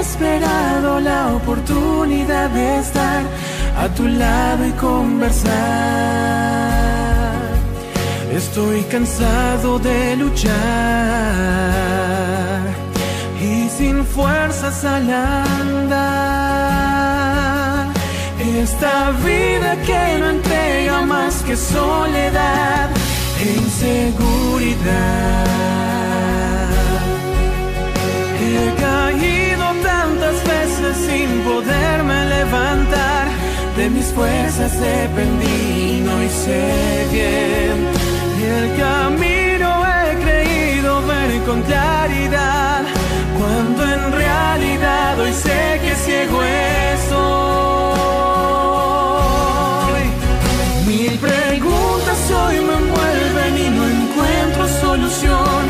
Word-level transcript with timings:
esperado 0.00 1.00
la 1.00 1.34
oportunidad 1.34 2.50
de 2.50 2.78
estar 2.78 3.22
a 3.78 3.88
tu 3.88 4.06
lado 4.06 4.66
y 4.66 4.72
conversar. 4.72 5.56
Estoy 8.32 8.82
cansado 8.84 9.78
de 9.78 10.16
luchar 10.16 10.54
y 13.40 13.68
sin 13.68 14.04
fuerzas 14.04 14.84
al 14.84 15.10
andar. 15.10 16.26
Esta 18.38 19.12
vida 19.24 19.76
que 19.86 20.18
no 20.20 20.30
entrega 20.30 21.02
más 21.02 21.42
que 21.42 21.56
soledad 21.56 22.90
e 23.42 23.44
inseguridad. 23.62 25.46
He 28.38 28.74
caído 28.80 29.45
sin 30.94 31.40
poderme 31.40 32.24
levantar. 32.26 33.26
De 33.76 33.90
mis 33.90 34.06
fuerzas 34.06 34.72
dependí, 34.80 36.00
no 36.04 36.22
hice 36.22 37.06
bien. 37.12 37.88
Y 38.40 38.44
el 38.44 38.76
camino 38.76 39.68
he 39.86 40.16
creído 40.24 41.06
ver 41.06 41.42
con 41.44 41.62
claridad. 41.62 42.82
Cuando 43.38 43.84
en 43.84 44.12
realidad 44.12 45.20
hoy 45.20 45.32
sé 45.32 45.80
que 45.82 45.94
ciego 45.94 46.42
estoy. 46.42 47.16
Mil 50.86 51.18
preguntas 51.18 52.18
hoy 52.30 52.56
me 52.60 52.74
envuelven 52.82 53.58
y 53.58 53.68
no 53.76 53.82
encuentro 53.88 54.68
solución. 54.80 55.64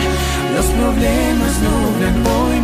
Los 0.55 0.67
problemas 0.67 1.53
nublan 1.67 2.27
hoy 2.27 2.56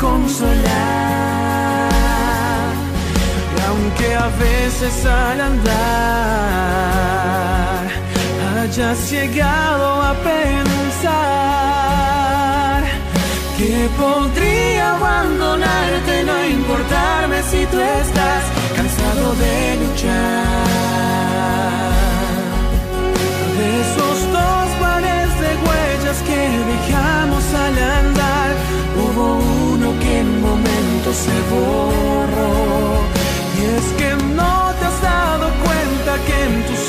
consolar. 0.00 1.90
Y 3.56 3.60
aunque 3.68 4.14
a 4.14 4.28
veces 4.38 5.06
al 5.06 5.40
andar 5.40 5.76
hayas 8.62 9.10
llegado 9.10 10.02
a 10.02 10.14
pensar 10.14 11.16
que 13.56 13.88
podría 13.98 14.96
abandonarte, 14.96 16.24
no 16.24 16.46
importarme 16.46 17.42
si 17.42 17.64
tú 17.66 17.78
estás 17.80 18.42
cansado 18.76 19.34
de 19.34 19.76
luchar. 19.82 20.65
Se 31.24 31.36
borró. 31.52 32.52
Y 33.58 33.60
es 33.76 33.86
que 33.98 34.10
no 34.34 34.54
te 34.78 34.84
has 34.84 35.00
dado 35.02 35.46
cuenta 35.64 36.10
que 36.26 36.36
en 36.48 36.54
tus 36.66 36.85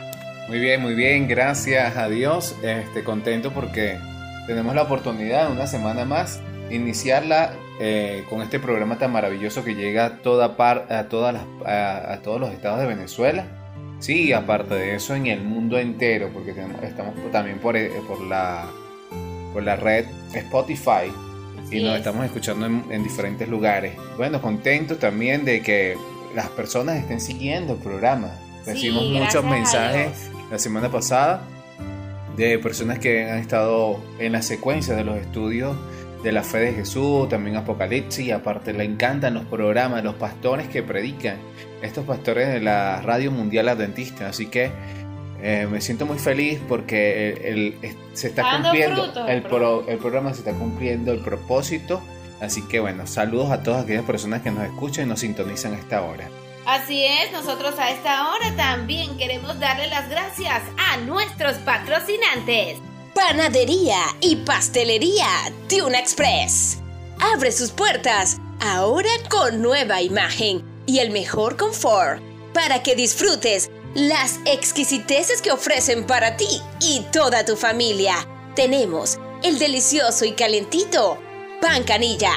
Muy 0.49 0.61
bien, 0.61 0.81
muy 0.81 0.95
bien, 0.95 1.29
gracias 1.29 1.97
a 1.97 2.09
Dios. 2.09 2.55
Este, 2.63 3.03
contento 3.03 3.53
porque 3.53 3.99
tenemos 4.47 4.73
la 4.75 4.83
oportunidad 4.83 5.51
una 5.51 5.67
semana 5.67 6.05
más 6.05 6.41
iniciarla 6.71 7.55
eh, 7.85 8.23
con 8.31 8.43
este 8.43 8.61
programa 8.61 8.97
tan 8.97 9.11
maravilloso 9.11 9.65
que 9.65 9.75
llega 9.75 10.05
a, 10.05 10.19
toda 10.19 10.57
par, 10.57 10.87
a, 10.89 11.09
todas 11.09 11.35
las, 11.35 11.43
a, 11.67 12.21
todos 12.23 12.41
los 12.41 12.53
estados 12.53 12.79
de 12.79 12.87
Venezuela. 12.87 13.45
Sí, 13.99 14.33
aparte 14.33 14.77
de 14.77 14.95
eso, 14.95 15.17
en 15.17 15.27
el 15.27 15.43
mundo 15.43 15.81
entero, 15.81 16.31
porque 16.33 16.55
estamos 16.85 17.15
también 17.33 17.59
por, 17.59 17.77
eh, 17.77 17.91
por, 18.07 18.21
la, 18.21 18.67
por 19.53 19.65
la 19.65 19.75
red 19.75 20.07
Spotify 20.33 21.11
y 21.73 21.83
nos 21.83 21.97
estamos 21.97 22.25
escuchando 22.25 22.67
en, 22.67 23.03
diferentes 23.03 23.49
lugares. 23.49 23.95
Bueno, 24.17 24.41
contento 24.41 24.99
también 24.99 25.45
de 25.45 25.61
que 25.61 25.97
las 26.37 26.51
personas 26.51 26.99
estén 26.99 27.21
siguiendo 27.21 27.73
el 27.73 27.81
programa. 27.81 28.31
Recibimos 28.65 29.07
muchos 29.07 29.45
mensajes 29.45 30.31
la 30.53 30.59
semana 30.61 30.89
pasada 30.89 31.43
de 32.37 32.61
personas 32.61 33.01
que 33.01 33.29
han 33.29 33.39
estado 33.39 34.01
en 34.21 34.31
la 34.31 34.43
secuencia 34.43 34.95
de 34.95 35.03
los 35.03 35.17
estudios 35.17 35.77
de 36.23 36.33
la 36.33 36.43
fe 36.43 36.59
de 36.59 36.73
Jesús, 36.73 37.29
también 37.29 37.57
Apocalipsis, 37.57 38.27
y 38.27 38.31
aparte 38.31 38.73
le 38.73 38.85
encantan 38.85 39.35
los 39.35 39.45
programas, 39.45 40.05
los 40.05 40.15
pastores 40.15 40.69
que 40.69 40.83
predican, 40.83 41.39
estos 41.83 42.05
pastores 42.07 42.49
de 42.49 42.61
la 42.61 43.01
Radio 43.03 43.31
Mundial 43.31 43.69
Adventista, 43.69 44.29
así 44.29 44.47
que 44.47 44.71
eh, 45.43 45.67
me 45.69 45.81
siento 45.81 46.07
muy 46.07 46.19
feliz 46.19 46.61
porque 46.69 47.33
el, 47.45 47.97
se 48.13 48.29
está 48.29 48.63
cumpliendo, 48.63 49.27
el, 49.27 49.43
el 49.89 49.99
programa 49.99 50.33
se 50.33 50.41
está 50.41 50.53
cumpliendo 50.53 51.13
el 51.13 51.19
propósito, 51.19 52.01
así 52.41 52.63
que 52.69 52.79
bueno, 52.79 53.07
saludos 53.07 53.51
a 53.51 53.63
todas 53.63 53.85
aquellas 53.85 54.05
personas 54.05 54.43
que 54.43 54.53
nos 54.53 54.65
escuchan 54.65 55.07
y 55.07 55.09
nos 55.09 55.21
sintonizan 55.21 55.75
a 55.75 55.79
esta 55.79 56.03
hora. 56.03 56.29
Así 56.65 57.05
es, 57.05 57.33
nosotros 57.33 57.77
a 57.81 57.91
esta 57.91 58.31
hora 58.31 58.55
también 58.57 59.19
queremos 59.19 59.59
darle 59.59 59.89
las 59.89 60.09
gracias 60.09 60.63
a 60.79 60.99
nuestros 60.99 61.55
patrocinantes. 61.55 62.79
Panadería 63.15 64.17
y 64.21 64.37
Pastelería 64.37 65.27
Tuna 65.69 65.99
Express. 65.99 66.79
Abre 67.21 67.53
sus 67.53 67.71
puertas 67.71 68.39
ahora 68.59 69.11
con 69.29 69.61
nueva 69.61 70.01
imagen 70.01 70.65
y 70.87 70.99
el 70.99 71.11
mejor 71.11 71.59
confort 71.59 72.23
para 72.55 72.83
que 72.83 72.97
disfrutes 72.97 73.71
las 73.95 74.41
exquisiteces 74.47 75.43
que 75.43 75.53
ofrecen 75.53 76.07
para 76.07 76.39
ti 76.39 76.63
y 76.81 77.01
toda 77.13 77.45
tu 77.45 77.55
familia. 77.55 78.15
Tenemos 78.57 79.19
el 79.43 79.59
delicioso 79.59 80.25
y 80.25 80.33
calentito 80.33 81.19
pan 81.61 81.85
canilla, 81.85 82.33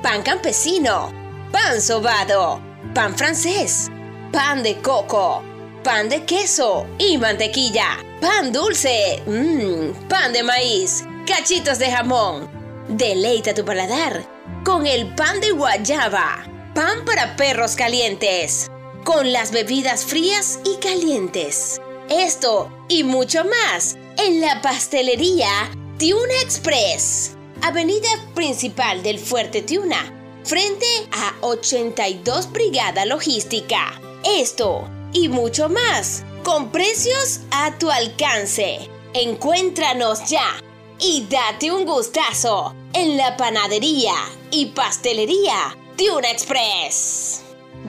pan 0.00 0.22
campesino, 0.22 1.12
pan 1.50 1.82
sobado, 1.82 2.62
pan 2.94 3.16
francés, 3.16 3.90
pan 4.32 4.62
de 4.62 4.80
coco, 4.80 5.42
pan 5.82 6.08
de 6.08 6.24
queso 6.24 6.86
y 6.98 7.18
mantequilla 7.18 7.98
Pan 8.20 8.52
dulce, 8.52 9.22
mmm, 9.24 10.08
pan 10.08 10.34
de 10.34 10.42
maíz, 10.42 11.04
cachitos 11.26 11.78
de 11.78 11.90
jamón. 11.90 12.50
Deleita 12.88 13.54
tu 13.54 13.64
paladar 13.64 14.26
con 14.62 14.86
el 14.86 15.14
pan 15.14 15.40
de 15.40 15.52
guayaba, 15.52 16.44
pan 16.74 17.06
para 17.06 17.34
perros 17.36 17.76
calientes, 17.76 18.70
con 19.04 19.32
las 19.32 19.52
bebidas 19.52 20.04
frías 20.04 20.58
y 20.66 20.76
calientes. 20.82 21.80
Esto 22.10 22.70
y 22.88 23.04
mucho 23.04 23.42
más 23.44 23.96
en 24.18 24.42
la 24.42 24.60
pastelería 24.60 25.70
Tiuna 25.96 26.42
Express, 26.42 27.36
avenida 27.62 28.10
principal 28.34 29.02
del 29.02 29.18
Fuerte 29.18 29.62
Tiuna, 29.62 30.12
frente 30.44 30.86
a 31.12 31.34
82 31.40 32.52
Brigada 32.52 33.06
Logística. 33.06 33.98
Esto 34.24 34.86
y 35.12 35.28
mucho 35.28 35.68
más 35.68 36.24
con 36.42 36.70
precios 36.70 37.40
a 37.50 37.76
tu 37.78 37.90
alcance. 37.90 38.88
Encuéntranos 39.12 40.28
ya 40.28 40.56
y 40.98 41.26
date 41.28 41.72
un 41.72 41.84
gustazo 41.84 42.74
en 42.92 43.16
la 43.16 43.36
panadería 43.36 44.14
y 44.50 44.66
pastelería 44.66 45.76
Tuna 45.96 46.30
Express. 46.30 47.42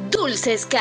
Dulces 0.09 0.65
K, 0.65 0.79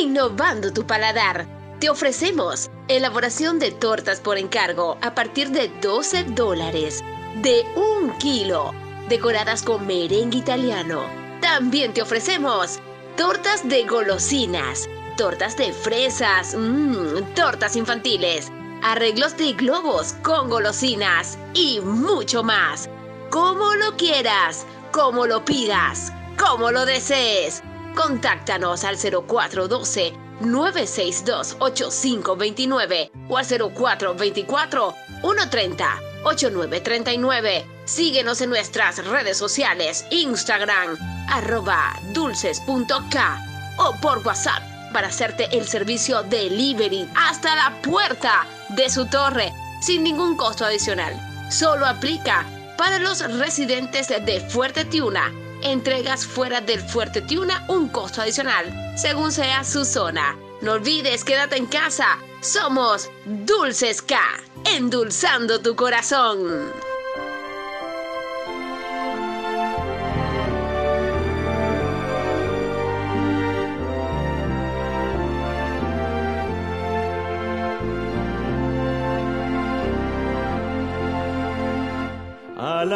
innovando 0.00 0.72
tu 0.72 0.86
paladar. 0.86 1.46
Te 1.80 1.88
ofrecemos 1.90 2.70
elaboración 2.88 3.58
de 3.58 3.72
tortas 3.72 4.20
por 4.20 4.38
encargo 4.38 4.98
a 5.02 5.14
partir 5.14 5.50
de 5.50 5.68
12 5.82 6.24
dólares, 6.24 7.02
de 7.42 7.64
un 7.76 8.16
kilo, 8.18 8.72
decoradas 9.08 9.62
con 9.62 9.86
merengue 9.86 10.38
italiano. 10.38 11.04
También 11.40 11.92
te 11.92 12.02
ofrecemos 12.02 12.78
tortas 13.16 13.68
de 13.68 13.84
golosinas 13.84 14.88
tortas 15.16 15.56
de 15.56 15.72
fresas, 15.72 16.54
mmm, 16.56 17.34
tortas 17.34 17.76
infantiles, 17.76 18.50
arreglos 18.82 19.36
de 19.36 19.52
globos 19.52 20.14
con 20.22 20.48
golosinas 20.48 21.38
y 21.54 21.80
mucho 21.80 22.42
más. 22.42 22.88
Como 23.30 23.74
lo 23.74 23.96
quieras, 23.96 24.66
como 24.92 25.26
lo 25.26 25.44
pidas, 25.44 26.12
como 26.38 26.70
lo 26.70 26.84
desees. 26.84 27.62
Contáctanos 27.94 28.84
al 28.84 28.96
0412 28.96 30.12
962 30.40 31.56
8529 31.60 33.10
o 33.28 33.38
al 33.38 33.46
0424 33.46 34.94
130 35.22 36.00
8939. 36.24 37.66
Síguenos 37.84 38.40
en 38.40 38.50
nuestras 38.50 39.04
redes 39.06 39.36
sociales, 39.36 40.04
Instagram, 40.10 40.96
arroba 41.28 41.98
dulces.k 42.12 43.44
o 43.78 43.94
por 44.00 44.18
WhatsApp 44.26 44.73
para 44.94 45.08
hacerte 45.08 45.48
el 45.52 45.68
servicio 45.68 46.22
delivery 46.22 47.06
hasta 47.14 47.54
la 47.54 47.82
puerta 47.82 48.46
de 48.70 48.88
su 48.88 49.04
torre 49.06 49.52
sin 49.82 50.04
ningún 50.04 50.36
costo 50.36 50.64
adicional. 50.64 51.12
Solo 51.50 51.84
aplica 51.84 52.46
para 52.78 52.98
los 52.98 53.20
residentes 53.38 54.08
de 54.08 54.40
Fuerte 54.48 54.86
Tiuna. 54.86 55.30
Entregas 55.62 56.24
fuera 56.24 56.60
del 56.60 56.80
Fuerte 56.80 57.20
Tiuna 57.20 57.64
un 57.68 57.88
costo 57.88 58.22
adicional, 58.22 58.72
según 58.96 59.32
sea 59.32 59.64
su 59.64 59.84
zona. 59.84 60.36
No 60.62 60.72
olvides, 60.72 61.24
quédate 61.24 61.56
en 61.56 61.66
casa. 61.66 62.18
Somos 62.40 63.10
Dulces 63.24 64.00
K, 64.00 64.16
endulzando 64.64 65.60
tu 65.60 65.74
corazón. 65.74 66.72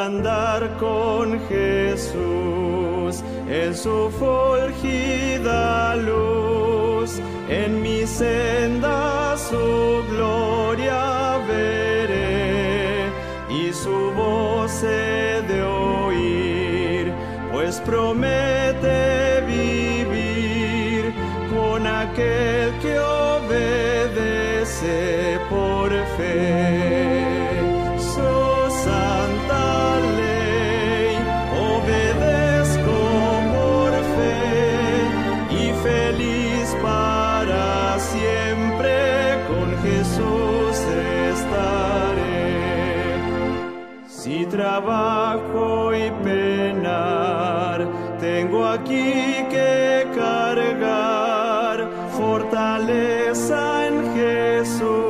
Andar 0.09 0.63
con 0.79 1.39
Jesús 1.49 3.23
en 3.47 3.75
su 3.75 4.11
fulgida 4.19 5.97
luz, 5.97 7.21
en 7.51 7.83
mi 7.83 8.07
senda 8.07 9.37
su 9.37 10.03
gloria 10.13 11.39
veré 11.47 13.11
y 13.51 13.71
su 13.83 13.99
voz 14.17 14.83
he 14.83 15.43
de 15.51 15.63
oír, 15.63 17.13
pues 17.53 17.79
promete 17.81 19.43
vivir 19.47 21.13
con 21.55 21.87
aquel 21.87 22.73
que 22.81 22.99
obedece 22.99 24.19
por 25.51 25.91
fe. 26.17 26.78
trabajo 44.81 45.93
y 45.93 46.09
penar, 46.23 47.89
tengo 48.21 48.65
aquí 48.65 49.35
que 49.51 50.07
cargar 50.15 51.89
fortaleza 52.17 53.89
en 53.89 54.15
Jesús. 54.15 55.08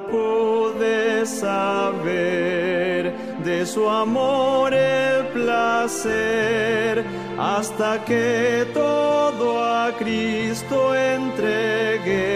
Pude 0.00 1.24
saber 1.24 3.12
de 3.44 3.64
su 3.64 3.88
amor 3.88 4.74
el 4.74 5.26
placer 5.28 7.04
hasta 7.38 8.04
que 8.04 8.66
todo 8.74 9.62
a 9.62 9.92
Cristo 9.96 10.94
entregué. 10.96 12.26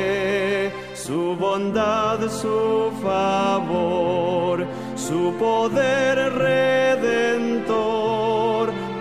Su 0.95 1.35
bondad, 1.37 2.21
su 2.31 2.93
favor, 3.03 4.65
su 4.95 5.35
poder 5.39 6.33
redentor, 6.35 7.75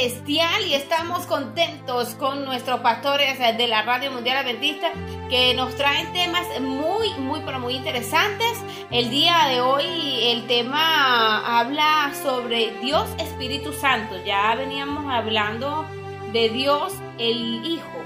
Celestial 0.01 0.67
y 0.67 0.73
estamos 0.73 1.27
contentos 1.27 2.15
con 2.15 2.47
nuestros 2.47 2.81
pastores 2.81 3.39
de 3.39 3.67
la 3.67 3.83
Radio 3.83 4.11
Mundial 4.11 4.39
Adventista 4.39 4.91
que 5.29 5.53
nos 5.53 5.77
traen 5.77 6.11
temas 6.15 6.47
muy, 6.59 7.11
muy, 7.19 7.43
pero 7.45 7.61
muy 7.61 7.75
interesantes. 7.75 8.65
El 8.91 9.11
día 9.11 9.45
de 9.51 9.61
hoy 9.61 9.85
el 10.23 10.47
tema 10.47 11.61
habla 11.61 12.13
sobre 12.23 12.71
Dios 12.81 13.11
Espíritu 13.19 13.75
Santo. 13.75 14.15
Ya 14.25 14.55
veníamos 14.55 15.05
hablando 15.13 15.85
de 16.33 16.49
Dios 16.49 16.95
el 17.19 17.67
Hijo. 17.67 18.03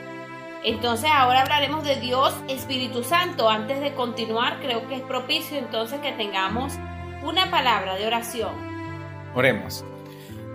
Entonces 0.64 1.08
ahora 1.14 1.42
hablaremos 1.42 1.84
de 1.84 1.94
Dios 1.94 2.34
Espíritu 2.48 3.04
Santo. 3.04 3.48
Antes 3.48 3.80
de 3.80 3.94
continuar, 3.94 4.58
creo 4.60 4.88
que 4.88 4.96
es 4.96 5.02
propicio 5.02 5.58
entonces 5.58 6.00
que 6.00 6.10
tengamos 6.10 6.72
una 7.22 7.52
palabra 7.52 7.94
de 7.94 8.04
oración. 8.08 8.50
Oremos. 9.32 9.84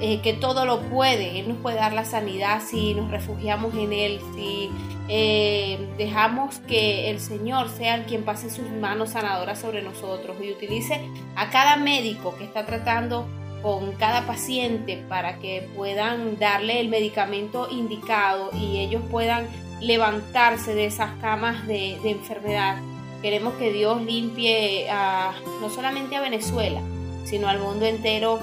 eh, 0.00 0.22
que 0.22 0.32
todo 0.32 0.64
lo 0.64 0.80
puede. 0.80 1.38
Él 1.38 1.46
nos 1.46 1.58
puede 1.58 1.76
dar 1.76 1.92
la 1.92 2.06
sanidad 2.06 2.62
si 2.66 2.94
nos 2.94 3.10
refugiamos 3.10 3.74
en 3.74 3.92
Él, 3.92 4.18
si 4.34 4.70
eh, 5.08 5.78
dejamos 5.98 6.60
que 6.60 7.10
el 7.10 7.20
Señor 7.20 7.68
sea 7.68 7.96
el 7.96 8.04
quien 8.04 8.24
pase 8.24 8.48
sus 8.48 8.70
manos 8.70 9.10
sanadoras 9.10 9.60
sobre 9.60 9.82
nosotros 9.82 10.38
y 10.42 10.52
utilice 10.52 11.06
a 11.36 11.50
cada 11.50 11.76
médico 11.76 12.34
que 12.38 12.44
está 12.44 12.64
tratando 12.64 13.26
con 13.60 13.92
cada 13.96 14.26
paciente 14.26 15.04
para 15.06 15.38
que 15.38 15.68
puedan 15.76 16.38
darle 16.38 16.80
el 16.80 16.88
medicamento 16.88 17.68
indicado 17.70 18.48
y 18.54 18.78
ellos 18.78 19.02
puedan 19.10 19.46
levantarse 19.82 20.74
de 20.74 20.86
esas 20.86 21.10
camas 21.20 21.66
de, 21.66 21.98
de 22.02 22.10
enfermedad 22.10 22.78
Queremos 23.22 23.54
que 23.54 23.72
Dios 23.72 24.02
limpie 24.02 24.88
a, 24.90 25.34
no 25.60 25.68
solamente 25.68 26.16
a 26.16 26.20
Venezuela, 26.20 26.80
sino 27.24 27.48
al 27.48 27.58
mundo 27.58 27.84
entero 27.84 28.38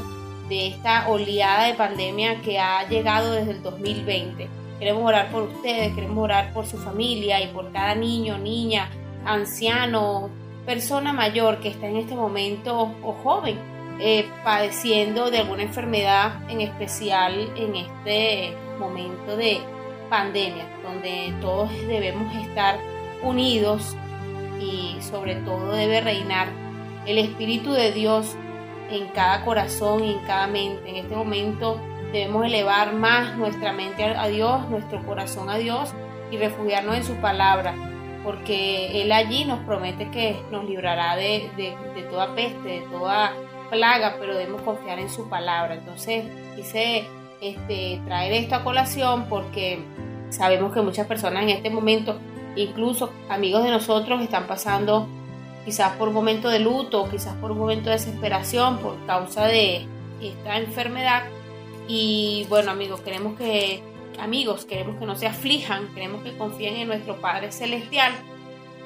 de 0.49 0.67
esta 0.67 1.09
oleada 1.09 1.65
de 1.65 1.73
pandemia 1.73 2.41
que 2.41 2.59
ha 2.59 2.87
llegado 2.87 3.31
desde 3.31 3.51
el 3.51 3.63
2020. 3.63 4.47
Queremos 4.79 5.03
orar 5.03 5.31
por 5.31 5.43
ustedes, 5.43 5.93
queremos 5.95 6.23
orar 6.23 6.53
por 6.53 6.65
su 6.67 6.77
familia 6.77 7.41
y 7.43 7.47
por 7.47 7.71
cada 7.71 7.95
niño, 7.95 8.37
niña, 8.37 8.89
anciano, 9.25 10.29
persona 10.65 11.11
mayor 11.11 11.59
que 11.59 11.69
está 11.69 11.87
en 11.87 11.97
este 11.97 12.15
momento 12.15 12.91
o 13.03 13.13
joven 13.23 13.57
eh, 13.99 14.29
padeciendo 14.43 15.31
de 15.31 15.39
alguna 15.39 15.63
enfermedad 15.63 16.33
en 16.49 16.61
especial 16.61 17.51
en 17.55 17.75
este 17.75 18.53
momento 18.77 19.35
de 19.35 19.59
pandemia, 20.09 20.65
donde 20.83 21.33
todos 21.41 21.71
debemos 21.87 22.33
estar 22.35 22.77
unidos 23.23 23.95
y 24.67 25.01
sobre 25.01 25.35
todo 25.35 25.71
debe 25.71 26.01
reinar 26.01 26.49
el 27.05 27.17
Espíritu 27.17 27.71
de 27.71 27.91
Dios 27.91 28.35
en 28.89 29.07
cada 29.09 29.43
corazón 29.45 30.03
y 30.03 30.13
en 30.13 30.19
cada 30.19 30.47
mente. 30.47 30.89
En 30.89 30.97
este 30.97 31.15
momento 31.15 31.79
debemos 32.11 32.45
elevar 32.45 32.93
más 32.93 33.37
nuestra 33.37 33.71
mente 33.73 34.03
a 34.03 34.27
Dios, 34.27 34.69
nuestro 34.69 35.03
corazón 35.05 35.49
a 35.49 35.57
Dios 35.57 35.93
y 36.31 36.37
refugiarnos 36.37 36.97
en 36.97 37.03
su 37.03 37.15
palabra, 37.15 37.73
porque 38.23 39.01
Él 39.01 39.11
allí 39.11 39.45
nos 39.45 39.59
promete 39.59 40.09
que 40.11 40.37
nos 40.51 40.65
librará 40.65 41.15
de, 41.15 41.49
toda 42.09 42.35
peste, 42.35 42.67
de 42.67 42.81
toda 42.91 43.33
plaga, 43.69 44.15
pero 44.19 44.35
debemos 44.35 44.61
confiar 44.61 44.99
en 44.99 45.09
su 45.09 45.29
palabra. 45.29 45.75
Entonces 45.75 46.25
quise 46.55 47.05
este, 47.41 48.01
traer 48.05 48.33
esto 48.33 48.55
a 48.55 48.63
colación 48.63 49.25
porque 49.29 49.79
sabemos 50.29 50.73
que 50.73 50.81
muchas 50.81 51.07
personas 51.07 51.43
en 51.43 51.49
este 51.49 51.69
momento 51.69 52.17
incluso 52.57 53.11
amigos 53.29 53.63
de 53.63 53.71
nosotros 53.71 54.21
están 54.21 54.47
pasando 54.47 55.07
quizás 55.67 55.93
por 55.97 56.07
un 56.07 56.13
momento 56.13 56.49
de 56.49 56.59
luto, 56.59 57.09
quizás 57.09 57.35
por 57.35 57.51
un 57.51 57.57
momento 57.57 57.89
de 57.89 57.97
desesperación 57.97 58.79
por 58.79 59.05
causa 59.05 59.45
de 59.45 59.85
esta 60.21 60.57
enfermedad. 60.57 61.23
Y 61.89 62.45
bueno 62.49 62.71
amigos, 62.71 63.01
queremos 63.01 63.37
que, 63.37 63.83
amigos, 64.19 64.63
queremos 64.65 64.97
que 64.97 65.05
no 65.05 65.15
se 65.15 65.27
aflijan, 65.27 65.93
queremos 65.93 66.23
que 66.23 66.37
confíen 66.37 66.77
en 66.77 66.87
nuestro 66.87 67.19
Padre 67.19 67.51
Celestial 67.51 68.13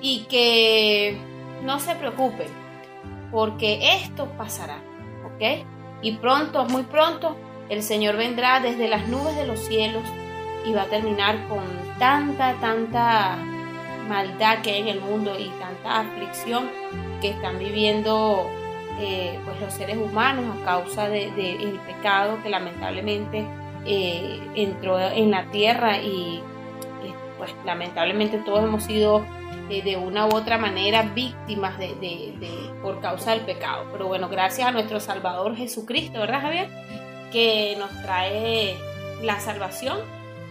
y 0.01 0.25
que 0.29 1.17
no 1.63 1.79
se 1.79 1.93
preocupen, 1.95 2.47
porque 3.31 3.97
esto 3.97 4.27
pasará, 4.37 4.81
¿ok? 5.25 5.65
Y 6.01 6.13
pronto, 6.13 6.65
muy 6.65 6.81
pronto, 6.81 7.37
el 7.69 7.83
Señor 7.83 8.17
vendrá 8.17 8.59
desde 8.59 8.87
las 8.87 9.07
nubes 9.07 9.35
de 9.35 9.45
los 9.45 9.59
cielos 9.59 10.03
y 10.65 10.73
va 10.73 10.83
a 10.83 10.87
terminar 10.87 11.47
con 11.47 11.63
tanta, 11.99 12.55
tanta 12.55 13.37
maldad 14.11 14.61
que 14.61 14.71
hay 14.71 14.81
en 14.81 14.87
el 14.89 14.99
mundo 14.99 15.39
y 15.39 15.47
tanta 15.57 16.01
aflicción 16.01 16.69
que 17.21 17.29
están 17.29 17.57
viviendo 17.59 18.45
eh, 18.99 19.39
pues 19.45 19.57
los 19.61 19.73
seres 19.73 19.97
humanos 19.97 20.43
a 20.53 20.65
causa 20.65 21.07
del 21.07 21.33
de, 21.37 21.79
pecado 21.87 22.37
que 22.43 22.49
lamentablemente 22.49 23.47
eh, 23.85 24.37
entró 24.55 24.99
en 24.99 25.31
la 25.31 25.49
tierra 25.49 25.97
y 25.97 26.43
pues 27.37 27.51
lamentablemente 27.65 28.37
todos 28.39 28.65
hemos 28.65 28.83
sido 28.83 29.25
eh, 29.69 29.81
de 29.81 29.95
una 29.95 30.25
u 30.25 30.35
otra 30.35 30.57
manera 30.57 31.03
víctimas 31.03 31.79
de, 31.79 31.95
por 32.81 32.99
causa 32.99 33.31
del 33.31 33.41
pecado. 33.41 33.87
Pero 33.93 34.07
bueno, 34.07 34.27
gracias 34.27 34.67
a 34.67 34.71
nuestro 34.71 34.99
Salvador 34.99 35.55
Jesucristo, 35.55 36.19
¿verdad 36.19 36.41
Javier? 36.41 36.67
Que 37.31 37.77
nos 37.79 37.89
trae 38.01 38.75
la 39.21 39.39
salvación 39.39 39.99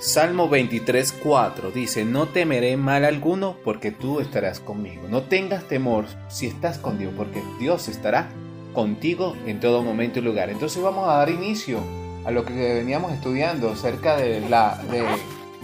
Salmo 0.03 0.51
23.4. 0.51 1.73
Dice, 1.73 2.05
no 2.05 2.27
temeré 2.27 2.77
mal 2.77 3.05
alguno 3.05 3.57
porque 3.63 3.93
tú 3.93 4.19
estarás 4.19 4.59
conmigo. 4.59 5.07
No 5.09 5.23
tengas 5.23 5.69
temor 5.69 6.07
si 6.29 6.49
estás 6.49 6.79
con 6.79 6.99
Dios 6.99 7.15
porque 7.17 7.41
Dios 7.61 7.87
estará 7.87 8.29
contigo 8.75 9.37
en 9.47 9.61
todo 9.61 9.85
momento 9.85 10.19
y 10.19 10.23
lugar. 10.23 10.51
Entonces 10.51 10.83
vamos 10.83 11.09
a 11.09 11.19
dar 11.19 11.31
inicio 11.31 11.79
a 12.25 12.33
lo 12.33 12.45
que 12.45 12.53
veníamos 12.53 13.13
estudiando 13.13 13.71
acerca 13.71 14.17
de 14.17 14.41
la, 14.41 14.83
de 14.91 15.05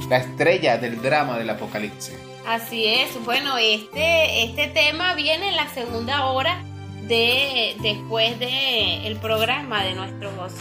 la 0.08 0.18
estrella 0.18 0.78
del 0.78 1.02
drama 1.02 1.36
del 1.36 1.50
Apocalipsis. 1.50 2.14
Así 2.46 2.86
es, 2.86 3.08
bueno, 3.24 3.58
este, 3.58 4.44
este 4.44 4.68
tema 4.68 5.14
viene 5.16 5.48
en 5.48 5.56
la 5.56 5.68
segunda 5.68 6.26
hora 6.26 6.62
de 7.08 7.74
después 7.82 8.38
de 8.38 9.04
el 9.04 9.16
programa 9.16 9.82
de 9.82 9.94
nuestros 9.96 10.52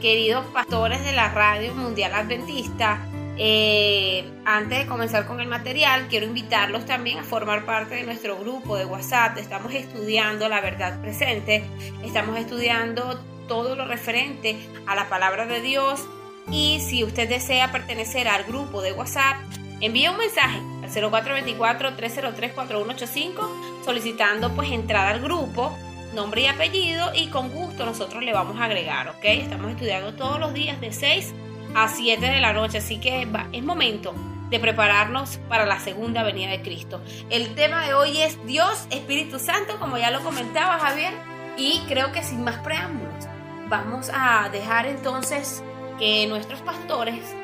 queridos 0.00 0.46
pastores 0.54 1.04
de 1.04 1.12
la 1.12 1.28
radio 1.28 1.74
mundial 1.74 2.14
adventista. 2.14 3.06
Eh, 3.38 4.24
antes 4.46 4.78
de 4.78 4.86
comenzar 4.86 5.26
con 5.26 5.40
el 5.40 5.48
material, 5.48 6.06
quiero 6.08 6.24
invitarlos 6.26 6.86
también 6.86 7.18
a 7.18 7.24
formar 7.24 7.66
parte 7.66 7.96
de 7.96 8.04
nuestro 8.04 8.38
grupo 8.38 8.76
de 8.76 8.86
WhatsApp. 8.86 9.36
Estamos 9.36 9.74
estudiando 9.74 10.48
la 10.48 10.60
verdad 10.60 11.00
presente, 11.00 11.64
estamos 12.02 12.38
estudiando 12.38 13.20
todo 13.46 13.76
lo 13.76 13.84
referente 13.84 14.56
a 14.86 14.94
la 14.94 15.08
palabra 15.08 15.46
de 15.46 15.60
Dios. 15.60 16.06
Y 16.50 16.80
si 16.80 17.04
usted 17.04 17.28
desea 17.28 17.72
pertenecer 17.72 18.28
al 18.28 18.44
grupo 18.44 18.80
de 18.80 18.92
WhatsApp, 18.92 19.36
envíe 19.80 20.08
un 20.08 20.16
mensaje 20.16 20.58
al 20.82 20.90
0424-303-4185 20.90 23.84
solicitando 23.84 24.54
pues 24.54 24.70
entrar 24.70 25.12
al 25.12 25.20
grupo 25.20 25.76
nombre 26.14 26.40
y 26.42 26.46
apellido 26.46 27.12
y 27.14 27.28
con 27.28 27.50
gusto 27.50 27.84
nosotros 27.84 28.22
le 28.22 28.32
vamos 28.32 28.58
a 28.58 28.64
agregar, 28.64 29.08
¿ok? 29.08 29.24
Estamos 29.24 29.70
estudiando 29.70 30.14
todos 30.14 30.40
los 30.40 30.54
días 30.54 30.80
de 30.80 30.90
6 30.92 31.34
a 31.76 31.88
7 31.88 32.24
de 32.24 32.40
la 32.40 32.54
noche, 32.54 32.78
así 32.78 32.98
que 32.98 33.28
es 33.52 33.62
momento 33.62 34.14
de 34.48 34.58
prepararnos 34.58 35.38
para 35.48 35.66
la 35.66 35.78
segunda 35.78 36.22
venida 36.22 36.50
de 36.50 36.62
Cristo. 36.62 37.02
El 37.28 37.54
tema 37.54 37.84
de 37.84 37.92
hoy 37.92 38.22
es 38.22 38.38
Dios, 38.46 38.86
Espíritu 38.88 39.38
Santo, 39.38 39.78
como 39.78 39.98
ya 39.98 40.10
lo 40.10 40.20
comentaba 40.20 40.78
Javier, 40.78 41.12
y 41.58 41.80
creo 41.86 42.12
que 42.12 42.22
sin 42.22 42.44
más 42.44 42.56
preámbulos, 42.60 43.26
vamos 43.68 44.10
a 44.14 44.48
dejar 44.50 44.86
entonces 44.86 45.62
que 45.98 46.26
nuestros 46.26 46.62
pastores 46.62 47.34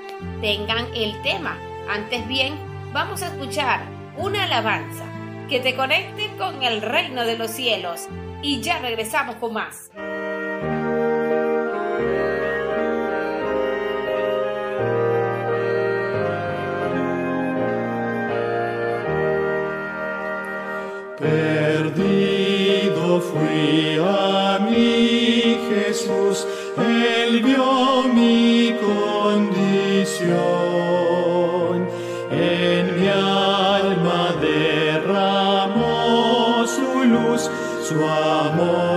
tengan 0.40 0.86
el 0.94 1.20
tema. 1.20 1.58
Antes 1.90 2.26
bien, 2.26 2.54
vamos 2.94 3.22
a 3.22 3.26
escuchar 3.26 3.82
una 4.16 4.44
alabanza 4.44 5.04
que 5.50 5.60
te 5.60 5.76
conecte 5.76 6.30
con 6.38 6.62
el 6.62 6.80
reino 6.80 7.26
de 7.26 7.36
los 7.36 7.50
cielos 7.50 8.08
y 8.40 8.62
ya 8.62 8.78
regresamos 8.78 9.36
con 9.36 9.52
más. 9.52 9.90
Perdido 21.22 23.20
fui 23.20 23.96
a 24.04 24.58
mi 24.58 25.56
Jesús, 25.70 26.46
Él 26.76 27.40
vio 27.44 28.08
mi 28.12 28.76
condición. 28.88 30.32
En 32.32 33.00
mi 33.00 33.06
alma 33.06 34.34
derramó 34.40 35.86
su 36.66 37.04
luz, 37.04 37.48
su 37.88 38.04
amor 38.04 38.91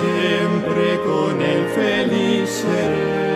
siempre 0.00 1.00
con 1.08 1.40
él 1.42 1.62
feliz 1.74 2.48
seré. 2.62 3.28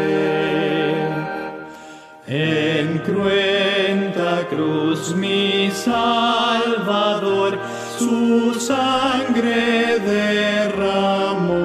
En 2.26 2.98
cruenta 2.98 4.46
cruz 4.48 5.14
mi 5.14 5.70
Salvador 5.70 7.58
su 7.98 8.54
sangre 8.54 9.98
derramó 9.98 11.62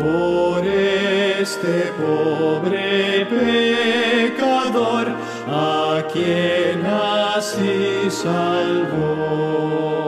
por 0.00 0.66
este 0.66 1.92
pobre 2.00 3.26
pecador 3.26 5.06
a 5.46 6.02
quien 6.12 6.84
así 6.86 8.10
salvó. 8.10 10.03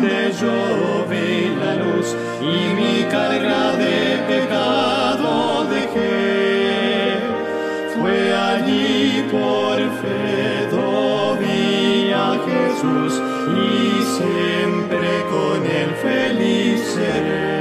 Donde 0.00 0.32
yo 0.40 1.06
vi 1.10 1.48
la 1.58 1.74
luz 1.74 2.14
y 2.40 2.74
mi 2.74 3.04
carga 3.10 3.76
de 3.76 4.18
pecado 4.28 5.64
dejé. 5.64 7.18
Fue 7.94 8.34
allí 8.34 9.24
por 9.30 9.78
fe 10.00 10.68
vi 11.40 12.12
a 12.12 12.38
Jesús 12.46 13.12
y 13.56 14.02
siempre 14.18 15.08
con 15.32 15.58
él 15.66 15.90
feliz 16.02 16.80
seré. 16.94 17.58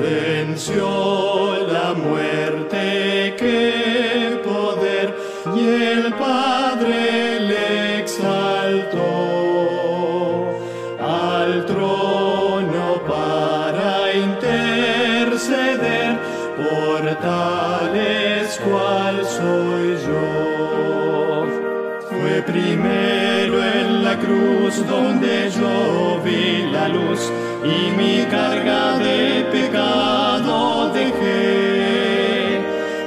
Venció 0.00 0.86
la 1.72 1.94
muerte, 1.94 3.34
qué 3.36 4.40
poder, 4.44 5.16
y 5.56 5.58
el 5.68 6.12
Padre 6.14 6.47
soy. 20.04 21.48
Fue 22.10 22.42
primero 22.42 23.62
en 23.62 24.04
la 24.04 24.18
cruz 24.18 24.86
donde 24.86 25.50
yo 25.50 26.20
vi 26.24 26.70
la 26.70 26.88
luz 26.88 27.32
y 27.64 27.90
mi 27.96 28.24
carga 28.30 28.98
de 28.98 29.44
pecado 29.52 30.90
dejé. 30.92 32.60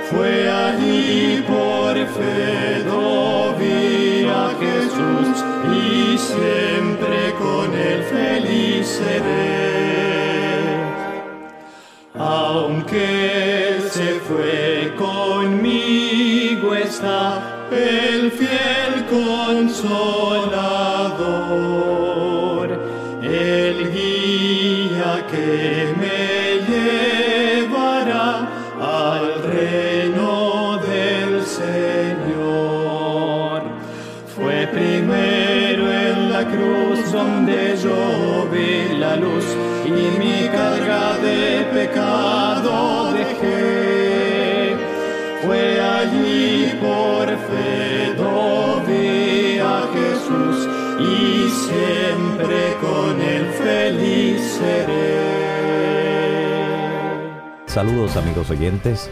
Fue 0.10 0.50
allí 0.50 1.44
por 1.48 1.96
fe 2.16 2.84
vi 3.60 4.26
a 4.28 4.50
Jesús 4.60 5.36
y 5.84 6.18
siempre 6.18 7.34
con 7.40 7.68
él 7.74 8.04
feliz 8.04 8.88
seré. 8.88 9.62
Aunque 12.18 13.80
se 13.90 14.20
fue 14.28 14.94
conmigo 14.98 15.81
está 16.92 17.24
el 17.72 18.32
fiel 18.32 18.94
consolador, 19.10 19.88
el 23.24 23.78
guía 23.94 25.12
que 25.32 25.96
me 26.02 26.20
llevará 26.70 28.30
al 29.08 29.26
reino 29.56 30.80
del 30.90 31.32
Señor. 31.62 32.80
Fue 34.36 34.58
primero 34.68 35.84
en 36.08 36.18
la 36.34 36.44
cruz 36.54 37.00
donde 37.14 37.58
yo 37.86 38.00
vi 38.52 38.98
la 38.98 39.14
luz 39.16 39.48
y 39.86 39.90
mi 40.20 40.40
carga 40.50 41.04
de 41.26 41.42
pecado 41.74 42.61
por 46.82 47.28
fe 47.28 48.16
a 49.62 49.88
Jesús 49.94 50.68
y 51.00 51.48
siempre 51.50 52.76
con 52.82 53.22
él 53.22 53.46
feliz 53.52 54.42
seré. 54.58 55.22
Saludos 57.68 58.18
amigos 58.18 58.50
oyentes, 58.50 59.12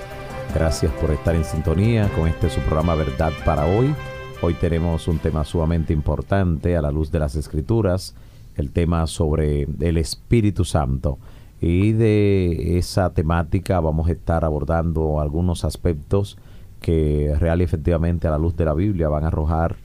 gracias 0.53 0.91
por 0.93 1.12
estar 1.12 1.36
en 1.36 1.45
sintonía 1.45 2.10
con 2.15 2.27
este 2.27 2.49
su 2.49 2.60
programa 2.62 2.95
Verdad 2.95 3.32
para 3.45 3.67
hoy. 3.67 3.93
Hoy 4.41 4.55
tenemos 4.55 5.08
un 5.08 5.19
tema 5.19 5.45
sumamente 5.45 5.93
importante 5.93 6.75
a 6.75 6.82
la 6.82 6.91
luz 6.91 7.12
de 7.12 7.19
las 7.19 7.36
escrituras, 7.36 8.15
el 8.55 8.71
tema 8.71 9.05
sobre 9.05 9.67
el 9.79 9.97
Espíritu 9.97 10.65
Santo. 10.65 11.19
Y 11.62 11.91
de 11.91 12.79
esa 12.79 13.13
temática 13.13 13.79
vamos 13.79 14.08
a 14.08 14.13
estar 14.13 14.43
abordando 14.43 15.19
algunos 15.19 15.65
aspectos 15.65 16.38
que 16.81 17.33
real 17.39 17.61
y 17.61 17.63
efectivamente 17.63 18.27
a 18.27 18.31
la 18.31 18.37
luz 18.37 18.55
de 18.55 18.65
la 18.65 18.73
Biblia 18.73 19.09
van 19.09 19.23
a 19.23 19.27
arrojar 19.27 19.75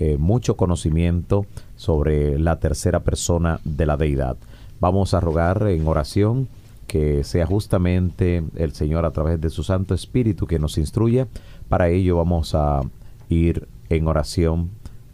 eh, 0.00 0.16
mucho 0.16 0.56
conocimiento 0.56 1.46
sobre 1.76 2.38
la 2.38 2.60
tercera 2.60 3.00
persona 3.00 3.60
de 3.64 3.86
la 3.86 3.96
deidad. 3.96 4.36
Vamos 4.80 5.12
a 5.12 5.20
rogar 5.20 5.66
en 5.68 5.86
oración 5.88 6.48
que 6.86 7.24
sea 7.24 7.46
justamente 7.46 8.44
el 8.56 8.72
Señor 8.72 9.04
a 9.04 9.10
través 9.10 9.40
de 9.40 9.50
su 9.50 9.62
Santo 9.62 9.94
Espíritu 9.94 10.46
que 10.46 10.58
nos 10.58 10.78
instruya. 10.78 11.26
Para 11.68 11.88
ello 11.88 12.16
vamos 12.16 12.54
a 12.54 12.80
ir 13.28 13.68
en 13.88 14.06
oración 14.06 14.70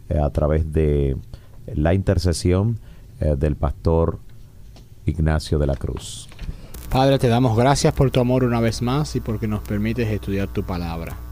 eh, 0.09 0.19
a 0.19 0.29
través 0.29 0.71
de 0.71 1.17
la 1.73 1.93
intercesión 1.93 2.79
eh, 3.19 3.35
del 3.37 3.55
pastor 3.55 4.19
Ignacio 5.05 5.57
de 5.57 5.67
la 5.67 5.75
Cruz. 5.75 6.29
Padre, 6.91 7.17
te 7.19 7.27
damos 7.27 7.57
gracias 7.57 7.93
por 7.93 8.11
tu 8.11 8.19
amor 8.19 8.43
una 8.43 8.61
vez 8.61 8.81
más 8.81 9.15
y 9.15 9.19
porque 9.19 9.47
nos 9.47 9.61
permites 9.61 10.07
estudiar 10.07 10.47
tu 10.47 10.63
palabra. 10.63 11.24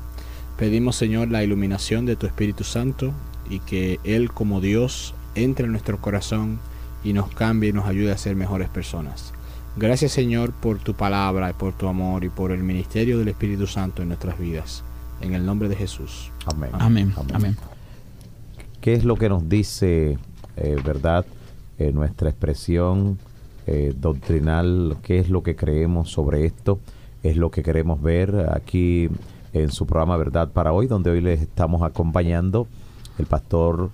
Pedimos, 0.58 0.96
Señor, 0.96 1.30
la 1.30 1.44
iluminación 1.44 2.06
de 2.06 2.16
tu 2.16 2.28
Espíritu 2.28 2.64
Santo 2.64 3.12
y 3.50 3.60
que 3.60 4.00
Él 4.04 4.32
como 4.32 4.62
Dios 4.62 5.14
entre 5.36 5.66
en 5.66 5.72
nuestro 5.72 6.00
corazón 6.00 6.60
y 7.04 7.14
nos 7.14 7.30
cambie 7.34 7.72
y 7.72 7.74
nos 7.74 7.86
ayude 7.86 8.12
a 8.12 8.18
ser 8.18 8.36
mejores 8.36 8.70
personas. 8.70 9.34
Gracias, 9.76 10.12
Señor, 10.12 10.52
por 10.52 10.78
tu 10.78 10.94
palabra, 10.94 11.52
por 11.54 11.74
tu 11.74 11.88
amor 11.88 12.24
y 12.24 12.30
por 12.30 12.52
el 12.52 12.64
ministerio 12.64 13.18
del 13.18 13.30
Espíritu 13.30 13.66
Santo 13.66 14.04
en 14.04 14.10
nuestras 14.10 14.38
vidas. 14.38 14.84
En 15.22 15.34
el 15.34 15.46
nombre 15.46 15.68
de 15.70 15.76
Jesús. 15.76 16.32
Amén. 16.46 16.70
Amén. 16.74 17.14
Amén. 17.34 17.58
¿Qué 18.82 18.94
es 18.94 19.04
lo 19.04 19.16
que 19.16 19.30
nos 19.30 19.50
dice, 19.50 20.18
eh, 20.58 20.76
verdad, 20.84 21.26
eh, 21.80 21.92
nuestra 21.92 22.30
expresión 22.30 23.18
eh, 23.66 23.94
doctrinal? 23.98 24.98
¿Qué 25.02 25.18
es 25.18 25.30
lo 25.30 25.42
que 25.42 25.56
creemos 25.56 26.12
sobre 26.12 26.46
esto? 26.46 26.80
Es 27.24 27.38
lo 27.38 27.50
que 27.50 27.64
queremos 27.64 28.02
ver 28.02 28.50
aquí 28.54 29.10
en 29.54 29.72
su 29.72 29.86
programa 29.86 30.18
Verdad 30.18 30.52
para 30.52 30.74
hoy, 30.74 30.88
donde 30.88 31.12
hoy 31.12 31.22
les 31.22 31.42
estamos 31.42 31.82
acompañando 31.84 32.68
el 33.18 33.26
pastor 33.26 33.92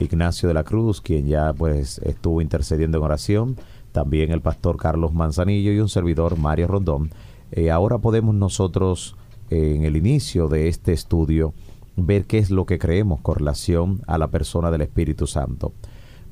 Ignacio 0.00 0.48
de 0.48 0.54
la 0.54 0.64
Cruz, 0.64 1.00
quien 1.00 1.26
ya 1.26 1.52
pues 1.52 1.98
estuvo 1.98 2.40
intercediendo 2.40 2.98
en 2.98 3.04
oración, 3.04 3.56
también 3.92 4.32
el 4.32 4.40
pastor 4.40 4.76
Carlos 4.76 5.12
Manzanillo 5.12 5.72
y 5.72 5.80
un 5.80 5.88
servidor 5.88 6.38
Mario 6.38 6.66
Rondón. 6.66 7.10
Eh, 7.50 7.70
ahora 7.70 7.98
podemos 7.98 8.34
nosotros 8.34 9.16
eh, 9.50 9.74
en 9.76 9.84
el 9.84 9.96
inicio 9.96 10.48
de 10.48 10.68
este 10.68 10.92
estudio 10.92 11.52
ver 11.96 12.24
qué 12.24 12.38
es 12.38 12.50
lo 12.50 12.64
que 12.64 12.78
creemos 12.78 13.20
con 13.20 13.36
relación 13.36 14.00
a 14.06 14.16
la 14.16 14.28
persona 14.28 14.70
del 14.70 14.80
Espíritu 14.80 15.26
Santo. 15.26 15.72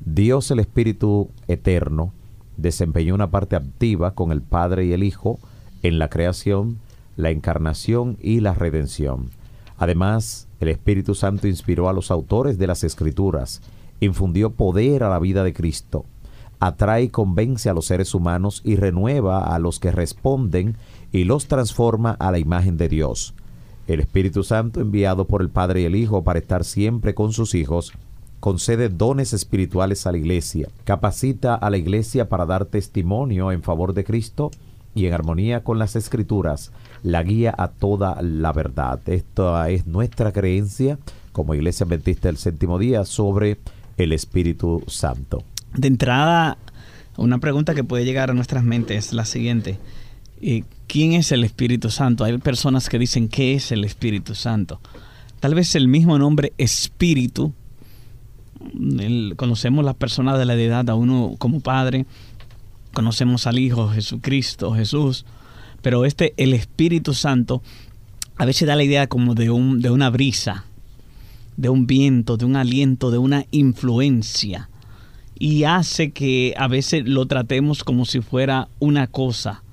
Dios 0.03 0.49
el 0.49 0.59
Espíritu 0.59 1.29
Eterno 1.47 2.13
desempeñó 2.57 3.13
una 3.13 3.29
parte 3.29 3.55
activa 3.55 4.15
con 4.15 4.31
el 4.31 4.41
Padre 4.41 4.85
y 4.85 4.93
el 4.93 5.03
Hijo 5.03 5.39
en 5.83 5.99
la 5.99 6.09
creación, 6.09 6.79
la 7.21 7.29
encarnación 7.29 8.17
y 8.21 8.39
la 8.39 8.53
redención. 8.53 9.29
Además, 9.77 10.47
el 10.59 10.67
Espíritu 10.67 11.15
Santo 11.15 11.47
inspiró 11.47 11.89
a 11.89 11.93
los 11.93 12.11
autores 12.11 12.57
de 12.57 12.67
las 12.67 12.83
Escrituras, 12.83 13.61
infundió 13.99 14.51
poder 14.51 15.03
a 15.03 15.09
la 15.09 15.19
vida 15.19 15.43
de 15.43 15.53
Cristo, 15.53 16.05
atrae 16.59 17.03
y 17.03 17.09
convence 17.09 17.69
a 17.69 17.73
los 17.73 17.85
seres 17.85 18.13
humanos 18.13 18.61
y 18.63 18.75
renueva 18.75 19.55
a 19.55 19.57
los 19.59 19.79
que 19.79 19.91
responden 19.91 20.77
y 21.11 21.23
los 21.23 21.47
transforma 21.47 22.11
a 22.19 22.31
la 22.31 22.39
imagen 22.39 22.77
de 22.77 22.89
Dios. 22.89 23.33
El 23.87 23.99
Espíritu 23.99 24.43
Santo, 24.43 24.79
enviado 24.79 25.25
por 25.25 25.41
el 25.41 25.49
Padre 25.49 25.81
y 25.81 25.85
el 25.85 25.95
Hijo 25.95 26.23
para 26.23 26.39
estar 26.39 26.63
siempre 26.63 27.15
con 27.15 27.33
sus 27.33 27.55
hijos, 27.55 27.93
concede 28.39 28.89
dones 28.89 29.33
espirituales 29.33 30.05
a 30.05 30.11
la 30.11 30.17
iglesia, 30.17 30.67
capacita 30.83 31.55
a 31.55 31.69
la 31.69 31.77
iglesia 31.77 32.29
para 32.29 32.45
dar 32.45 32.65
testimonio 32.65 33.51
en 33.51 33.63
favor 33.63 33.93
de 33.93 34.03
Cristo 34.03 34.51
y 34.93 35.05
en 35.05 35.13
armonía 35.13 35.63
con 35.63 35.79
las 35.79 35.95
escrituras, 35.95 36.71
la 37.03 37.23
guía 37.23 37.53
a 37.57 37.69
toda 37.69 38.21
la 38.21 38.51
verdad. 38.53 38.99
Esta 39.07 39.69
es 39.69 39.87
nuestra 39.87 40.31
creencia 40.31 40.97
como 41.31 41.55
Iglesia 41.55 41.85
Adventista 41.85 42.27
del 42.27 42.37
Séptimo 42.37 42.77
Día 42.77 43.05
sobre 43.05 43.57
el 43.97 44.13
Espíritu 44.13 44.83
Santo. 44.87 45.43
De 45.73 45.87
entrada, 45.87 46.57
una 47.17 47.39
pregunta 47.39 47.73
que 47.73 47.83
puede 47.83 48.05
llegar 48.05 48.29
a 48.29 48.33
nuestras 48.33 48.63
mentes 48.63 49.07
es 49.07 49.13
la 49.13 49.25
siguiente. 49.25 49.79
Eh, 50.41 50.63
¿Quién 50.87 51.13
es 51.13 51.31
el 51.31 51.43
Espíritu 51.43 51.89
Santo? 51.89 52.23
Hay 52.23 52.37
personas 52.39 52.89
que 52.89 52.99
dicen, 52.99 53.29
¿qué 53.29 53.53
es 53.53 53.71
el 53.71 53.85
Espíritu 53.85 54.35
Santo? 54.35 54.81
Tal 55.39 55.55
vez 55.55 55.75
el 55.75 55.87
mismo 55.87 56.19
nombre 56.19 56.53
Espíritu, 56.57 57.53
conocemos 59.37 59.85
las 59.85 59.95
personas 59.95 60.37
de 60.37 60.45
la 60.45 60.55
deidad 60.55 60.89
a 60.89 60.95
uno 60.95 61.35
como 61.37 61.61
Padre, 61.61 62.05
conocemos 62.93 63.47
al 63.47 63.57
Hijo 63.57 63.89
Jesucristo, 63.89 64.73
Jesús, 64.73 65.25
pero 65.81 66.05
este, 66.05 66.33
el 66.37 66.53
Espíritu 66.53 67.13
Santo, 67.13 67.61
a 68.37 68.45
veces 68.45 68.67
da 68.67 68.75
la 68.75 68.83
idea 68.83 69.07
como 69.07 69.35
de, 69.35 69.49
un, 69.49 69.81
de 69.81 69.89
una 69.89 70.09
brisa, 70.09 70.65
de 71.57 71.69
un 71.69 71.87
viento, 71.87 72.37
de 72.37 72.45
un 72.45 72.55
aliento, 72.55 73.11
de 73.11 73.17
una 73.17 73.45
influencia, 73.51 74.69
y 75.37 75.63
hace 75.63 76.11
que 76.11 76.53
a 76.57 76.67
veces 76.67 77.07
lo 77.07 77.25
tratemos 77.25 77.83
como 77.83 78.05
si 78.05 78.21
fuera 78.21 78.67
una 78.79 79.07
cosa. 79.07 79.63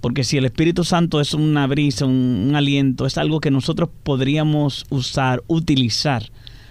Porque 0.00 0.22
si 0.22 0.36
el 0.36 0.44
Espíritu 0.44 0.84
Santo 0.84 1.20
es 1.20 1.34
una 1.34 1.66
brisa, 1.66 2.06
un, 2.06 2.46
un 2.48 2.54
aliento, 2.54 3.04
es 3.04 3.18
algo 3.18 3.40
que 3.40 3.50
nosotros 3.50 3.88
podríamos 4.04 4.86
usar, 4.90 5.42
utilizar 5.48 6.30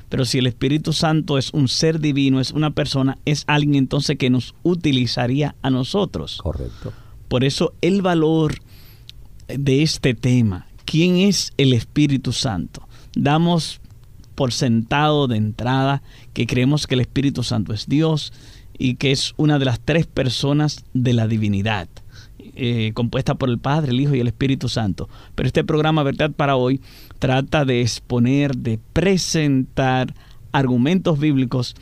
pero 0.10 0.26
si 0.26 0.38
el 0.38 0.48
Espíritu 0.48 0.94
Santo 0.94 1.38
es 1.38 1.54
un 1.54 1.68
ser 1.68 2.00
divino, 2.00 2.40
es 2.40 2.52
una 2.52 2.72
persona, 2.72 3.18
es 3.26 3.44
alguien 3.48 3.76
entonces 3.76 4.18
que 4.18 4.30
nos 4.30 4.56
utilizaría 4.64 5.56
a 5.62 5.70
nosotros. 5.70 6.40
Correcto. 6.42 6.94
Por 7.28 7.44
eso 7.44 7.74
el 7.82 8.02
valor 8.02 8.56
de 9.48 9.84
este 9.84 10.14
tema, 10.14 10.68
¿quién 10.86 11.18
es 11.18 11.54
el 11.58 11.74
Espíritu 11.74 12.32
Santo? 12.32 12.88
Damos 13.16 13.82
por 14.36 14.54
sentado 14.54 15.28
de 15.28 15.38
entrada 15.38 16.04
que 16.34 16.46
creemos 16.46 16.86
que 16.86 16.96
el 16.96 17.02
Espíritu 17.02 17.44
Santo 17.44 17.74
es 17.74 17.88
Dios 17.88 18.34
y 18.78 18.96
que 18.96 19.12
es 19.12 19.34
una 19.38 19.60
de 19.60 19.66
las 19.66 19.80
tres 19.80 20.06
personas 20.06 20.86
de 20.94 21.14
la 21.14 21.28
divinidad. 21.28 21.90
Eh, 22.60 22.92
compuesta 22.94 23.36
por 23.36 23.50
el 23.50 23.60
Padre, 23.60 23.92
el 23.92 24.00
Hijo 24.00 24.16
y 24.16 24.20
el 24.20 24.28
Espíritu 24.28 24.70
Santo. 24.70 25.10
Pero 25.36 25.48
este 25.48 25.64
programa, 25.64 26.04
Verdad 26.04 26.32
para 26.32 26.56
hoy, 26.56 26.82
trata 27.20 27.66
de 27.66 27.82
exponer, 27.82 28.56
de 28.56 28.80
presentar 28.94 30.14
argumentos 30.52 31.20
bíblicos 31.20 31.76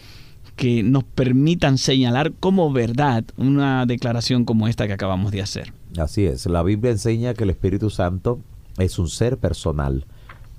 que 0.55 0.83
nos 0.83 1.03
permitan 1.03 1.77
señalar 1.77 2.31
como 2.39 2.71
verdad 2.71 3.25
una 3.37 3.85
declaración 3.85 4.45
como 4.45 4.67
esta 4.67 4.87
que 4.87 4.93
acabamos 4.93 5.31
de 5.31 5.41
hacer. 5.41 5.73
Así 5.97 6.25
es, 6.25 6.45
la 6.45 6.63
Biblia 6.63 6.91
enseña 6.91 7.33
que 7.33 7.43
el 7.43 7.49
Espíritu 7.49 7.89
Santo 7.89 8.39
es 8.77 8.99
un 8.99 9.09
ser 9.09 9.37
personal, 9.37 10.05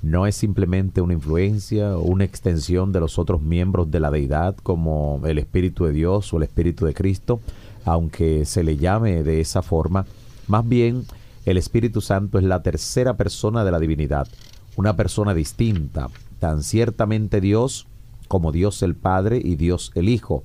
no 0.03 0.27
es 0.27 0.37
simplemente 0.37 1.01
una 1.01 1.15
influencia 1.15 1.97
o 1.97 2.03
una 2.03 2.25
extensión 2.25 2.93
de 2.93 3.01
los 3.01 3.19
otros 3.19 3.43
miembros 3.43 3.91
de 3.91 4.01
la 4.01 4.11
deidad 4.11 4.57
como 4.57 5.21
el 5.27 5.39
Espíritu 5.39 5.85
de 5.85 5.93
Dios 5.93 6.33
o 6.33 6.37
el 6.37 6.45
Espíritu 6.45 6.85
de 6.87 6.95
Cristo, 6.95 7.41
aunque 7.85 8.45
se 8.45 8.63
le 8.63 8.77
llame 8.77 9.23
de 9.23 9.41
esa 9.41 9.63
forma, 9.63 10.07
más 10.47 10.69
bien 10.69 11.05
El 11.45 11.57
Espíritu 11.57 12.01
Santo 12.01 12.39
es 12.39 12.45
la 12.45 12.63
tercera 12.63 13.17
persona 13.17 13.65
de 13.65 13.71
la 13.71 13.79
divinidad, 13.79 14.29
una 14.77 14.97
persona 14.97 15.33
distinta, 15.33 16.09
tan 16.41 16.63
ciertamente 16.63 17.41
Dios 17.41 17.87
como 18.29 18.53
Dios 18.53 18.83
el 18.83 18.95
Padre 18.95 19.41
y 19.43 19.57
Dios 19.57 19.93
el 19.95 20.09
Hijo. 20.09 20.45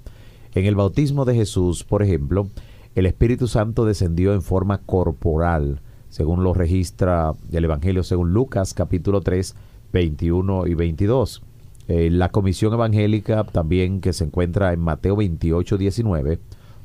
En 0.54 0.65
el 0.65 0.76
bautismo 0.76 1.26
de 1.26 1.36
Jesús, 1.36 1.84
por 1.84 2.04
ejemplo, 2.04 2.48
el 2.96 3.06
Espíritu 3.06 3.48
Santo 3.48 3.86
descendió 3.86 4.34
en 4.34 4.41
forma 4.41 4.80
corporal, 4.80 5.82
según 6.10 6.44
lo 6.44 6.54
registra 6.54 7.34
el 7.52 7.63
Evangelio 7.63 8.04
según 8.04 8.34
Lucas 8.34 8.74
capítulo 8.74 9.22
3, 9.22 9.56
21 9.94 10.67
y 10.67 10.74
22. 10.74 11.41
Eh, 11.88 12.10
la 12.10 12.30
Comisión 12.30 12.74
Evangélica, 12.74 13.44
también 13.46 14.02
que 14.02 14.13
se 14.13 14.26
encuentra 14.26 14.74
en 14.74 14.80
Mateo 14.82 15.15
28, 15.15 15.78
19, 15.78 16.39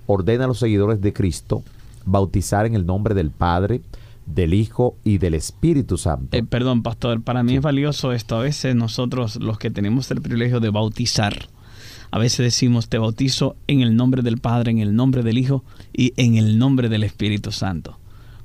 ordena 0.07 0.45
a 0.45 0.49
los 0.49 0.59
seguidores 0.59 1.01
de 1.01 1.13
Cristo 1.13 1.63
bautizar 2.05 2.67
en 2.67 2.75
el 2.75 2.87
nombre 2.87 3.15
del 3.15 3.31
Padre, 3.31 3.83
del 4.27 4.55
Hijo 4.55 4.97
y 5.05 5.19
del 5.19 5.35
Espíritu 5.35 5.97
Santo. 5.97 6.37
Eh, 6.37 6.43
perdón, 6.43 6.83
pastor, 6.83 7.23
para 7.23 7.43
mí 7.43 7.57
es 7.57 7.63
valioso 7.63 8.13
esto. 8.13 8.37
A 8.37 8.43
veces 8.43 8.75
nosotros, 8.75 9.37
los 9.37 9.59
que 9.59 9.71
tenemos 9.71 10.11
el 10.11 10.21
privilegio 10.21 10.61
de 10.61 10.71
bautizar, 10.71 11.49
a 12.11 12.19
veces 12.19 12.39
decimos, 12.39 12.89
te 12.89 12.99
bautizo 12.99 13.57
en 13.67 13.81
el 13.81 13.97
nombre 13.97 14.23
del 14.23 14.39
Padre, 14.39 14.73
en 14.73 14.79
el 14.79 14.95
nombre 14.95 15.23
del 15.23 15.39
Hijo 15.39 15.65
y 15.93 16.13
en 16.17 16.37
el 16.37 16.59
nombre 16.59 16.89
del 16.89 17.05
Espíritu 17.05 17.53
Santo. 17.53 17.99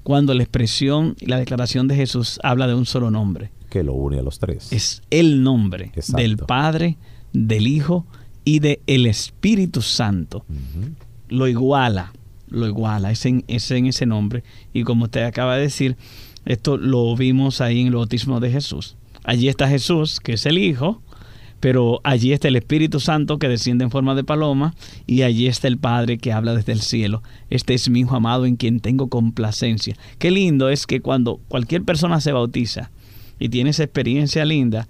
Cuando 0.04 0.34
la 0.34 0.44
expresión 0.44 1.16
y 1.20 1.28
la 1.28 1.38
declaración 1.38 1.88
de 1.88 1.96
Jesús 1.96 2.40
habla 2.44 2.68
de 2.68 2.74
un 2.74 2.86
solo 2.86 3.12
nombre. 3.12 3.52
Que 3.70 3.84
lo 3.84 3.94
une 3.94 4.20
a 4.20 4.24
los 4.24 4.40
tres. 4.40 4.72
Es 4.74 5.02
el 5.10 5.44
nombre 5.44 5.92
Exacto. 5.96 6.22
del 6.22 6.38
Padre, 6.38 6.98
del 7.34 7.68
Hijo 7.68 8.06
y 8.44 8.60
del 8.60 9.06
Espíritu 9.06 9.82
Santo. 9.82 10.44
Lo 11.30 11.48
iguala, 11.48 12.12
lo 12.52 12.68
iguala, 12.68 13.12
es 13.12 13.26
en, 13.26 13.44
en 13.48 13.86
ese 13.88 14.06
nombre. 14.06 14.44
Y 14.74 14.84
como 14.84 15.06
usted 15.06 15.24
acaba 15.24 15.56
de 15.56 15.64
decir, 15.64 15.98
esto 16.46 16.78
lo 16.78 17.16
vimos 17.16 17.62
ahí 17.62 17.82
en 17.82 17.88
el 17.88 17.96
bautismo 17.96 18.40
de 18.40 18.52
Jesús. 18.52 18.96
Allí 19.24 19.48
está 19.48 19.68
Jesús, 19.68 20.20
que 20.20 20.34
es 20.34 20.46
el 20.46 20.58
Hijo, 20.58 21.02
pero 21.60 22.02
allí 22.04 22.34
está 22.34 22.48
el 22.48 22.56
Espíritu 22.56 23.00
Santo 23.00 23.38
que 23.38 23.48
desciende 23.48 23.84
en 23.84 23.92
forma 23.92 24.16
de 24.16 24.24
paloma 24.24 24.74
y 25.06 25.22
allí 25.22 25.48
está 25.48 25.68
el 25.68 25.78
Padre 25.78 26.18
que 26.18 26.34
habla 26.34 26.56
desde 26.56 26.72
el 26.72 26.82
cielo. 26.82 27.22
Este 27.50 27.74
es 27.74 27.88
mi 27.90 28.02
Hijo 28.02 28.16
amado 28.16 28.46
en 28.46 28.56
quien 28.56 28.80
tengo 28.80 29.10
complacencia. 29.10 29.96
Qué 30.18 30.32
lindo 30.32 30.70
es 30.70 30.88
que 30.88 31.02
cuando 31.02 31.40
cualquier 31.48 31.84
persona 31.84 32.20
se 32.20 32.32
bautiza 32.32 32.92
y 33.40 33.50
tiene 33.50 33.70
esa 33.70 33.84
experiencia 33.84 34.44
linda, 34.44 34.88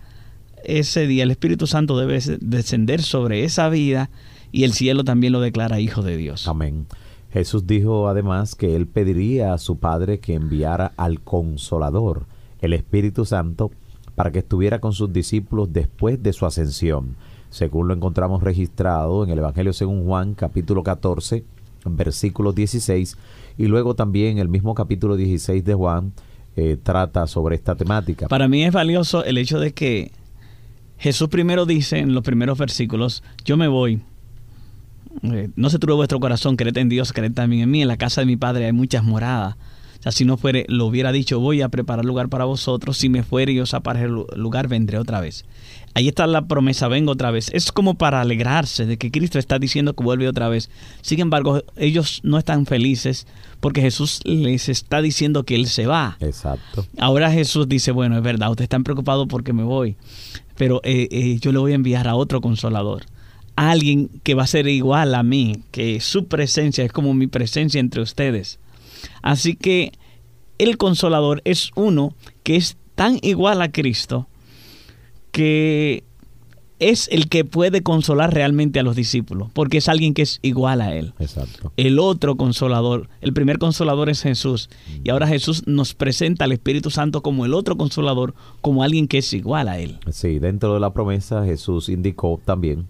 ese 0.64 1.08
día 1.08 1.24
el 1.24 1.32
Espíritu 1.32 1.68
Santo 1.68 1.98
debe 1.98 2.20
descender 2.40 3.02
sobre 3.02 3.44
esa 3.44 3.68
vida 3.68 4.10
y 4.54 4.64
el 4.64 4.74
cielo 4.74 5.04
también 5.04 5.34
lo 5.34 5.42
declara 5.42 5.82
Hijo 5.82 6.02
de 6.02 6.16
Dios. 6.16 6.48
Amén. 6.48 6.86
Jesús 7.32 7.66
dijo 7.66 8.08
además 8.08 8.56
que 8.56 8.76
él 8.76 8.88
pediría 8.88 9.54
a 9.54 9.58
su 9.58 9.78
Padre 9.78 10.20
que 10.20 10.34
enviara 10.34 10.94
al 10.98 11.22
Consolador, 11.22 12.26
el 12.60 12.74
Espíritu 12.74 13.26
Santo, 13.26 13.72
para 14.16 14.32
que 14.32 14.40
estuviera 14.40 14.80
con 14.80 14.94
sus 14.94 15.14
discípulos 15.14 15.72
después 15.72 16.22
de 16.22 16.34
su 16.34 16.46
ascensión, 16.46 17.16
según 17.50 17.88
lo 17.88 17.94
encontramos 17.94 18.44
registrado 18.44 19.24
en 19.24 19.30
el 19.30 19.40
Evangelio 19.40 19.74
según 19.74 20.06
Juan 20.06 20.34
capítulo 20.34 20.84
14, 20.84 21.46
versículo 21.86 22.52
16, 22.52 23.18
y 23.58 23.66
luego 23.66 23.96
también 23.96 24.38
el 24.38 24.50
mismo 24.50 24.76
capítulo 24.76 25.16
16 25.16 25.64
de 25.64 25.74
Juan 25.74 26.14
eh, 26.58 26.78
trata 26.82 27.28
sobre 27.28 27.56
esta 27.56 27.76
temática. 27.76 28.28
Para 28.28 28.50
mí 28.50 28.66
es 28.66 28.74
valioso 28.74 29.24
el 29.24 29.38
hecho 29.38 29.60
de 29.60 29.74
que 29.74 30.12
Jesús 30.98 31.30
primero 31.30 31.66
dice 31.66 32.00
en 32.00 32.14
los 32.14 32.24
primeros 32.24 32.58
versículos, 32.58 33.24
yo 33.46 33.56
me 33.56 33.70
voy. 33.70 34.02
Eh, 35.24 35.50
no 35.56 35.70
se 35.70 35.80
turbe 35.80 35.96
vuestro 35.96 36.20
corazón, 36.20 36.56
creed 36.56 36.78
en 36.78 36.90
Dios, 36.90 37.14
creed 37.14 37.34
también 37.34 37.64
en 37.64 37.72
mí. 37.72 37.82
En 37.82 37.88
la 37.88 37.98
casa 37.98 38.22
de 38.22 38.26
mi 38.26 38.38
Padre 38.38 38.66
hay 38.66 38.74
muchas 38.74 39.04
moradas. 39.04 39.56
O 40.02 40.04
sea, 40.04 40.12
si 40.12 40.26
no 40.26 40.36
fuere, 40.36 40.66
lo 40.68 40.88
hubiera 40.88 41.12
dicho, 41.12 41.40
voy 41.40 41.62
a 41.62 41.70
preparar 41.70 42.06
lugar 42.06 42.28
para 42.28 42.46
vosotros. 42.46 42.98
Si 42.98 43.08
me 43.08 43.22
fuere 43.22 43.52
y 43.52 43.60
os 43.60 43.72
el 43.72 44.26
lugar, 44.36 44.68
vendré 44.68 44.98
otra 44.98 45.22
vez. 45.22 45.46
Ahí 45.94 46.08
está 46.08 46.26
la 46.26 46.48
promesa, 46.48 46.88
vengo 46.88 47.12
otra 47.12 47.30
vez. 47.30 47.52
Es 47.54 47.72
como 47.72 47.94
para 47.94 48.20
alegrarse 48.20 48.88
de 48.88 48.98
que 48.98 49.12
Cristo 49.12 49.38
está 49.38 49.60
diciendo 49.60 49.94
que 49.94 50.04
vuelve 50.04 50.28
otra 50.28 50.50
vez. 50.50 50.72
Sin 51.02 51.20
embargo, 51.20 51.62
ellos 51.76 52.22
no 52.24 52.40
están 52.40 52.66
felices 52.66 53.28
porque 53.60 53.82
Jesús 53.82 54.22
les 54.24 54.70
está 54.70 55.04
diciendo 55.04 55.44
que 55.44 55.54
Él 55.54 55.68
se 55.68 55.86
va. 55.86 56.18
Exacto. 56.20 56.88
Ahora 56.98 57.32
Jesús 57.32 57.70
dice, 57.70 57.92
bueno, 57.92 58.18
es 58.18 58.24
verdad, 58.24 58.50
ustedes 58.50 58.66
están 58.66 58.84
preocupados 58.84 59.28
porque 59.30 59.54
me 59.54 59.64
voy, 59.64 59.98
pero 60.58 60.82
eh, 60.84 61.10
eh, 61.12 61.38
yo 61.40 61.52
le 61.52 61.60
voy 61.60 61.74
a 61.74 61.76
enviar 61.76 62.08
a 62.08 62.16
otro 62.16 62.42
consolador. 62.42 63.04
A 63.62 63.70
alguien 63.70 64.10
que 64.24 64.34
va 64.34 64.42
a 64.42 64.48
ser 64.48 64.68
igual 64.68 65.14
a 65.14 65.22
mí, 65.22 65.64
que 65.70 66.00
su 66.00 66.26
presencia 66.26 66.84
es 66.84 66.92
como 66.92 67.14
mi 67.14 67.28
presencia 67.28 67.80
entre 67.80 68.02
ustedes. 68.02 68.60
Así 69.22 69.56
que 69.56 69.92
el 70.58 70.78
consolador 70.78 71.44
es 71.46 71.70
uno 71.76 72.16
que 72.42 72.56
es 72.56 72.78
tan 72.96 73.20
igual 73.22 73.62
a 73.62 73.72
Cristo 73.72 74.28
que 75.32 76.04
es 76.80 77.08
el 77.12 77.30
que 77.30 77.46
puede 77.46 77.84
consolar 77.84 78.34
realmente 78.34 78.80
a 78.80 78.84
los 78.84 78.96
discípulos, 78.96 79.50
porque 79.54 79.78
es 79.78 79.90
alguien 79.90 80.16
que 80.16 80.24
es 80.24 80.40
igual 80.42 80.82
a 80.82 80.96
él. 80.96 81.14
Exacto. 81.20 81.72
El 81.78 82.00
otro 82.00 82.38
consolador, 82.38 83.10
el 83.22 83.32
primer 83.32 83.60
consolador 83.60 84.10
es 84.10 84.24
Jesús, 84.24 84.72
y 85.04 85.12
ahora 85.12 85.28
Jesús 85.28 85.68
nos 85.68 85.94
presenta 85.94 86.46
al 86.46 86.52
Espíritu 86.52 86.90
Santo 86.90 87.22
como 87.22 87.46
el 87.46 87.54
otro 87.54 87.78
consolador, 87.78 88.34
como 88.62 88.82
alguien 88.82 89.08
que 89.08 89.20
es 89.20 89.32
igual 89.34 89.68
a 89.68 89.78
él. 89.78 90.00
Sí, 90.10 90.40
dentro 90.40 90.74
de 90.74 90.80
la 90.80 90.92
promesa 90.92 91.46
Jesús 91.46 91.90
indicó 91.90 92.42
también 92.44 92.88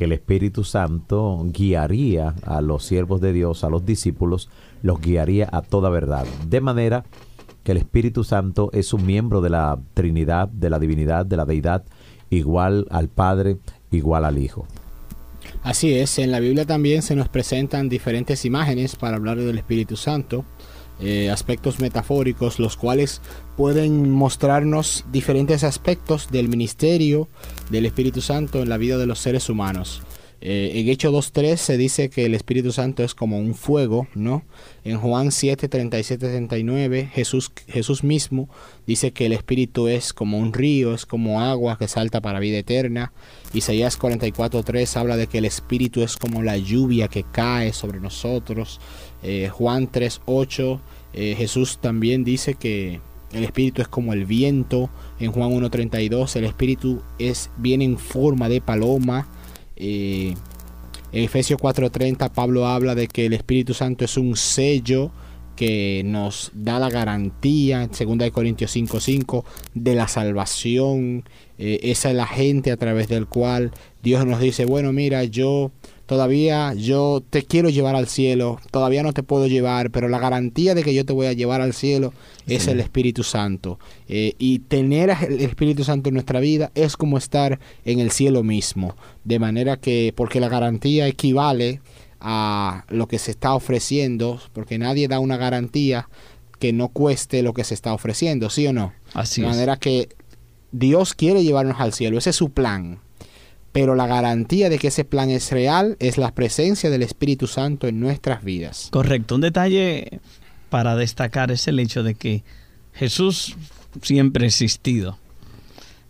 que 0.00 0.06
el 0.06 0.12
Espíritu 0.12 0.64
Santo 0.64 1.44
guiaría 1.52 2.34
a 2.46 2.62
los 2.62 2.86
siervos 2.86 3.20
de 3.20 3.34
Dios, 3.34 3.64
a 3.64 3.68
los 3.68 3.84
discípulos, 3.84 4.48
los 4.82 4.98
guiaría 4.98 5.46
a 5.52 5.60
toda 5.60 5.90
verdad. 5.90 6.24
De 6.48 6.62
manera 6.62 7.04
que 7.64 7.72
el 7.72 7.76
Espíritu 7.76 8.24
Santo 8.24 8.70
es 8.72 8.94
un 8.94 9.04
miembro 9.04 9.42
de 9.42 9.50
la 9.50 9.78
Trinidad, 9.92 10.48
de 10.48 10.70
la 10.70 10.78
divinidad, 10.78 11.26
de 11.26 11.36
la 11.36 11.44
deidad, 11.44 11.84
igual 12.30 12.86
al 12.88 13.10
Padre, 13.10 13.58
igual 13.90 14.24
al 14.24 14.38
Hijo. 14.38 14.66
Así 15.62 15.92
es, 15.92 16.18
en 16.18 16.30
la 16.30 16.40
Biblia 16.40 16.64
también 16.64 17.02
se 17.02 17.14
nos 17.14 17.28
presentan 17.28 17.90
diferentes 17.90 18.46
imágenes 18.46 18.96
para 18.96 19.16
hablar 19.16 19.36
del 19.36 19.58
Espíritu 19.58 19.96
Santo, 19.96 20.46
eh, 21.00 21.30
aspectos 21.30 21.80
metafóricos, 21.80 22.58
los 22.58 22.76
cuales 22.76 23.20
pueden 23.56 24.10
mostrarnos 24.10 25.04
diferentes 25.10 25.64
aspectos 25.64 26.30
del 26.30 26.48
ministerio 26.48 27.28
del 27.70 27.86
Espíritu 27.86 28.20
Santo 28.20 28.62
en 28.62 28.68
la 28.68 28.76
vida 28.76 28.98
de 28.98 29.06
los 29.06 29.18
seres 29.18 29.48
humanos. 29.48 30.02
Eh, 30.42 30.72
en 30.76 30.88
Hechos 30.88 31.12
2.3 31.12 31.56
se 31.56 31.76
dice 31.76 32.08
que 32.08 32.24
el 32.24 32.34
Espíritu 32.34 32.72
Santo 32.72 33.04
es 33.04 33.14
como 33.14 33.38
un 33.38 33.54
fuego, 33.54 34.08
¿no? 34.14 34.42
En 34.84 34.98
Juan 34.98 35.32
7, 35.32 35.68
37, 35.68 36.28
39, 36.28 37.10
Jesús, 37.12 37.52
Jesús 37.68 38.02
mismo 38.04 38.48
dice 38.86 39.12
que 39.12 39.26
el 39.26 39.32
Espíritu 39.32 39.88
es 39.88 40.14
como 40.14 40.38
un 40.38 40.54
río, 40.54 40.94
es 40.94 41.04
como 41.04 41.42
agua 41.42 41.76
que 41.76 41.88
salta 41.88 42.22
para 42.22 42.40
vida 42.40 42.56
eterna. 42.56 43.12
Isaías 43.52 43.98
44.3 43.98 44.96
habla 44.96 45.18
de 45.18 45.26
que 45.26 45.38
el 45.38 45.44
Espíritu 45.44 46.02
es 46.02 46.16
como 46.16 46.42
la 46.42 46.56
lluvia 46.56 47.08
que 47.08 47.24
cae 47.24 47.74
sobre 47.74 48.00
nosotros. 48.00 48.80
Eh, 49.22 49.48
Juan 49.52 49.90
3.8, 49.90 50.80
eh, 51.12 51.34
Jesús 51.36 51.78
también 51.80 52.24
dice 52.24 52.54
que 52.54 53.00
el 53.32 53.44
Espíritu 53.44 53.82
es 53.82 53.88
como 53.88 54.12
el 54.12 54.24
viento. 54.24 54.90
En 55.18 55.32
Juan 55.32 55.50
1.32 55.50 56.36
el 56.36 56.44
Espíritu 56.44 57.02
es, 57.18 57.50
viene 57.56 57.84
en 57.84 57.98
forma 57.98 58.48
de 58.48 58.60
paloma. 58.60 59.28
Eh, 59.76 60.34
en 61.12 61.24
Efesios 61.24 61.60
4:30 61.60 62.30
Pablo 62.30 62.66
habla 62.66 62.94
de 62.94 63.08
que 63.08 63.26
el 63.26 63.32
Espíritu 63.32 63.74
Santo 63.74 64.04
es 64.04 64.16
un 64.16 64.36
sello 64.36 65.10
que 65.56 66.02
nos 66.06 66.52
da 66.54 66.78
la 66.78 66.88
garantía, 66.88 67.82
en 67.82 67.90
2 67.90 68.30
Corintios 68.30 68.74
5:5, 68.74 69.44
de 69.74 69.94
la 69.94 70.08
salvación. 70.08 71.24
Eh, 71.58 71.80
esa 71.82 72.10
es 72.10 72.16
la 72.16 72.26
gente 72.26 72.72
a 72.72 72.76
través 72.78 73.08
del 73.08 73.26
cual 73.26 73.72
Dios 74.02 74.24
nos 74.24 74.40
dice, 74.40 74.64
bueno, 74.64 74.92
mira, 74.92 75.24
yo 75.24 75.72
todavía 76.10 76.74
yo 76.74 77.22
te 77.30 77.44
quiero 77.44 77.68
llevar 77.68 77.94
al 77.94 78.08
cielo, 78.08 78.58
todavía 78.72 79.04
no 79.04 79.12
te 79.12 79.22
puedo 79.22 79.46
llevar, 79.46 79.92
pero 79.92 80.08
la 80.08 80.18
garantía 80.18 80.74
de 80.74 80.82
que 80.82 80.92
yo 80.92 81.04
te 81.04 81.12
voy 81.12 81.28
a 81.28 81.34
llevar 81.34 81.60
al 81.60 81.72
cielo 81.72 82.12
es 82.48 82.66
el 82.66 82.80
Espíritu 82.80 83.22
Santo. 83.22 83.78
Eh, 84.08 84.34
y 84.36 84.58
tener 84.58 85.10
el 85.28 85.40
Espíritu 85.40 85.84
Santo 85.84 86.08
en 86.08 86.14
nuestra 86.14 86.40
vida 86.40 86.72
es 86.74 86.96
como 86.96 87.16
estar 87.16 87.60
en 87.84 88.00
el 88.00 88.10
cielo 88.10 88.42
mismo. 88.42 88.96
De 89.22 89.38
manera 89.38 89.76
que, 89.76 90.12
porque 90.16 90.40
la 90.40 90.48
garantía 90.48 91.06
equivale 91.06 91.80
a 92.18 92.86
lo 92.88 93.06
que 93.06 93.20
se 93.20 93.30
está 93.30 93.54
ofreciendo, 93.54 94.40
porque 94.52 94.78
nadie 94.78 95.06
da 95.06 95.20
una 95.20 95.36
garantía 95.36 96.08
que 96.58 96.72
no 96.72 96.88
cueste 96.88 97.44
lo 97.44 97.54
que 97.54 97.62
se 97.62 97.74
está 97.74 97.94
ofreciendo, 97.94 98.50
¿sí 98.50 98.66
o 98.66 98.72
no? 98.72 98.92
Así 99.14 99.42
de 99.42 99.46
es. 99.46 99.52
manera 99.54 99.76
que 99.76 100.08
Dios 100.72 101.14
quiere 101.14 101.44
llevarnos 101.44 101.78
al 101.78 101.92
cielo, 101.92 102.18
ese 102.18 102.30
es 102.30 102.36
su 102.36 102.50
plan. 102.50 102.98
Pero 103.72 103.94
la 103.94 104.06
garantía 104.06 104.68
de 104.68 104.78
que 104.78 104.88
ese 104.88 105.04
plan 105.04 105.30
es 105.30 105.52
real 105.52 105.96
es 106.00 106.18
la 106.18 106.34
presencia 106.34 106.90
del 106.90 107.02
Espíritu 107.02 107.46
Santo 107.46 107.86
en 107.86 108.00
nuestras 108.00 108.42
vidas. 108.42 108.88
Correcto. 108.90 109.36
Un 109.36 109.42
detalle 109.42 110.20
para 110.70 110.96
destacar 110.96 111.50
es 111.52 111.68
el 111.68 111.78
hecho 111.78 112.02
de 112.02 112.14
que 112.14 112.42
Jesús 112.92 113.56
siempre 114.02 114.44
ha 114.44 114.48
existido. 114.48 115.18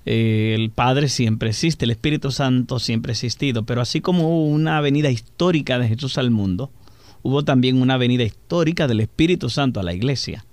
Eh, 0.07 0.55
el 0.57 0.71
Padre 0.71 1.09
siempre 1.09 1.51
existe, 1.51 1.85
el 1.85 1.91
Espíritu 1.91 2.31
Santo 2.31 2.79
siempre 2.79 3.11
ha 3.11 3.15
existido, 3.15 3.65
pero 3.65 3.83
así 3.83 4.01
como 4.01 4.29
hubo 4.29 4.47
una 4.47 4.81
venida 4.81 5.11
histórica 5.11 5.79
de 5.79 5.89
Jesús 5.89 6.17
al 6.17 6.31
mundo, 6.31 6.71
hubo 7.23 7.45
también 7.45 7.81
una 7.81 7.99
venida 7.99 8.25
histórica 8.25 8.87
del 8.87 9.01
Espíritu 9.01 9.51
Santo 9.51 9.81
a 9.81 9.83
la 9.83 9.93
iglesia. 9.93 10.45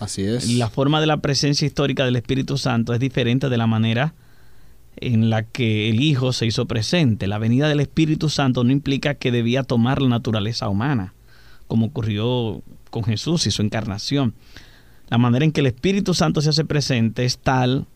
Así 0.00 0.22
es. 0.22 0.48
La 0.54 0.70
forma 0.70 1.00
de 1.00 1.06
la 1.06 1.18
presencia 1.18 1.66
histórica 1.66 2.04
del 2.04 2.16
Espíritu 2.16 2.56
Santo 2.56 2.92
es 2.92 3.00
diferente 3.00 3.48
de 3.48 3.56
la 3.58 3.66
manera 3.66 4.14
en 4.96 5.30
la 5.30 5.42
que 5.42 5.88
el 5.88 6.00
Hijo 6.00 6.32
se 6.32 6.46
hizo 6.46 6.66
presente. 6.66 7.26
La 7.26 7.38
venida 7.38 7.68
del 7.68 7.80
Espíritu 7.80 8.28
Santo 8.28 8.64
no 8.64 8.72
implica 8.72 9.14
que 9.14 9.32
debía 9.32 9.62
tomar 9.62 10.02
la 10.02 10.08
naturaleza 10.08 10.68
humana, 10.68 11.14
como 11.66 11.86
ocurrió 11.86 12.62
con 12.90 13.04
Jesús 13.04 13.46
y 13.46 13.50
su 13.50 13.62
encarnación. 13.62 14.34
La 15.08 15.18
manera 15.18 15.44
en 15.44 15.52
que 15.52 15.60
el 15.60 15.66
Espíritu 15.66 16.14
Santo 16.14 16.40
se 16.40 16.50
hace 16.50 16.64
presente 16.64 17.24
es 17.24 17.38
tal 17.38 17.86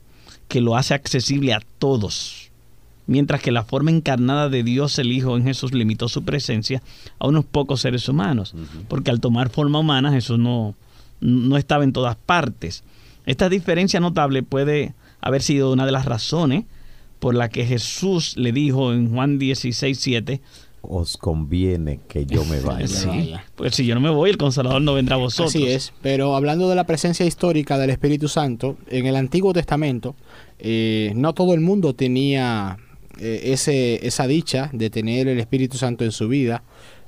que 0.49 0.61
lo 0.61 0.77
hace 0.77 0.95
accesible 0.95 1.53
a 1.55 1.61
todos, 1.79 2.51
mientras 3.07 3.41
que 3.41 3.53
la 3.53 3.65
forma 3.65 3.91
encarnada 3.91 4.49
de 4.49 4.63
Dios 4.63 4.99
el 4.99 5.13
Hijo 5.13 5.37
en 5.37 5.45
Jesús 5.45 5.73
limitó 5.73 6.09
su 6.09 6.25
presencia 6.25 6.83
a 7.19 7.27
unos 7.27 7.45
pocos 7.45 7.81
seres 7.81 8.09
humanos, 8.09 8.55
porque 8.89 9.11
al 9.11 9.21
tomar 9.21 9.51
forma 9.51 9.79
humana 9.79 10.13
Jesús 10.13 10.39
no, 10.39 10.75
no 11.21 11.57
estaba 11.57 11.85
en 11.85 11.93
todas 11.93 12.17
partes. 12.17 12.83
Esta 13.27 13.49
diferencia 13.49 14.01
notable 14.01 14.43
puede 14.43 14.95
haber 15.21 15.43
sido 15.43 15.73
una 15.73 15.87
de 15.87 15.93
las 15.93 16.05
razones 16.05 16.65
por 17.19 17.35
la 17.35 17.49
que 17.49 17.65
Jesús 17.65 18.37
le 18.37 18.53
dijo 18.53 18.93
en 18.93 19.13
Juan 19.13 19.39
16, 19.39 19.99
7, 19.99 20.41
os 20.89 21.17
conviene 21.17 22.01
que 22.09 22.27
yo 22.27 22.45
me 22.45 22.61
vaya. 22.61 22.87
Sí, 22.87 23.35
pues 23.55 23.75
si 23.75 23.87
yo 23.87 23.95
no 23.95 24.01
me 24.01 24.11
voy, 24.11 24.31
el 24.31 24.37
Consolador 24.37 24.83
no 24.83 24.95
vendrá 24.95 25.17
a 25.17 25.19
vosotros. 25.19 25.55
Así 25.55 25.67
es, 25.67 25.93
pero 26.03 26.37
hablando 26.37 26.69
de 26.69 26.75
la 26.75 26.85
presencia 26.85 27.25
histórica 27.27 27.79
del 27.79 27.91
Espíritu 27.91 28.29
Santo, 28.29 28.77
en 28.89 29.07
el 29.07 29.17
Antiguo 29.17 29.53
Testamento, 29.53 30.15
eh, 30.59 31.13
no 31.15 31.33
todo 31.33 31.55
el 31.55 31.61
mundo 31.61 31.95
tenía 31.95 32.79
eh, 33.19 33.41
ese, 33.45 34.07
esa 34.07 34.27
dicha 34.27 34.71
de 34.73 34.91
tener 34.91 35.29
el 35.29 35.39
Espíritu 35.39 35.77
Santo 35.77 36.05
en 36.05 36.13
su 36.13 36.29
vida. 36.29 36.63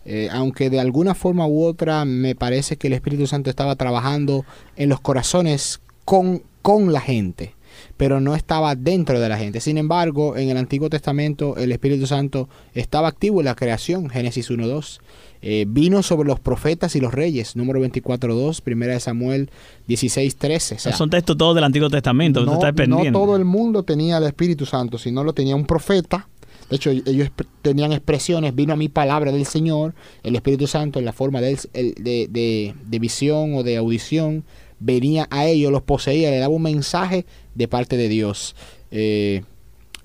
Eh, 0.08 0.28
aunque 0.30 0.70
de 0.70 0.78
alguna 0.78 1.16
forma 1.16 1.48
u 1.48 1.64
otra 1.64 2.04
me 2.04 2.36
parece 2.36 2.76
que 2.76 2.86
el 2.86 2.92
Espíritu 2.92 3.26
Santo 3.26 3.50
estaba 3.50 3.74
trabajando 3.74 4.44
en 4.76 4.88
los 4.88 5.00
corazones 5.00 5.80
con, 6.04 6.44
con 6.62 6.92
la 6.92 7.00
gente 7.00 7.55
pero 7.96 8.20
no 8.20 8.35
estaba 8.35 8.74
dentro 8.74 9.20
de 9.20 9.28
la 9.28 9.38
gente. 9.38 9.61
Sin 9.61 9.78
embargo, 9.78 10.37
en 10.37 10.50
el 10.50 10.56
Antiguo 10.56 10.90
Testamento 10.90 11.56
el 11.56 11.72
Espíritu 11.72 12.06
Santo 12.06 12.48
estaba 12.74 13.09
activo 13.09 13.40
en 13.40 13.46
la 13.46 13.54
creación, 13.54 14.11
Génesis 14.11 14.50
1.2. 14.50 15.00
Eh, 15.42 15.64
vino 15.68 16.02
sobre 16.02 16.26
los 16.26 16.40
profetas 16.40 16.96
y 16.96 17.00
los 17.00 17.14
reyes, 17.14 17.56
número 17.56 17.80
24.2, 17.80 18.61
primera 18.62 18.94
de 18.94 19.00
Samuel 19.00 19.50
16.13. 19.88 20.76
O 20.76 20.78
sea, 20.78 20.92
son 20.92 21.11
textos 21.11 21.37
todos 21.37 21.54
del 21.54 21.64
Antiguo 21.64 21.88
Testamento, 21.88 22.44
no, 22.44 22.59
no 22.59 23.12
todo 23.12 23.37
el 23.37 23.44
mundo 23.44 23.82
tenía 23.82 24.18
el 24.18 24.24
Espíritu 24.24 24.66
Santo, 24.66 24.98
sino 24.98 25.24
lo 25.24 25.32
tenía 25.32 25.54
un 25.54 25.66
profeta. 25.66 26.28
De 26.68 26.76
hecho, 26.76 26.90
ellos 26.90 27.30
tenían 27.62 27.92
expresiones, 27.92 28.54
vino 28.54 28.72
a 28.72 28.76
mi 28.76 28.88
palabra 28.88 29.30
del 29.30 29.46
Señor, 29.46 29.94
el 30.24 30.35
Espíritu 30.35 30.66
Santo 30.66 30.98
en 30.98 31.04
la 31.04 31.12
forma 31.12 31.40
de, 31.40 31.56
de, 31.72 32.74
de 32.85 32.98
visión 32.98 33.54
o 33.54 33.62
de 33.62 33.76
audición, 33.76 34.42
venía 34.80 35.26
a 35.30 35.46
ellos, 35.46 35.70
los 35.70 35.82
poseía, 35.82 36.30
le 36.30 36.38
daba 36.38 36.54
un 36.54 36.62
mensaje 36.62 37.24
de 37.56 37.68
parte 37.68 37.96
de 37.96 38.08
Dios. 38.08 38.54
Eh, 38.90 39.42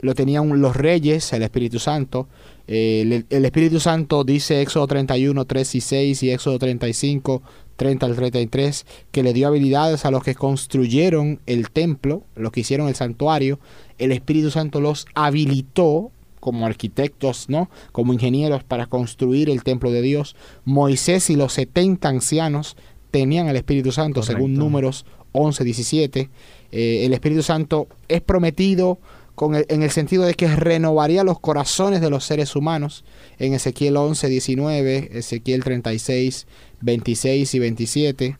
lo 0.01 0.15
tenían 0.15 0.61
los 0.61 0.75
reyes, 0.75 1.31
el 1.33 1.43
Espíritu 1.43 1.79
Santo. 1.79 2.27
Eh, 2.67 3.23
el, 3.29 3.45
Espíritu 3.45 3.79
Santo 3.79 4.23
dice 4.23 4.61
Éxodo 4.61 4.87
31, 4.87 5.45
3 5.45 5.75
y 5.75 5.81
6 5.81 6.23
y 6.23 6.31
Éxodo 6.31 6.57
35, 6.57 7.41
30 7.75 8.05
al 8.05 8.15
33, 8.15 8.85
que 9.11 9.23
le 9.23 9.33
dio 9.33 9.47
habilidades 9.47 10.05
a 10.05 10.11
los 10.11 10.23
que 10.23 10.35
construyeron 10.35 11.39
el 11.45 11.69
templo, 11.69 12.23
los 12.35 12.51
que 12.51 12.61
hicieron 12.61 12.87
el 12.87 12.95
santuario. 12.95 13.59
El 13.97 14.11
Espíritu 14.11 14.49
Santo 14.51 14.81
los 14.81 15.05
habilitó 15.13 16.11
como 16.39 16.65
arquitectos, 16.65 17.49
¿no? 17.49 17.69
Como 17.91 18.13
ingenieros 18.13 18.63
para 18.63 18.87
construir 18.87 19.49
el 19.49 19.63
templo 19.63 19.91
de 19.91 20.01
Dios. 20.01 20.35
Moisés 20.65 21.29
y 21.29 21.35
los 21.35 21.53
70 21.53 22.09
ancianos 22.09 22.75
tenían 23.11 23.47
el 23.47 23.55
Espíritu 23.55 23.91
Santo, 23.91 24.23
según 24.23 24.55
números 24.55 25.05
11, 25.33 25.63
17. 25.63 26.29
Eh, 26.71 27.05
el 27.05 27.13
Espíritu 27.13 27.43
Santo 27.43 27.88
es 28.07 28.21
prometido 28.21 28.99
con 29.36 29.55
en 29.55 29.84
el 29.84 29.91
sentido 29.91 30.23
de 30.23 30.34
que 30.34 30.47
renovaría 30.55 31.23
los 31.23 31.39
corazones 31.39 32.01
de 32.01 32.10
los 32.10 32.25
seres 32.25 32.55
humanos 32.55 33.03
en 33.39 33.53
Ezequiel 33.53 33.97
11, 33.97 34.27
19, 34.29 35.10
Ezequiel 35.13 35.63
36, 35.63 36.47
26 36.81 37.55
y 37.55 37.60
27. 37.60 38.38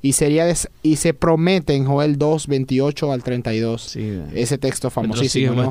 Y, 0.00 0.12
sería 0.12 0.46
y 0.82 0.96
se 0.96 1.12
promete 1.12 1.74
en 1.74 1.84
Joel 1.84 2.18
2, 2.18 2.46
28 2.46 3.12
al 3.12 3.22
32, 3.24 3.96
ese 4.32 4.56
texto 4.56 4.90
famosísimo, 4.90 5.68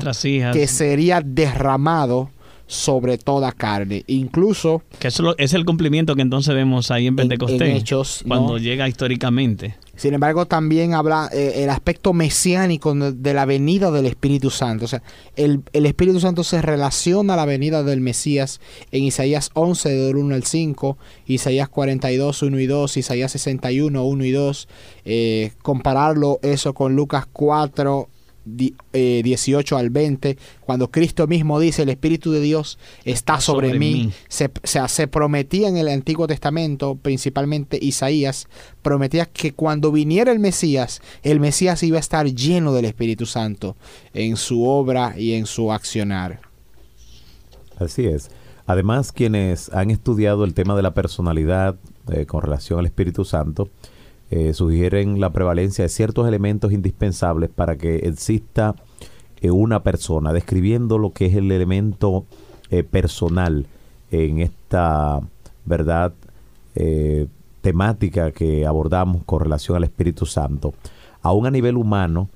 que 0.52 0.66
sería 0.66 1.22
derramado 1.22 2.30
sobre 2.68 3.16
toda 3.16 3.50
carne. 3.52 4.04
Incluso... 4.06 4.82
Que 4.98 5.08
eso 5.08 5.34
es 5.38 5.54
el 5.54 5.64
cumplimiento 5.64 6.14
que 6.14 6.22
entonces 6.22 6.54
vemos 6.54 6.90
ahí 6.90 7.06
en 7.06 7.16
Pentecostés. 7.16 8.22
Cuando 8.26 8.58
llega 8.58 8.86
históricamente. 8.86 9.76
Sin 9.98 10.14
embargo, 10.14 10.46
también 10.46 10.94
habla 10.94 11.28
eh, 11.32 11.64
el 11.64 11.70
aspecto 11.70 12.12
mesiánico 12.12 12.94
de 12.94 13.34
la 13.34 13.44
venida 13.46 13.90
del 13.90 14.06
Espíritu 14.06 14.48
Santo. 14.48 14.84
O 14.84 14.88
sea, 14.88 15.02
el, 15.34 15.64
Espíritu 15.72 16.20
Santo 16.20 16.44
se 16.44 16.62
relaciona 16.62 17.34
a 17.34 17.36
la 17.36 17.44
venida 17.44 17.82
del 17.82 18.00
Mesías 18.00 18.60
en 18.92 19.02
Isaías 19.02 19.50
11, 19.54 19.88
del 19.88 20.14
1 20.14 20.36
al 20.36 20.44
5, 20.44 20.96
Isaías 21.26 21.68
42, 21.68 22.42
1 22.42 22.60
y 22.60 22.66
2, 22.66 22.96
Isaías 22.96 23.32
61, 23.32 24.04
1 24.04 24.24
y 24.24 24.30
2. 24.30 24.68
Eh, 25.04 25.52
compararlo 25.62 26.38
eso 26.42 26.74
con 26.74 26.94
Lucas 26.94 27.26
4, 27.32 28.08
18 28.56 29.76
eh, 29.76 29.78
al 29.78 29.90
20, 29.90 30.38
cuando 30.60 30.90
Cristo 30.90 31.26
mismo 31.26 31.60
dice, 31.60 31.82
el 31.82 31.88
Espíritu 31.88 32.32
de 32.32 32.40
Dios 32.40 32.78
está 33.04 33.40
sobre, 33.40 33.78
mí. 33.78 34.12
Se, 34.28 34.50
se, 34.64 35.08
prometía 35.08 35.68
en 35.68 35.76
el 35.76 35.88
Antiguo 35.88 36.26
Testamento, 36.26 36.96
principalmente 36.96 37.78
Isaías, 37.80 38.48
prometía 38.82 39.26
que 39.26 39.52
cuando 39.52 39.92
viniera 39.92 40.32
el 40.32 40.38
Mesías, 40.38 41.00
el 41.22 41.40
Mesías 41.40 41.82
iba 41.82 41.96
a 41.96 42.00
estar 42.00 42.26
lleno 42.26 42.72
del 42.72 42.84
Espíritu 42.84 43.26
Santo 43.26 43.76
en 44.14 44.36
su 44.36 44.64
obra 44.64 45.14
y 45.18 45.34
en 45.34 45.46
su 45.46 45.72
accionar. 45.72 46.40
Así 47.78 48.06
es. 48.06 48.30
Además, 48.66 49.12
quienes 49.12 49.72
han 49.72 49.90
estudiado 49.90 50.44
el 50.44 50.52
tema 50.52 50.76
de 50.76 50.82
la 50.82 50.92
personalidad 50.92 51.76
eh, 52.12 52.26
con 52.26 52.42
relación 52.42 52.78
al 52.78 52.86
Espíritu 52.86 53.24
Santo, 53.24 53.70
eh, 54.30 54.52
sugieren 54.52 55.20
la 55.20 55.32
prevalencia 55.32 55.84
de 55.84 55.88
ciertos 55.88 56.28
elementos 56.28 56.70
indispensables 56.70 57.48
para 57.48 57.76
que 57.76 57.96
exista 57.96 58.74
eh, 59.40 59.50
una 59.50 59.82
persona, 59.82 60.34
describiendo 60.34 60.98
lo 60.98 61.12
que 61.12 61.26
es 61.26 61.34
el 61.34 61.50
elemento 61.50 62.26
eh, 62.70 62.82
personal 62.82 63.66
en 64.10 64.40
esta 64.40 65.20
verdad 65.64 66.12
temática 67.60 68.30
que 68.30 68.64
abordamos 68.64 69.24
con 69.24 69.40
relación 69.40 69.76
al 69.76 69.84
Espíritu 69.84 70.26
Santo. 70.26 70.74
Aún 71.22 71.44
a 71.44 71.50
nivel 71.50 71.76
humano, 71.76 72.28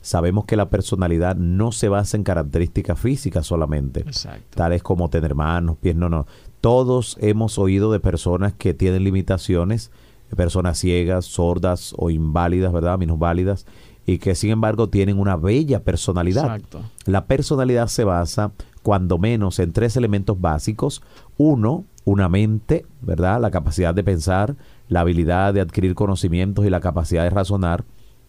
sabemos 0.00 0.46
que 0.46 0.56
la 0.56 0.70
personalidad 0.70 1.36
no 1.36 1.70
se 1.70 1.90
basa 1.90 2.16
en 2.16 2.24
características 2.24 2.98
físicas 2.98 3.46
solamente, 3.46 4.06
tales 4.54 4.82
como 4.82 5.10
tener 5.10 5.34
manos, 5.34 5.76
pies, 5.76 5.96
no, 5.96 6.08
no. 6.08 6.26
Todos 6.62 7.18
hemos 7.20 7.58
oído 7.58 7.92
de 7.92 8.00
personas 8.00 8.54
que 8.54 8.72
tienen 8.72 9.04
limitaciones 9.04 9.90
personas 10.36 10.78
ciegas, 10.78 11.24
sordas 11.24 11.94
o 11.96 12.10
inválidas, 12.10 12.72
¿verdad? 12.72 12.98
válidas 13.16 13.66
y 14.06 14.18
que 14.18 14.34
sin 14.34 14.50
embargo 14.50 14.88
tienen 14.88 15.18
una 15.18 15.36
bella 15.36 15.84
personalidad. 15.84 16.60
La 17.04 17.26
personalidad 17.26 17.86
se 17.86 18.04
basa, 18.04 18.52
cuando 18.82 19.18
menos, 19.18 19.58
en 19.58 19.72
tres 19.72 19.96
elementos 19.96 20.40
básicos. 20.40 21.02
Uno, 21.36 21.84
una 22.04 22.28
mente, 22.28 22.86
¿verdad? 23.02 23.40
La 23.40 23.50
capacidad 23.50 23.94
de 23.94 24.02
pensar, 24.02 24.56
la 24.88 25.00
habilidad 25.00 25.54
de 25.54 25.60
adquirir 25.60 25.94
conocimientos 25.94 26.66
y 26.66 26.70
la 26.70 26.80
capacidad 26.80 27.22
de 27.22 27.30
razonar. 27.30 27.84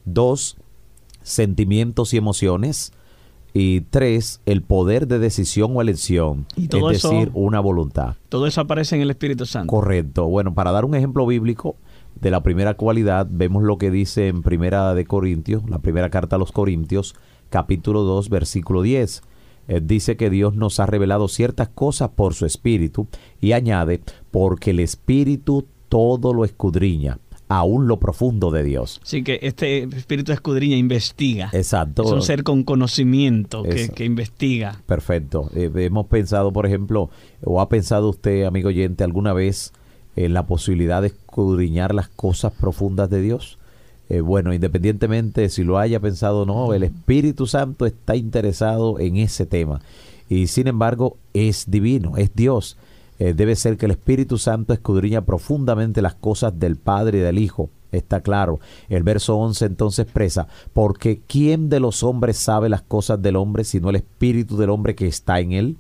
Dos, 0.06 0.58
sentimientos 1.24 2.14
y 2.14 2.18
emociones. 2.18 2.94
Y 3.54 3.82
tres, 3.82 4.40
el 4.46 4.62
poder 4.62 5.08
de 5.08 5.20
decisión 5.20 5.76
o 5.76 5.82
elección, 5.82 6.46
es 6.56 6.70
decir, 6.70 7.32
una 7.34 7.60
voluntad. 7.60 8.16
Todo 8.30 8.48
eso 8.48 8.62
aparece 8.62 8.96
en 8.96 9.02
el 9.02 9.10
Espíritu 9.10 9.46
Santo. 9.46 9.70
Correcto. 9.70 10.28
Bueno, 10.28 10.54
para 10.54 10.72
dar 10.72 10.86
un 10.86 10.96
ejemplo 10.96 11.26
bíblico, 11.26 11.76
de 12.20 12.32
la 12.32 12.44
primera 12.44 12.76
cualidad, 12.76 13.28
vemos 13.30 13.64
lo 13.64 13.78
que 13.78 13.92
dice 13.92 14.28
en 14.28 14.42
Primera 14.42 14.94
de 14.94 15.06
Corintios, 15.06 15.70
la 15.70 15.80
primera 15.80 16.10
carta 16.10 16.36
a 16.36 16.40
los 16.40 16.52
Corintios, 16.52 17.16
capítulo 17.50 18.04
2, 18.04 18.30
versículo 18.30 18.82
10. 18.82 19.24
Eh, 19.68 19.82
dice 19.84 20.18
que 20.18 20.30
Dios 20.30 20.56
nos 20.56 20.80
ha 20.80 20.86
revelado 20.86 21.28
ciertas 21.28 21.70
cosas 21.70 22.10
por 22.10 22.34
su 22.34 22.46
espíritu 22.46 23.08
y 23.40 23.54
añade, 23.54 24.02
porque 24.32 24.72
el 24.72 24.80
espíritu 24.80 25.68
todo 25.88 26.34
lo 26.34 26.46
escudriña, 26.46 27.20
aún 27.48 27.88
lo 27.88 28.00
profundo 28.00 28.50
de 28.50 28.64
Dios. 28.64 29.02
Sí, 29.04 29.24
que 29.24 29.40
este 29.42 29.84
espíritu 29.84 30.32
escudriña, 30.32 30.78
investiga. 30.78 31.50
Exacto. 31.54 32.04
Es 32.04 32.12
un 32.12 32.22
ser 32.22 32.44
con 32.44 32.64
conocimiento 32.64 33.64
que, 33.64 34.06
investiga. 34.06 34.82
Perfecto. 34.86 35.50
Eh, 35.54 35.70
hemos 35.76 36.08
pensado, 36.08 36.54
por 36.54 36.66
ejemplo, 36.66 37.10
o 37.44 37.60
ha 37.62 37.68
pensado 37.68 38.10
usted, 38.10 38.44
amigo 38.44 38.70
oyente, 38.70 39.04
alguna 39.04 39.34
vez 39.34 39.74
en 40.16 40.34
la 40.34 40.46
posibilidad 40.46 41.02
de 41.02 41.08
escudriñar 41.08 41.94
las 41.94 42.08
cosas 42.08 42.54
profundas 42.54 43.10
de 43.10 43.22
Dios. 43.22 43.58
Eh, 44.10 44.22
bueno, 44.22 44.54
independientemente 44.54 45.48
si 45.50 45.64
lo 45.64 45.78
haya 45.78 46.00
pensado 46.00 46.42
o 46.42 46.46
no, 46.46 46.74
el 46.74 46.84
Espíritu 46.84 47.48
Santo 47.48 47.86
está 47.86 48.16
interesado 48.16 49.00
en 49.00 49.18
ese 49.18 49.46
tema. 49.46 49.82
Y 50.28 50.48
sin 50.48 50.68
embargo, 50.68 51.18
es 51.34 51.70
divino, 51.70 52.18
es 52.18 52.34
Dios. 52.36 52.78
Eh, 53.20 53.34
debe 53.34 53.56
ser 53.56 53.78
que 53.78 53.86
el 53.86 53.92
Espíritu 53.92 54.38
Santo 54.38 54.74
escudriña 54.74 55.22
profundamente 55.22 56.02
las 56.02 56.16
cosas 56.16 56.60
del 56.60 56.76
Padre 56.76 57.20
y 57.20 57.22
del 57.22 57.38
Hijo. 57.38 57.70
Está 57.92 58.22
claro. 58.22 58.60
El 58.90 59.04
verso 59.04 59.38
11 59.38 59.66
entonces 59.66 60.04
expresa, 60.04 60.48
porque 60.74 61.22
¿quién 61.28 61.70
de 61.70 61.80
los 61.80 62.04
hombres 62.04 62.38
sabe 62.38 62.70
las 62.70 62.82
cosas 62.82 63.22
del 63.22 63.36
hombre 63.36 63.64
sino 63.64 63.90
el 63.90 63.98
espíritu 63.98 64.58
del 64.58 64.70
hombre 64.70 64.96
que 64.96 65.08
está 65.08 65.40
en 65.40 65.52
él? 65.52 65.78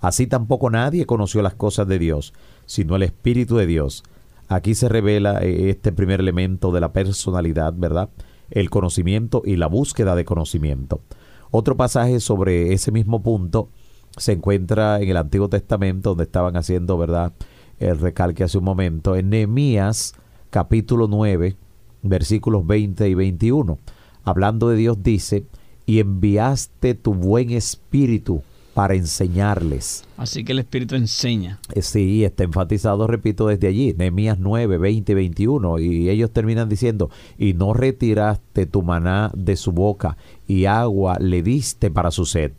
Así 0.00 0.26
tampoco 0.26 0.68
nadie 0.68 1.06
conoció 1.06 1.42
las 1.42 1.54
cosas 1.54 1.86
de 1.86 1.98
Dios, 1.98 2.34
sino 2.72 2.96
el 2.96 3.02
espíritu 3.02 3.58
de 3.58 3.66
Dios. 3.66 4.02
Aquí 4.48 4.74
se 4.74 4.88
revela 4.88 5.42
eh, 5.42 5.68
este 5.68 5.92
primer 5.92 6.20
elemento 6.20 6.72
de 6.72 6.80
la 6.80 6.94
personalidad, 6.94 7.74
¿verdad? 7.76 8.08
El 8.50 8.70
conocimiento 8.70 9.42
y 9.44 9.56
la 9.56 9.66
búsqueda 9.66 10.16
de 10.16 10.24
conocimiento. 10.24 11.02
Otro 11.50 11.76
pasaje 11.76 12.18
sobre 12.18 12.72
ese 12.72 12.90
mismo 12.90 13.22
punto 13.22 13.68
se 14.16 14.32
encuentra 14.32 15.02
en 15.02 15.10
el 15.10 15.18
Antiguo 15.18 15.50
Testamento, 15.50 16.10
donde 16.10 16.24
estaban 16.24 16.56
haciendo, 16.56 16.96
¿verdad? 16.96 17.34
El 17.78 17.98
recalque 17.98 18.42
hace 18.42 18.56
un 18.56 18.64
momento, 18.64 19.16
en 19.16 19.28
Nehemías 19.28 20.14
capítulo 20.48 21.08
9, 21.08 21.56
versículos 22.02 22.66
20 22.66 23.06
y 23.06 23.12
21. 23.12 23.78
Hablando 24.24 24.70
de 24.70 24.76
Dios 24.76 25.02
dice, 25.02 25.44
y 25.84 25.98
enviaste 25.98 26.94
tu 26.94 27.12
buen 27.12 27.50
espíritu 27.50 28.42
para 28.74 28.94
enseñarles. 28.94 30.04
Así 30.16 30.44
que 30.44 30.52
el 30.52 30.60
Espíritu 30.60 30.94
enseña. 30.94 31.58
Sí, 31.80 32.24
está 32.24 32.44
enfatizado, 32.44 33.06
repito, 33.06 33.46
desde 33.48 33.68
allí, 33.68 33.94
Nehemías 33.96 34.38
9, 34.38 34.78
20 34.78 35.12
y 35.12 35.14
21, 35.14 35.78
y 35.78 36.08
ellos 36.10 36.30
terminan 36.30 36.68
diciendo, 36.68 37.10
y 37.38 37.52
no 37.54 37.74
retiraste 37.74 38.66
tu 38.66 38.82
maná 38.82 39.30
de 39.34 39.56
su 39.56 39.72
boca, 39.72 40.16
y 40.48 40.64
agua 40.66 41.18
le 41.20 41.42
diste 41.42 41.90
para 41.90 42.10
su 42.10 42.24
sed. 42.24 42.52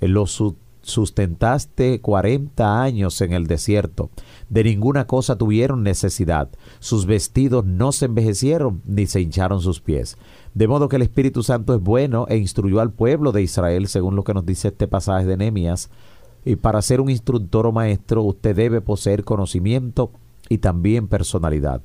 Lo 0.00 0.26
su- 0.26 0.56
sustentaste 0.82 2.00
40 2.00 2.82
años 2.82 3.20
en 3.20 3.32
el 3.32 3.46
desierto. 3.46 4.10
De 4.48 4.64
ninguna 4.64 5.06
cosa 5.06 5.36
tuvieron 5.36 5.82
necesidad. 5.82 6.48
Sus 6.80 7.06
vestidos 7.06 7.64
no 7.66 7.92
se 7.92 8.06
envejecieron, 8.06 8.80
ni 8.86 9.06
se 9.06 9.20
hincharon 9.20 9.60
sus 9.60 9.80
pies. 9.80 10.16
De 10.54 10.66
modo 10.68 10.88
que 10.88 10.96
el 10.96 11.02
Espíritu 11.02 11.42
Santo 11.42 11.74
es 11.74 11.80
bueno 11.80 12.26
e 12.28 12.36
instruyó 12.36 12.80
al 12.80 12.92
pueblo 12.92 13.32
de 13.32 13.42
Israel, 13.42 13.88
según 13.88 14.16
lo 14.16 14.24
que 14.24 14.34
nos 14.34 14.46
dice 14.46 14.68
este 14.68 14.88
pasaje 14.88 15.26
de 15.26 15.36
Nehemías. 15.36 15.90
Y 16.44 16.56
para 16.56 16.82
ser 16.82 17.00
un 17.00 17.10
instructor 17.10 17.66
o 17.66 17.72
maestro, 17.72 18.22
usted 18.22 18.56
debe 18.56 18.80
poseer 18.80 19.24
conocimiento 19.24 20.10
y 20.48 20.58
también 20.58 21.08
personalidad. 21.08 21.82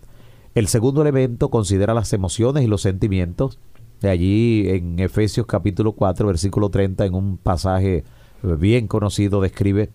El 0.56 0.68
segundo 0.68 1.02
elemento 1.02 1.50
considera 1.50 1.94
las 1.94 2.14
emociones 2.14 2.64
y 2.64 2.68
los 2.68 2.82
sentimientos. 2.82 3.60
De 4.02 4.10
allí 4.10 4.70
en 4.70 5.00
Efesios 5.00 5.48
capítulo 5.48 5.94
4, 5.94 6.28
versículo 6.28 6.70
30, 6.70 7.06
en 7.06 7.16
un 7.16 7.38
pasaje 7.38 8.04
bien 8.44 8.88
conocido, 8.88 9.42
describe, 9.42 9.90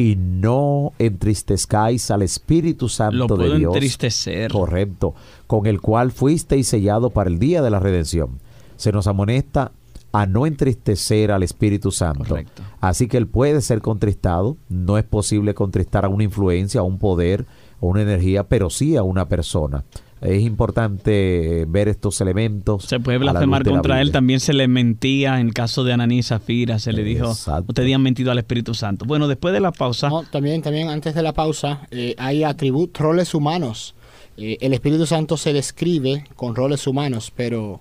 y 0.00 0.16
no 0.16 0.94
entristezcáis 0.98 2.10
al 2.10 2.22
Espíritu 2.22 2.88
Santo 2.88 3.18
Lo 3.18 3.26
puedo 3.26 3.52
de 3.52 3.58
Dios. 3.58 3.74
entristecer. 3.74 4.50
Correcto, 4.50 5.14
con 5.46 5.66
el 5.66 5.82
cual 5.82 6.10
fuisteis 6.10 6.68
sellado 6.68 7.10
para 7.10 7.28
el 7.28 7.38
día 7.38 7.60
de 7.60 7.68
la 7.68 7.80
redención. 7.80 8.38
Se 8.76 8.92
nos 8.92 9.06
amonesta 9.06 9.72
a 10.12 10.24
no 10.24 10.46
entristecer 10.46 11.30
al 11.30 11.42
Espíritu 11.42 11.90
Santo. 11.90 12.24
Correcto. 12.24 12.62
Así 12.80 13.08
que 13.08 13.18
él 13.18 13.26
puede 13.26 13.60
ser 13.60 13.82
contristado, 13.82 14.56
no 14.70 14.96
es 14.96 15.04
posible 15.04 15.52
contristar 15.52 16.06
a 16.06 16.08
una 16.08 16.24
influencia, 16.24 16.80
a 16.80 16.84
un 16.84 16.98
poder, 16.98 17.44
o 17.78 17.88
una 17.88 18.00
energía, 18.00 18.44
pero 18.44 18.70
sí 18.70 18.96
a 18.96 19.02
una 19.02 19.28
persona. 19.28 19.84
Es 20.20 20.42
importante 20.42 21.62
eh, 21.62 21.64
ver 21.66 21.88
estos 21.88 22.20
elementos. 22.20 22.84
Se 22.84 23.00
puede 23.00 23.18
blasfemar 23.18 23.64
contra 23.64 24.02
él, 24.02 24.12
también 24.12 24.38
se 24.40 24.52
le 24.52 24.68
mentía 24.68 25.40
en 25.40 25.46
el 25.48 25.54
caso 25.54 25.82
de 25.82 25.94
Ananí 25.94 26.18
y 26.18 26.22
Zafira, 26.22 26.78
se 26.78 26.92
le 26.92 27.02
dijo, 27.02 27.30
Exacto. 27.30 27.66
ustedes 27.68 27.94
han 27.94 28.02
mentido 28.02 28.30
al 28.30 28.38
Espíritu 28.38 28.74
Santo. 28.74 29.06
Bueno, 29.06 29.28
después 29.28 29.54
de 29.54 29.60
la 29.60 29.72
pausa, 29.72 30.10
No, 30.10 30.24
también, 30.24 30.60
también 30.60 30.88
antes 30.88 31.14
de 31.14 31.22
la 31.22 31.32
pausa, 31.32 31.86
eh, 31.90 32.14
hay 32.18 32.44
atributos, 32.44 33.00
roles 33.02 33.34
humanos. 33.34 33.94
Eh, 34.36 34.58
el 34.60 34.74
Espíritu 34.74 35.06
Santo 35.06 35.38
se 35.38 35.54
describe 35.54 36.26
con 36.36 36.54
roles 36.54 36.86
humanos, 36.86 37.32
pero 37.34 37.80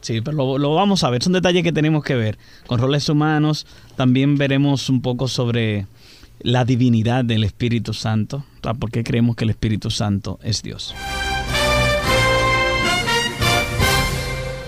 sí, 0.00 0.20
pero 0.20 0.36
lo, 0.36 0.58
lo 0.58 0.74
vamos 0.74 1.02
a 1.02 1.10
ver, 1.10 1.22
son 1.22 1.32
detalles 1.32 1.64
que 1.64 1.72
tenemos 1.72 2.04
que 2.04 2.14
ver. 2.14 2.38
Con 2.68 2.78
roles 2.78 3.08
humanos, 3.08 3.66
también 3.96 4.36
veremos 4.36 4.88
un 4.88 5.02
poco 5.02 5.26
sobre 5.26 5.86
la 6.40 6.64
divinidad 6.64 7.24
del 7.24 7.42
Espíritu 7.42 7.92
Santo, 7.92 8.44
o 8.58 8.62
sea, 8.62 8.74
por 8.74 8.92
qué 8.92 9.02
creemos 9.02 9.34
que 9.34 9.44
el 9.44 9.50
Espíritu 9.50 9.90
Santo 9.90 10.38
es 10.42 10.62
Dios. 10.62 10.94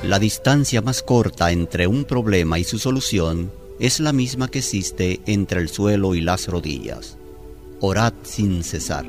La 0.09 0.19
distancia 0.19 0.83
más 0.83 1.03
corta 1.03 1.51
entre 1.51 1.87
un 1.87 2.05
problema 2.05 2.59
y 2.59 2.65
su 2.65 2.79
solución 2.79 3.51
es 3.81 4.01
la 4.01 4.13
misma 4.13 4.49
que 4.49 4.59
existe 4.59 5.23
entre 5.25 5.63
el 5.63 5.71
suelo 5.71 6.15
y 6.15 6.21
las 6.21 6.47
rodillas. 6.47 7.17
Orad 7.81 8.13
sin 8.23 8.63
cesar. 8.65 9.07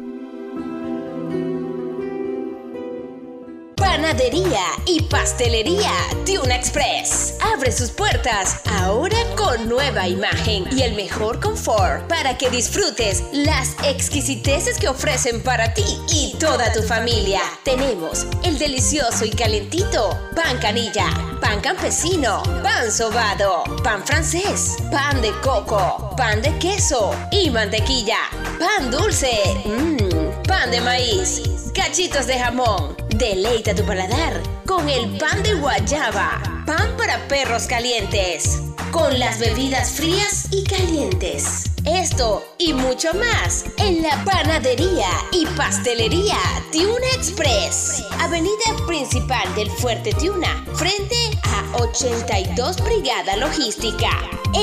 Panadería 3.75 4.63
y 4.85 5.01
pastelería 5.03 5.91
Tuna 6.25 6.55
Express. 6.55 7.35
Abre 7.53 7.71
sus 7.71 7.91
puertas 7.91 8.61
ahora 8.65 9.17
con 9.35 9.67
nueva 9.67 10.07
imagen 10.07 10.65
y 10.71 10.81
el 10.81 10.95
mejor 10.95 11.39
confort 11.39 12.07
para 12.07 12.37
que 12.37 12.49
disfrutes 12.49 13.23
las 13.31 13.75
exquisiteces 13.83 14.77
que 14.77 14.87
ofrecen 14.87 15.41
para 15.41 15.73
ti 15.73 15.83
y 16.09 16.35
toda 16.39 16.71
tu 16.73 16.83
familia. 16.83 17.41
Tenemos 17.63 18.25
el 18.43 18.57
delicioso 18.57 19.25
y 19.25 19.31
calentito 19.31 20.17
pan 20.35 20.57
canilla, 20.59 21.07
pan 21.41 21.59
campesino, 21.61 22.43
pan 22.63 22.91
sobado, 22.91 23.63
pan 23.83 24.05
francés, 24.05 24.77
pan 24.91 25.21
de 25.21 25.31
coco, 25.41 26.13
pan 26.15 26.41
de 26.41 26.57
queso 26.59 27.15
y 27.31 27.49
mantequilla, 27.49 28.19
pan 28.59 28.91
dulce, 28.91 29.33
mmm, 29.65 30.43
pan 30.47 30.71
de 30.71 30.81
maíz, 30.81 31.41
cachitos 31.75 32.25
de 32.25 32.39
jamón. 32.39 32.95
Deleita 33.09 33.75
tu 33.75 33.83
paladar 33.83 34.41
con 34.65 34.89
el 34.89 35.17
pan 35.17 35.43
de 35.43 35.53
guayaba, 35.55 36.41
pan 36.65 36.95
para 36.97 37.27
perros 37.27 37.67
calientes, 37.67 38.61
con 38.91 39.19
las 39.19 39.39
bebidas 39.39 39.91
frías 39.91 40.47
y 40.51 40.63
calientes. 40.63 41.65
Esto 41.85 42.43
y 42.57 42.73
mucho 42.73 43.13
más 43.13 43.65
en 43.77 44.01
la 44.01 44.23
panadería 44.23 45.09
y 45.31 45.45
pastelería 45.57 46.37
Tiuna 46.71 47.07
Express, 47.15 48.03
avenida 48.19 48.85
principal 48.87 49.53
del 49.55 49.69
Fuerte 49.69 50.13
Tiuna, 50.13 50.65
frente 50.73 51.15
a 51.43 51.77
82 51.77 52.83
Brigada 52.83 53.35
Logística. 53.35 54.09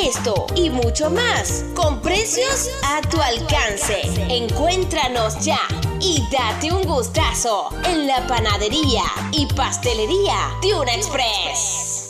Esto 0.05 0.47
y 0.57 0.71
mucho 0.71 1.11
más 1.11 1.65
con 1.75 2.01
precios 2.01 2.71
a 2.85 3.03
tu 3.03 3.21
alcance. 3.21 4.01
Encuéntranos 4.29 5.45
ya 5.45 5.61
y 6.03 6.21
date 6.31 6.73
un 6.73 6.83
gustazo 6.83 7.69
en 7.85 8.09
la 8.09 8.27
panadería 8.27 9.05
y 9.31 9.47
pastelería 9.55 10.35
Tiuna 10.61 10.95
Express. 10.95 12.03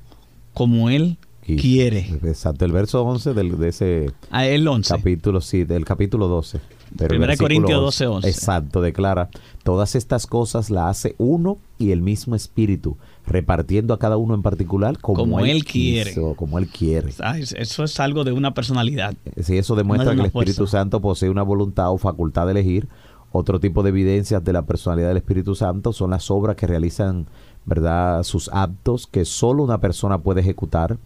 como 0.55 0.89
Él 0.89 1.19
quiere. 1.45 2.09
Exacto, 2.25 2.65
el 2.65 2.73
verso 2.73 3.03
11 3.03 3.35
del, 3.35 3.59
de 3.59 3.69
ese 3.69 4.11
a 4.31 4.47
el 4.47 4.67
11. 4.67 4.95
capítulo, 4.95 5.43
sí, 5.43 5.65
del 5.65 5.85
capítulo 5.85 6.29
12. 6.29 6.61
Pero 6.97 7.17
1 7.17 7.37
Corintios 7.39 7.81
12, 7.81 8.07
11. 8.07 8.29
Exacto, 8.29 8.81
declara, 8.81 9.29
todas 9.63 9.95
estas 9.95 10.27
cosas 10.27 10.71
la 10.71 10.89
hace 10.89 11.15
uno 11.19 11.59
y 11.79 11.91
el 11.91 12.03
mismo 12.03 12.37
Espíritu, 12.37 12.97
repartiendo 13.27 13.95
a 13.95 13.99
cada 13.99 14.17
uno 14.17 14.35
en 14.35 14.43
particular 14.43 14.99
como, 15.01 15.41
él, 15.41 15.65
quiere. 15.65 16.15
como 16.37 16.59
él 16.59 16.69
quiere. 16.69 17.11
Eso 17.57 17.85
es 17.85 18.01
algo 18.01 18.23
de 18.23 18.33
una 18.33 18.55
personalidad. 18.55 19.15
Sí, 19.43 19.59
eso 19.59 19.75
demuestra 19.75 20.15
que 20.15 20.21
el 20.21 20.27
Espíritu 20.27 20.67
Santo 20.67 21.01
posee 21.01 21.31
una 21.31 21.43
voluntad 21.43 21.91
o 21.91 21.99
facultad 21.99 22.47
de 22.47 22.53
elegir. 22.53 22.89
Otro 23.33 23.59
tipo 23.59 23.83
de 23.83 23.89
evidencias 23.89 24.45
de 24.45 24.53
la 24.53 24.63
personalidad 24.63 25.09
del 25.09 25.17
Espíritu 25.17 25.57
Santo 25.57 25.93
son 25.93 26.11
las 26.11 26.31
obras 26.31 26.55
que 26.55 26.69
realizan, 26.69 27.27
¿verdad?, 27.65 28.23
sus 28.23 28.49
actos 28.53 29.09
que 29.09 29.25
solo 29.25 29.65
una 29.65 29.81
persona 29.81 30.19
puede 30.19 30.41
ejecutar. 30.41 30.99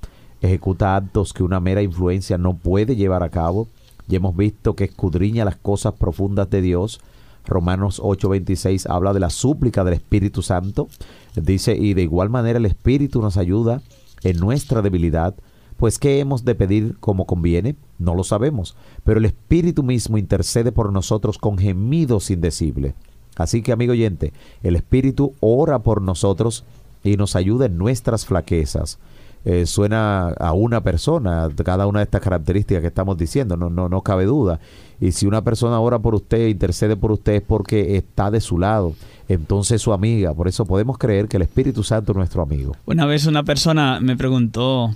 Ejecuta 0.43 0.95
actos 0.95 1.33
que 1.33 1.43
una 1.43 1.59
mera 1.59 1.81
influencia 1.81 2.37
no 2.37 2.55
puede 2.55 2.97
llevar 2.97 3.23
a 3.23 3.31
cabo 3.31 3.67
y 4.09 4.17
hemos 4.17 4.37
visto 4.37 4.75
que 4.75 4.85
escudriña 4.85 5.45
las 5.45 5.57
cosas 5.57 5.95
profundas 5.95 6.49
de 6.51 6.63
Dios. 6.63 7.01
Romanos 7.47 8.01
8:26 8.03 8.87
habla 8.89 9.13
de 9.13 9.21
la 9.21 9.31
súplica 9.31 9.85
del 9.85 9.95
Espíritu 9.95 10.43
Santo. 10.43 10.89
Dice, 11.37 11.77
y 11.77 11.95
de 11.95 12.03
igual 12.03 12.31
manera 12.31 12.59
el 12.59 12.67
Espíritu 12.67 13.21
nos 13.21 13.37
ayuda 13.37 13.83
en 14.23 14.39
nuestra 14.39 14.83
debilidad. 14.83 15.35
Pues 15.77 15.99
¿qué 15.99 16.19
hemos 16.19 16.45
de 16.45 16.55
pedir 16.55 16.97
como 16.99 17.27
conviene? 17.27 17.77
No 17.99 18.15
lo 18.15 18.25
sabemos, 18.25 18.77
pero 19.05 19.19
el 19.19 19.27
Espíritu 19.27 19.83
mismo 19.83 20.19
intercede 20.19 20.73
por 20.73 20.93
nosotros 20.93 21.39
con 21.39 21.57
gemidos 21.57 22.31
indecibles. 22.31 22.95
Así 23.37 23.63
que, 23.63 23.71
amigo 23.71 23.93
oyente, 23.93 24.33
el 24.65 24.75
Espíritu 24.75 25.35
ora 25.39 25.79
por 25.79 26.03
nosotros 26.03 26.65
y 27.05 27.17
nos 27.17 27.37
ayuda 27.37 27.67
en 27.67 27.79
nuestras 27.79 28.27
flaquezas. 28.27 28.99
Eh, 29.45 29.67
suena 29.67 30.29
a 30.29 30.53
una 30.53 30.83
persona, 30.83 31.49
cada 31.65 31.87
una 31.87 32.01
de 32.01 32.05
estas 32.05 32.21
características 32.21 32.81
que 32.83 32.89
estamos 32.89 33.17
diciendo, 33.17 33.57
no, 33.57 33.71
no, 33.71 33.89
no 33.89 34.03
cabe 34.03 34.25
duda. 34.25 34.61
Y 35.01 35.13
si 35.13 35.27
una 35.27 35.43
persona 35.43 35.79
ora 35.81 35.99
por 35.99 36.15
usted, 36.15 36.49
intercede 36.49 36.97
por 36.97 37.13
usted, 37.13 37.35
es 37.35 37.43
porque 37.43 37.97
está 37.97 38.31
de 38.31 38.41
su 38.41 38.59
lado. 38.59 38.95
Entonces 39.29 39.81
su 39.81 39.93
amiga, 39.93 40.35
por 40.35 40.49
eso 40.49 40.67
podemos 40.67 40.99
creer 40.99 41.29
que 41.29 41.37
el 41.37 41.45
Espíritu 41.45 41.85
Santo 41.85 42.13
es 42.13 42.17
nuestro 42.17 42.43
amigo. 42.43 42.77
Una 42.87 43.07
vez 43.07 43.27
una 43.27 43.45
persona 43.45 44.01
me 44.01 44.17
preguntó 44.17 44.95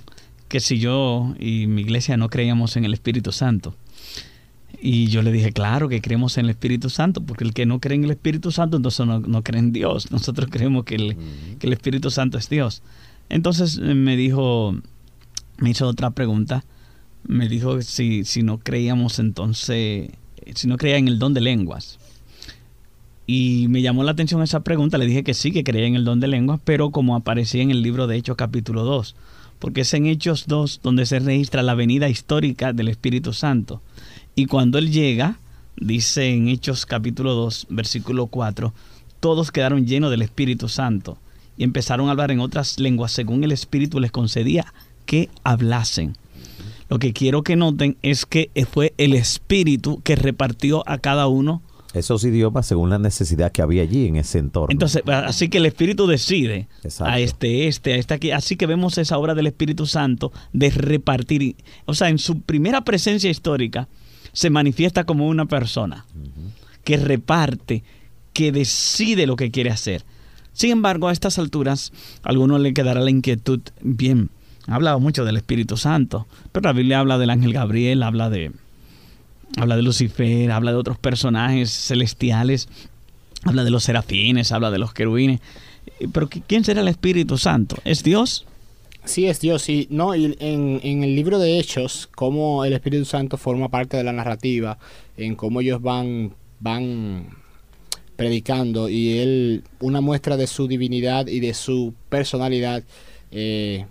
que 0.49 0.59
si 0.59 0.77
yo 0.77 1.33
y 1.39 1.67
mi 1.67 1.81
iglesia 1.81 2.17
no 2.17 2.29
creíamos 2.29 2.75
en 2.75 2.85
el 2.85 2.93
Espíritu 2.93 3.31
Santo. 3.31 3.73
Y 4.81 5.07
yo 5.07 5.21
le 5.21 5.31
dije, 5.31 5.53
claro 5.53 5.87
que 5.87 6.01
creemos 6.01 6.37
en 6.37 6.45
el 6.45 6.51
Espíritu 6.51 6.89
Santo, 6.89 7.21
porque 7.21 7.45
el 7.45 7.53
que 7.53 7.65
no 7.65 7.79
cree 7.79 7.95
en 7.95 8.03
el 8.03 8.11
Espíritu 8.11 8.51
Santo, 8.51 8.75
entonces 8.75 9.05
no, 9.05 9.19
no 9.19 9.41
cree 9.41 9.59
en 9.59 9.71
Dios. 9.71 10.11
Nosotros 10.11 10.49
creemos 10.51 10.83
que 10.83 10.95
el, 10.95 11.17
que 11.57 11.67
el 11.67 11.73
Espíritu 11.73 12.11
Santo 12.11 12.37
es 12.37 12.49
Dios. 12.49 12.81
Entonces 13.29 13.79
eh, 13.81 13.93
me 13.95 14.15
dijo, 14.15 14.75
me 15.57 15.69
hizo 15.69 15.87
otra 15.87 16.11
pregunta. 16.11 16.63
Me 17.25 17.47
dijo 17.47 17.81
si, 17.81 18.25
si 18.25 18.43
no 18.43 18.59
creíamos 18.59 19.19
entonces, 19.19 20.11
si 20.55 20.67
no 20.67 20.77
creía 20.77 20.97
en 20.97 21.07
el 21.07 21.19
don 21.19 21.33
de 21.33 21.41
lenguas. 21.41 21.99
Y 23.25 23.67
me 23.69 23.81
llamó 23.81 24.03
la 24.03 24.11
atención 24.11 24.41
esa 24.41 24.61
pregunta. 24.61 24.97
Le 24.97 25.05
dije 25.05 25.23
que 25.23 25.33
sí, 25.33 25.51
que 25.51 25.63
creía 25.63 25.87
en 25.87 25.95
el 25.95 26.03
don 26.03 26.19
de 26.19 26.27
lenguas, 26.27 26.59
pero 26.63 26.91
como 26.91 27.15
aparecía 27.15 27.61
en 27.61 27.71
el 27.71 27.81
libro 27.81 28.07
de 28.07 28.17
Hechos 28.17 28.35
capítulo 28.35 28.83
2. 28.83 29.15
Porque 29.59 29.81
es 29.81 29.93
en 29.93 30.05
Hechos 30.05 30.45
2 30.47 30.81
donde 30.83 31.05
se 31.05 31.19
registra 31.19 31.63
la 31.63 31.75
venida 31.75 32.09
histórica 32.09 32.73
del 32.73 32.89
Espíritu 32.89 33.31
Santo. 33.31 33.81
Y 34.35 34.47
cuando 34.47 34.77
Él 34.77 34.91
llega, 34.91 35.39
dice 35.77 36.33
en 36.33 36.49
Hechos 36.49 36.85
capítulo 36.85 37.33
2, 37.33 37.67
versículo 37.69 38.27
4, 38.27 38.73
todos 39.21 39.51
quedaron 39.51 39.87
llenos 39.87 40.11
del 40.11 40.23
Espíritu 40.23 40.67
Santo 40.67 41.17
y 41.57 41.63
empezaron 41.63 42.07
a 42.07 42.11
hablar 42.11 42.31
en 42.31 42.39
otras 42.39 42.79
lenguas 42.79 43.11
según 43.11 43.43
el 43.43 43.51
Espíritu 43.51 43.99
les 43.99 44.11
concedía 44.11 44.73
que 45.05 45.29
hablasen. 45.43 46.17
Lo 46.89 46.99
que 46.99 47.13
quiero 47.13 47.43
que 47.43 47.55
noten 47.55 47.97
es 48.01 48.25
que 48.25 48.49
fue 48.71 48.93
el 48.97 49.13
Espíritu 49.13 50.01
que 50.03 50.15
repartió 50.15 50.87
a 50.87 50.97
cada 50.97 51.27
uno 51.27 51.61
esos 51.93 52.23
idiomas 52.23 52.65
según 52.65 52.89
la 52.89 52.97
necesidad 52.97 53.51
que 53.51 53.61
había 53.61 53.83
allí 53.83 54.07
en 54.07 54.15
ese 54.15 54.39
entorno. 54.39 54.71
Entonces, 54.71 55.03
así 55.07 55.49
que 55.49 55.59
el 55.59 55.67
Espíritu 55.67 56.07
decide 56.07 56.67
a 56.99 57.19
este, 57.19 57.67
este, 57.67 57.93
a 57.93 57.97
este 57.97 58.15
aquí. 58.15 58.31
Así 58.31 58.55
que 58.55 58.65
vemos 58.65 58.97
esa 58.97 59.17
obra 59.19 59.35
del 59.35 59.45
Espíritu 59.45 59.85
Santo 59.85 60.31
de 60.53 60.71
repartir. 60.71 61.55
O 61.85 61.93
sea, 61.93 62.09
en 62.09 62.17
su 62.17 62.41
primera 62.41 62.81
presencia 62.81 63.29
histórica 63.29 63.87
se 64.31 64.49
manifiesta 64.49 65.03
como 65.03 65.27
una 65.27 65.45
persona 65.45 66.05
que 66.83 66.97
reparte, 66.97 67.83
que 68.33 68.51
decide 68.51 69.27
lo 69.27 69.35
que 69.35 69.51
quiere 69.51 69.69
hacer. 69.69 70.03
Sin 70.53 70.71
embargo, 70.71 71.07
a 71.07 71.11
estas 71.11 71.39
alturas, 71.39 71.91
a 72.23 72.29
algunos 72.29 72.61
le 72.61 72.73
quedará 72.73 73.01
la 73.01 73.09
inquietud, 73.09 73.61
bien, 73.81 74.29
ha 74.67 74.75
hablado 74.75 74.99
mucho 74.99 75.25
del 75.25 75.37
Espíritu 75.37 75.77
Santo, 75.77 76.27
pero 76.51 76.65
la 76.65 76.73
Biblia 76.73 76.99
habla 76.99 77.17
del 77.17 77.31
ángel 77.31 77.53
Gabriel, 77.53 78.03
habla 78.03 78.29
de, 78.29 78.51
habla 79.57 79.75
de 79.75 79.81
Lucifer, 79.81 80.51
habla 80.51 80.71
de 80.71 80.77
otros 80.77 80.97
personajes 80.97 81.71
celestiales, 81.71 82.69
habla 83.43 83.63
de 83.63 83.71
los 83.71 83.83
serafines, 83.83 84.51
habla 84.51 84.71
de 84.71 84.77
los 84.77 84.93
querubines. 84.93 85.41
Pero 86.13 86.29
¿quién 86.29 86.63
será 86.63 86.81
el 86.81 86.87
Espíritu 86.87 87.37
Santo? 87.37 87.75
¿Es 87.83 88.03
Dios? 88.03 88.45
Sí, 89.05 89.25
es 89.25 89.41
Dios. 89.41 89.67
Y, 89.67 89.87
no, 89.89 90.15
y 90.15 90.37
en, 90.39 90.79
en, 90.81 91.03
el 91.03 91.15
libro 91.15 91.39
de 91.39 91.59
Hechos, 91.59 92.07
cómo 92.15 92.63
el 92.63 92.71
Espíritu 92.71 93.03
Santo 93.03 93.37
forma 93.37 93.69
parte 93.69 93.97
de 93.97 94.03
la 94.03 94.13
narrativa, 94.13 94.77
en 95.17 95.35
cómo 95.35 95.59
ellos 95.59 95.81
van, 95.81 96.35
van 96.61 97.42
predicando 98.15 98.89
y 98.89 99.17
él, 99.19 99.63
una 99.79 100.01
muestra 100.01 100.37
de 100.37 100.47
su 100.47 100.67
divinidad 100.67 101.27
y 101.27 101.39
de 101.39 101.53
su 101.53 101.93
personalidad 102.09 102.83
eh, 103.31 103.85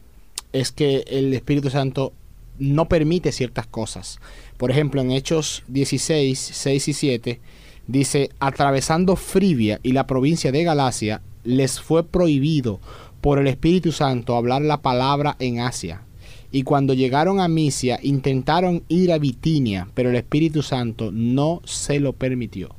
es 0.52 0.72
que 0.72 1.04
el 1.08 1.32
Espíritu 1.34 1.70
Santo 1.70 2.12
no 2.58 2.88
permite 2.88 3.32
ciertas 3.32 3.66
cosas. 3.66 4.18
Por 4.56 4.70
ejemplo, 4.70 5.00
en 5.00 5.10
Hechos 5.10 5.64
16, 5.68 6.38
6 6.38 6.88
y 6.88 6.92
7 6.92 7.40
dice, 7.86 8.30
atravesando 8.38 9.16
Frivia 9.16 9.80
y 9.82 9.92
la 9.92 10.06
provincia 10.06 10.52
de 10.52 10.62
Galacia, 10.62 11.22
les 11.44 11.80
fue 11.80 12.04
prohibido 12.04 12.80
por 13.20 13.38
el 13.38 13.46
Espíritu 13.46 13.92
Santo 13.92 14.36
hablar 14.36 14.62
la 14.62 14.82
palabra 14.82 15.36
en 15.38 15.60
Asia. 15.60 16.02
Y 16.50 16.64
cuando 16.64 16.92
llegaron 16.92 17.40
a 17.40 17.48
Misia, 17.48 17.98
intentaron 18.02 18.84
ir 18.88 19.10
a 19.10 19.18
Bitinia, 19.18 19.88
pero 19.94 20.10
el 20.10 20.16
Espíritu 20.16 20.62
Santo 20.62 21.10
no 21.10 21.62
se 21.64 21.98
lo 21.98 22.12
permitió. 22.12 22.74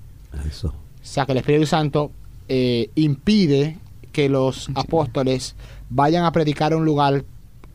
Eso. 0.47 0.75
O 1.03 1.05
sea 1.05 1.25
que 1.25 1.33
el 1.33 1.39
Espíritu 1.39 1.65
Santo 1.65 2.11
eh, 2.47 2.89
impide 2.95 3.77
que 4.11 4.29
los 4.29 4.69
apóstoles 4.75 5.55
vayan 5.89 6.23
a 6.23 6.31
predicar 6.31 6.73
a 6.73 6.77
un 6.77 6.85
lugar 6.85 7.25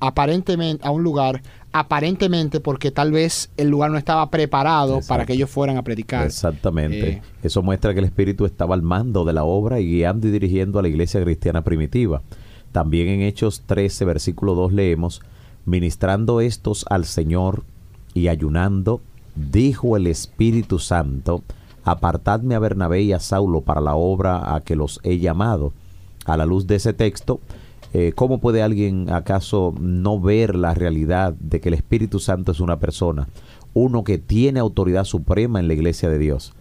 aparentemente 0.01 0.87
a 0.87 0.91
un 0.91 1.03
lugar 1.03 1.43
aparentemente 1.73 2.61
porque 2.61 2.91
tal 2.91 3.13
vez 3.13 3.51
el 3.57 3.69
lugar 3.69 3.91
no 3.91 3.99
estaba 3.99 4.31
preparado 4.31 5.01
para 5.07 5.27
que 5.27 5.35
ellos 5.35 5.51
fueran 5.51 5.77
a 5.77 5.83
predicar. 5.83 6.27
Exactamente. 6.27 7.09
Eh, 7.09 7.23
Eso 7.43 7.63
muestra 7.63 7.93
que 7.93 7.99
el 8.01 8.07
Espíritu 8.07 8.47
estaba 8.47 8.75
al 8.75 8.83
mando 8.83 9.25
de 9.25 9.33
la 9.33 9.45
obra 9.45 9.79
y 9.79 9.87
guiando 9.87 10.29
y 10.29 10.31
dirigiendo 10.31 10.79
a 10.79 10.83
la 10.83 10.89
iglesia 10.89 11.23
cristiana 11.23 11.63
primitiva. 11.63 12.23
También 12.73 13.09
en 13.09 13.23
Hechos 13.23 13.63
13, 13.67 14.05
versículo 14.07 14.55
2 14.55 14.73
leemos, 14.73 15.21
ministrando 15.67 16.41
estos 16.41 16.87
al 16.89 17.05
Señor 17.05 17.65
y 18.15 18.29
ayunando, 18.29 19.01
dijo 19.35 19.97
el 19.97 20.07
Espíritu 20.07 20.79
Santo, 20.79 21.43
apartadme 21.91 22.55
a 22.55 22.59
Bernabé 22.59 23.03
y 23.03 23.13
a 23.13 23.21
Saulo 23.21 23.63
para 23.63 23.81
la 23.81 23.95
obra 23.95 24.55
a 24.55 24.61
que 24.61 24.77
los 24.77 25.01
he 25.03 25.19
llamado. 25.19 25.73
A 26.25 26.37
la 26.37 26.47
luz 26.47 26.67
de 26.67 26.77
ese 26.77 26.93
texto, 26.93 27.41
eh, 27.95 28.13
¿cómo 28.15 28.39
puede 28.39 28.63
alguien 28.63 29.11
acaso 29.11 29.75
no 29.81 30.21
ver 30.21 30.55
la 30.55 30.75
realidad 30.75 31.33
de 31.41 31.61
que 31.61 31.69
el 31.69 31.75
Espíritu 31.75 32.19
Santo 32.21 32.53
es 32.53 32.61
una 32.61 32.79
persona? 32.79 33.29
Uno 33.73 34.05
que 34.05 34.19
tiene 34.19 34.61
autoridad 34.61 35.05
suprema 35.05 35.61
en 35.61 35.69
la 35.69 35.75
iglesia 35.75 36.11
de 36.11 36.19
Dios. 36.19 36.53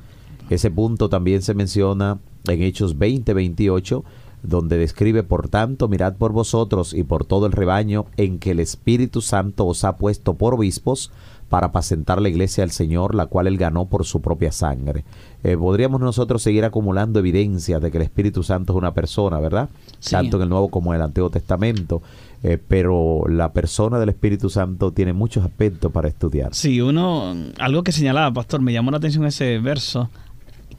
Ese 0.49 0.71
punto 0.71 1.09
también 1.09 1.41
se 1.41 1.53
menciona 1.53 2.19
en 2.47 2.61
Hechos 2.63 2.97
20, 2.97 3.34
28, 3.34 4.05
donde 4.43 4.78
describe, 4.78 5.23
por 5.23 5.49
tanto, 5.49 5.89
mirad 5.89 6.15
por 6.15 6.32
vosotros 6.32 6.93
y 6.93 7.03
por 7.03 7.25
todo 7.25 7.47
el 7.47 7.51
rebaño 7.51 8.05
en 8.15 8.39
que 8.39 8.51
el 8.51 8.61
Espíritu 8.61 9.21
Santo 9.21 9.65
os 9.65 9.84
ha 9.84 9.97
puesto 9.97 10.36
por 10.36 10.53
obispos 10.53 11.11
para 11.49 11.67
apacentar 11.67 12.21
la 12.21 12.29
iglesia 12.29 12.63
del 12.63 12.71
Señor, 12.71 13.15
la 13.15 13.25
cual 13.27 13.47
él 13.47 13.57
ganó 13.57 13.85
por 13.85 14.05
su 14.05 14.21
propia 14.21 14.51
sangre. 14.51 15.03
Eh, 15.43 15.55
podríamos 15.55 16.01
nosotros 16.01 16.41
seguir 16.41 16.65
acumulando 16.65 17.19
evidencias 17.19 17.81
de 17.81 17.91
que 17.91 17.97
el 17.97 18.03
Espíritu 18.03 18.43
Santo 18.43 18.73
es 18.73 18.77
una 18.77 18.93
persona, 18.93 19.39
¿verdad? 19.39 19.69
Tanto 20.09 20.37
en 20.37 20.43
el 20.43 20.49
Nuevo 20.49 20.69
como 20.69 20.93
en 20.93 20.97
el 20.97 21.03
Antiguo 21.03 21.29
Testamento. 21.29 22.01
Eh, 22.43 22.59
pero 22.67 23.23
la 23.27 23.51
persona 23.51 23.99
del 23.99 24.09
Espíritu 24.09 24.49
Santo 24.49 24.91
tiene 24.91 25.13
muchos 25.13 25.43
aspectos 25.43 25.91
para 25.91 26.07
estudiar. 26.07 26.53
Sí, 26.53 26.81
uno, 26.81 27.33
algo 27.59 27.83
que 27.83 27.91
señalaba, 27.91 28.31
pastor, 28.31 28.61
me 28.61 28.73
llamó 28.73 28.91
la 28.91 28.97
atención 28.97 29.25
ese 29.25 29.57
verso, 29.59 30.09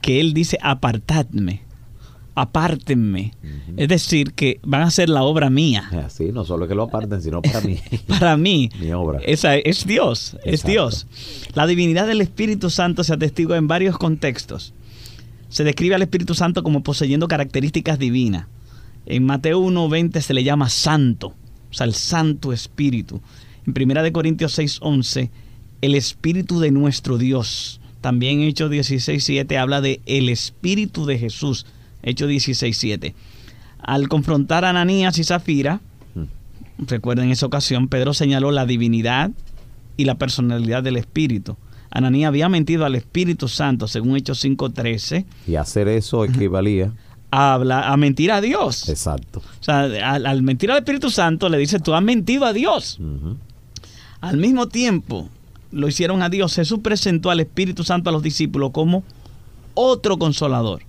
que 0.01 0.21
él 0.21 0.33
dice, 0.33 0.57
apartadme. 0.61 1.63
Apártenme. 2.35 3.33
Es 3.77 3.87
decir, 3.87 4.33
que 4.33 4.59
van 4.63 4.81
a 4.81 4.91
ser 4.91 5.09
la 5.09 5.23
obra 5.23 5.49
mía. 5.49 5.89
Así, 6.05 6.31
no 6.31 6.45
solo 6.45 6.67
que 6.67 6.75
lo 6.75 6.83
aparten, 6.83 7.21
sino 7.21 7.41
para 7.41 7.61
mí. 7.61 7.79
para 8.07 8.37
mí. 8.37 8.69
Mi 8.79 8.91
obra. 8.91 9.19
Esa 9.25 9.55
es 9.55 9.85
Dios, 9.85 10.37
es 10.43 10.63
Dios. 10.63 11.07
La 11.53 11.67
divinidad 11.67 12.07
del 12.07 12.21
Espíritu 12.21 12.69
Santo 12.69 13.03
se 13.03 13.13
atestigua 13.13 13.57
en 13.57 13.67
varios 13.67 13.97
contextos. 13.97 14.73
Se 15.49 15.63
describe 15.63 15.95
al 15.95 16.01
Espíritu 16.01 16.35
Santo 16.35 16.63
como 16.63 16.83
poseyendo 16.83 17.27
características 17.27 17.97
divinas. 17.99 18.47
En 19.05 19.25
Mateo 19.25 19.59
1.20 19.61 20.21
se 20.21 20.33
le 20.33 20.43
llama 20.43 20.69
santo, 20.69 21.33
o 21.69 21.73
sea, 21.73 21.85
el 21.85 21.95
Santo 21.95 22.53
Espíritu. 22.53 23.21
En 23.65 23.73
1 23.91 24.13
Corintios 24.13 24.57
6.11, 24.59 25.29
el 25.81 25.95
Espíritu 25.95 26.59
de 26.59 26.71
nuestro 26.71 27.17
Dios. 27.17 27.81
También 28.01 28.41
Hechos 28.41 28.71
16.7 28.71 29.57
habla 29.57 29.81
de 29.81 30.01
el 30.05 30.29
Espíritu 30.29 31.05
de 31.05 31.17
Jesús. 31.17 31.65
Hechos 32.03 32.29
16.7. 32.29 33.13
Al 33.81 34.07
confrontar 34.07 34.65
a 34.65 34.69
Ananías 34.69 35.17
y 35.17 35.23
Zafira, 35.23 35.81
mm. 36.15 36.85
recuerden 36.87 37.31
esa 37.31 37.45
ocasión, 37.45 37.87
Pedro 37.87 38.13
señaló 38.13 38.51
la 38.51 38.65
divinidad 38.65 39.31
y 39.97 40.05
la 40.05 40.15
personalidad 40.15 40.83
del 40.83 40.97
Espíritu. 40.97 41.57
Ananías 41.91 42.29
había 42.29 42.49
mentido 42.49 42.85
al 42.85 42.95
Espíritu 42.95 43.47
Santo, 43.47 43.87
según 43.87 44.15
Hechos 44.15 44.43
5.13. 44.43 45.25
Y 45.47 45.55
hacer 45.55 45.87
eso 45.87 46.23
equivalía 46.23 46.93
a, 47.31 47.55
a 47.55 47.97
mentir 47.97 48.31
a 48.31 48.41
Dios. 48.41 48.89
Exacto. 48.89 49.39
O 49.39 49.63
sea, 49.63 49.81
al, 50.13 50.43
mentir 50.43 50.71
al 50.71 50.77
Espíritu 50.77 51.09
Santo 51.09 51.49
le 51.49 51.57
dice, 51.57 51.79
tú 51.79 51.93
has 51.93 52.03
mentido 52.03 52.45
a 52.45 52.53
Dios. 52.53 52.99
Al 54.21 54.37
mismo 54.37 54.67
tiempo, 54.67 55.29
lo 55.71 55.87
hicieron 55.87 56.21
a 56.21 56.29
Dios. 56.29 56.55
Jesús 56.55 56.79
presentó 56.81 57.29
al 57.29 57.39
Espíritu 57.39 57.83
Santo 57.83 58.09
a 58.09 58.13
los 58.13 58.23
discípulos 58.23 58.71
como 58.71 59.03
otro 59.73 60.17
consolador. 60.17 60.83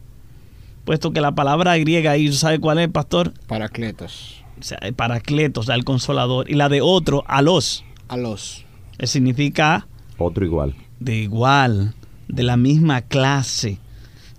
Puesto 0.84 1.12
que 1.12 1.20
la 1.20 1.34
palabra 1.34 1.76
griega 1.78 2.12
ahí, 2.12 2.32
¿sabe 2.32 2.58
cuál 2.58 2.78
es, 2.78 2.88
pastor? 2.88 3.32
Paracletos. 3.46 4.44
O 4.58 4.62
sea, 4.62 4.78
paracletos, 4.96 5.68
al 5.68 5.84
consolador. 5.84 6.50
Y 6.50 6.54
la 6.54 6.68
de 6.68 6.80
otro, 6.80 7.24
a 7.26 7.42
los. 7.42 7.84
A 8.08 8.16
los. 8.16 8.64
Significa... 9.02 9.86
Otro 10.18 10.44
igual. 10.44 10.74
De 10.98 11.16
igual, 11.16 11.94
de 12.28 12.42
la 12.42 12.56
misma 12.56 13.02
clase 13.02 13.78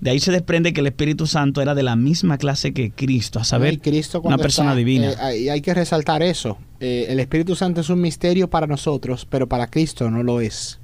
de 0.01 0.09
ahí 0.09 0.19
se 0.19 0.31
desprende 0.31 0.73
que 0.73 0.81
el 0.81 0.87
Espíritu 0.87 1.27
Santo 1.27 1.61
era 1.61 1.75
de 1.75 1.83
la 1.83 1.95
misma 1.95 2.39
clase 2.39 2.73
que 2.73 2.89
Cristo, 2.91 3.39
a 3.39 3.43
saber, 3.43 3.79
una 4.23 4.39
persona 4.39 4.75
divina. 4.75 5.11
Eh, 5.29 5.41
y 5.41 5.49
hay 5.49 5.61
que 5.61 5.75
resaltar 5.75 6.23
eso. 6.23 6.57
Eh, 6.84 7.05
el 7.09 7.19
Espíritu 7.19 7.55
Santo 7.55 7.82
es 7.82 7.89
un 7.89 8.01
misterio 8.01 8.49
para 8.49 8.65
nosotros, 8.65 9.27
pero 9.29 9.47
para 9.47 9.67
Cristo 9.67 10.09
no 10.09 10.23
lo 10.23 10.41
es. 10.41 10.79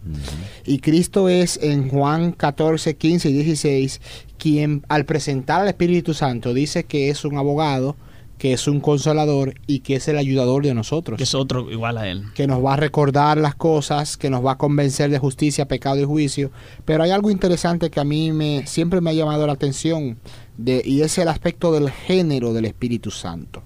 Y 0.63 0.77
Cristo 0.77 1.27
es 1.27 1.57
en 1.61 1.89
Juan 1.89 2.33
14, 2.33 2.95
15 2.95 3.29
y 3.29 3.33
16 3.33 4.01
quien 4.37 4.85
al 4.89 5.05
presentar 5.05 5.61
al 5.61 5.69
Espíritu 5.69 6.13
Santo 6.13 6.53
dice 6.53 6.83
que 6.83 7.09
es 7.09 7.25
un 7.25 7.35
abogado, 7.35 7.95
que 8.37 8.53
es 8.53 8.67
un 8.67 8.79
consolador 8.79 9.55
y 9.65 9.79
que 9.79 9.95
es 9.95 10.07
el 10.07 10.19
ayudador 10.19 10.63
de 10.63 10.75
nosotros. 10.75 11.17
Que 11.17 11.23
es 11.23 11.33
otro 11.33 11.71
igual 11.71 11.97
a 11.97 12.07
él. 12.07 12.25
Que 12.35 12.45
nos 12.45 12.63
va 12.63 12.75
a 12.75 12.77
recordar 12.77 13.39
las 13.39 13.55
cosas, 13.55 14.17
que 14.17 14.29
nos 14.29 14.45
va 14.45 14.51
a 14.51 14.57
convencer 14.59 15.09
de 15.09 15.17
justicia, 15.17 15.67
pecado 15.67 15.99
y 15.99 16.03
juicio. 16.03 16.51
Pero 16.85 17.01
hay 17.01 17.09
algo 17.09 17.31
interesante 17.31 17.89
que 17.89 17.99
a 17.99 18.03
mí 18.03 18.31
me, 18.31 18.67
siempre 18.67 19.01
me 19.01 19.09
ha 19.09 19.13
llamado 19.13 19.47
la 19.47 19.53
atención 19.53 20.19
de, 20.57 20.83
y 20.85 21.01
es 21.01 21.17
el 21.17 21.27
aspecto 21.27 21.71
del 21.71 21.89
género 21.89 22.53
del 22.53 22.65
Espíritu 22.65 23.09
Santo. 23.09 23.63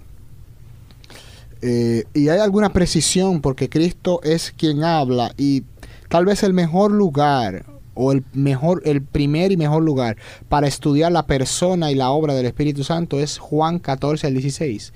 Eh, 1.62 2.06
y 2.14 2.30
hay 2.30 2.40
alguna 2.40 2.74
precisión 2.74 3.42
porque 3.42 3.70
Cristo 3.70 4.20
es 4.24 4.52
quien 4.56 4.84
habla 4.84 5.34
y 5.38 5.64
tal 6.10 6.26
vez 6.26 6.44
el 6.44 6.54
mejor 6.54 6.92
lugar 6.92 7.66
o 7.94 8.12
el 8.12 8.24
mejor, 8.34 8.82
el 8.86 9.02
primer 9.02 9.52
y 9.52 9.58
mejor 9.58 9.84
lugar 9.84 10.18
para 10.50 10.68
estudiar 10.68 11.12
la 11.12 11.28
persona 11.28 11.92
y 11.92 11.96
la 11.96 12.10
obra 12.10 12.34
del 12.34 12.46
Espíritu 12.46 12.84
Santo 12.84 13.20
es 13.20 13.38
Juan 13.38 13.80
14 13.80 14.28
al 14.28 14.34
16. 14.34 14.94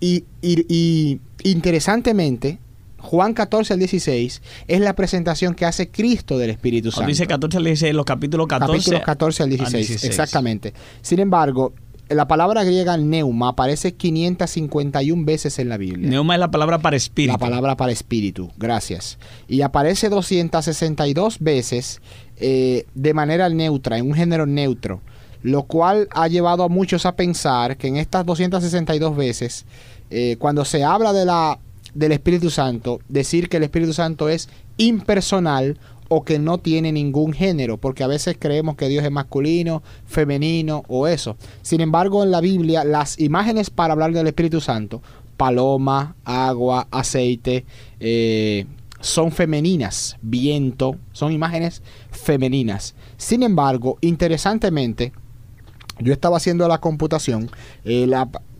y, 0.00 0.24
y, 0.42 1.20
interesantemente, 1.42 2.58
Juan 2.98 3.34
14 3.34 3.74
al 3.74 3.78
16 3.78 4.42
es 4.66 4.80
la 4.80 4.94
presentación 4.94 5.54
que 5.54 5.66
hace 5.66 5.90
Cristo 5.90 6.38
del 6.38 6.50
Espíritu 6.50 6.90
Santo. 6.90 7.08
dice 7.08 7.26
14 7.26 7.58
al 7.58 7.64
16, 7.64 7.94
los 7.94 8.06
capítulos 8.06 8.46
14, 8.46 8.72
capítulos 8.72 9.00
14 9.02 9.42
al 9.42 9.50
16, 9.50 10.04
exactamente. 10.04 10.72
Sin 11.02 11.18
embargo, 11.18 11.74
la 12.14 12.28
palabra 12.28 12.64
griega 12.64 12.96
neuma 12.96 13.50
aparece 13.50 13.94
551 13.94 15.24
veces 15.24 15.58
en 15.58 15.68
la 15.68 15.76
Biblia. 15.76 16.08
Neuma 16.08 16.34
es 16.34 16.40
la 16.40 16.50
palabra 16.50 16.78
para 16.78 16.96
espíritu. 16.96 17.32
La 17.32 17.38
palabra 17.38 17.76
para 17.76 17.92
espíritu, 17.92 18.50
gracias. 18.56 19.18
Y 19.48 19.62
aparece 19.62 20.08
262 20.08 21.40
veces 21.40 22.00
eh, 22.36 22.86
de 22.94 23.14
manera 23.14 23.48
neutra, 23.48 23.98
en 23.98 24.06
un 24.06 24.14
género 24.14 24.46
neutro, 24.46 25.00
lo 25.42 25.64
cual 25.64 26.08
ha 26.12 26.26
llevado 26.28 26.64
a 26.64 26.68
muchos 26.68 27.06
a 27.06 27.16
pensar 27.16 27.76
que 27.76 27.88
en 27.88 27.96
estas 27.96 28.26
262 28.26 29.16
veces, 29.16 29.66
eh, 30.10 30.36
cuando 30.38 30.64
se 30.64 30.82
habla 30.84 31.12
de 31.12 31.24
la, 31.24 31.58
del 31.94 32.12
Espíritu 32.12 32.50
Santo, 32.50 33.00
decir 33.08 33.48
que 33.48 33.58
el 33.58 33.62
Espíritu 33.62 33.92
Santo 33.92 34.28
es 34.28 34.48
impersonal 34.76 35.78
o 36.16 36.24
que 36.24 36.38
no 36.38 36.58
tiene 36.58 36.92
ningún 36.92 37.32
género, 37.32 37.76
porque 37.76 38.04
a 38.04 38.06
veces 38.06 38.36
creemos 38.38 38.76
que 38.76 38.88
Dios 38.88 39.04
es 39.04 39.10
masculino, 39.10 39.82
femenino 40.06 40.84
o 40.86 41.08
eso. 41.08 41.36
Sin 41.62 41.80
embargo, 41.80 42.22
en 42.22 42.30
la 42.30 42.40
Biblia, 42.40 42.84
las 42.84 43.18
imágenes 43.18 43.70
para 43.70 43.94
hablar 43.94 44.12
del 44.12 44.28
Espíritu 44.28 44.60
Santo, 44.60 45.02
paloma, 45.36 46.14
agua, 46.24 46.86
aceite, 46.92 47.64
eh, 47.98 48.66
son 49.00 49.32
femeninas, 49.32 50.16
viento, 50.22 50.96
son 51.10 51.32
imágenes 51.32 51.82
femeninas. 52.12 52.94
Sin 53.16 53.42
embargo, 53.42 53.98
interesantemente, 54.00 55.12
yo 55.98 56.12
estaba 56.12 56.36
haciendo 56.36 56.68
la 56.68 56.78
computación, 56.78 57.50
eh, 57.84 58.06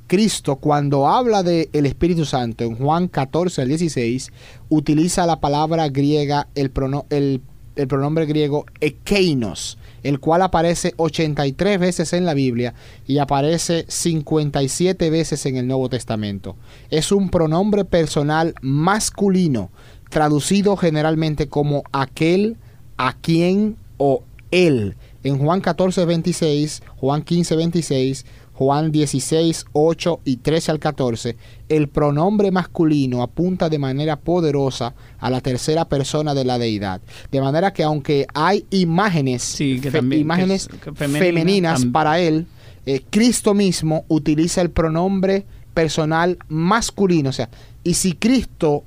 Cristo 0.07 0.57
cuando 0.57 1.09
habla 1.09 1.43
del 1.43 1.69
el 1.73 1.87
Espíritu 1.87 2.25
Santo 2.25 2.65
en 2.65 2.77
Juan 2.77 3.09
14 3.09 3.63
al 3.63 3.69
16, 3.69 4.31
utiliza 4.69 5.27
la 5.27 5.41
palabra 5.41 5.89
griega, 5.89 6.49
el, 6.55 6.71
el, 7.11 7.41
el 7.77 7.89
pronombre 7.89 8.27
griego 8.27 8.67
ekeinos, 8.81 9.79
el 10.03 10.21
cual 10.21 10.43
aparece 10.43 10.95
83 10.97 11.81
veces 11.81 12.13
en 12.13 12.27
la 12.27 12.35
Biblia 12.35 12.75
y 13.07 13.19
aparece 13.19 13.87
57 13.89 15.11
veces 15.11 15.47
en 15.47 15.57
el 15.57 15.67
Nuevo 15.67 15.89
Testamento. 15.89 16.57
Es 16.91 17.11
un 17.11 17.31
pronombre 17.31 17.85
personal 17.85 18.55
masculino 18.61 19.71
traducido 20.11 20.77
generalmente 20.77 21.49
como 21.49 21.83
aquel, 21.93 22.57
a 22.97 23.15
quien 23.15 23.77
o 23.97 24.23
él. 24.51 24.97
En 25.25 25.39
Juan 25.39 25.61
14, 25.61 26.05
26, 26.05 26.83
Juan 26.97 27.23
15, 27.23 27.57
26, 27.57 28.27
Juan 28.55 28.93
16, 28.93 29.67
8 29.73 30.21
y 30.25 30.37
13 30.37 30.71
al 30.71 30.79
14, 30.79 31.37
el 31.69 31.89
pronombre 31.89 32.53
masculino 32.53 33.23
apunta 33.23 33.69
de 33.69 33.79
manera 33.79 34.17
poderosa 34.17 34.95
a 35.19 35.29
la 35.29 35.41
tercera 35.41 35.85
persona 35.87 36.35
de 36.35 36.45
la 36.45 36.59
deidad. 36.59 37.01
De 37.33 37.41
manera 37.41 37.73
que 37.73 37.83
aunque 37.83 38.27
hay 38.33 38.65
imágenes, 38.71 39.61
imágenes 39.61 40.69
femeninas 40.95 41.85
para 41.87 42.21
él, 42.21 42.47
eh, 42.87 43.03
Cristo 43.11 43.55
mismo 43.55 44.05
utiliza 44.09 44.61
el 44.61 44.71
pronombre 44.71 45.45
personal 45.73 46.39
masculino. 46.49 47.31
O 47.31 47.33
sea, 47.33 47.49
y 47.83 47.95
si 47.95 48.13
Cristo 48.13 48.85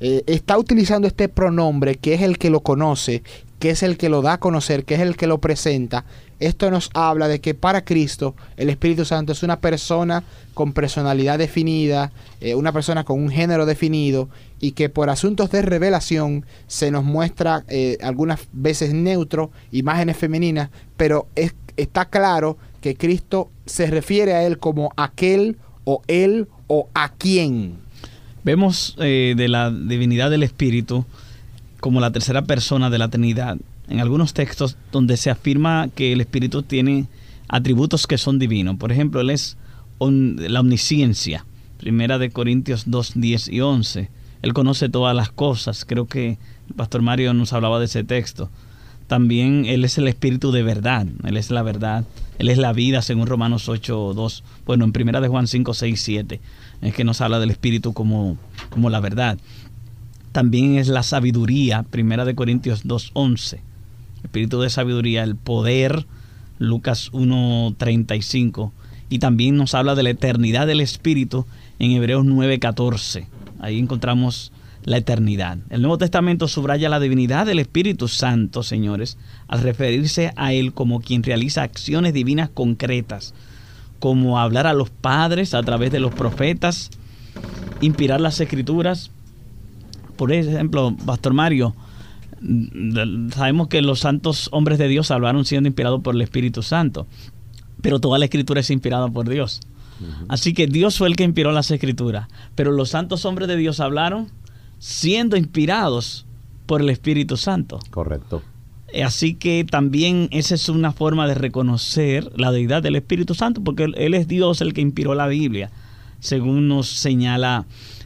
eh, 0.00 0.22
está 0.26 0.56
utilizando 0.56 1.06
este 1.06 1.28
pronombre 1.28 1.96
que 1.96 2.14
es 2.14 2.22
el 2.22 2.38
que 2.38 2.48
lo 2.48 2.60
conoce, 2.60 3.22
que 3.62 3.70
es 3.70 3.84
el 3.84 3.96
que 3.96 4.08
lo 4.08 4.22
da 4.22 4.32
a 4.32 4.40
conocer, 4.40 4.84
que 4.84 4.96
es 4.96 5.00
el 5.00 5.14
que 5.14 5.28
lo 5.28 5.38
presenta, 5.38 6.04
esto 6.40 6.68
nos 6.72 6.90
habla 6.94 7.28
de 7.28 7.40
que 7.40 7.54
para 7.54 7.84
Cristo 7.84 8.34
el 8.56 8.70
Espíritu 8.70 9.04
Santo 9.04 9.30
es 9.30 9.44
una 9.44 9.60
persona 9.60 10.24
con 10.52 10.72
personalidad 10.72 11.38
definida, 11.38 12.10
eh, 12.40 12.56
una 12.56 12.72
persona 12.72 13.04
con 13.04 13.22
un 13.22 13.30
género 13.30 13.64
definido 13.64 14.28
y 14.58 14.72
que 14.72 14.88
por 14.88 15.10
asuntos 15.10 15.52
de 15.52 15.62
revelación 15.62 16.44
se 16.66 16.90
nos 16.90 17.04
muestra 17.04 17.62
eh, 17.68 17.98
algunas 18.02 18.40
veces 18.52 18.94
neutro, 18.94 19.52
imágenes 19.70 20.16
femeninas, 20.16 20.70
pero 20.96 21.28
está 21.76 22.06
claro 22.06 22.58
que 22.80 22.96
Cristo 22.96 23.48
se 23.64 23.86
refiere 23.86 24.34
a 24.34 24.42
él 24.42 24.58
como 24.58 24.92
aquel 24.96 25.56
o 25.84 26.02
él 26.08 26.48
o 26.66 26.88
a 26.94 27.12
quien. 27.12 27.76
Vemos 28.42 28.96
eh, 28.98 29.34
de 29.36 29.46
la 29.46 29.70
divinidad 29.70 30.30
del 30.30 30.42
Espíritu 30.42 31.06
como 31.82 32.00
la 32.00 32.12
tercera 32.12 32.42
persona 32.42 32.90
de 32.90 32.98
la 32.98 33.08
Trinidad. 33.08 33.58
En 33.88 33.98
algunos 33.98 34.34
textos 34.34 34.76
donde 34.92 35.16
se 35.16 35.30
afirma 35.30 35.88
que 35.92 36.12
el 36.12 36.20
Espíritu 36.20 36.62
tiene 36.62 37.08
atributos 37.48 38.06
que 38.06 38.18
son 38.18 38.38
divinos. 38.38 38.76
Por 38.76 38.92
ejemplo, 38.92 39.20
Él 39.20 39.30
es 39.30 39.56
la 39.98 40.60
omnisciencia. 40.60 41.44
Primera 41.78 42.18
de 42.18 42.30
Corintios 42.30 42.84
2, 42.86 43.14
10 43.16 43.48
y 43.48 43.60
11. 43.62 44.10
Él 44.42 44.54
conoce 44.54 44.90
todas 44.90 45.16
las 45.16 45.32
cosas. 45.32 45.84
Creo 45.84 46.06
que 46.06 46.38
el 46.68 46.74
pastor 46.76 47.02
Mario 47.02 47.34
nos 47.34 47.52
hablaba 47.52 47.80
de 47.80 47.86
ese 47.86 48.04
texto. 48.04 48.48
También 49.08 49.64
Él 49.66 49.84
es 49.84 49.98
el 49.98 50.06
Espíritu 50.06 50.52
de 50.52 50.62
verdad. 50.62 51.08
Él 51.24 51.36
es 51.36 51.50
la 51.50 51.64
verdad. 51.64 52.04
Él 52.38 52.48
es 52.48 52.58
la 52.58 52.72
vida, 52.72 53.02
según 53.02 53.26
Romanos 53.26 53.68
8, 53.68 54.12
2. 54.14 54.44
Bueno, 54.66 54.84
en 54.84 54.92
Primera 54.92 55.20
de 55.20 55.26
Juan 55.26 55.48
5, 55.48 55.74
6, 55.74 56.00
7 56.00 56.40
es 56.82 56.94
que 56.94 57.04
nos 57.04 57.20
habla 57.20 57.38
del 57.38 57.50
Espíritu 57.50 57.92
como, 57.92 58.36
como 58.68 58.90
la 58.90 59.00
verdad. 59.00 59.38
También 60.32 60.76
es 60.76 60.88
la 60.88 61.02
sabiduría, 61.02 61.82
primera 61.82 62.24
de 62.24 62.34
Corintios 62.34 62.86
2.11. 62.86 63.60
Espíritu 64.24 64.60
de 64.60 64.70
sabiduría, 64.70 65.22
el 65.22 65.36
poder, 65.36 66.06
Lucas 66.58 67.12
1.35. 67.12 68.72
Y 69.10 69.18
también 69.18 69.56
nos 69.56 69.74
habla 69.74 69.94
de 69.94 70.02
la 70.02 70.10
eternidad 70.10 70.66
del 70.66 70.80
Espíritu 70.80 71.46
en 71.78 71.90
Hebreos 71.92 72.24
9.14. 72.24 73.26
Ahí 73.60 73.78
encontramos 73.78 74.52
la 74.84 74.96
eternidad. 74.96 75.58
El 75.70 75.82
Nuevo 75.82 75.98
Testamento 75.98 76.48
subraya 76.48 76.88
la 76.88 76.98
divinidad 76.98 77.46
del 77.46 77.58
Espíritu 77.58 78.08
Santo, 78.08 78.62
señores, 78.62 79.18
al 79.48 79.60
referirse 79.60 80.32
a 80.36 80.52
Él 80.52 80.72
como 80.72 81.00
quien 81.00 81.22
realiza 81.22 81.62
acciones 81.62 82.14
divinas 82.14 82.48
concretas, 82.48 83.34
como 83.98 84.40
hablar 84.40 84.66
a 84.66 84.72
los 84.72 84.90
padres 84.90 85.54
a 85.54 85.62
través 85.62 85.92
de 85.92 86.00
los 86.00 86.14
profetas, 86.14 86.90
inspirar 87.80 88.20
las 88.20 88.40
escrituras. 88.40 89.10
Por 90.16 90.32
ejemplo, 90.32 90.94
Pastor 91.04 91.32
Mario, 91.32 91.74
sabemos 93.34 93.68
que 93.68 93.82
los 93.82 94.00
santos 94.00 94.48
hombres 94.52 94.78
de 94.78 94.88
Dios 94.88 95.10
hablaron 95.10 95.44
siendo 95.44 95.68
inspirados 95.68 96.00
por 96.02 96.14
el 96.14 96.22
Espíritu 96.22 96.62
Santo, 96.62 97.06
pero 97.80 98.00
toda 98.00 98.18
la 98.18 98.26
escritura 98.26 98.60
es 98.60 98.70
inspirada 98.70 99.08
por 99.08 99.28
Dios. 99.28 99.60
Así 100.28 100.52
que 100.52 100.66
Dios 100.66 100.98
fue 100.98 101.08
el 101.08 101.16
que 101.16 101.22
inspiró 101.22 101.52
las 101.52 101.70
escrituras, 101.70 102.28
pero 102.54 102.72
los 102.72 102.90
santos 102.90 103.24
hombres 103.24 103.46
de 103.46 103.56
Dios 103.56 103.78
hablaron 103.78 104.28
siendo 104.78 105.36
inspirados 105.36 106.26
por 106.66 106.80
el 106.80 106.90
Espíritu 106.90 107.36
Santo. 107.36 107.78
Correcto. 107.90 108.42
Así 109.04 109.34
que 109.34 109.64
también 109.68 110.28
esa 110.32 110.54
es 110.54 110.68
una 110.68 110.92
forma 110.92 111.26
de 111.26 111.34
reconocer 111.34 112.30
la 112.36 112.52
deidad 112.52 112.82
del 112.82 112.96
Espíritu 112.96 113.34
Santo, 113.34 113.62
porque 113.62 113.84
Él 113.84 114.14
es 114.14 114.28
Dios 114.28 114.60
el 114.60 114.74
que 114.74 114.80
inspiró 114.80 115.14
la 115.14 115.28
Biblia, 115.28 115.70
según 116.20 116.68
nos 116.68 116.88
señala 116.88 117.64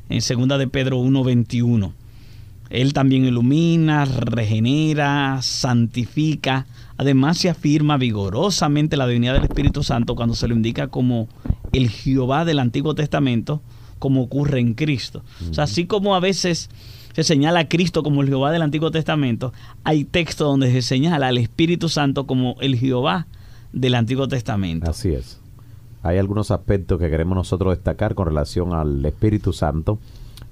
en 0.08 0.48
2 0.48 0.58
de 0.58 0.68
Pedro 0.68 1.00
1.21. 1.00 1.92
Él 2.70 2.92
también 2.92 3.24
ilumina, 3.24 4.04
regenera, 4.04 5.38
santifica. 5.42 6.66
Además 6.96 7.38
se 7.38 7.48
afirma 7.48 7.96
vigorosamente 7.96 8.96
la 8.96 9.06
divinidad 9.06 9.34
del 9.34 9.44
Espíritu 9.44 9.82
Santo 9.82 10.16
cuando 10.16 10.34
se 10.34 10.48
lo 10.48 10.54
indica 10.54 10.88
como 10.88 11.28
el 11.72 11.90
Jehová 11.90 12.44
del 12.44 12.58
Antiguo 12.58 12.94
Testamento, 12.94 13.62
como 13.98 14.22
ocurre 14.22 14.60
en 14.60 14.74
Cristo. 14.74 15.22
O 15.48 15.54
sea, 15.54 15.64
así 15.64 15.86
como 15.86 16.16
a 16.16 16.20
veces 16.20 16.70
se 17.14 17.24
señala 17.24 17.60
a 17.60 17.68
Cristo 17.68 18.02
como 18.02 18.22
el 18.22 18.28
Jehová 18.28 18.50
del 18.50 18.62
Antiguo 18.62 18.90
Testamento, 18.90 19.52
hay 19.84 20.04
textos 20.04 20.46
donde 20.46 20.70
se 20.72 20.82
señala 20.82 21.28
al 21.28 21.38
Espíritu 21.38 21.88
Santo 21.88 22.26
como 22.26 22.56
el 22.60 22.76
Jehová 22.76 23.26
del 23.72 23.94
Antiguo 23.94 24.28
Testamento. 24.28 24.90
Así 24.90 25.10
es. 25.10 25.40
Hay 26.06 26.18
algunos 26.18 26.52
aspectos 26.52 27.00
que 27.00 27.10
queremos 27.10 27.34
nosotros 27.36 27.74
destacar 27.74 28.14
con 28.14 28.26
relación 28.26 28.72
al 28.72 29.04
Espíritu 29.04 29.52
Santo 29.52 29.98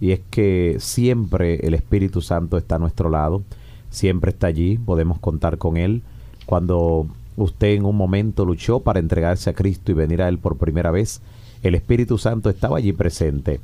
y 0.00 0.10
es 0.10 0.20
que 0.28 0.76
siempre 0.80 1.64
el 1.64 1.74
Espíritu 1.74 2.20
Santo 2.20 2.58
está 2.58 2.74
a 2.74 2.80
nuestro 2.80 3.08
lado, 3.08 3.42
siempre 3.88 4.32
está 4.32 4.48
allí, 4.48 4.78
podemos 4.78 5.20
contar 5.20 5.56
con 5.56 5.76
Él. 5.76 6.02
Cuando 6.44 7.06
usted 7.36 7.68
en 7.68 7.84
un 7.84 7.96
momento 7.96 8.44
luchó 8.44 8.80
para 8.80 8.98
entregarse 8.98 9.48
a 9.48 9.54
Cristo 9.54 9.92
y 9.92 9.94
venir 9.94 10.22
a 10.22 10.28
Él 10.28 10.38
por 10.38 10.56
primera 10.56 10.90
vez, 10.90 11.20
el 11.62 11.76
Espíritu 11.76 12.18
Santo 12.18 12.50
estaba 12.50 12.78
allí 12.78 12.92
presente. 12.92 13.60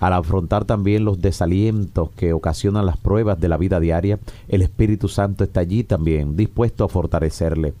Al 0.00 0.14
afrontar 0.14 0.64
también 0.64 1.04
los 1.04 1.20
desalientos 1.20 2.10
que 2.16 2.32
ocasionan 2.32 2.86
las 2.86 2.96
pruebas 2.96 3.38
de 3.38 3.48
la 3.48 3.58
vida 3.58 3.80
diaria, 3.80 4.18
el 4.48 4.62
Espíritu 4.62 5.08
Santo 5.08 5.44
está 5.44 5.60
allí 5.60 5.84
también, 5.84 6.36
dispuesto 6.36 6.84
a 6.84 6.88
fortalecerle. 6.88 7.74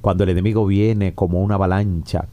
Cuando 0.00 0.24
el 0.24 0.30
enemigo 0.30 0.64
viene 0.64 1.14
como 1.14 1.42
una 1.42 1.56
avalancha, 1.56 2.26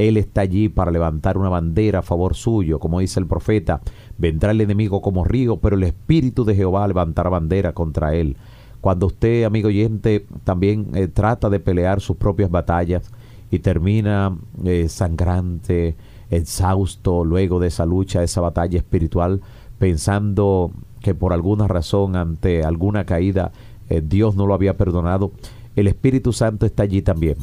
Él 0.00 0.16
está 0.16 0.40
allí 0.40 0.70
para 0.70 0.90
levantar 0.90 1.36
una 1.36 1.50
bandera 1.50 1.98
a 1.98 2.02
favor 2.02 2.34
suyo, 2.34 2.78
como 2.78 3.00
dice 3.00 3.20
el 3.20 3.26
profeta, 3.26 3.82
vendrá 4.16 4.52
el 4.52 4.62
enemigo 4.62 5.02
como 5.02 5.24
río, 5.24 5.58
pero 5.58 5.76
el 5.76 5.82
Espíritu 5.82 6.44
de 6.44 6.54
Jehová 6.54 6.88
levantará 6.88 7.28
bandera 7.28 7.74
contra 7.74 8.14
él. 8.14 8.38
Cuando 8.80 9.06
usted, 9.06 9.44
amigo 9.44 9.68
oyente, 9.68 10.26
también 10.44 10.88
eh, 10.94 11.06
trata 11.06 11.50
de 11.50 11.60
pelear 11.60 12.00
sus 12.00 12.16
propias 12.16 12.50
batallas 12.50 13.10
y 13.50 13.58
termina 13.58 14.34
eh, 14.64 14.88
sangrante, 14.88 15.96
exhausto 16.30 17.22
luego 17.22 17.60
de 17.60 17.68
esa 17.68 17.84
lucha, 17.84 18.22
esa 18.22 18.40
batalla 18.40 18.78
espiritual, 18.78 19.42
pensando 19.78 20.70
que 21.00 21.14
por 21.14 21.34
alguna 21.34 21.68
razón 21.68 22.16
ante 22.16 22.62
alguna 22.62 23.04
caída 23.04 23.52
eh, 23.90 24.00
Dios 24.02 24.34
no 24.34 24.46
lo 24.46 24.54
había 24.54 24.78
perdonado, 24.78 25.32
el 25.76 25.88
Espíritu 25.88 26.32
Santo 26.32 26.64
está 26.64 26.84
allí 26.84 27.02
también 27.02 27.36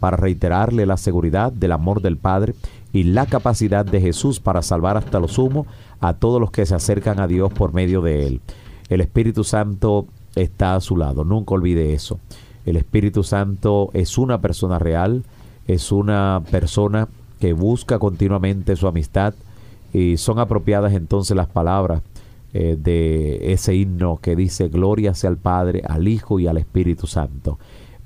para 0.00 0.16
reiterarle 0.16 0.86
la 0.86 0.96
seguridad 0.96 1.52
del 1.52 1.72
amor 1.72 2.02
del 2.02 2.16
Padre 2.16 2.54
y 2.92 3.04
la 3.04 3.26
capacidad 3.26 3.84
de 3.84 4.00
Jesús 4.00 4.40
para 4.40 4.62
salvar 4.62 4.96
hasta 4.96 5.20
lo 5.20 5.28
sumo 5.28 5.66
a 6.00 6.14
todos 6.14 6.40
los 6.40 6.50
que 6.50 6.66
se 6.66 6.74
acercan 6.74 7.20
a 7.20 7.28
Dios 7.28 7.52
por 7.52 7.72
medio 7.72 8.00
de 8.00 8.26
Él. 8.26 8.40
El 8.88 9.00
Espíritu 9.00 9.44
Santo 9.44 10.06
está 10.34 10.74
a 10.74 10.80
su 10.80 10.96
lado, 10.96 11.24
nunca 11.24 11.54
olvide 11.54 11.94
eso. 11.94 12.18
El 12.66 12.76
Espíritu 12.76 13.22
Santo 13.22 13.90
es 13.92 14.18
una 14.18 14.40
persona 14.40 14.78
real, 14.78 15.24
es 15.66 15.92
una 15.92 16.42
persona 16.50 17.08
que 17.38 17.52
busca 17.52 17.98
continuamente 17.98 18.76
su 18.76 18.86
amistad 18.88 19.34
y 19.92 20.16
son 20.16 20.38
apropiadas 20.38 20.92
entonces 20.92 21.36
las 21.36 21.48
palabras 21.48 22.02
eh, 22.52 22.76
de 22.78 23.52
ese 23.52 23.76
himno 23.76 24.18
que 24.20 24.34
dice 24.34 24.68
gloria 24.68 25.14
sea 25.14 25.30
al 25.30 25.36
Padre, 25.36 25.82
al 25.86 26.08
Hijo 26.08 26.40
y 26.40 26.48
al 26.48 26.58
Espíritu 26.58 27.06
Santo, 27.06 27.58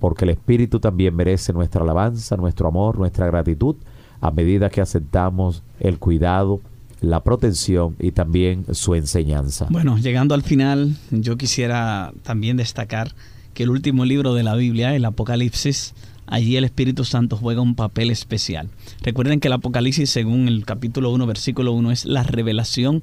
porque 0.05 0.27
el 0.27 0.33
Espíritu 0.33 0.81
también 0.81 1.17
merece 1.17 1.55
nuestra 1.55 1.81
alabanza, 1.81 2.37
nuestro 2.37 2.69
amor, 2.69 2.99
nuestra 2.99 3.25
gratitud 3.25 3.77
a 4.21 4.31
medida 4.31 4.69
que 4.69 4.83
aceptamos 4.83 5.63
el 5.81 5.99
cuidado, 5.99 6.61
la 7.01 7.25
protección 7.25 7.97
y 7.99 8.11
también 8.11 8.67
su 8.75 8.95
enseñanza. 8.97 9.67
Bueno, 9.71 9.97
llegando 9.97 10.35
al 10.35 10.43
final, 10.43 10.95
yo 11.11 11.39
quisiera 11.39 12.13
también 12.23 12.59
destacar 12.59 13.15
que 13.55 13.63
el 13.63 13.71
último 13.71 14.05
libro 14.05 14.35
de 14.35 14.43
la 14.43 14.55
Biblia, 14.55 14.95
el 14.95 15.07
Apocalipsis, 15.07 15.95
allí 16.27 16.59
el 16.59 16.65
Espíritu 16.65 17.05
Santo 17.05 17.39
juega 17.39 17.63
un 17.63 17.75
papel 17.75 18.11
especial. 18.11 18.69
Recuerden 19.01 19.41
que 19.41 19.49
el 19.49 19.55
Apocalipsis, 19.55 20.11
según 20.11 20.49
el 20.49 20.67
capítulo 20.67 21.13
1, 21.13 21.27
versículo 21.27 21.73
1, 21.73 21.93
es 21.93 22.05
la 22.05 22.25
revelación 22.25 23.03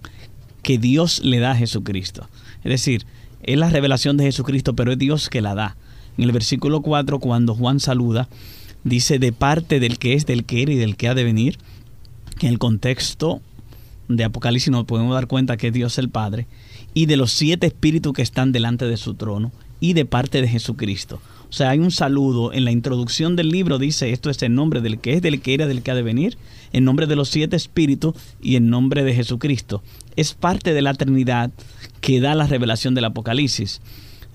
que 0.61 0.77
Dios 0.77 1.19
le 1.23 1.39
da 1.39 1.53
a 1.53 1.55
Jesucristo. 1.55 2.29
Es 2.63 2.69
decir, 2.69 3.07
es 3.41 3.57
la 3.57 3.71
revelación 3.71 4.17
de 4.17 4.25
Jesucristo, 4.25 4.75
pero 4.75 4.91
es 4.91 4.99
Dios 4.99 5.29
que 5.29 5.41
la 5.41 5.55
da. 5.55 5.77
En 6.21 6.25
el 6.25 6.33
versículo 6.33 6.81
4, 6.81 7.17
cuando 7.17 7.55
Juan 7.55 7.79
saluda, 7.79 8.29
dice 8.83 9.17
de 9.17 9.31
parte 9.31 9.79
del 9.79 9.97
que 9.97 10.13
es, 10.13 10.27
del 10.27 10.45
que 10.45 10.61
era 10.61 10.71
y 10.71 10.75
del 10.75 10.95
que 10.95 11.07
ha 11.07 11.15
de 11.15 11.23
venir, 11.23 11.57
que 12.37 12.45
en 12.45 12.53
el 12.53 12.59
contexto 12.59 13.41
de 14.07 14.23
Apocalipsis 14.23 14.69
nos 14.69 14.85
podemos 14.85 15.15
dar 15.15 15.25
cuenta 15.25 15.57
que 15.57 15.69
es 15.69 15.73
Dios 15.73 15.97
el 15.97 16.09
Padre, 16.09 16.45
y 16.93 17.07
de 17.07 17.17
los 17.17 17.31
siete 17.31 17.65
espíritus 17.65 18.13
que 18.13 18.21
están 18.21 18.51
delante 18.51 18.85
de 18.85 18.97
su 18.97 19.15
trono, 19.15 19.51
y 19.79 19.93
de 19.93 20.05
parte 20.05 20.43
de 20.43 20.47
Jesucristo. 20.47 21.19
O 21.49 21.53
sea, 21.53 21.71
hay 21.71 21.79
un 21.79 21.89
saludo 21.89 22.53
en 22.53 22.65
la 22.65 22.71
introducción 22.71 23.35
del 23.35 23.49
libro, 23.49 23.79
dice, 23.79 24.11
esto 24.11 24.29
es 24.29 24.39
el 24.43 24.53
nombre 24.53 24.81
del 24.81 24.99
que 24.99 25.13
es, 25.13 25.23
del 25.23 25.41
que 25.41 25.55
era, 25.55 25.65
del 25.65 25.81
que 25.81 25.89
ha 25.89 25.95
de 25.95 26.03
venir, 26.03 26.37
en 26.71 26.85
nombre 26.85 27.07
de 27.07 27.15
los 27.15 27.29
siete 27.29 27.55
espíritus 27.55 28.13
y 28.39 28.57
en 28.57 28.69
nombre 28.69 29.03
de 29.03 29.15
Jesucristo. 29.15 29.81
Es 30.15 30.35
parte 30.35 30.75
de 30.75 30.83
la 30.83 30.93
Trinidad 30.93 31.49
que 31.99 32.21
da 32.21 32.35
la 32.35 32.45
revelación 32.45 32.93
del 32.93 33.05
Apocalipsis. 33.05 33.81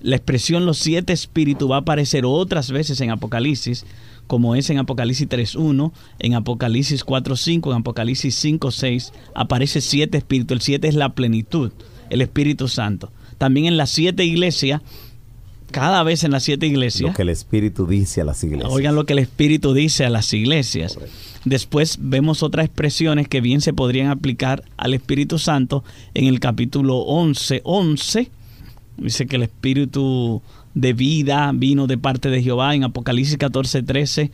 La 0.01 0.15
expresión 0.15 0.65
los 0.65 0.77
siete 0.77 1.13
espíritus 1.13 1.69
va 1.69 1.77
a 1.77 1.79
aparecer 1.79 2.25
otras 2.25 2.71
veces 2.71 3.01
en 3.01 3.09
Apocalipsis, 3.09 3.85
como 4.27 4.55
es 4.55 4.69
en 4.69 4.77
Apocalipsis 4.77 5.27
3.1, 5.27 5.91
en 6.19 6.35
Apocalipsis 6.35 7.05
4.5, 7.05 7.71
en 7.71 7.77
Apocalipsis 7.77 8.43
5.6, 8.43 9.11
aparece 9.33 9.81
siete 9.81 10.17
espíritus. 10.17 10.55
El 10.55 10.61
siete 10.61 10.87
es 10.87 10.95
la 10.95 11.09
plenitud, 11.09 11.71
el 12.09 12.21
Espíritu 12.21 12.67
Santo. 12.67 13.11
También 13.37 13.65
en 13.67 13.77
las 13.77 13.89
siete 13.89 14.25
iglesias 14.25 14.81
cada 15.71 16.03
vez 16.03 16.23
en 16.23 16.31
las 16.31 16.43
siete 16.43 16.65
iglesias. 16.65 17.09
Lo 17.09 17.15
que 17.15 17.23
el 17.23 17.29
Espíritu 17.29 17.85
dice 17.87 18.21
a 18.21 18.25
las 18.25 18.43
iglesias. 18.43 18.71
Oigan 18.71 18.95
lo 18.95 19.05
que 19.05 19.13
el 19.13 19.19
Espíritu 19.19 19.73
dice 19.73 20.05
a 20.05 20.09
las 20.09 20.33
iglesias. 20.33 20.97
Después 21.45 21.97
vemos 22.01 22.43
otras 22.43 22.65
expresiones 22.65 23.27
que 23.27 23.41
bien 23.41 23.61
se 23.61 23.73
podrían 23.73 24.07
aplicar 24.07 24.63
al 24.77 24.93
Espíritu 24.93 25.39
Santo 25.39 25.83
en 26.13 26.25
el 26.27 26.39
capítulo 26.39 26.97
11, 26.99 27.61
11. 27.63 28.31
Dice 28.97 29.27
que 29.27 29.35
el 29.35 29.43
Espíritu 29.43 30.41
de 30.73 30.93
vida 30.93 31.51
vino 31.53 31.87
de 31.87 31.97
parte 31.97 32.29
de 32.29 32.41
Jehová. 32.41 32.75
En 32.75 32.83
Apocalipsis 32.83 33.37
14, 33.37 33.83
13, 33.83 34.31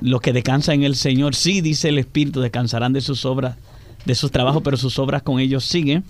los 0.00 0.20
que 0.20 0.32
descansan 0.32 0.76
en 0.76 0.82
el 0.84 0.96
Señor, 0.96 1.34
sí, 1.34 1.60
dice 1.60 1.88
el 1.88 1.98
Espíritu, 1.98 2.40
descansarán 2.40 2.92
de 2.92 3.00
sus 3.00 3.24
obras, 3.24 3.56
de 4.04 4.14
sus 4.14 4.30
trabajos, 4.30 4.62
pero 4.62 4.76
sus 4.76 4.98
obras 4.98 5.22
con 5.22 5.40
ellos 5.40 5.64
siguen. 5.64 6.04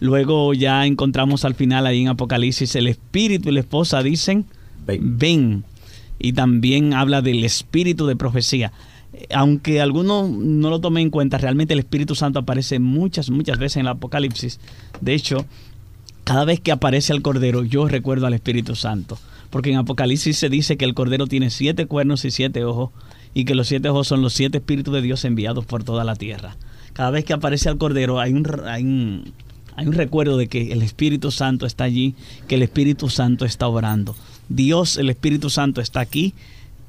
Luego 0.00 0.54
ya 0.54 0.86
encontramos 0.86 1.44
al 1.44 1.54
final 1.54 1.86
ahí 1.86 2.02
en 2.02 2.08
Apocalipsis 2.08 2.74
el 2.74 2.88
espíritu 2.88 3.48
y 3.48 3.52
la 3.52 3.60
esposa 3.60 4.02
dicen, 4.02 4.44
ven. 4.86 5.64
Y 6.18 6.32
también 6.32 6.94
habla 6.94 7.22
del 7.22 7.44
espíritu 7.44 8.06
de 8.06 8.16
profecía. 8.16 8.72
Aunque 9.32 9.80
algunos 9.80 10.28
no 10.28 10.70
lo 10.70 10.80
tomen 10.80 11.04
en 11.04 11.10
cuenta, 11.10 11.38
realmente 11.38 11.72
el 11.72 11.78
Espíritu 11.78 12.16
Santo 12.16 12.40
aparece 12.40 12.80
muchas, 12.80 13.30
muchas 13.30 13.58
veces 13.58 13.76
en 13.76 13.82
el 13.82 13.88
Apocalipsis. 13.88 14.58
De 15.00 15.14
hecho, 15.14 15.46
cada 16.24 16.44
vez 16.44 16.60
que 16.60 16.72
aparece 16.72 17.12
el 17.12 17.22
Cordero, 17.22 17.62
yo 17.62 17.86
recuerdo 17.86 18.26
al 18.26 18.34
Espíritu 18.34 18.74
Santo. 18.74 19.18
Porque 19.50 19.70
en 19.70 19.76
Apocalipsis 19.76 20.36
se 20.36 20.48
dice 20.48 20.76
que 20.76 20.84
el 20.84 20.94
Cordero 20.94 21.26
tiene 21.26 21.50
siete 21.50 21.86
cuernos 21.86 22.24
y 22.24 22.30
siete 22.30 22.64
ojos, 22.64 22.90
y 23.34 23.44
que 23.44 23.54
los 23.54 23.68
siete 23.68 23.88
ojos 23.88 24.08
son 24.08 24.22
los 24.22 24.32
siete 24.32 24.58
espíritus 24.58 24.94
de 24.94 25.02
Dios 25.02 25.24
enviados 25.24 25.64
por 25.64 25.84
toda 25.84 26.04
la 26.04 26.16
tierra. 26.16 26.56
Cada 26.92 27.10
vez 27.10 27.24
que 27.24 27.32
aparece 27.34 27.68
el 27.68 27.78
Cordero 27.78 28.20
hay 28.20 28.32
un, 28.32 28.46
hay 28.66 28.82
un, 28.82 29.32
hay 29.76 29.86
un 29.86 29.92
recuerdo 29.92 30.36
de 30.36 30.48
que 30.48 30.72
el 30.72 30.82
Espíritu 30.82 31.30
Santo 31.30 31.66
está 31.66 31.84
allí, 31.84 32.14
que 32.48 32.54
el 32.54 32.62
Espíritu 32.62 33.10
Santo 33.10 33.44
está 33.44 33.66
obrando. 33.66 34.16
Dios, 34.48 34.96
el 34.96 35.10
Espíritu 35.10 35.50
Santo 35.50 35.80
está 35.80 36.00
aquí 36.00 36.34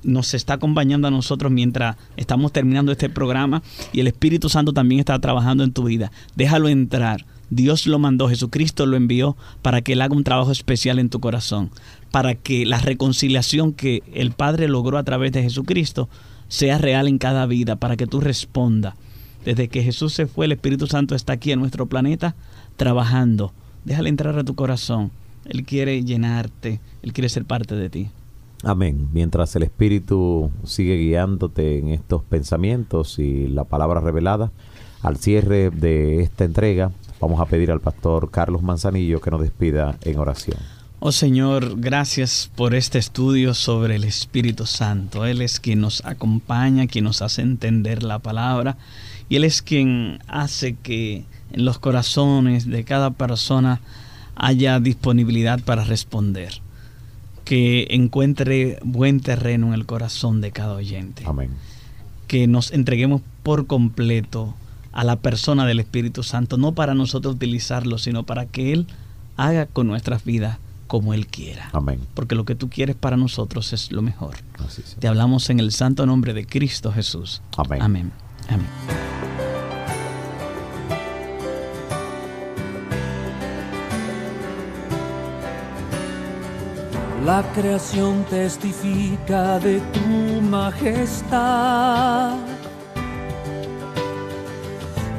nos 0.06 0.36
está 0.36 0.54
acompañando 0.54 1.08
a 1.08 1.12
nosotros 1.12 1.52
mientras 1.52 1.98
estamos 2.16 2.52
terminando 2.52 2.92
este 2.92 3.10
programa 3.10 3.64
y 3.92 4.00
el 4.00 4.08
Espíritu 4.08 4.50
Santo 4.50 4.72
también 4.72 5.00
está 5.00 5.18
trabajando 5.20 5.64
en 5.64 5.74
tu 5.74 5.84
vida. 5.84 6.12
Déjalo 6.36 6.70
entrar. 6.70 7.26
Dios 7.50 7.88
lo 7.88 8.00
mandó, 8.00 8.28
Jesucristo 8.30 8.86
lo 8.86 8.98
envió 8.98 9.36
para 9.62 9.82
que 9.82 9.94
Él 9.94 10.02
haga 10.02 10.16
un 10.16 10.24
trabajo 10.24 10.52
especial 10.52 11.00
en 11.00 11.10
tu 11.10 11.20
corazón, 11.20 11.72
para 12.12 12.36
que 12.36 12.66
la 12.66 12.80
reconciliación 12.80 13.74
que 13.74 14.04
el 14.14 14.32
Padre 14.32 14.68
logró 14.68 14.98
a 14.98 15.04
través 15.04 15.32
de 15.32 15.44
Jesucristo 15.44 16.10
sea 16.48 16.78
real 16.78 17.08
en 17.08 17.18
cada 17.18 17.46
vida, 17.46 17.76
para 17.76 17.98
que 17.98 18.08
tú 18.08 18.20
respondas. 18.20 18.96
Desde 19.44 19.68
que 19.68 19.84
Jesús 19.84 20.14
se 20.14 20.26
fue, 20.26 20.46
el 20.46 20.54
Espíritu 20.54 20.88
Santo 20.88 21.16
está 21.16 21.34
aquí 21.34 21.52
en 21.52 21.60
nuestro 21.60 21.86
planeta 21.86 22.36
trabajando. 22.78 23.54
Déjale 23.84 24.10
entrar 24.10 24.38
a 24.40 24.44
tu 24.44 24.56
corazón. 24.56 25.12
Él 25.46 25.64
quiere 25.64 26.04
llenarte, 26.04 26.80
Él 27.04 27.14
quiere 27.14 27.30
ser 27.30 27.46
parte 27.46 27.76
de 27.76 27.90
ti. 27.90 28.10
Amén. 28.64 29.10
Mientras 29.14 29.56
el 29.56 29.62
Espíritu 29.62 30.50
sigue 30.64 30.98
guiándote 30.98 31.78
en 31.78 31.90
estos 31.90 32.24
pensamientos 32.24 33.20
y 33.20 33.48
la 33.48 33.64
palabra 33.64 34.00
revelada, 34.00 34.52
al 35.02 35.18
cierre 35.18 35.70
de 35.70 36.22
esta 36.22 36.44
entrega, 36.44 36.92
vamos 37.20 37.40
a 37.40 37.46
pedir 37.46 37.72
al 37.72 37.80
pastor 37.80 38.32
Carlos 38.32 38.64
Manzanillo 38.64 39.22
que 39.22 39.32
nos 39.32 39.42
despida 39.42 39.98
en 40.02 40.18
oración. 40.18 40.58
Oh 41.00 41.12
Señor, 41.12 41.80
gracias 41.80 42.50
por 42.56 42.74
este 42.74 42.98
estudio 42.98 43.54
sobre 43.54 43.96
el 43.96 44.06
Espíritu 44.06 44.66
Santo. 44.66 45.26
Él 45.26 45.42
es 45.42 45.60
quien 45.60 45.82
nos 45.82 46.04
acompaña, 46.06 46.88
quien 46.88 47.04
nos 47.04 47.22
hace 47.22 47.42
entender 47.42 48.02
la 48.02 48.20
palabra 48.20 48.78
y 49.30 49.36
Él 49.36 49.44
es 49.44 49.62
quien 49.62 50.20
hace 50.28 50.76
que 50.76 51.26
en 51.52 51.66
los 51.66 51.80
corazones 51.80 52.66
de 52.66 52.84
cada 52.84 53.12
persona 53.12 53.82
haya 54.36 54.80
disponibilidad 54.80 55.60
para 55.64 55.84
responder 55.84 56.62
que 57.44 57.88
encuentre 57.92 58.80
buen 58.84 59.20
terreno 59.20 59.68
en 59.68 59.74
el 59.74 59.86
corazón 59.86 60.42
de 60.42 60.52
cada 60.52 60.74
oyente. 60.74 61.24
Amén. 61.26 61.52
Que 62.28 62.48
nos 62.48 62.72
entreguemos 62.72 63.22
por 63.44 63.68
completo 63.68 64.56
a 64.96 65.04
la 65.04 65.18
persona 65.18 65.68
del 65.68 65.80
Espíritu 65.82 66.24
Santo, 66.24 66.58
no 66.58 66.72
para 66.72 66.96
nosotros 66.96 67.36
utilizarlo, 67.36 67.98
sino 67.98 68.24
para 68.24 68.46
que 68.46 68.72
Él 68.72 68.88
haga 69.36 69.68
con 69.68 69.88
nuestras 69.88 70.24
vidas 70.24 70.58
como 70.88 71.14
Él 71.14 71.28
quiera. 71.28 71.70
Amén. 71.74 72.00
Porque 72.14 72.34
lo 72.34 72.46
que 72.46 72.56
tú 72.56 72.70
quieres 72.70 72.96
para 72.96 73.18
nosotros 73.18 73.74
es 73.74 73.92
lo 73.92 74.02
mejor. 74.02 74.38
Así. 74.66 74.82
Te 74.98 75.10
hablamos 75.10 75.50
en 75.50 75.60
el 75.60 75.74
santo 75.74 76.06
nombre 76.06 76.34
de 76.34 76.48
Cristo 76.48 76.94
Jesús. 76.94 77.42
Amén. 77.58 77.82
Amén. 77.82 78.12
Amén. 78.48 78.66
La 87.26 87.44
creación 87.54 88.24
testifica 88.30 89.60
de 89.60 89.80
tu 89.80 90.42
majestad. 90.42 92.38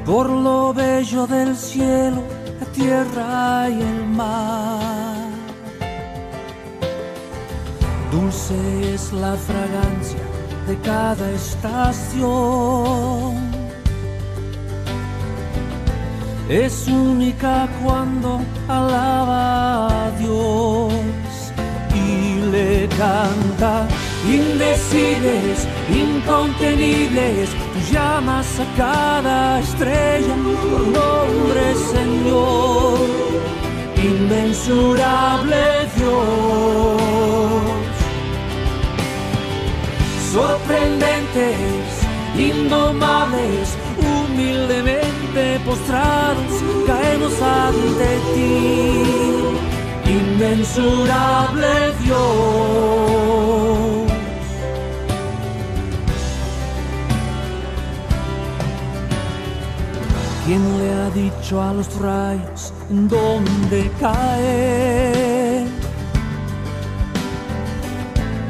Por 0.06 0.30
lo 0.30 0.72
bello 0.72 1.26
del 1.26 1.56
cielo, 1.56 2.22
la 2.60 2.66
tierra 2.66 3.68
y 3.68 3.82
el 3.82 4.06
mar. 4.06 5.26
Dulce 8.12 8.94
es 8.94 9.12
la 9.12 9.34
fragancia 9.34 10.20
de 10.68 10.76
cada 10.78 11.28
estación. 11.32 12.26
Es 16.48 16.86
única 16.86 17.68
cuando 17.82 18.40
alaba 18.68 20.06
a 20.06 20.10
Dios 20.12 20.92
y 21.92 22.40
le 22.52 22.88
canta. 22.90 23.88
Indecibles, 24.24 25.66
incontenibles, 25.88 27.50
tú 27.50 27.92
llamas 27.92 28.46
a 28.60 28.66
cada 28.76 29.60
estrella 29.60 30.34
por 30.70 30.80
nombre, 30.98 31.74
Señor. 31.94 32.98
Inmensurable 33.96 35.56
Dios. 35.96 37.00
Sorprendentes, 40.32 41.86
indomables, 42.36 43.76
humildemente 43.98 45.60
postrados, 45.64 46.62
caemos 46.86 47.32
ante 47.40 48.18
ti 48.34 49.26
inmensurable 50.08 51.92
Dios. 52.02 53.65
¿Quién 60.46 60.78
le 60.78 60.92
ha 60.94 61.10
dicho 61.10 61.60
a 61.60 61.72
los 61.74 61.92
rayos 61.96 62.72
en 62.88 63.08
dónde 63.08 63.90
caer? 64.00 65.66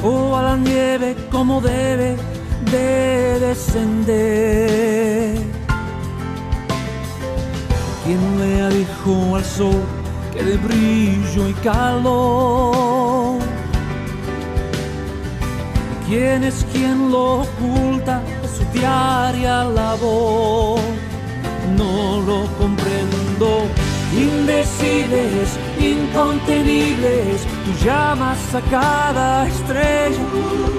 O 0.05 0.37
a 0.37 0.43
la 0.43 0.57
nieve 0.57 1.17
como 1.31 1.61
debe 1.61 2.17
de 2.71 3.41
descender. 3.41 5.39
¿Quién 8.05 8.39
le 8.39 8.61
ha 8.61 8.69
dicho 8.69 9.35
al 9.35 9.45
sol 9.45 9.83
que 10.37 10.43
de 10.45 10.57
brillo 10.59 11.49
y 11.49 11.53
calor. 11.55 13.39
¿Quién 16.07 16.45
es 16.45 16.65
quien 16.73 17.11
lo 17.11 17.41
oculta 17.43 18.23
su 18.57 18.65
diaria 18.79 19.65
labor? 19.65 20.96
No 21.77 22.21
lo 22.21 22.47
comprendo. 22.59 23.69
Indecibles, 24.13 25.59
incontenibles, 25.79 27.43
tú 27.65 27.85
llamas 27.85 28.55
a 28.55 28.61
cada 28.71 29.47
estrella 29.47 30.19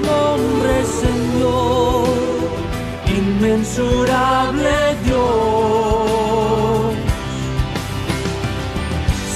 nombre, 0.01 0.83
Señor. 1.03 2.07
Inmensurable 3.05 4.95
Dios 5.05 5.97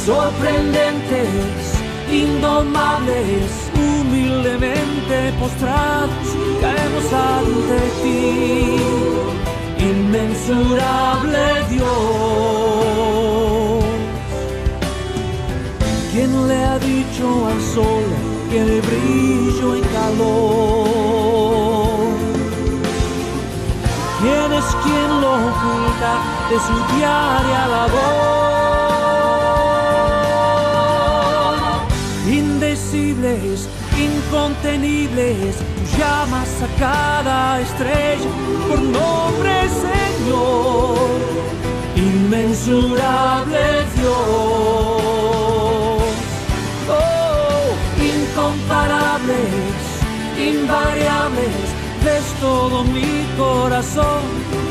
sorprendentes, 0.05 1.74
indomables, 2.12 3.51
humildemente 3.76 5.32
postrados, 5.39 6.28
caemos 6.59 7.14
ante 7.14 7.80
ti, 8.01 8.78
inmensurable 9.82 11.44
Dios. 11.70 11.92
¿Quién 16.12 16.48
le 16.48 16.64
ha 16.64 16.78
dicho 16.80 17.48
al 17.48 17.62
sol 17.62 18.04
que 18.50 18.64
de 18.64 18.82
brillo 18.82 19.78
y 19.78 19.82
calor? 19.82 21.32
¿Quién 24.22 24.54
es 24.54 24.66
quien 24.84 25.22
lo 25.22 25.32
oculta 25.50 26.14
de 26.50 26.58
su 26.60 26.76
diaria 26.96 27.62
labor? 27.68 28.42
Indecibles, 32.30 33.68
incontenibles, 33.98 35.56
llamas 36.02 36.52
a 36.68 36.70
cada 36.80 37.62
estrella 37.62 38.30
por 38.68 38.80
nombre, 38.99 39.54
Señor. 39.88 40.97
Inmensurable 41.95 43.64
Dios. 43.95 44.16
Oh, 46.99 47.68
incomparables, 48.16 49.82
invariables, 50.52 51.66
ves 52.06 52.28
todo 52.39 52.84
mi 52.95 53.12
corazón 53.38 54.24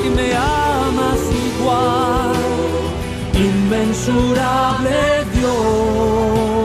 y 0.05 0.09
me 0.17 0.29
amas 0.35 1.21
igual. 1.49 2.35
Inmensurable 3.51 4.99
Dios. 5.35 6.60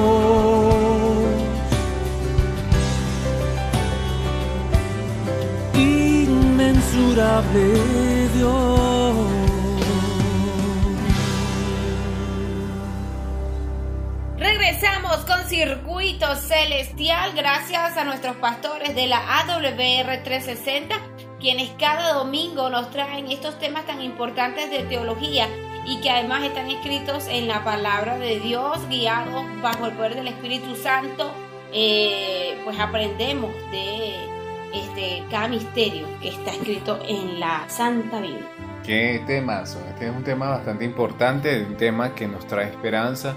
Inmensurable 6.96 8.30
Dios. 8.34 9.16
Regresamos 14.38 15.18
con 15.26 15.44
Circuito 15.50 16.36
Celestial 16.38 17.34
gracias 17.36 17.98
a 17.98 18.06
nuestros 18.06 18.38
pastores 18.38 18.96
de 18.96 19.08
la 19.08 19.18
AWR 19.42 20.24
360, 20.24 20.96
quienes 21.42 21.70
cada 21.72 22.14
domingo 22.14 22.70
nos 22.70 22.90
traen 22.92 23.30
estos 23.30 23.60
temas 23.60 23.86
tan 23.86 24.02
importantes 24.02 24.70
de 24.70 24.84
teología 24.84 25.50
y 25.86 26.00
que 26.00 26.10
además 26.10 26.44
están 26.44 26.70
escritos 26.70 27.28
en 27.28 27.50
la 27.50 27.62
palabra 27.66 28.18
de 28.18 28.40
Dios, 28.40 28.80
guiados 28.88 29.44
bajo 29.62 29.88
el 29.88 29.92
poder 29.94 30.16
del 30.16 30.30
Espíritu 30.30 30.78
Santo. 30.78 31.30
Eh, 31.74 32.58
pues 32.64 32.80
aprendemos 32.80 33.52
de 33.72 34.35
este, 34.74 35.24
cada 35.30 35.48
misterio 35.48 36.08
que 36.22 36.30
está 36.30 36.52
escrito 36.52 37.00
en 37.08 37.40
la 37.40 37.66
Santa 37.68 38.20
Biblia. 38.20 38.50
Qué 38.84 39.24
temazo, 39.26 39.80
este 39.90 40.08
es 40.08 40.16
un 40.16 40.24
tema 40.24 40.50
bastante 40.50 40.86
importante, 40.86 41.64
un 41.64 41.76
tema 41.76 42.14
que 42.14 42.28
nos 42.28 42.46
trae 42.46 42.66
esperanza, 42.66 43.34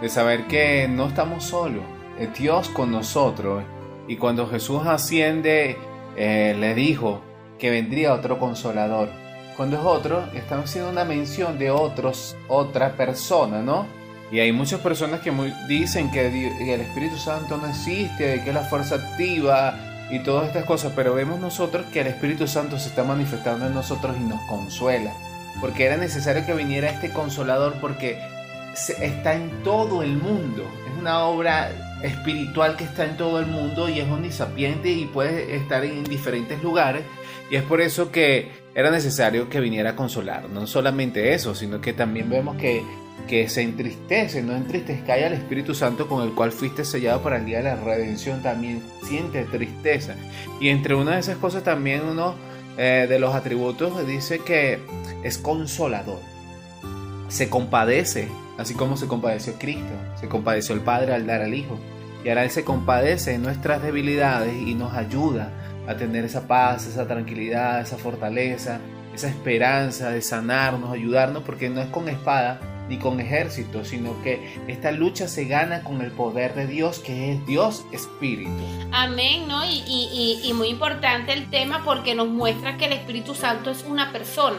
de 0.00 0.08
saber 0.08 0.46
que 0.46 0.86
no 0.88 1.06
estamos 1.08 1.44
solos, 1.44 1.82
es 2.18 2.32
Dios 2.38 2.68
con 2.68 2.92
nosotros. 2.92 3.64
Y 4.06 4.16
cuando 4.16 4.46
Jesús 4.46 4.86
asciende, 4.86 5.76
eh, 6.16 6.54
le 6.58 6.74
dijo 6.74 7.22
que 7.58 7.70
vendría 7.70 8.12
otro 8.12 8.38
consolador. 8.38 9.08
Cuando 9.56 9.76
es 9.78 9.84
otro, 9.84 10.24
estamos 10.34 10.66
haciendo 10.66 10.90
una 10.90 11.04
mención 11.04 11.58
de 11.58 11.70
otros, 11.70 12.36
otra 12.48 12.96
persona, 12.96 13.62
¿no? 13.62 13.86
Y 14.30 14.40
hay 14.40 14.52
muchas 14.52 14.80
personas 14.80 15.20
que 15.20 15.32
dicen 15.68 16.10
que 16.10 16.26
el 16.26 16.80
Espíritu 16.80 17.16
Santo 17.16 17.56
no 17.56 17.68
existe, 17.68 18.42
que 18.42 18.48
es 18.48 18.54
la 18.54 18.64
fuerza 18.64 18.96
activa 18.96 19.93
y 20.10 20.18
todas 20.20 20.48
estas 20.48 20.64
cosas, 20.64 20.92
pero 20.94 21.14
vemos 21.14 21.40
nosotros 21.40 21.86
que 21.92 22.00
el 22.00 22.08
Espíritu 22.08 22.46
Santo 22.46 22.78
se 22.78 22.88
está 22.88 23.04
manifestando 23.04 23.66
en 23.66 23.74
nosotros 23.74 24.16
y 24.18 24.24
nos 24.24 24.40
consuela. 24.42 25.12
Porque 25.60 25.86
era 25.86 25.96
necesario 25.96 26.44
que 26.44 26.52
viniera 26.52 26.90
este 26.90 27.10
consolador 27.10 27.74
porque 27.80 28.18
está 29.00 29.34
en 29.34 29.62
todo 29.62 30.02
el 30.02 30.16
mundo. 30.16 30.68
Es 30.86 31.00
una 31.00 31.24
obra 31.24 31.70
espiritual 32.02 32.76
que 32.76 32.84
está 32.84 33.04
en 33.04 33.16
todo 33.16 33.38
el 33.40 33.46
mundo 33.46 33.88
y 33.88 34.00
es 34.00 34.08
omnisapiente 34.08 34.90
y 34.90 35.06
puede 35.06 35.56
estar 35.56 35.84
en 35.84 36.04
diferentes 36.04 36.62
lugares. 36.62 37.04
Y 37.50 37.56
es 37.56 37.62
por 37.62 37.80
eso 37.80 38.10
que 38.10 38.50
era 38.74 38.90
necesario 38.90 39.48
que 39.48 39.60
viniera 39.60 39.90
a 39.90 39.96
consolar. 39.96 40.48
No 40.50 40.66
solamente 40.66 41.32
eso, 41.34 41.54
sino 41.54 41.80
que 41.80 41.92
también 41.92 42.28
vemos 42.28 42.56
que 42.56 42.82
que 43.28 43.48
se 43.48 43.62
entristece, 43.62 44.42
no 44.42 44.54
entristezca 44.54 45.14
al 45.14 45.32
Espíritu 45.32 45.74
Santo 45.74 46.08
con 46.08 46.22
el 46.22 46.34
cual 46.34 46.52
fuiste 46.52 46.84
sellado 46.84 47.22
para 47.22 47.38
el 47.38 47.46
día 47.46 47.58
de 47.58 47.64
la 47.64 47.76
redención, 47.76 48.42
también 48.42 48.82
siente 49.02 49.44
tristeza. 49.44 50.14
Y 50.60 50.68
entre 50.68 50.94
una 50.94 51.12
de 51.12 51.20
esas 51.20 51.38
cosas 51.38 51.62
también 51.62 52.02
uno 52.02 52.34
eh, 52.76 53.06
de 53.08 53.18
los 53.18 53.34
atributos 53.34 54.06
dice 54.06 54.40
que 54.40 54.78
es 55.22 55.38
consolador, 55.38 56.20
se 57.28 57.48
compadece, 57.48 58.28
así 58.58 58.74
como 58.74 58.96
se 58.96 59.06
compadeció 59.06 59.54
Cristo, 59.54 59.94
se 60.20 60.28
compadeció 60.28 60.74
el 60.74 60.82
Padre 60.82 61.14
al 61.14 61.26
dar 61.26 61.40
al 61.40 61.54
Hijo. 61.54 61.78
Y 62.24 62.28
ahora 62.28 62.44
Él 62.44 62.50
se 62.50 62.64
compadece 62.64 63.34
en 63.34 63.42
nuestras 63.42 63.82
debilidades 63.82 64.54
y 64.56 64.74
nos 64.74 64.94
ayuda 64.94 65.50
a 65.86 65.94
tener 65.96 66.24
esa 66.24 66.46
paz, 66.46 66.86
esa 66.86 67.06
tranquilidad, 67.06 67.80
esa 67.80 67.98
fortaleza, 67.98 68.80
esa 69.14 69.28
esperanza 69.28 70.10
de 70.10 70.22
sanarnos, 70.22 70.90
ayudarnos, 70.90 71.42
porque 71.42 71.68
no 71.68 71.80
es 71.82 71.88
con 71.88 72.08
espada, 72.08 72.60
ni 72.88 72.98
con 72.98 73.20
ejército, 73.20 73.84
sino 73.84 74.20
que 74.22 74.58
esta 74.68 74.92
lucha 74.92 75.28
se 75.28 75.46
gana 75.46 75.82
con 75.82 76.02
el 76.02 76.10
poder 76.10 76.54
de 76.54 76.66
Dios, 76.66 76.98
que 76.98 77.32
es 77.32 77.46
Dios 77.46 77.84
Espíritu. 77.92 78.50
Amén, 78.92 79.48
¿no? 79.48 79.64
Y, 79.64 80.40
y, 80.42 80.52
muy 80.52 80.68
importante 80.68 81.32
el 81.32 81.48
tema 81.50 81.82
porque 81.84 82.14
nos 82.14 82.28
muestra 82.28 82.76
que 82.76 82.86
el 82.86 82.92
Espíritu 82.92 83.34
Santo 83.34 83.70
es 83.70 83.84
una 83.88 84.12
persona. 84.12 84.58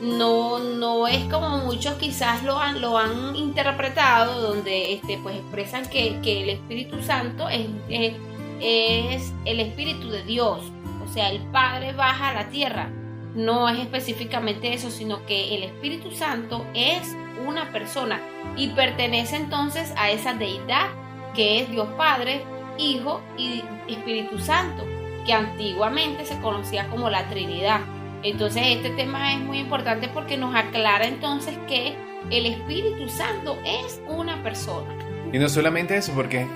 No, 0.00 0.58
no 0.58 1.08
es 1.08 1.24
como 1.24 1.58
muchos 1.58 1.94
quizás 1.94 2.42
lo 2.42 2.58
han, 2.58 2.82
lo 2.82 2.98
han 2.98 3.34
interpretado, 3.34 4.42
donde 4.42 4.92
este, 4.92 5.18
pues 5.22 5.36
expresan 5.36 5.88
que, 5.88 6.18
el 6.22 6.50
Espíritu 6.50 7.02
Santo 7.02 7.48
es, 7.48 7.66
es, 7.88 8.12
es 8.60 9.32
el 9.46 9.60
Espíritu 9.60 10.10
de 10.10 10.22
Dios. 10.24 10.60
O 11.02 11.12
sea, 11.12 11.30
el 11.30 11.40
Padre 11.50 11.92
baja 11.92 12.28
a 12.28 12.34
la 12.34 12.48
tierra. 12.50 12.90
No 13.34 13.68
es 13.68 13.78
específicamente 13.78 14.72
eso, 14.74 14.90
sino 14.90 15.24
que 15.26 15.54
el 15.54 15.62
Espíritu 15.62 16.10
Santo 16.10 16.64
es 16.74 17.14
una 17.44 17.72
persona 17.72 18.20
y 18.56 18.68
pertenece 18.68 19.36
entonces 19.36 19.92
a 19.96 20.10
esa 20.10 20.34
deidad 20.34 20.88
que 21.34 21.60
es 21.60 21.70
Dios 21.70 21.88
Padre, 21.96 22.42
Hijo 22.78 23.20
y 23.36 23.62
Espíritu 23.88 24.38
Santo, 24.38 24.84
que 25.24 25.32
antiguamente 25.32 26.24
se 26.24 26.38
conocía 26.40 26.88
como 26.88 27.10
la 27.10 27.28
Trinidad. 27.28 27.80
Entonces 28.22 28.62
este 28.68 28.90
tema 28.90 29.34
es 29.34 29.40
muy 29.40 29.58
importante 29.58 30.08
porque 30.08 30.36
nos 30.36 30.54
aclara 30.54 31.06
entonces 31.06 31.56
que 31.68 31.94
el 32.30 32.46
Espíritu 32.46 33.08
Santo 33.08 33.58
es 33.64 34.00
una 34.08 34.42
persona. 34.42 34.92
Y 35.32 35.38
no 35.38 35.48
solamente 35.48 35.96
eso, 35.96 36.12
porque 36.14 36.46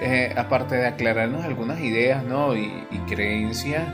eh, 0.00 0.32
aparte 0.36 0.76
de 0.76 0.86
aclararnos 0.86 1.44
algunas 1.44 1.80
ideas 1.80 2.24
¿no? 2.24 2.56
y, 2.56 2.72
creencias, 3.06 3.84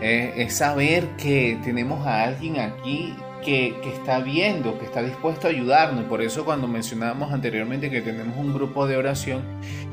eh, 0.00 0.32
es 0.36 0.56
saber 0.56 1.08
que 1.16 1.58
tenemos 1.62 2.06
a 2.06 2.24
alguien 2.24 2.58
aquí 2.58 3.14
que, 3.44 3.74
está 3.92 4.20
viendo, 4.20 4.78
que 4.78 4.86
está 4.86 5.02
dispuesto 5.02 5.46
a 5.46 5.50
ayudarnos. 5.50 6.04
Por 6.04 6.22
eso 6.22 6.44
cuando 6.44 6.66
mencionábamos 6.66 7.32
anteriormente 7.32 7.90
que 7.90 8.00
tenemos 8.00 8.36
un 8.36 8.52
grupo 8.54 8.86
de 8.86 8.96
oración, 8.96 9.42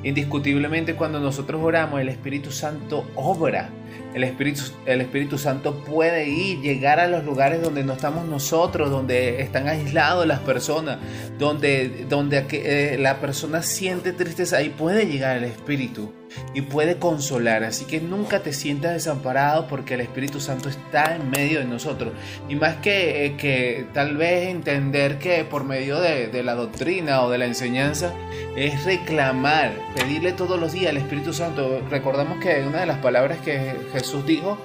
indiscutiblemente 0.04 0.96
cuando 0.96 1.20
nosotros 1.20 1.62
oramos, 1.64 2.02
el 2.02 2.10
Espíritu 2.10 2.52
Santo 2.52 3.06
obra. 3.16 3.70
El 4.14 4.24
Espíritu, 4.24 4.62
el 4.86 5.02
Espíritu 5.02 5.38
Santo 5.38 5.76
puede 5.84 6.28
ir, 6.28 6.62
llegar 6.62 7.00
a 7.00 7.08
los 7.08 7.24
lugares 7.24 7.62
donde 7.62 7.84
no 7.84 7.94
estamos 7.94 8.26
nosotros, 8.26 8.90
donde 8.90 9.42
están 9.42 9.68
aislados 9.68 10.26
las 10.26 10.40
personas, 10.40 10.98
donde, 11.38 12.06
donde 12.10 12.46
eh, 12.52 12.98
la 13.00 13.20
persona 13.22 13.62
siente 13.62 14.12
tristeza, 14.12 14.58
ahí 14.58 14.70
puede 14.70 15.06
llegar 15.06 15.38
el 15.38 15.46
Espíritu 15.46 16.12
y 16.54 16.62
puede 16.62 16.98
consolar. 16.98 17.64
Así 17.64 17.86
que 17.86 18.02
nunca 18.02 18.42
te 18.42 18.54
sientas 18.54 18.94
desamparado 18.94 19.68
porque 19.68 19.96
el 19.96 20.02
Espíritu 20.02 20.40
Santo 20.40 20.70
está 20.70 21.16
en 21.16 21.30
medio 21.30 21.60
de 21.60 21.66
nosotros. 21.66 22.14
Y 22.50 22.56
más 22.56 22.78
que, 22.78 23.26
eh, 23.26 23.38
que 23.38 23.86
tal 23.94 24.18
vez 24.18 24.50
entender 24.50 25.18
que 25.18 25.44
por 25.44 25.64
medio 25.64 26.00
de, 26.00 26.42
la 26.42 26.56
doctrina 26.56 27.22
o 27.22 27.30
de 27.30 27.38
la 27.38 27.46
enseñanza 27.46 28.14
es 28.56 28.84
reclamar, 28.84 29.74
pedirle 29.96 30.32
todos 30.32 30.60
los 30.60 30.74
días 30.74 30.90
al 30.90 30.98
Espíritu 30.98 31.34
Santo. 31.34 31.82
Recordamos 31.90 32.40
que 32.40 32.64
una 32.68 32.80
de 32.80 32.86
las 32.86 32.98
palabras 32.98 33.40
que 33.40 33.76
Jesús 33.94 34.26
dijo, 34.26 34.58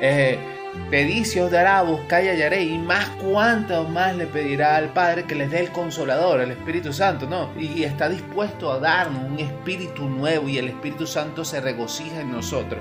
eh, 0.00 0.38
Pedid 0.90 1.26
os 1.42 1.50
dará, 1.50 1.82
buscad 1.82 2.22
y 2.22 2.28
hallaréis, 2.28 2.72
y 2.72 2.78
más 2.78 3.08
cuánto 3.20 3.84
más 3.88 4.14
le 4.16 4.26
pedirá 4.26 4.76
al 4.76 4.92
Padre 4.92 5.24
que 5.24 5.34
les 5.34 5.50
dé 5.50 5.60
el 5.60 5.70
Consolador, 5.70 6.40
el 6.40 6.52
Espíritu 6.52 6.92
Santo, 6.92 7.26
¿no? 7.26 7.50
Y, 7.58 7.82
está 7.84 8.08
dispuesto 8.08 8.70
a 8.70 8.78
darnos 8.78 9.30
un 9.30 9.38
Espíritu 9.40 10.08
nuevo 10.08 10.48
y 10.48 10.58
el 10.58 10.68
Espíritu 10.68 11.06
Santo 11.06 11.44
se 11.44 11.60
regocija 11.60 12.20
en 12.20 12.30
nosotros. 12.30 12.80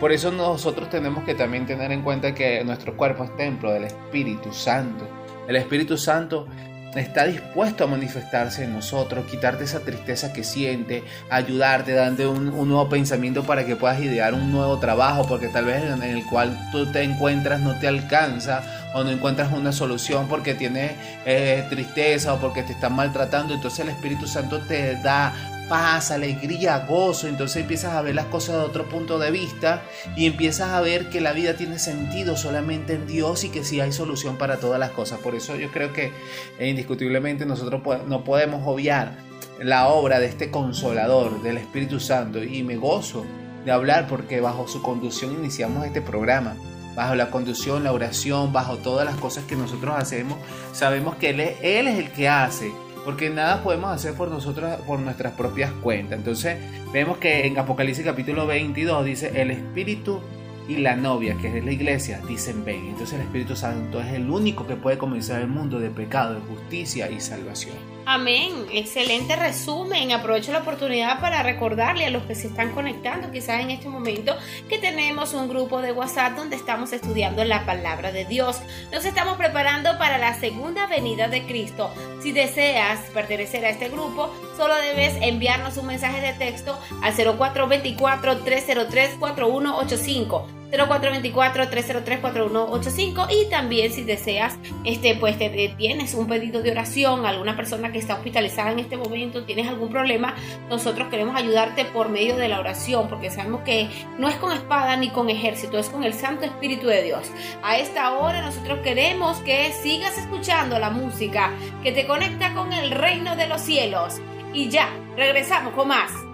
Por 0.00 0.12
eso 0.12 0.32
nosotros 0.32 0.90
tenemos 0.90 1.24
que 1.24 1.34
también 1.34 1.66
tener 1.66 1.92
en 1.92 2.02
cuenta 2.02 2.34
que 2.34 2.64
nuestro 2.64 2.96
cuerpo 2.96 3.24
es 3.24 3.36
templo 3.36 3.70
del 3.72 3.84
Espíritu 3.84 4.52
Santo. 4.52 5.06
El 5.46 5.56
Espíritu 5.56 5.96
Santo 5.96 6.48
está 6.94 7.24
dispuesto 7.24 7.84
a 7.84 7.86
manifestarse 7.86 8.64
en 8.64 8.72
nosotros, 8.72 9.26
quitarte 9.26 9.64
esa 9.64 9.80
tristeza 9.80 10.32
que 10.32 10.44
siente, 10.44 11.02
ayudarte, 11.30 11.92
darte 11.92 12.26
un, 12.26 12.46
nuevo 12.68 12.88
pensamiento 12.88 13.44
para 13.44 13.64
que 13.64 13.76
puedas 13.76 14.00
idear 14.00 14.34
un 14.34 14.52
nuevo 14.52 14.78
trabajo, 14.78 15.26
porque 15.26 15.48
tal 15.48 15.66
vez 15.66 15.82
en 15.84 16.02
el 16.02 16.24
cual 16.26 16.56
tú 16.70 16.90
te 16.92 17.02
encuentras 17.02 17.60
no 17.60 17.78
te 17.78 17.88
alcanza 17.88 18.62
o 18.94 19.04
no 19.04 19.10
encuentras 19.10 19.52
una 19.52 19.72
solución 19.72 20.28
porque 20.28 20.54
tienes 20.54 20.92
eh, 21.24 21.66
tristeza 21.70 22.34
o 22.34 22.38
porque 22.38 22.62
te 22.62 22.72
están 22.72 22.94
maltratando, 22.94 23.54
entonces 23.54 23.80
el 23.80 23.88
Espíritu 23.88 24.26
Santo 24.26 24.60
te 24.60 24.96
da 24.96 25.32
paz, 25.68 26.10
alegría, 26.10 26.86
gozo, 26.86 27.28
entonces 27.28 27.62
empiezas 27.62 27.94
a 27.94 28.02
ver 28.02 28.14
las 28.14 28.26
cosas 28.26 28.56
de 28.56 28.62
otro 28.62 28.88
punto 28.88 29.18
de 29.18 29.30
vista 29.30 29.82
y 30.16 30.26
empiezas 30.26 30.70
a 30.70 30.80
ver 30.80 31.08
que 31.08 31.20
la 31.20 31.32
vida 31.32 31.54
tiene 31.56 31.78
sentido 31.78 32.36
solamente 32.36 32.94
en 32.94 33.06
Dios 33.06 33.44
y 33.44 33.48
que 33.48 33.64
sí 33.64 33.80
hay 33.80 33.92
solución 33.92 34.36
para 34.36 34.58
todas 34.58 34.78
las 34.78 34.90
cosas. 34.90 35.20
Por 35.20 35.34
eso 35.34 35.56
yo 35.56 35.70
creo 35.70 35.92
que 35.92 36.12
eh, 36.58 36.68
indiscutiblemente 36.68 37.46
nosotros 37.46 37.82
no 38.06 38.24
podemos 38.24 38.62
obviar 38.66 39.16
la 39.60 39.88
obra 39.88 40.18
de 40.18 40.26
este 40.26 40.50
consolador, 40.50 41.42
del 41.42 41.58
Espíritu 41.58 42.00
Santo, 42.00 42.42
y 42.42 42.62
me 42.62 42.76
gozo 42.76 43.24
de 43.64 43.70
hablar 43.70 44.06
porque 44.08 44.40
bajo 44.40 44.66
su 44.66 44.82
conducción 44.82 45.32
iniciamos 45.32 45.86
este 45.86 46.02
programa. 46.02 46.54
Bajo 46.94 47.14
la 47.14 47.30
conducción, 47.30 47.84
la 47.84 47.92
oración, 47.92 48.52
bajo 48.52 48.76
todas 48.76 49.06
las 49.06 49.16
cosas 49.16 49.44
que 49.44 49.56
nosotros 49.56 49.94
hacemos, 49.96 50.36
sabemos 50.72 51.16
que 51.16 51.30
Él 51.30 51.40
él 51.40 51.88
es 51.88 51.98
el 51.98 52.10
que 52.10 52.28
hace 52.28 52.70
porque 53.04 53.30
nada 53.30 53.62
podemos 53.62 53.90
hacer 53.90 54.14
por 54.14 54.30
nosotros, 54.30 54.80
por 54.86 54.98
nuestras 55.00 55.34
propias 55.34 55.72
cuentas. 55.72 56.18
Entonces 56.18 56.58
vemos 56.92 57.18
que 57.18 57.46
en 57.46 57.58
Apocalipsis 57.58 58.04
capítulo 58.04 58.46
22 58.46 59.04
dice, 59.04 59.32
el 59.40 59.50
Espíritu 59.50 60.20
y 60.68 60.76
la 60.76 60.96
novia, 60.96 61.36
que 61.40 61.58
es 61.58 61.64
la 61.64 61.72
iglesia, 61.72 62.20
dicen 62.28 62.64
ven. 62.64 62.86
Entonces 62.86 63.14
el 63.14 63.22
Espíritu 63.22 63.56
Santo 63.56 64.00
es 64.00 64.12
el 64.12 64.30
único 64.30 64.66
que 64.66 64.76
puede 64.76 64.98
comenzar 64.98 65.40
el 65.40 65.48
mundo 65.48 65.80
de 65.80 65.90
pecado, 65.90 66.34
de 66.34 66.40
justicia 66.40 67.10
y 67.10 67.20
salvación. 67.20 67.91
Amén, 68.04 68.66
excelente 68.72 69.36
resumen. 69.36 70.10
Aprovecho 70.10 70.50
la 70.50 70.58
oportunidad 70.58 71.20
para 71.20 71.44
recordarle 71.44 72.06
a 72.06 72.10
los 72.10 72.24
que 72.24 72.34
se 72.34 72.48
están 72.48 72.72
conectando 72.72 73.30
quizás 73.30 73.60
en 73.60 73.70
este 73.70 73.88
momento 73.88 74.34
que 74.68 74.78
tenemos 74.78 75.34
un 75.34 75.48
grupo 75.48 75.80
de 75.80 75.92
WhatsApp 75.92 76.36
donde 76.36 76.56
estamos 76.56 76.92
estudiando 76.92 77.44
la 77.44 77.64
palabra 77.64 78.10
de 78.10 78.24
Dios. 78.24 78.60
Nos 78.90 79.04
estamos 79.04 79.36
preparando 79.36 79.98
para 79.98 80.18
la 80.18 80.34
segunda 80.34 80.88
venida 80.88 81.28
de 81.28 81.46
Cristo. 81.46 81.90
Si 82.22 82.32
deseas 82.32 82.98
pertenecer 83.10 83.64
a 83.64 83.70
este 83.70 83.88
grupo, 83.88 84.34
solo 84.56 84.74
debes 84.76 85.14
enviarnos 85.22 85.76
un 85.76 85.86
mensaje 85.86 86.20
de 86.20 86.32
texto 86.32 86.76
al 87.02 87.14
0424 87.14 88.38
303 88.38 89.10
4185 89.20 90.61
0424-303-4185 90.72 93.26
y 93.30 93.50
también 93.50 93.92
si 93.92 94.04
deseas, 94.04 94.56
este, 94.84 95.16
pues 95.16 95.36
te, 95.38 95.50
tienes 95.76 96.14
un 96.14 96.26
pedido 96.26 96.62
de 96.62 96.70
oración, 96.70 97.26
alguna 97.26 97.54
persona 97.56 97.92
que 97.92 97.98
está 97.98 98.14
hospitalizada 98.14 98.72
en 98.72 98.78
este 98.78 98.96
momento, 98.96 99.44
tienes 99.44 99.68
algún 99.68 99.90
problema, 99.90 100.34
nosotros 100.70 101.08
queremos 101.08 101.36
ayudarte 101.36 101.84
por 101.84 102.08
medio 102.08 102.36
de 102.36 102.48
la 102.48 102.58
oración, 102.58 103.08
porque 103.08 103.30
sabemos 103.30 103.60
que 103.62 103.90
no 104.18 104.28
es 104.28 104.36
con 104.36 104.52
espada 104.52 104.96
ni 104.96 105.10
con 105.10 105.28
ejército, 105.28 105.78
es 105.78 105.90
con 105.90 106.04
el 106.04 106.14
Santo 106.14 106.46
Espíritu 106.46 106.86
de 106.86 107.02
Dios. 107.02 107.30
A 107.62 107.76
esta 107.76 108.12
hora 108.12 108.40
nosotros 108.40 108.78
queremos 108.82 109.38
que 109.40 109.72
sigas 109.72 110.16
escuchando 110.16 110.78
la 110.78 110.88
música 110.90 111.52
que 111.82 111.92
te 111.92 112.06
conecta 112.06 112.54
con 112.54 112.72
el 112.72 112.90
reino 112.90 113.36
de 113.36 113.46
los 113.46 113.60
cielos. 113.60 114.20
Y 114.54 114.68
ya, 114.68 114.88
regresamos 115.16 115.74
con 115.74 115.88
más. 115.88 116.31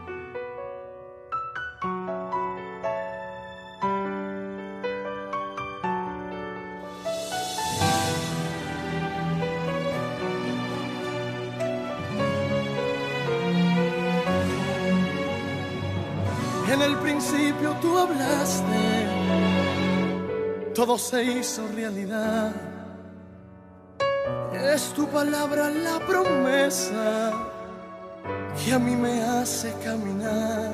Hablaste, 18.02 18.84
todo 20.74 20.98
se 20.98 21.24
hizo 21.24 21.66
realidad. 21.74 22.52
Es 24.52 24.92
tu 24.92 25.06
palabra 25.08 25.70
la 25.70 25.98
promesa 26.00 27.32
que 28.58 28.72
a 28.72 28.78
mí 28.78 28.94
me 28.94 29.22
hace 29.22 29.72
caminar. 29.84 30.72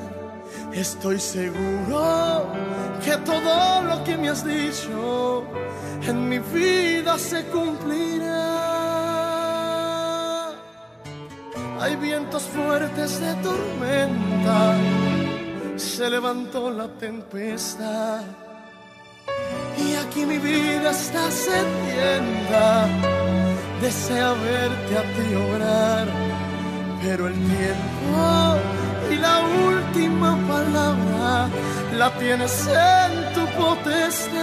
Estoy 0.73 1.19
seguro 1.19 2.47
que 3.03 3.15
todo 3.17 3.81
lo 3.83 4.03
que 4.03 4.17
me 4.17 4.29
has 4.29 4.45
dicho 4.45 5.43
en 6.07 6.29
mi 6.29 6.39
vida 6.39 7.17
se 7.17 7.43
cumplirá. 7.45 8.55
Hay 11.79 11.95
vientos 11.97 12.43
fuertes 12.43 13.19
de 13.19 13.33
tormenta, 13.35 14.75
se 15.77 16.09
levantó 16.09 16.69
la 16.71 16.87
tempestad 16.87 18.21
y 19.77 19.95
aquí 19.95 20.25
mi 20.25 20.37
vida 20.37 20.91
está 20.91 21.29
sedienta. 21.29 22.87
Desea 23.81 24.33
verte 24.33 24.97
a 24.97 25.01
ti 25.01 25.35
obrar, 25.35 26.07
pero 27.03 27.27
el 27.27 27.33
tiempo 27.33 28.57
y 29.11 29.15
la 29.15 29.39
última 29.67 30.37
palabra 30.47 31.49
la 31.97 32.09
tienes 32.17 32.67
en 32.67 33.33
tu 33.33 33.45
potestad. 33.61 34.35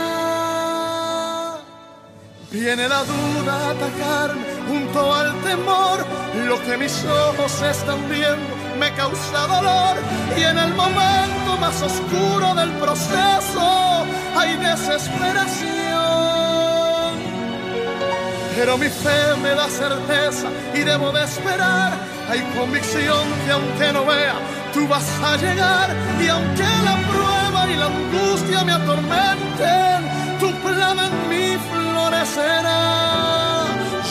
Viene 2.50 2.86
la 2.86 3.02
duda 3.04 3.54
a 3.54 3.70
atacarme 3.70 4.44
junto 4.68 5.14
al 5.14 5.32
temor, 5.40 6.04
lo 6.46 6.62
que 6.62 6.76
mis 6.76 7.04
ojos 7.06 7.62
están 7.62 8.06
viendo 8.10 8.61
me 8.82 8.92
causa 8.94 9.46
dolor 9.46 9.96
y 10.36 10.42
en 10.42 10.58
el 10.58 10.74
momento 10.74 11.56
más 11.60 11.80
oscuro 11.82 12.52
del 12.60 12.70
proceso 12.84 14.04
hay 14.36 14.56
desesperación. 14.56 17.12
Pero 18.56 18.76
mi 18.76 18.88
fe 18.88 19.36
me 19.40 19.50
da 19.50 19.68
certeza 19.68 20.48
y 20.74 20.80
debo 20.80 21.12
de 21.12 21.22
esperar. 21.22 21.92
Hay 22.28 22.40
convicción 22.58 23.24
que 23.44 23.52
aunque 23.52 23.92
no 23.92 24.04
vea, 24.04 24.34
tú 24.74 24.88
vas 24.88 25.08
a 25.30 25.36
llegar. 25.36 25.88
Y 26.20 26.26
aunque 26.26 26.68
la 26.88 26.96
prueba 27.10 27.60
y 27.72 27.76
la 27.76 27.86
angustia 27.86 28.64
me 28.64 28.72
atormenten, 28.72 30.00
tu 30.40 30.50
plan 30.66 30.98
en 31.06 31.14
mí 31.30 31.56
florecerá. 31.70 32.80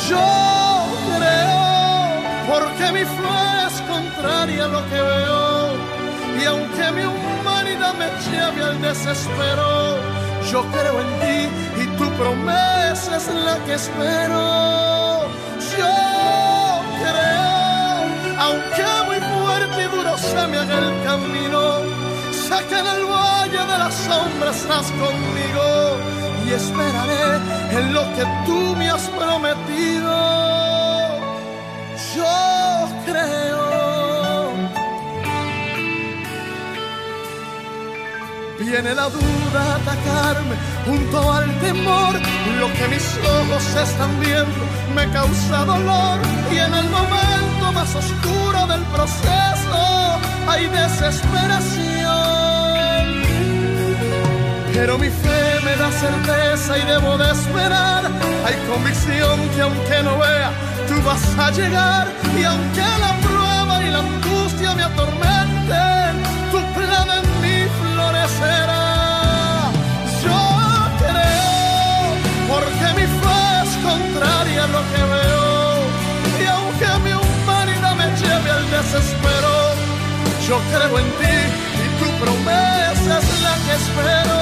Yo 0.10 0.28
creo, 1.18 1.60
porque 2.50 2.86
mi 2.94 3.04
fe 3.04 3.41
lo 4.68 4.82
que 4.90 5.02
veo. 5.02 5.92
Y 6.42 6.46
aunque 6.46 6.92
mi 6.92 7.04
humanidad 7.04 7.94
me 7.96 8.08
lleve 8.26 8.64
al 8.64 8.82
desespero, 8.82 9.98
yo 10.52 10.64
creo 10.72 11.02
en 11.02 11.10
ti 11.22 11.82
y 11.84 11.86
tu 11.98 12.10
promesa 12.12 13.18
es 13.18 13.28
la 13.28 13.58
que 13.66 13.74
espero. 13.74 15.28
Yo 15.78 15.94
creo, 17.04 17.48
aunque 18.40 18.86
muy 19.06 19.20
fuerte 19.32 19.84
y 19.84 19.96
duro 19.96 20.18
se 20.18 20.48
me 20.48 20.58
haga 20.58 20.78
el 20.80 21.04
camino, 21.04 21.62
sé 22.32 22.58
que 22.68 22.78
en 22.80 22.88
el 22.88 23.06
valle 23.06 23.60
de 23.72 23.78
la 23.84 23.92
sombra 23.92 24.52
estás 24.52 24.92
conmigo 24.92 25.98
y 26.46 26.54
esperaré 26.54 27.40
en 27.78 27.94
lo 27.94 28.04
que 28.16 28.26
tú 28.46 28.76
me 28.76 28.90
has 28.90 29.08
prometido. 29.10 29.61
Viene 38.72 38.96
la 38.96 39.10
duda 39.10 39.60
a 39.60 39.76
atacarme 39.76 40.56
junto 40.86 41.34
al 41.34 41.60
temor. 41.60 42.16
Lo 42.58 42.72
que 42.72 42.88
mis 42.88 43.04
ojos 43.18 43.76
están 43.76 44.18
viendo 44.22 44.64
me 44.96 45.12
causa 45.12 45.66
dolor. 45.66 46.22
Y 46.50 46.58
en 46.58 46.74
el 46.76 46.90
momento 46.90 47.74
más 47.74 47.94
oscuro 47.94 48.68
del 48.68 48.82
proceso 48.84 50.22
hay 50.48 50.70
desesperación. 50.70 53.24
Pero 54.74 54.98
mi 54.98 55.10
fe 55.10 55.60
me 55.66 55.76
da 55.76 55.92
certeza 55.92 56.78
y 56.78 56.86
debo 56.86 57.18
de 57.18 57.30
esperar. 57.30 58.10
Hay 58.46 58.56
convicción 58.72 59.50
que 59.54 59.64
aunque 59.64 60.02
no 60.02 60.18
vea, 60.18 60.54
tú 60.88 60.94
vas 61.06 61.22
a 61.38 61.52
llegar. 61.52 62.08
Y 62.40 62.44
aunque 62.46 62.86
la 63.02 63.18
lo 74.56 74.82
que 74.92 75.02
veo. 75.14 75.52
Y 76.42 76.46
aunque 76.46 76.88
mi 77.06 77.14
humanidad 77.14 77.96
me 77.96 78.08
lleve 78.22 78.50
al 78.52 78.66
desespero, 78.70 79.54
yo 80.48 80.58
creo 80.72 81.00
en 81.00 81.10
ti 81.20 81.38
y 81.84 81.88
tu 82.00 82.08
promesa 82.24 83.20
es 83.20 83.42
la 83.46 83.56
que 83.66 83.74
espero. 83.82 84.40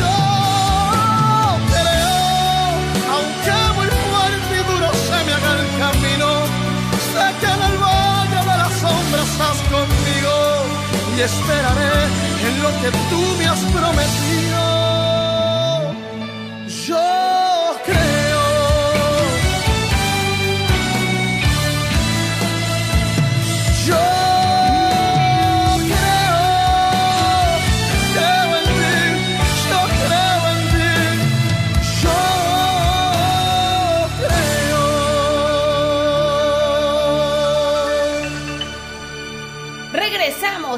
Yo 0.00 0.16
creo, 1.72 2.18
aunque 3.14 3.56
muy 3.76 3.88
fuerte 4.08 4.52
y 4.58 4.62
duro 4.70 4.88
se 5.08 5.18
me 5.26 5.32
haga 5.36 5.52
el 5.60 5.66
camino, 5.82 6.28
sé 7.12 7.24
que 7.40 7.48
en 7.56 7.62
el 7.70 7.76
valle 7.78 8.40
de 8.50 8.56
la 8.62 8.70
sombra 8.80 9.22
estás 9.30 9.58
conmigo 9.74 10.34
y 11.16 11.20
esperaré 11.20 11.96
en 12.46 12.62
lo 12.62 12.70
que 12.80 12.90
tú 13.10 13.20
me 13.38 13.46
has 13.46 13.60
prometido. 13.76 14.49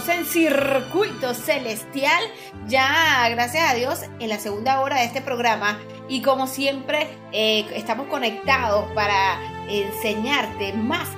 En 0.09 0.25
Circuito 0.25 1.33
Celestial, 1.33 2.23
ya 2.67 3.29
gracias 3.31 3.71
a 3.71 3.75
Dios 3.75 4.01
en 4.19 4.29
la 4.31 4.39
segunda 4.41 4.81
hora 4.81 4.97
de 4.97 5.05
este 5.05 5.21
programa 5.21 5.79
y 6.09 6.23
como 6.23 6.49
siempre 6.49 7.07
eh, 7.31 7.67
estamos 7.75 8.09
conectados 8.09 8.91
para 8.95 9.39
enseñarte 9.69 10.73
más 10.73 11.09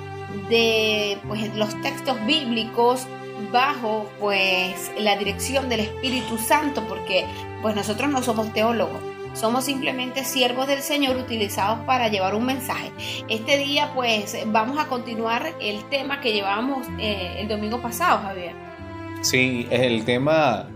de 0.49 1.17
pues, 1.27 1.55
los 1.55 1.81
textos 1.81 2.23
bíblicos 2.27 3.07
bajo 3.51 4.07
pues 4.19 4.91
la 4.99 5.17
dirección 5.17 5.67
del 5.67 5.79
Espíritu 5.79 6.37
Santo 6.37 6.83
porque 6.87 7.25
pues 7.63 7.75
nosotros 7.75 8.09
no 8.11 8.21
somos 8.21 8.53
teólogos 8.53 9.01
somos 9.33 9.65
simplemente 9.65 10.23
siervos 10.23 10.67
del 10.67 10.81
Señor 10.81 11.17
utilizados 11.17 11.79
para 11.79 12.07
llevar 12.07 12.35
un 12.35 12.45
mensaje. 12.45 12.89
Este 13.27 13.57
día 13.57 13.91
pues 13.93 14.37
vamos 14.47 14.79
a 14.79 14.87
continuar 14.87 15.53
el 15.59 15.83
tema 15.89 16.21
que 16.21 16.31
llevábamos 16.31 16.87
eh, 16.99 17.35
el 17.39 17.49
domingo 17.49 17.81
pasado, 17.81 18.21
Javier. 18.21 18.74
Sí, 19.25 19.65
el 19.71 20.05
tema 20.05 20.67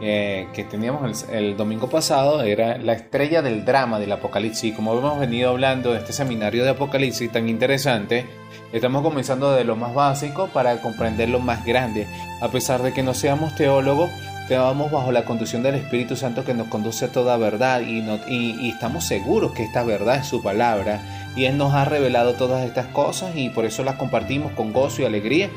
eh, 0.00 0.48
que 0.54 0.64
teníamos 0.64 1.26
el, 1.30 1.58
domingo 1.58 1.90
pasado 1.90 2.40
era 2.40 2.78
la 2.78 2.94
estrella 2.94 3.42
del 3.42 3.66
drama 3.66 4.00
del 4.00 4.10
Apocalipsis. 4.12 4.74
Como 4.74 4.96
hemos 4.96 5.20
venido 5.20 5.50
hablando 5.50 5.92
de 5.92 5.98
este 5.98 6.14
seminario 6.14 6.64
de 6.64 6.70
Apocalipsis 6.70 7.30
tan 7.30 7.50
interesante, 7.50 8.24
estamos 8.72 9.02
comenzando 9.02 9.52
de 9.52 9.64
lo 9.64 9.76
más 9.76 9.92
básico 9.92 10.48
para 10.54 10.80
comprender 10.80 11.28
lo 11.28 11.38
más 11.38 11.66
grande. 11.66 12.06
A 12.40 12.48
pesar 12.48 12.82
de 12.82 12.94
que 12.94 13.02
no 13.02 13.12
seamos 13.12 13.54
teólogos, 13.56 14.08
estamos 14.44 14.90
bajo 14.90 15.12
la 15.12 15.26
conducción 15.26 15.62
del 15.62 15.74
Espíritu 15.74 16.16
Santo 16.16 16.46
que 16.46 16.54
nos 16.54 16.68
conduce 16.68 17.04
a 17.04 17.12
toda 17.12 17.36
verdad 17.36 17.82
y, 17.82 18.70
estamos 18.70 19.04
seguros 19.04 19.52
que 19.52 19.64
esta 19.64 19.84
verdad 19.84 20.20
es 20.20 20.26
su 20.26 20.42
palabra 20.42 21.02
y 21.36 21.44
Él 21.44 21.58
nos 21.58 21.74
ha 21.74 21.84
revelado 21.84 22.32
todas 22.36 22.64
estas 22.64 22.86
cosas 22.86 23.36
y 23.36 23.50
por 23.50 23.66
eso 23.66 23.84
las 23.84 23.96
compartimos 23.96 24.52
con 24.52 24.72
gozo 24.72 25.02
y 25.02 25.04
alegría. 25.04 25.50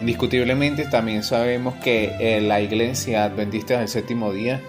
Indiscutiblemente 0.00 0.86
también 0.86 1.22
sabemos 1.22 1.74
que 1.76 2.16
eh, 2.20 2.40
la 2.40 2.60
iglesia 2.60 3.24
adventista 3.24 3.78
del 3.78 3.88
séptimo 3.88 4.32
día 4.32 4.60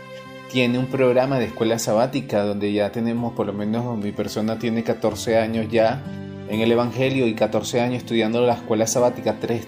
tiene 0.52 0.78
un 0.78 0.88
programa 0.88 1.40
de 1.40 1.46
escuela 1.46 1.80
sabática 1.80 2.44
donde 2.44 2.74
ya 2.74 2.92
tenemos, 2.92 3.34
por 3.34 3.46
lo 3.46 3.54
menos 3.54 3.98
mi 3.98 4.12
persona 4.12 4.60
tiene 4.60 4.84
14 4.84 5.38
años 5.38 5.68
ya 5.72 6.04
en 6.52 6.60
el 6.60 6.70
Evangelio 6.70 7.28
y 7.28 7.34
14 7.34 7.80
años 7.80 8.00
estudiando 8.00 8.42
la 8.46 8.56
escuela 8.56 8.86
sabática, 8.86 9.38
tres 9.40 9.66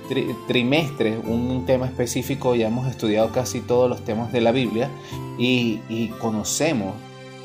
trimestres, 0.50 1.16
un 1.24 1.66
tema 1.66 1.86
específico, 1.86 2.56
ya 2.56 2.68
hemos 2.68 2.90
estudiado 2.90 3.32
casi 3.32 3.62
todos 3.62 3.90
los 3.90 4.04
temas 4.04 4.34
de 4.34 4.42
la 4.42 4.52
Biblia 4.52 4.90
y, 5.38 5.80
conocemos 6.20 6.94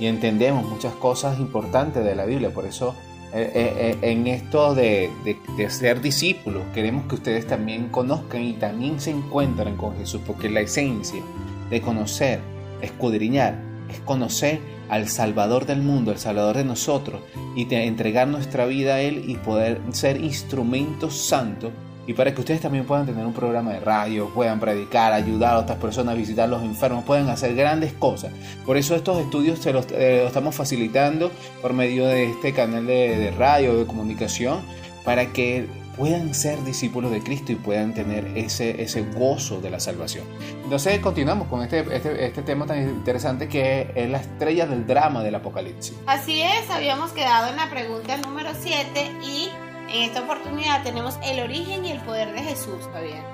y 0.00 0.06
entendemos 0.06 0.68
muchas 0.68 0.92
cosas 0.94 1.38
importantes 1.38 2.04
de 2.04 2.16
la 2.16 2.24
Biblia. 2.24 2.50
Por 2.50 2.66
eso 2.66 2.96
en 3.32 4.26
esto 4.26 4.74
de, 4.74 5.10
de, 5.24 5.70
ser 5.70 6.00
discípulos 6.00 6.62
queremos 6.72 7.06
que 7.06 7.16
ustedes 7.16 7.46
también 7.46 7.88
conozcan 7.88 8.42
y 8.42 8.54
también 8.54 9.00
se 9.00 9.10
encuentren 9.10 9.76
con 9.76 9.96
Jesús, 9.98 10.20
porque 10.26 10.48
la 10.48 10.60
esencia 10.60 11.22
de 11.68 11.80
conocer, 11.80 12.40
escudriñar, 12.80 13.58
es 13.90 14.00
conocer 14.00 14.60
al 14.88 15.08
Salvador 15.08 15.66
del 15.66 15.82
mundo, 15.82 16.10
al 16.10 16.18
Salvador 16.18 16.56
de 16.56 16.64
nosotros, 16.64 17.20
y 17.54 17.72
entregar 17.74 18.28
nuestra 18.28 18.66
vida 18.66 18.94
a 18.94 19.00
Él 19.00 19.24
y 19.26 19.36
poder 19.36 19.80
ser 19.92 20.22
instrumentos 20.22 21.16
santos. 21.16 21.72
Y 22.08 22.14
para 22.14 22.34
que 22.34 22.40
ustedes 22.40 22.62
también 22.62 22.86
puedan 22.86 23.04
tener 23.04 23.26
un 23.26 23.34
programa 23.34 23.70
de 23.70 23.80
radio, 23.80 24.30
puedan 24.30 24.58
predicar, 24.58 25.12
ayudar 25.12 25.56
a 25.56 25.58
otras 25.58 25.76
personas, 25.76 26.16
visitar 26.16 26.46
a 26.46 26.48
los 26.48 26.62
enfermos, 26.62 27.04
puedan 27.04 27.28
hacer 27.28 27.54
grandes 27.54 27.92
cosas. 27.92 28.32
Por 28.64 28.78
eso 28.78 28.96
estos 28.96 29.18
estudios 29.18 29.58
se 29.58 29.74
los, 29.74 29.92
eh, 29.92 30.24
estamos 30.26 30.54
facilitando 30.54 31.30
por 31.60 31.74
medio 31.74 32.06
de 32.06 32.30
este 32.30 32.54
canal 32.54 32.86
de, 32.86 33.30
radio, 33.36 33.76
de 33.76 33.84
comunicación, 33.84 34.62
para 35.04 35.34
que 35.34 35.66
puedan 35.98 36.32
ser 36.32 36.64
discípulos 36.64 37.10
de 37.10 37.20
Cristo 37.20 37.52
y 37.52 37.56
puedan 37.56 37.92
tener 37.92 38.26
ese, 38.38 38.82
ese 38.82 39.02
gozo 39.02 39.60
de 39.60 39.68
la 39.68 39.78
salvación. 39.78 40.24
Entonces 40.64 41.00
continuamos 41.00 41.48
con 41.48 41.62
este, 41.62 41.80
este, 41.94 42.24
este 42.24 42.40
tema 42.40 42.64
tan 42.64 42.88
interesante 42.88 43.48
que 43.48 43.92
es 43.94 44.08
la 44.08 44.18
estrella 44.18 44.66
del 44.66 44.86
drama 44.86 45.22
del 45.22 45.34
Apocalipsis. 45.34 45.94
Así 46.06 46.40
es, 46.40 46.70
habíamos 46.70 47.12
quedado 47.12 47.48
en 47.48 47.56
la 47.56 47.68
pregunta 47.68 48.16
número 48.16 48.52
7 48.58 49.10
y 49.22 49.50
en 49.88 50.02
esta 50.02 50.22
oportunidad 50.22 50.82
tenemos 50.82 51.18
el 51.24 51.40
origen 51.40 51.84
y 51.84 51.92
el 51.92 52.00
poder 52.00 52.32
de 52.32 52.42
Jesús, 52.42 52.88
Fabián. 52.92 53.24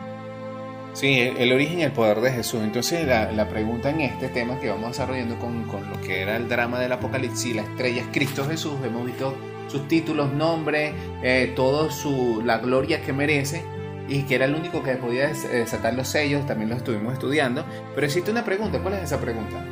Sí, 0.92 1.18
el, 1.20 1.52
origen 1.52 1.80
y 1.80 1.82
el 1.82 1.92
poder 1.92 2.20
de 2.20 2.30
Jesús. 2.30 2.60
Entonces 2.62 3.06
la, 3.06 3.32
la, 3.32 3.48
pregunta 3.48 3.90
en 3.90 4.00
este 4.00 4.28
tema 4.28 4.60
que 4.60 4.70
vamos 4.70 4.90
desarrollando 4.90 5.36
con, 5.40 5.64
con 5.64 5.90
lo 5.90 6.00
que 6.00 6.22
era 6.22 6.36
el 6.36 6.48
drama 6.48 6.78
del 6.78 6.92
Apocalipsis, 6.92 7.56
la 7.56 7.62
estrella 7.62 8.02
es 8.02 8.08
Cristo 8.12 8.46
Jesús, 8.46 8.74
hemos 8.84 9.04
visto 9.04 9.34
sus 9.66 9.88
títulos, 9.88 10.32
nombres, 10.32 10.94
eh, 11.22 11.52
todo 11.56 11.90
su, 11.90 12.42
la 12.44 12.58
gloria 12.58 13.02
que 13.02 13.12
merece 13.12 13.64
y 14.08 14.22
que 14.22 14.36
era 14.36 14.44
el 14.44 14.54
único 14.54 14.82
que 14.82 14.94
podía 14.94 15.28
desatar 15.28 15.94
los 15.94 16.08
sellos, 16.08 16.46
también 16.46 16.70
lo 16.70 16.76
estuvimos 16.76 17.14
estudiando. 17.14 17.64
Pero 17.94 18.06
existe 18.06 18.30
una 18.30 18.44
pregunta, 18.44 18.78
¿cuál 18.78 18.94
es 18.94 19.02
esa 19.02 19.20
pregunta? 19.20 19.64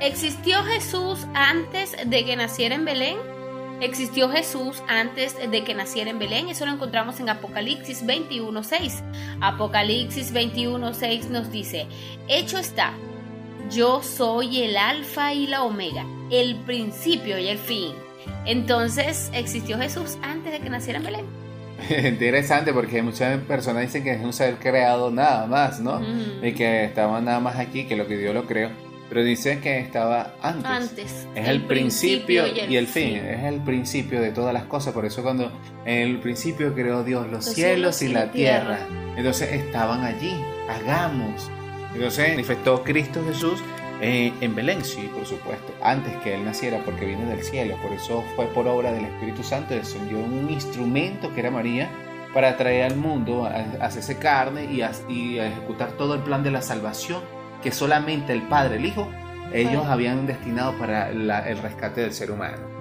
¿Existió 0.00 0.64
Jesús 0.64 1.26
antes 1.34 1.94
de 2.04 2.24
que 2.24 2.34
naciera 2.34 2.74
en 2.74 2.84
Belén? 2.84 3.31
¿Existió 3.82 4.30
Jesús 4.30 4.82
antes 4.88 5.36
de 5.50 5.64
que 5.64 5.74
naciera 5.74 6.10
en 6.10 6.18
Belén? 6.18 6.48
Eso 6.48 6.64
lo 6.64 6.72
encontramos 6.72 7.20
en 7.20 7.28
Apocalipsis 7.28 8.02
21.6. 8.06 9.02
Apocalipsis 9.42 10.32
21.6 10.32 11.28
nos 11.28 11.52
dice, 11.52 11.86
hecho 12.28 12.58
está, 12.58 12.94
yo 13.70 14.02
soy 14.02 14.62
el 14.62 14.78
alfa 14.78 15.34
y 15.34 15.46
la 15.46 15.64
omega, 15.64 16.06
el 16.30 16.56
principio 16.56 17.38
y 17.38 17.48
el 17.48 17.58
fin 17.58 17.92
entonces, 18.44 19.30
¿existió 19.32 19.78
Jesús 19.78 20.18
antes 20.22 20.52
de 20.52 20.60
que 20.60 20.70
naciera 20.70 20.98
en 20.98 21.04
Belén? 21.04 21.26
Interesante 22.06 22.72
porque 22.72 23.02
muchas 23.02 23.38
personas 23.42 23.82
dicen 23.82 24.04
que 24.04 24.12
es 24.12 24.22
un 24.22 24.32
ser 24.32 24.56
creado 24.56 25.10
nada 25.10 25.46
más, 25.46 25.80
¿no? 25.80 26.00
Y 26.42 26.52
que 26.52 26.84
estaba 26.84 27.20
nada 27.20 27.40
más 27.40 27.56
aquí, 27.56 27.84
que 27.84 27.96
lo 27.96 28.06
que 28.06 28.16
Dios 28.16 28.34
lo 28.34 28.46
creó. 28.46 28.70
Pero 29.12 29.26
dice 29.26 29.60
que 29.60 29.78
estaba 29.78 30.32
antes. 30.40 30.64
Antes. 30.64 31.28
Es 31.34 31.46
el, 31.46 31.66
principio, 31.66 32.46
y 32.46 32.76
el, 32.76 32.86
fin. 32.86 33.16
Es 33.16 33.44
el 33.44 33.60
principio 33.60 34.22
de 34.22 34.30
todas 34.30 34.54
las 34.54 34.64
cosas. 34.64 34.94
Por 34.94 35.04
eso 35.04 35.22
cuando 35.22 35.52
en 35.84 35.98
el 36.08 36.18
principio 36.18 36.72
creó 36.72 37.04
Dios 37.04 37.30
los, 37.30 37.44
cielos, 37.44 38.00
y 38.00 38.08
la 38.08 38.32
tierra. 38.32 38.78
Entonces 39.14 39.52
estaban 39.52 40.02
allí. 40.02 40.34
Hagamos. 40.66 41.50
Entonces 41.94 42.30
manifestó 42.30 42.82
Cristo 42.84 43.22
Jesús 43.28 43.60
eh, 44.00 44.32
en 44.40 44.54
Belén, 44.54 44.82
sí, 44.82 45.10
por 45.14 45.26
supuesto, 45.26 45.74
antes 45.82 46.16
que 46.22 46.34
Él 46.34 46.46
naciera, 46.46 46.82
porque 46.82 47.04
viene 47.04 47.26
del 47.26 47.42
cielo, 47.42 47.76
por 47.82 47.92
eso 47.92 48.24
fue 48.34 48.46
por 48.46 48.66
obra 48.66 48.92
del 48.92 49.04
Espíritu 49.04 49.44
Santo, 49.44 49.74
descendió 49.74 50.18
un 50.18 50.48
instrumento 50.50 51.32
que 51.34 51.40
era 51.40 51.50
María 51.50 51.90
para 52.32 52.56
traer 52.56 52.90
al 52.90 52.96
mundo, 52.96 53.44
a, 53.44 53.84
hacerse 53.84 54.16
carne 54.16 54.64
y 54.72 54.80
a, 54.80 54.90
ejecutar 55.46 55.92
todo 55.92 56.14
el 56.14 56.22
plan 56.22 56.42
de 56.42 56.50
la 56.50 56.62
salvación 56.62 57.20
que 57.62 57.72
solamente 57.72 58.32
el 58.32 58.42
Padre, 58.42 58.76
el 58.76 58.86
Hijo, 58.86 59.08
ellos 59.52 59.86
habían 59.86 60.26
destinado 60.26 60.76
para 60.78 61.10
el 61.10 61.58
rescate 61.58 62.00
del 62.00 62.12
ser 62.12 62.30
humano. 62.30 62.72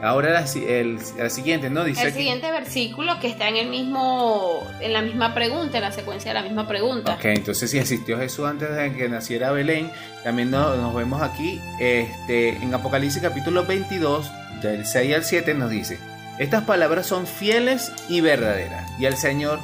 Ahora 0.00 0.44
el, 0.54 1.00
siguiente, 1.30 1.70
¿no? 1.70 1.82
Dice 1.82 2.06
el 2.06 2.12
siguiente 2.12 2.50
versículo 2.52 3.18
que 3.18 3.26
está 3.26 3.48
en 3.48 3.56
el 3.56 3.68
mismo, 3.68 4.64
en 4.80 4.92
la 4.92 5.02
misma 5.02 5.34
pregunta, 5.34 5.78
en 5.78 5.84
la 5.84 5.92
secuencia 5.92 6.30
de 6.30 6.34
la 6.34 6.42
misma 6.42 6.68
pregunta. 6.68 7.14
Ok, 7.14 7.24
entonces 7.24 7.68
si 7.70 7.78
existió 7.78 8.16
Jesús 8.16 8.46
antes 8.46 8.74
de 8.74 8.92
que 8.92 9.08
naciera 9.08 9.50
Belén, 9.50 9.90
también 10.22 10.52
nos, 10.52 10.94
vemos 10.94 11.20
aquí, 11.20 11.60
este, 11.80 12.50
en 12.50 12.72
Apocalipsis 12.72 13.20
capítulo 13.20 13.64
22, 13.64 14.30
del 14.62 14.86
6 14.86 15.16
al 15.16 15.24
7 15.24 15.54
nos 15.54 15.70
dice, 15.70 15.98
estas 16.38 16.62
palabras 16.62 17.06
son 17.06 17.26
fieles 17.26 17.92
y 18.08 18.20
verdaderas, 18.20 18.88
y 19.00 19.06
el 19.06 19.16
Señor, 19.16 19.58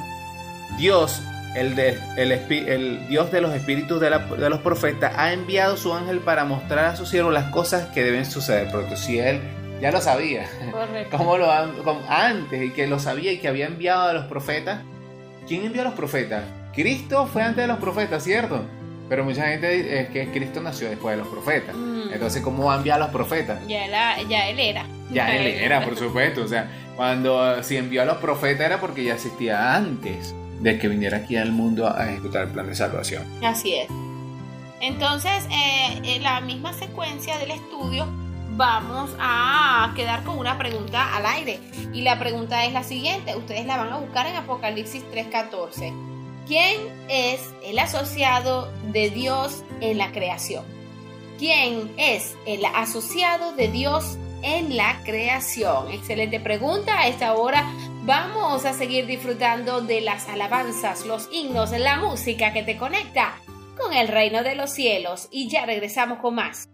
Dios, 0.77 1.21
el, 1.55 1.75
de, 1.75 1.97
el, 2.17 2.31
el 2.31 3.07
Dios 3.07 3.31
de 3.31 3.41
los 3.41 3.53
espíritus 3.53 3.99
de, 3.99 4.09
de, 4.09 4.49
los 4.49 4.59
profetas, 4.59 5.13
ha 5.17 5.33
enviado 5.33 5.77
su 5.77 5.93
ángel 5.93 6.19
para 6.19 6.45
mostrar 6.45 6.85
a 6.85 6.95
su 6.95 7.05
siervo 7.05 7.31
las 7.31 7.51
cosas 7.51 7.87
que 7.87 8.03
deben 8.03 8.25
suceder, 8.25 8.69
porque 8.71 8.97
si 8.97 9.19
Él 9.19 9.41
ya 9.81 9.91
lo 9.91 10.01
sabía. 10.01 10.47
Como 11.11 11.37
lo 11.37 11.51
antes 12.09 12.63
y 12.63 12.71
que 12.71 12.87
lo 12.87 12.99
sabía 12.99 13.31
y 13.31 13.39
que 13.39 13.47
había 13.47 13.67
enviado 13.67 14.09
a 14.09 14.13
los 14.13 14.25
profetas. 14.25 14.79
¿Quién 15.47 15.65
envió 15.65 15.81
a 15.81 15.85
los 15.85 15.93
profetas? 15.93 16.43
Cristo 16.73 17.27
fue 17.27 17.43
antes 17.43 17.63
de 17.63 17.67
los 17.67 17.77
profetas, 17.77 18.23
¿cierto? 18.23 18.63
Pero 19.07 19.23
mucha 19.23 19.45
gente 19.47 19.69
dice 19.69 20.09
que 20.11 20.31
Cristo 20.31 20.61
nació 20.61 20.89
después 20.89 21.15
de 21.15 21.23
los 21.23 21.31
profetas. 21.31 21.75
Mm. 21.75 22.13
Entonces, 22.13 22.41
¿cómo 22.41 22.65
va 22.65 22.73
a 22.73 22.77
enviar 22.77 22.95
a 22.95 23.05
los 23.05 23.09
profetas? 23.11 23.59
Ya, 23.67 23.85
ya 24.27 24.49
él 24.49 24.59
era. 24.59 24.85
Ya, 25.11 25.35
él 25.35 25.45
era, 25.45 25.83
por 25.83 25.95
supuesto. 25.95 26.43
O 26.43 26.47
sea, 26.47 26.67
cuando 26.95 27.61
si 27.61 27.77
envió 27.77 28.01
a 28.01 28.05
los 28.05 28.17
profetas 28.17 28.65
era 28.65 28.79
porque 28.79 29.03
ya 29.03 29.13
existía 29.13 29.75
antes 29.75 30.33
de 30.61 30.77
que 30.77 30.87
viniera 30.87 31.17
aquí 31.17 31.37
al 31.37 31.51
mundo 31.51 31.87
a 31.87 32.09
ejecutar 32.09 32.43
el 32.43 32.49
plan 32.49 32.67
de 32.67 32.75
salvación. 32.75 33.23
Así 33.43 33.75
es. 33.75 33.87
Entonces, 34.81 35.45
eh, 35.51 36.01
en 36.03 36.23
la 36.23 36.41
misma 36.41 36.73
secuencia 36.73 37.37
del 37.37 37.51
estudio, 37.51 38.07
vamos 38.51 39.11
a 39.19 39.91
quedar 39.95 40.23
con 40.23 40.37
una 40.37 40.57
pregunta 40.57 41.15
al 41.15 41.25
aire. 41.25 41.59
Y 41.93 42.01
la 42.01 42.19
pregunta 42.19 42.65
es 42.65 42.73
la 42.73 42.83
siguiente, 42.83 43.35
ustedes 43.35 43.65
la 43.65 43.77
van 43.77 43.91
a 43.91 43.97
buscar 43.97 44.27
en 44.27 44.35
Apocalipsis 44.35 45.03
3:14. 45.11 45.93
¿Quién 46.47 46.79
es 47.09 47.41
el 47.65 47.79
asociado 47.79 48.71
de 48.91 49.09
Dios 49.09 49.63
en 49.81 49.97
la 49.97 50.11
creación? 50.11 50.63
¿Quién 51.39 51.91
es 51.97 52.35
el 52.45 52.63
asociado 52.65 53.53
de 53.53 53.67
Dios 53.69 54.17
en 54.43 54.77
la 54.77 55.01
creación? 55.03 55.91
Excelente 55.91 56.39
pregunta. 56.39 56.99
A 56.99 57.07
esta 57.07 57.33
hora 57.33 57.67
vamos 58.05 58.65
a 58.65 58.73
seguir 58.73 59.07
disfrutando 59.07 59.81
de 59.81 60.01
las 60.01 60.29
alabanzas, 60.29 61.05
los 61.05 61.27
himnos, 61.31 61.71
la 61.71 61.97
música 61.97 62.53
que 62.53 62.63
te 62.63 62.77
conecta 62.77 63.33
con 63.75 63.93
el 63.93 64.07
reino 64.07 64.43
de 64.43 64.55
los 64.55 64.71
cielos. 64.71 65.27
Y 65.31 65.49
ya 65.49 65.65
regresamos 65.65 66.19
con 66.19 66.35
más. 66.35 66.69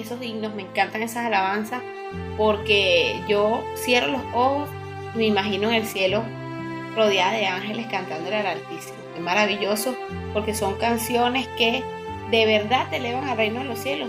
Esos 0.00 0.22
himnos, 0.22 0.54
me 0.54 0.62
encantan 0.62 1.02
esas 1.02 1.26
alabanzas, 1.26 1.82
porque 2.36 3.20
yo 3.28 3.64
cierro 3.76 4.08
los 4.08 4.22
ojos 4.34 4.68
y 5.14 5.18
me 5.18 5.26
imagino 5.26 5.68
en 5.68 5.74
el 5.74 5.86
cielo 5.86 6.22
rodeada 6.94 7.32
de 7.32 7.46
ángeles 7.46 7.86
cantando 7.90 8.28
al 8.28 8.46
Altísimo. 8.46 8.96
Es 9.14 9.20
maravilloso 9.20 9.94
porque 10.32 10.54
son 10.54 10.76
canciones 10.76 11.46
que 11.56 11.82
de 12.30 12.46
verdad 12.46 12.88
te 12.90 12.96
elevan 12.96 13.28
al 13.28 13.36
reino 13.36 13.60
de 13.60 13.66
los 13.66 13.78
cielos, 13.78 14.08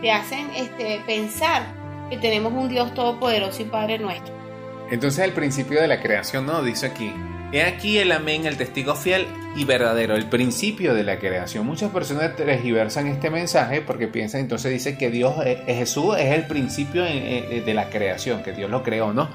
te 0.00 0.10
hacen 0.10 0.50
este, 0.54 1.00
pensar 1.06 1.62
que 2.10 2.16
tenemos 2.18 2.52
un 2.52 2.68
Dios 2.68 2.92
todopoderoso 2.94 3.62
y 3.62 3.64
Padre 3.66 3.98
nuestro. 3.98 4.34
Entonces 4.90 5.24
el 5.24 5.32
principio 5.32 5.80
de 5.80 5.88
la 5.88 6.02
creación, 6.02 6.44
¿no? 6.44 6.62
Dice 6.62 6.86
aquí, 6.86 7.12
he 7.52 7.62
aquí 7.62 7.98
el 7.98 8.12
amén, 8.12 8.44
el 8.44 8.56
testigo 8.58 8.94
fiel 8.94 9.26
y 9.54 9.64
verdadero, 9.64 10.16
el 10.16 10.26
principio 10.28 10.94
de 10.94 11.04
la 11.04 11.18
creación. 11.18 11.66
Muchas 11.66 11.90
personas 11.90 12.34
transversan 12.36 13.06
este 13.08 13.30
mensaje 13.30 13.82
porque 13.82 14.08
piensan, 14.08 14.40
entonces 14.40 14.72
dice 14.72 14.96
que 14.96 15.10
Dios, 15.10 15.34
eh, 15.44 15.62
eh, 15.66 15.74
Jesús 15.74 16.16
es 16.18 16.32
el 16.32 16.46
principio 16.46 17.04
eh, 17.04 17.62
de 17.64 17.74
la 17.74 17.90
creación, 17.90 18.42
que 18.42 18.52
Dios 18.52 18.70
lo 18.70 18.82
creó, 18.82 19.12
¿no? 19.12 19.28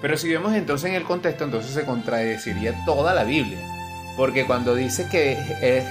Pero 0.00 0.16
si 0.16 0.28
vemos 0.28 0.54
entonces 0.54 0.90
en 0.90 0.96
el 0.96 1.02
contexto, 1.02 1.44
entonces 1.44 1.72
se 1.72 1.84
contradeciría 1.84 2.72
toda 2.84 3.14
la 3.14 3.24
Biblia. 3.24 3.58
Porque 4.16 4.46
cuando 4.46 4.74
dice 4.74 5.08
que 5.10 5.36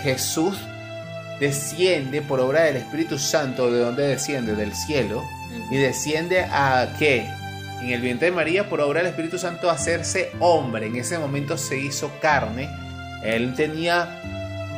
Jesús 0.03 0.57
desciende 1.39 2.21
por 2.21 2.39
obra 2.39 2.63
del 2.63 2.77
Espíritu 2.77 3.17
Santo, 3.17 3.71
¿de 3.71 3.79
dónde 3.79 4.03
desciende? 4.03 4.55
Del 4.55 4.73
cielo. 4.73 5.23
Y 5.71 5.77
desciende 5.77 6.41
a 6.41 6.93
qué? 6.97 7.29
En 7.81 7.89
el 7.89 8.01
vientre 8.01 8.29
de 8.29 8.35
María, 8.35 8.69
por 8.69 8.79
obra 8.79 9.01
del 9.01 9.09
Espíritu 9.09 9.37
Santo, 9.37 9.69
hacerse 9.69 10.31
hombre. 10.39 10.87
En 10.87 10.95
ese 10.95 11.19
momento 11.19 11.57
se 11.57 11.77
hizo 11.77 12.09
carne 12.21 12.69
él 13.23 13.55
tenía 13.55 14.21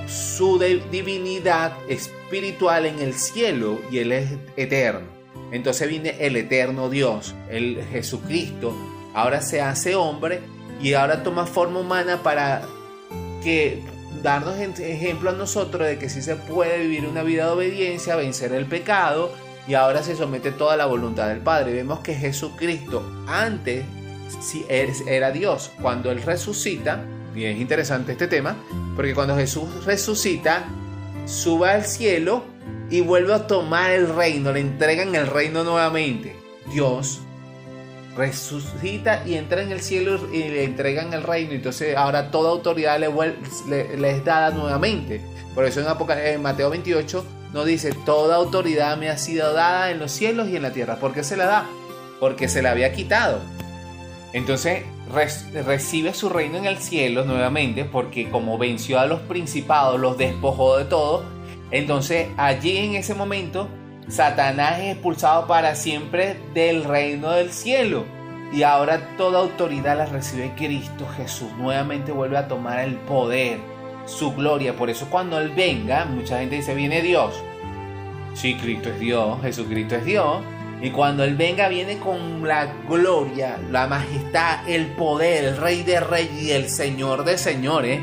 su 0.07 0.59
divinidad 0.91 1.73
espiritual 1.87 2.85
en 2.85 2.99
el 2.99 3.13
cielo 3.13 3.79
y 3.91 3.99
Él 3.99 4.11
es 4.11 4.31
eterno. 4.57 5.07
Entonces 5.51 5.87
viene 5.87 6.15
el 6.19 6.35
eterno 6.35 6.89
Dios, 6.89 7.35
el 7.49 7.83
Jesucristo. 7.91 8.73
Ahora 9.13 9.41
se 9.41 9.61
hace 9.61 9.95
hombre 9.95 10.41
y 10.81 10.93
ahora 10.93 11.23
toma 11.23 11.45
forma 11.45 11.79
humana 11.79 12.21
para 12.23 12.63
que 13.43 13.81
darnos 14.23 14.57
ejemplo 14.59 15.29
a 15.29 15.33
nosotros 15.33 15.87
de 15.87 15.97
que 15.97 16.09
sí 16.09 16.21
se 16.21 16.35
puede 16.35 16.79
vivir 16.79 17.05
una 17.05 17.23
vida 17.23 17.45
de 17.45 17.51
obediencia, 17.51 18.15
vencer 18.15 18.53
el 18.53 18.65
pecado 18.65 19.31
y 19.67 19.75
ahora 19.75 20.03
se 20.03 20.15
somete 20.15 20.51
toda 20.51 20.77
la 20.77 20.85
voluntad 20.85 21.27
del 21.27 21.39
Padre. 21.39 21.73
Vemos 21.73 21.99
que 21.99 22.15
Jesucristo 22.15 23.03
antes 23.27 23.85
era 25.07 25.31
Dios. 25.31 25.71
Cuando 25.81 26.11
Él 26.11 26.21
resucita, 26.21 27.03
y 27.35 27.45
es 27.45 27.60
interesante 27.60 28.14
este 28.14 28.27
tema, 28.27 28.56
porque 28.95 29.14
cuando 29.14 29.35
Jesús 29.35 29.85
resucita, 29.85 30.65
sube 31.26 31.69
al 31.69 31.85
cielo 31.85 32.43
y 32.89 33.01
vuelve 33.01 33.34
a 33.34 33.47
tomar 33.47 33.91
el 33.91 34.14
reino, 34.14 34.51
le 34.51 34.61
entregan 34.61 35.15
el 35.15 35.27
reino 35.27 35.64
nuevamente. 35.64 36.35
Dios 36.72 37.22
resucita 38.18 39.23
y 39.26 39.35
entra 39.35 39.61
en 39.61 39.72
el 39.72 39.80
cielo 39.80 40.19
y 40.31 40.39
le 40.39 40.64
entregan 40.64 41.14
el 41.14 41.23
reino. 41.23 41.53
Entonces 41.53 41.95
ahora 41.95 42.31
toda 42.31 42.49
autoridad 42.49 42.99
le, 42.99 44.11
es 44.11 44.26
dada 44.26 44.51
nuevamente. 44.51 45.22
Por 45.56 45.65
eso 45.65 45.81
en, 45.81 46.18
en 46.18 46.41
Mateo 46.41 46.69
28 46.69 47.26
nos 47.53 47.65
dice, 47.65 47.91
toda 48.06 48.35
autoridad 48.35 48.97
me 48.97 49.10
ha 49.10 49.18
sido 49.18 49.53
dada 49.53 49.91
en 49.91 49.99
los 49.99 50.11
cielos 50.11 50.49
y 50.49 50.56
en 50.56 50.64
la 50.64 50.72
tierra. 50.72 50.97
¿Por 50.97 51.14
qué 51.14 51.23
se 51.23 51.38
la 51.38 51.45
da? 51.45 51.65
Porque 52.19 52.47
se 52.47 52.61
la 52.61 52.72
había 52.72 52.91
quitado. 52.91 53.39
Entonces 54.34 54.84
recibe 55.11 56.14
su 56.14 56.30
reino 56.30 56.57
en 56.57 56.65
el 56.65 56.77
cielo 56.77 57.26
nuevamente 57.26 57.86
porque 57.86 58.30
como 58.30 58.57
venció 58.57 58.99
a 58.99 59.06
los 59.06 59.19
principados, 59.22 59.99
los 59.99 60.18
despojó 60.18 60.77
de 60.77 60.86
todo. 60.86 61.23
Entonces 61.72 62.27
allí 62.38 62.77
en 62.77 62.95
ese 62.95 63.15
momento 63.15 63.68
Satanás 64.07 64.80
es 64.80 64.94
expulsado 64.94 65.45
para 65.45 65.76
siempre 65.76 66.38
del 66.53 66.84
reino 66.84 67.31
del 67.31 67.52
cielo. 67.52 68.06
Y 68.52 68.64
ahora 68.64 69.15
toda 69.18 69.40
autoridad 69.40 69.98
la 69.98 70.07
recibe 70.07 70.52
Cristo 70.56 71.07
Jesús. 71.15 71.52
Nuevamente 71.60 72.11
vuelve 72.11 72.38
a 72.38 72.48
tomar 72.48 72.80
el 72.80 72.95
poder, 72.95 73.60
su 74.06 74.34
gloria. 74.34 74.76
Por 74.76 74.90
eso 74.90 75.07
cuando 75.11 75.38
Él 75.38 75.52
venga, 75.56 76.06
mucha 76.06 76.40
gente 76.40 76.56
dice, 76.56 76.73
viene 76.73 77.03
Dios. 77.03 77.34
Sí, 78.34 78.56
Cristo 78.56 78.90
es 78.90 78.99
Dios, 78.99 79.40
Jesucristo 79.41 79.95
es 79.95 80.06
Dios. 80.06 80.38
Y 80.81 80.91
cuando 80.91 81.23
Él 81.23 81.35
venga, 81.35 81.68
viene 81.68 81.97
con 81.97 82.47
la 82.47 82.68
gloria, 82.88 83.57
la 83.69 83.88
majestad, 83.88 84.68
el 84.68 84.88
poder, 84.88 85.43
el 85.43 85.57
Rey 85.57 85.84
de 85.84 85.99
Reyes 85.99 86.41
y 86.41 86.51
el 86.51 86.69
Señor 86.69 87.26
de 87.26 87.38
Señores. 87.38 87.99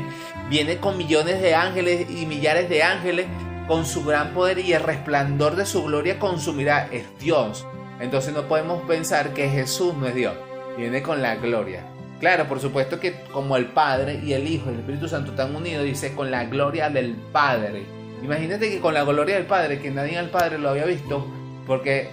Viene 0.49 0.77
con 0.77 0.97
millones 0.97 1.41
de 1.41 1.55
ángeles 1.55 2.07
y 2.09 2.25
millares 2.25 2.69
de 2.69 2.83
ángeles, 2.83 3.25
con 3.67 3.85
su 3.85 4.03
gran 4.05 4.33
poder 4.33 4.59
y 4.59 4.73
el 4.73 4.83
resplandor 4.83 5.55
de 5.55 5.65
su 5.65 5.83
gloria 5.83 6.19
consumirá. 6.19 6.87
Es 6.91 7.05
Dios. 7.19 7.65
Entonces 7.99 8.33
no 8.33 8.43
podemos 8.43 8.83
pensar 8.83 9.33
que 9.33 9.49
Jesús 9.49 9.95
no 9.95 10.07
es 10.07 10.15
Dios. 10.15 10.35
Viene 10.77 11.01
con 11.01 11.21
la 11.21 11.35
gloria. 11.35 11.81
Claro, 12.19 12.47
por 12.47 12.59
supuesto 12.59 12.99
que 12.99 13.21
como 13.31 13.57
el 13.57 13.65
Padre 13.67 14.19
y 14.23 14.33
el 14.33 14.47
Hijo 14.47 14.69
y 14.69 14.73
el 14.73 14.79
Espíritu 14.79 15.07
Santo 15.07 15.31
están 15.31 15.55
unidos, 15.55 15.83
dice 15.83 16.13
con 16.13 16.29
la 16.29 16.45
gloria 16.45 16.89
del 16.89 17.15
Padre. 17.31 17.85
Imagínate 18.23 18.69
que 18.69 18.79
con 18.79 18.93
la 18.93 19.03
gloria 19.03 19.35
del 19.35 19.45
Padre, 19.45 19.79
que 19.79 19.91
nadie 19.91 20.17
al 20.17 20.29
Padre 20.29 20.57
lo 20.57 20.69
había 20.69 20.85
visto, 20.85 21.27
porque 21.67 22.09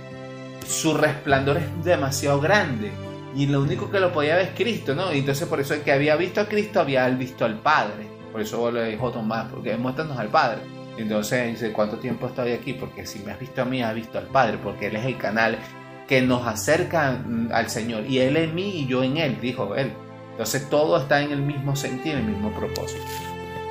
su 0.66 0.94
resplandor 0.94 1.58
es 1.58 1.84
demasiado 1.84 2.40
grande. 2.40 2.90
Y 3.34 3.46
lo 3.46 3.62
único 3.62 3.90
que 3.90 3.98
lo 3.98 4.12
podía 4.12 4.36
ver 4.36 4.46
es 4.46 4.54
Cristo, 4.54 4.94
¿no? 4.94 5.12
Y 5.12 5.18
entonces 5.18 5.48
por 5.48 5.60
eso 5.60 5.74
el 5.74 5.80
que 5.80 5.92
había 5.92 6.14
visto 6.16 6.40
a 6.40 6.46
Cristo 6.46 6.80
había 6.80 7.08
visto 7.08 7.44
al 7.44 7.58
Padre. 7.58 8.06
Por 8.30 8.40
eso 8.40 8.70
le 8.70 8.90
dijo 8.90 9.10
Tomás, 9.10 9.48
porque 9.50 9.76
muéstranos 9.76 10.18
al 10.18 10.28
Padre. 10.28 10.58
Entonces 10.96 11.52
dice, 11.52 11.72
¿cuánto 11.72 11.98
tiempo 11.98 12.28
estoy 12.28 12.52
aquí? 12.52 12.74
Porque 12.74 13.06
si 13.06 13.18
me 13.20 13.32
has 13.32 13.40
visto 13.40 13.62
a 13.62 13.64
mí, 13.64 13.82
has 13.82 13.94
visto 13.94 14.18
al 14.18 14.26
Padre, 14.26 14.58
porque 14.62 14.86
Él 14.86 14.96
es 14.96 15.04
el 15.04 15.18
canal 15.18 15.58
que 16.06 16.22
nos 16.22 16.46
acerca 16.46 17.12
mm, 17.12 17.48
al 17.52 17.68
Señor. 17.68 18.06
Y 18.06 18.18
Él 18.18 18.36
en 18.36 18.54
mí 18.54 18.80
y 18.80 18.86
yo 18.86 19.02
en 19.02 19.16
Él, 19.16 19.38
dijo 19.40 19.74
Él. 19.74 19.92
Entonces 20.30 20.68
todo 20.68 20.96
está 20.98 21.20
en 21.22 21.32
el 21.32 21.42
mismo 21.42 21.74
sentido, 21.74 22.18
en 22.18 22.26
el 22.26 22.32
mismo 22.32 22.52
propósito. 22.52 23.04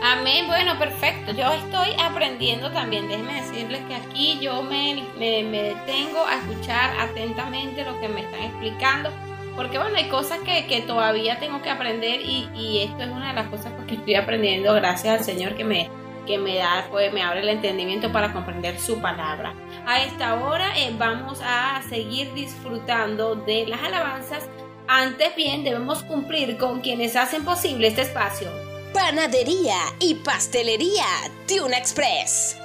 Amén, 0.05 0.47
bueno, 0.47 0.77
perfecto. 0.77 1.31
Yo 1.31 1.49
estoy 1.53 1.95
aprendiendo 1.97 2.69
también. 2.73 3.07
Déjenme 3.07 3.41
decirles 3.41 3.79
que 3.87 3.95
aquí 3.95 4.37
yo 4.41 4.61
me, 4.61 5.01
me, 5.17 5.43
detengo 5.43 6.25
a 6.27 6.39
escuchar 6.39 6.99
atentamente 6.99 7.85
lo 7.85 7.97
que 8.01 8.09
me 8.09 8.19
están 8.19 8.41
explicando. 8.41 9.11
Porque 9.55 9.77
bueno, 9.77 9.95
hay 9.95 10.09
cosas 10.09 10.39
que, 10.39 10.67
que 10.67 10.81
todavía 10.81 11.39
tengo 11.39 11.61
que 11.61 11.69
aprender 11.69 12.19
y, 12.19 12.49
y, 12.53 12.79
esto 12.79 13.03
es 13.03 13.07
una 13.07 13.29
de 13.29 13.33
las 13.33 13.47
cosas 13.47 13.71
que 13.87 13.95
estoy 13.95 14.15
aprendiendo 14.15 14.73
gracias 14.73 15.19
al 15.19 15.23
Señor 15.23 15.55
que 15.55 15.63
me, 15.63 15.89
que 16.27 16.37
me 16.37 16.57
da, 16.57 16.85
pues 16.91 17.13
me 17.13 17.23
abre 17.23 17.39
el 17.39 17.47
entendimiento 17.47 18.11
para 18.11 18.33
comprender 18.33 18.77
su 18.81 18.99
palabra. 18.99 19.53
A 19.85 20.01
esta 20.01 20.35
hora 20.43 20.77
eh, 20.77 20.93
vamos 20.97 21.39
a 21.41 21.81
seguir 21.87 22.33
disfrutando 22.33 23.35
de 23.35 23.67
las 23.67 23.81
alabanzas. 23.81 24.49
Antes 24.85 25.33
bien, 25.37 25.63
debemos 25.63 26.03
cumplir 26.03 26.57
con 26.57 26.81
quienes 26.81 27.15
hacen 27.15 27.45
posible 27.45 27.87
este 27.87 28.01
espacio 28.01 28.72
Panadería 28.93 29.77
y 29.99 30.13
pastelería 30.15 31.05
Tuna 31.47 31.77
Express. 31.77 32.55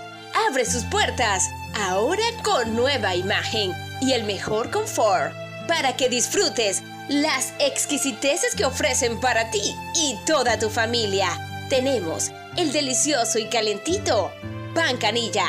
Abre 0.48 0.66
sus 0.66 0.84
puertas 0.84 1.48
ahora 1.74 2.22
con 2.44 2.76
nueva 2.76 3.14
imagen 3.16 3.72
y 4.02 4.12
el 4.12 4.24
mejor 4.24 4.70
confort 4.70 5.32
para 5.66 5.96
que 5.96 6.10
disfrutes 6.10 6.82
las 7.08 7.54
exquisiteces 7.58 8.54
que 8.54 8.66
ofrecen 8.66 9.18
para 9.20 9.50
ti 9.50 9.74
y 9.96 10.16
toda 10.26 10.58
tu 10.58 10.68
familia. 10.68 11.30
Tenemos 11.70 12.30
el 12.58 12.72
delicioso 12.72 13.38
y 13.38 13.48
calentito 13.48 14.30
pan 14.74 14.98
canilla, 14.98 15.48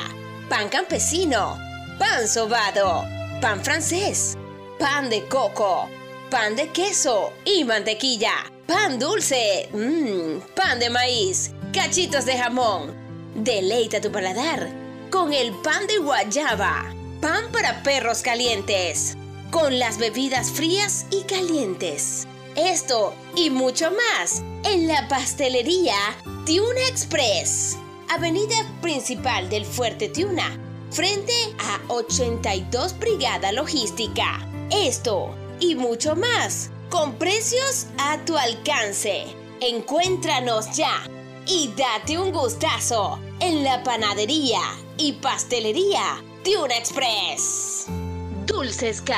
pan 0.49 0.69
campesino, 0.69 1.57
pan 1.97 2.25
sobado, 2.25 3.05
pan 3.41 3.61
francés, 3.63 4.37
pan 4.79 5.09
de 5.09 5.27
coco, 5.27 5.89
pan 6.29 6.55
de 6.55 6.69
queso 6.69 7.33
y 7.43 7.63
mantequilla 7.63 8.33
pan 8.69 8.99
dulce, 8.99 9.67
mmm, 9.73 10.41
pan 10.55 10.79
de 10.79 10.91
maíz, 10.91 11.51
cachitos 11.73 12.25
de 12.25 12.37
jamón. 12.37 12.93
Deleita 13.33 13.99
tu 13.99 14.11
paladar 14.11 14.69
con 15.09 15.33
el 15.33 15.51
pan 15.63 15.87
de 15.87 15.97
guayaba, 15.97 16.93
pan 17.19 17.51
para 17.51 17.81
perros 17.81 18.21
calientes, 18.21 19.17
con 19.49 19.79
las 19.79 19.97
bebidas 19.97 20.51
frías 20.51 21.07
y 21.09 21.23
calientes. 21.23 22.27
Esto 22.55 23.15
y 23.35 23.49
mucho 23.49 23.89
más 23.89 24.43
en 24.63 24.87
la 24.87 25.07
pastelería 25.07 25.95
Tiuna 26.45 26.87
Express, 26.89 27.75
avenida 28.09 28.55
principal 28.81 29.49
del 29.49 29.65
Fuerte 29.65 30.09
Tiuna, 30.09 30.59
frente 30.91 31.33
a 31.57 31.91
82 31.91 32.99
Brigada 32.99 33.51
Logística. 33.51 34.47
Esto 34.69 35.35
y 35.59 35.75
mucho 35.75 36.15
más 36.15 36.71
con 36.89 37.15
precios 37.15 37.87
a 37.97 38.17
tu 38.25 38.37
alcance. 38.37 39.25
Encuéntranos 39.61 40.75
ya 40.75 41.03
y 41.45 41.71
date 41.75 42.17
un 42.17 42.31
gustazo 42.31 43.19
en 43.39 43.63
la 43.63 43.83
panadería 43.83 44.61
y 44.97 45.13
pastelería 45.13 46.23
Tuna 46.43 46.77
Express. 46.77 47.85
Dulces 48.45 49.01
K, 49.01 49.15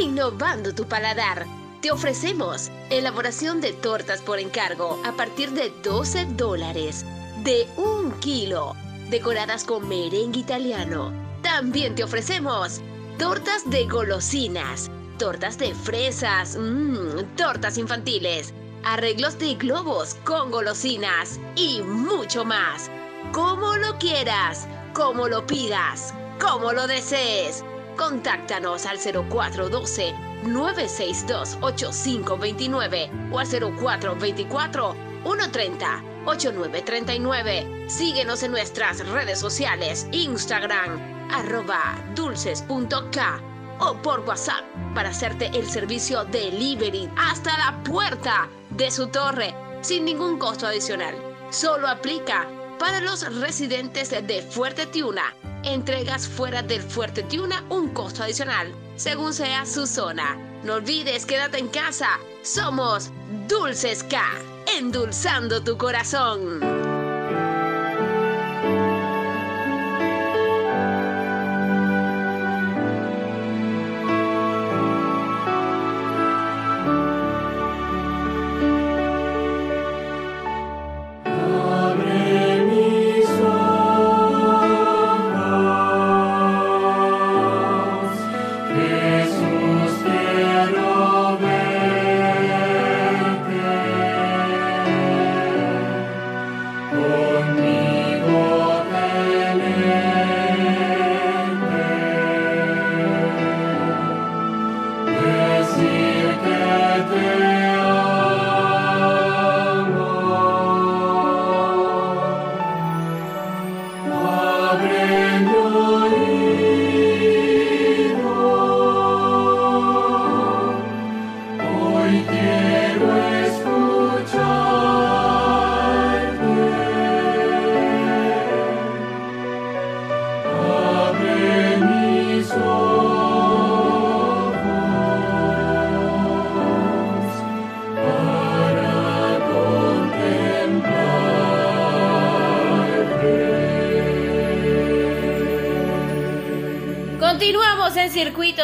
innovando 0.00 0.74
tu 0.74 0.86
paladar. 0.86 1.46
Te 1.80 1.92
ofrecemos 1.92 2.70
elaboración 2.90 3.60
de 3.60 3.72
tortas 3.72 4.20
por 4.20 4.40
encargo 4.40 5.00
a 5.04 5.12
partir 5.12 5.50
de 5.50 5.70
12 5.84 6.26
dólares, 6.36 7.04
de 7.44 7.68
un 7.76 8.12
kilo, 8.18 8.74
decoradas 9.10 9.64
con 9.64 9.88
merengue 9.88 10.40
italiano. 10.40 11.12
También 11.42 11.94
te 11.94 12.02
ofrecemos 12.02 12.80
tortas 13.16 13.68
de 13.70 13.86
golosinas 13.86 14.90
tortas 15.18 15.58
de 15.58 15.74
fresas, 15.74 16.56
mmm, 16.56 17.36
tortas 17.36 17.76
infantiles, 17.76 18.54
arreglos 18.84 19.38
de 19.38 19.56
globos 19.56 20.14
con 20.24 20.50
golosinas 20.50 21.40
y 21.56 21.82
mucho 21.82 22.44
más. 22.44 22.88
Como 23.32 23.76
lo 23.76 23.98
quieras, 23.98 24.68
como 24.94 25.28
lo 25.28 25.44
pidas, 25.46 26.14
como 26.40 26.72
lo 26.72 26.86
desees. 26.86 27.64
Contáctanos 27.96 28.86
al 28.86 28.98
0412 28.98 30.14
962 30.44 31.58
8529 31.62 33.10
o 33.32 33.40
al 33.40 33.46
0424 33.48 34.96
130 35.24 36.04
8939. 36.26 37.86
Síguenos 37.88 38.44
en 38.44 38.52
nuestras 38.52 39.04
redes 39.08 39.40
sociales, 39.40 40.06
Instagram, 40.12 41.28
arroba 41.32 41.98
dulces.k 42.14 43.57
o 43.80 43.94
por 44.02 44.20
WhatsApp 44.20 44.64
para 44.94 45.10
hacerte 45.10 45.46
el 45.54 45.68
servicio 45.68 46.24
delivery 46.24 47.08
hasta 47.16 47.56
la 47.58 47.82
puerta 47.84 48.48
de 48.70 48.90
su 48.90 49.06
torre 49.08 49.54
sin 49.80 50.04
ningún 50.04 50.38
costo 50.38 50.66
adicional. 50.66 51.14
Solo 51.50 51.88
aplica 51.88 52.46
para 52.78 53.00
los 53.00 53.22
residentes 53.40 54.10
de 54.10 54.42
Fuerte 54.42 54.86
Tiuna. 54.86 55.34
Entregas 55.64 56.28
fuera 56.28 56.62
del 56.62 56.82
Fuerte 56.82 57.22
Tiuna 57.24 57.64
un 57.68 57.88
costo 57.88 58.22
adicional, 58.22 58.72
según 58.96 59.34
sea 59.34 59.66
su 59.66 59.86
zona. 59.86 60.36
No 60.62 60.74
olvides, 60.74 61.26
quédate 61.26 61.58
en 61.58 61.68
casa. 61.68 62.18
Somos 62.42 63.10
Dulces 63.48 64.04
K, 64.04 64.20
endulzando 64.76 65.62
tu 65.62 65.76
corazón. 65.76 66.77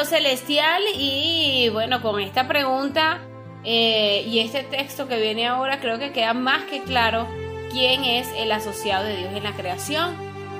Celestial 0.04 0.82
y 0.96 1.68
bueno, 1.72 2.02
con 2.02 2.20
esta 2.20 2.46
pregunta 2.46 3.20
eh, 3.64 4.24
y 4.26 4.40
este 4.40 4.62
texto 4.62 5.08
que 5.08 5.20
viene 5.20 5.46
ahora 5.46 5.80
creo 5.80 5.98
que 5.98 6.12
queda 6.12 6.34
más 6.34 6.64
que 6.64 6.82
claro 6.82 7.26
quién 7.70 8.04
es 8.04 8.28
el 8.36 8.52
asociado 8.52 9.04
de 9.04 9.16
Dios 9.16 9.32
en 9.34 9.44
la 9.44 9.52
creación. 9.52 10.14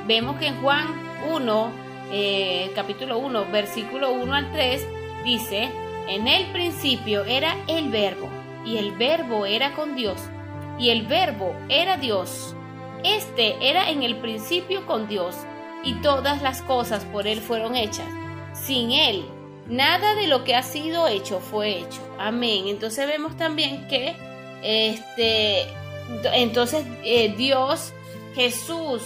Vemos 0.06 0.36
que 0.36 0.48
en 0.48 0.60
Juan 0.60 0.86
1, 1.30 1.70
eh, 2.12 2.72
capítulo 2.74 3.18
1, 3.18 3.46
versículo 3.50 4.12
1 4.12 4.34
al 4.34 4.52
3, 4.52 4.86
dice, 5.24 5.70
en 6.08 6.28
el 6.28 6.46
principio 6.52 7.24
era 7.24 7.56
el 7.66 7.88
verbo 7.90 8.28
y 8.64 8.78
el 8.78 8.92
verbo 8.92 9.46
era 9.46 9.72
con 9.72 9.94
Dios 9.94 10.20
y 10.78 10.90
el 10.90 11.06
verbo 11.06 11.54
era 11.68 11.96
Dios. 11.96 12.54
Este 13.04 13.56
era 13.60 13.90
en 13.90 14.02
el 14.02 14.16
principio 14.16 14.86
con 14.86 15.08
Dios 15.08 15.36
y 15.82 15.94
todas 15.96 16.42
las 16.42 16.62
cosas 16.62 17.04
por 17.04 17.26
él 17.26 17.40
fueron 17.40 17.76
hechas 17.76 18.08
sin 18.66 18.92
Él, 18.92 19.24
nada 19.68 20.14
de 20.14 20.26
lo 20.26 20.44
que 20.44 20.54
ha 20.54 20.62
sido 20.62 21.06
hecho 21.08 21.40
fue 21.40 21.78
hecho. 21.78 22.00
Amén. 22.18 22.68
Entonces 22.68 23.06
vemos 23.06 23.36
también 23.36 23.86
que 23.88 24.14
este, 24.62 25.66
entonces 26.34 26.84
eh, 27.04 27.34
Dios, 27.36 27.92
Jesús 28.34 29.02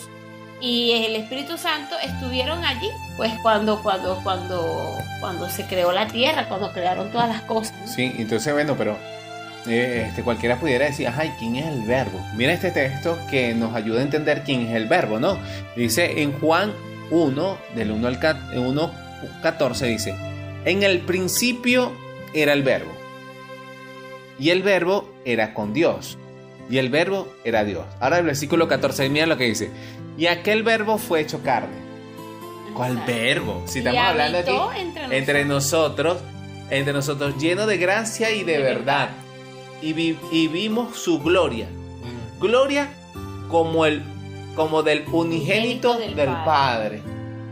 y 0.60 0.92
el 0.92 1.16
Espíritu 1.16 1.56
Santo 1.56 1.94
estuvieron 2.02 2.64
allí, 2.64 2.88
pues 3.16 3.32
cuando, 3.42 3.82
cuando, 3.82 4.20
cuando, 4.22 4.96
cuando 5.20 5.48
se 5.48 5.66
creó 5.66 5.92
la 5.92 6.08
tierra, 6.08 6.48
cuando 6.48 6.72
crearon 6.72 7.10
todas 7.10 7.28
las 7.28 7.42
cosas. 7.42 7.74
Sí, 7.94 8.12
entonces 8.18 8.52
bueno, 8.52 8.74
pero 8.76 8.96
eh, 9.66 10.06
este, 10.08 10.22
cualquiera 10.22 10.58
pudiera 10.58 10.86
decir, 10.86 11.08
ay, 11.16 11.32
¿quién 11.38 11.56
es 11.56 11.66
el 11.66 11.82
verbo? 11.82 12.18
Mira 12.34 12.52
este 12.52 12.70
texto 12.70 13.18
que 13.30 13.54
nos 13.54 13.74
ayuda 13.74 14.00
a 14.00 14.02
entender 14.02 14.42
quién 14.44 14.62
es 14.62 14.74
el 14.74 14.86
verbo, 14.86 15.20
¿no? 15.20 15.38
Dice 15.76 16.22
en 16.22 16.32
Juan 16.40 16.72
1, 17.10 17.58
del 17.74 17.92
1 17.92 18.08
al 18.08 18.18
1, 18.56 19.07
14, 19.42 19.86
dice, 19.86 20.14
en 20.64 20.82
el 20.82 21.00
principio 21.00 21.92
era 22.34 22.52
el 22.52 22.62
verbo, 22.62 22.92
y 24.38 24.50
el 24.50 24.62
verbo 24.62 25.12
era 25.24 25.54
con 25.54 25.72
Dios, 25.72 26.18
y 26.70 26.78
el 26.78 26.90
verbo 26.90 27.28
era 27.44 27.64
Dios. 27.64 27.84
Ahora 28.00 28.18
el 28.18 28.24
versículo 28.24 28.68
14, 28.68 29.08
mira 29.08 29.26
lo 29.26 29.36
que 29.36 29.44
dice, 29.44 29.70
y 30.16 30.26
aquel 30.26 30.62
verbo 30.62 30.98
fue 30.98 31.20
hecho 31.20 31.42
carne. 31.42 31.88
¿Cuál 32.74 33.02
verbo? 33.06 33.64
Si 33.66 33.78
estamos 33.78 34.00
hablando 34.00 34.38
aquí 34.38 34.56
entre 35.10 35.44
nosotros. 35.44 36.18
entre 36.70 36.92
nosotros, 36.92 37.36
lleno 37.38 37.66
de 37.66 37.76
gracia 37.76 38.30
y 38.30 38.44
de, 38.44 38.58
verdad. 38.58 39.10
Y, 39.82 39.92
vimos 39.92 40.96
su 40.96 41.20
gloria. 41.20 41.66
Gloria 42.38 42.88
como, 43.48 43.84
el, 43.84 44.02
como 44.54 44.82
del 44.82 45.04
unigénito 45.10 45.98
del, 45.98 46.14
padre. 46.44 47.00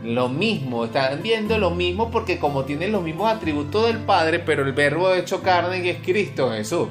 Lo 0.06 0.28
mismo, 0.28 0.84
están 0.84 1.20
viendo 1.20 1.58
lo 1.58 1.72
mismo 1.72 2.12
porque 2.12 2.38
como 2.38 2.64
tienen 2.64 2.92
los 2.92 3.02
mismos 3.02 3.28
atributos 3.28 3.86
del 3.86 3.98
Padre, 3.98 4.38
pero 4.38 4.62
el 4.62 4.72
verbo 4.72 5.12
hecho 5.12 5.42
carne 5.42 5.90
es 5.90 5.96
Cristo 5.98 6.52
Jesús. 6.52 6.86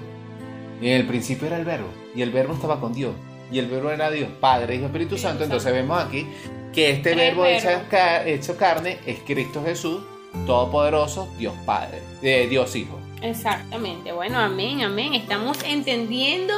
Y 0.81 0.89
en 0.89 0.95
el 0.97 1.07
principio 1.07 1.47
era 1.47 1.57
el 1.57 1.63
verbo, 1.63 1.87
y 2.13 2.21
el 2.21 2.31
verbo 2.31 2.53
estaba 2.53 2.81
con 2.81 2.93
Dios, 2.93 3.13
y 3.49 3.59
el 3.59 3.67
verbo 3.67 3.89
era 3.89 4.11
Dios, 4.11 4.27
Padre, 4.41 4.75
y 4.75 4.83
Espíritu 4.83 5.17
Santo. 5.17 5.45
Entonces 5.45 5.71
vemos 5.71 5.97
aquí 6.03 6.27
que 6.73 6.89
este 6.89 7.15
verbo 7.15 7.45
hecho, 7.45 8.57
carne 8.57 8.97
es 9.05 9.19
Cristo 9.25 9.63
Jesús, 9.63 10.01
Todopoderoso, 10.45 11.29
Dios 11.37 11.53
Padre, 11.65 12.01
de 12.21 12.47
Dios 12.47 12.75
Hijo. 12.75 12.99
Exactamente, 13.21 14.11
bueno, 14.11 14.39
amén, 14.39 14.81
amén. 14.81 15.13
Estamos 15.13 15.57
entendiendo 15.63 16.53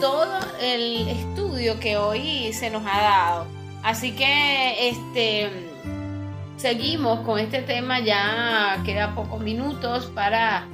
todo 0.00 0.40
el 0.60 1.06
estudio 1.06 1.78
que 1.78 1.96
hoy 1.96 2.52
se 2.52 2.70
nos 2.70 2.82
ha 2.84 3.00
dado. 3.00 3.46
Así 3.84 4.16
que 4.16 4.88
este 4.88 5.48
seguimos 6.56 7.20
con 7.20 7.38
este 7.38 7.62
tema, 7.62 8.00
ya 8.00 8.82
queda 8.84 9.14
pocos 9.14 9.40
minutos 9.40 10.10
para 10.14 10.66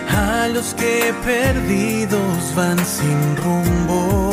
a 0.09 0.47
los 0.47 0.73
que 0.75 1.13
perdidos 1.23 2.55
van 2.55 2.77
sin 2.85 3.37
rumbo. 3.37 4.30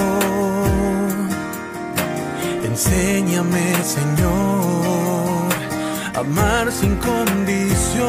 Enséñame, 2.78 3.74
Señor 3.82 5.48
amar 6.14 6.70
sin 6.70 6.94
condición. 6.96 8.06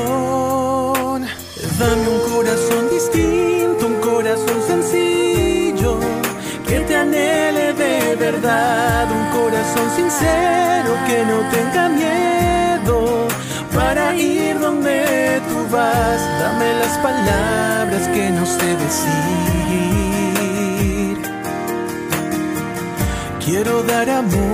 Dame 1.79 2.07
un 2.07 2.19
corazón 2.31 2.87
distinto, 2.91 3.87
un 3.87 3.95
corazón 3.95 4.61
sencillo, 4.67 5.99
que 6.67 6.81
te 6.81 6.95
anhele 6.95 7.73
de 7.73 8.15
verdad, 8.15 9.11
un 9.11 9.25
corazón 9.39 9.89
sincero 9.95 10.91
que 11.07 11.25
no 11.25 11.37
tenga 11.49 11.89
miedo 11.89 13.27
para 13.73 14.15
ir 14.15 14.59
donde 14.59 15.41
tú 15.49 15.57
vas. 15.71 16.21
Dame 16.41 16.69
las 16.83 16.95
palabras 16.99 18.07
que 18.09 18.29
no 18.29 18.45
sé 18.45 18.75
decir. 18.85 19.29
Quiero 23.43 23.81
dar 23.81 24.07
amor 24.11 24.48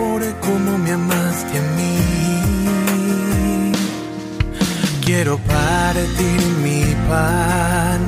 Quiero 5.15 5.37
partir 5.37 6.41
mi 6.61 6.83
pan 7.07 7.99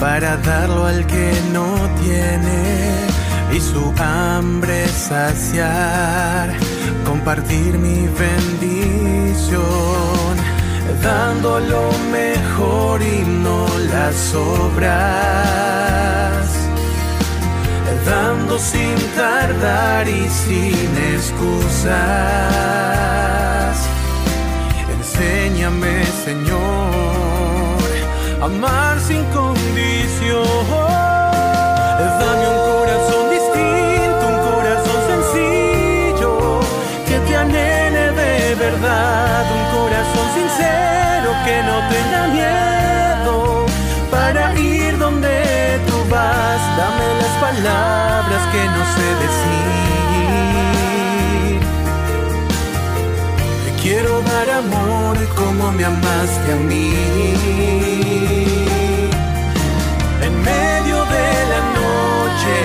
para 0.00 0.38
darlo 0.38 0.86
al 0.86 1.06
que 1.06 1.30
no 1.52 1.68
tiene 2.00 2.60
y 3.54 3.60
su 3.60 3.92
hambre 3.98 4.88
saciar. 4.88 6.48
Compartir 7.04 7.76
mi 7.76 8.08
bendición, 8.24 9.52
dando 11.02 11.60
lo 11.60 11.92
mejor 12.10 13.02
y 13.02 13.22
no 13.44 13.68
las 13.92 14.34
obras. 14.34 14.86
Dando 18.06 18.58
sin 18.58 18.96
tardar 19.14 20.08
y 20.08 20.26
sin 20.30 20.96
excusas 21.12 22.56
Enséñame, 25.18 26.04
Señor, 26.26 26.60
amar 28.42 29.00
sin 29.00 29.24
condición. 29.32 30.44
Dame 32.20 32.46
un 32.54 32.60
corazón 32.70 33.30
distinto, 33.30 34.22
un 34.28 34.38
corazón 34.52 35.00
sencillo, 35.08 36.60
que 37.08 37.16
te 37.20 37.34
anhele 37.34 38.12
de 38.12 38.54
verdad, 38.56 39.44
un 39.58 39.64
corazón 39.78 40.26
sincero 40.36 41.28
que 41.46 41.56
no 41.62 41.76
tenga 41.88 42.22
miedo 42.36 43.36
para 44.10 44.42
ir 44.60 44.98
donde 44.98 45.80
tú 45.86 45.96
vas. 46.10 46.60
Dame 46.76 47.06
las 47.22 47.34
palabras 47.40 48.42
que 48.52 48.62
no 48.66 48.82
sé 48.94 49.06
decir 49.24 49.86
Quiero 53.86 54.20
dar 54.20 54.50
amor 54.50 54.75
amor 55.06 55.18
como 55.34 55.72
me 55.72 55.84
amaste 55.84 56.52
a 56.52 56.56
mí. 56.56 56.92
En 60.26 60.34
medio 60.42 60.98
de 61.16 61.28
la 61.52 61.60
noche, 61.80 62.56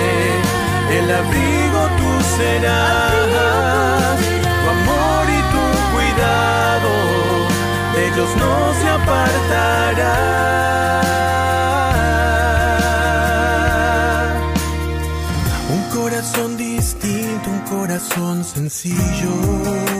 el 0.97 1.07
abrigo 1.21 1.81
tú 1.99 2.11
serás, 2.37 4.19
tu 4.61 4.67
amor 4.77 5.23
y 5.37 5.41
tu 5.53 5.63
cuidado, 5.93 6.91
de 7.93 7.99
ellos 8.07 8.31
no 8.37 8.53
se 8.79 8.87
apartará. 8.89 10.17
Un 15.69 15.83
corazón 15.97 16.57
distinto, 16.57 17.49
un 17.49 17.59
corazón 17.59 18.43
sencillo 18.43 19.90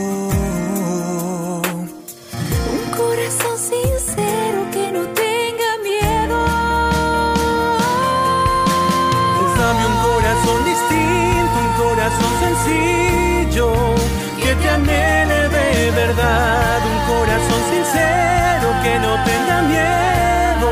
un 16.12 17.00
corazón 17.08 17.62
sincero 17.72 18.68
que 18.84 19.00
no 19.00 19.12
tenga 19.24 19.62
miedo 19.62 20.72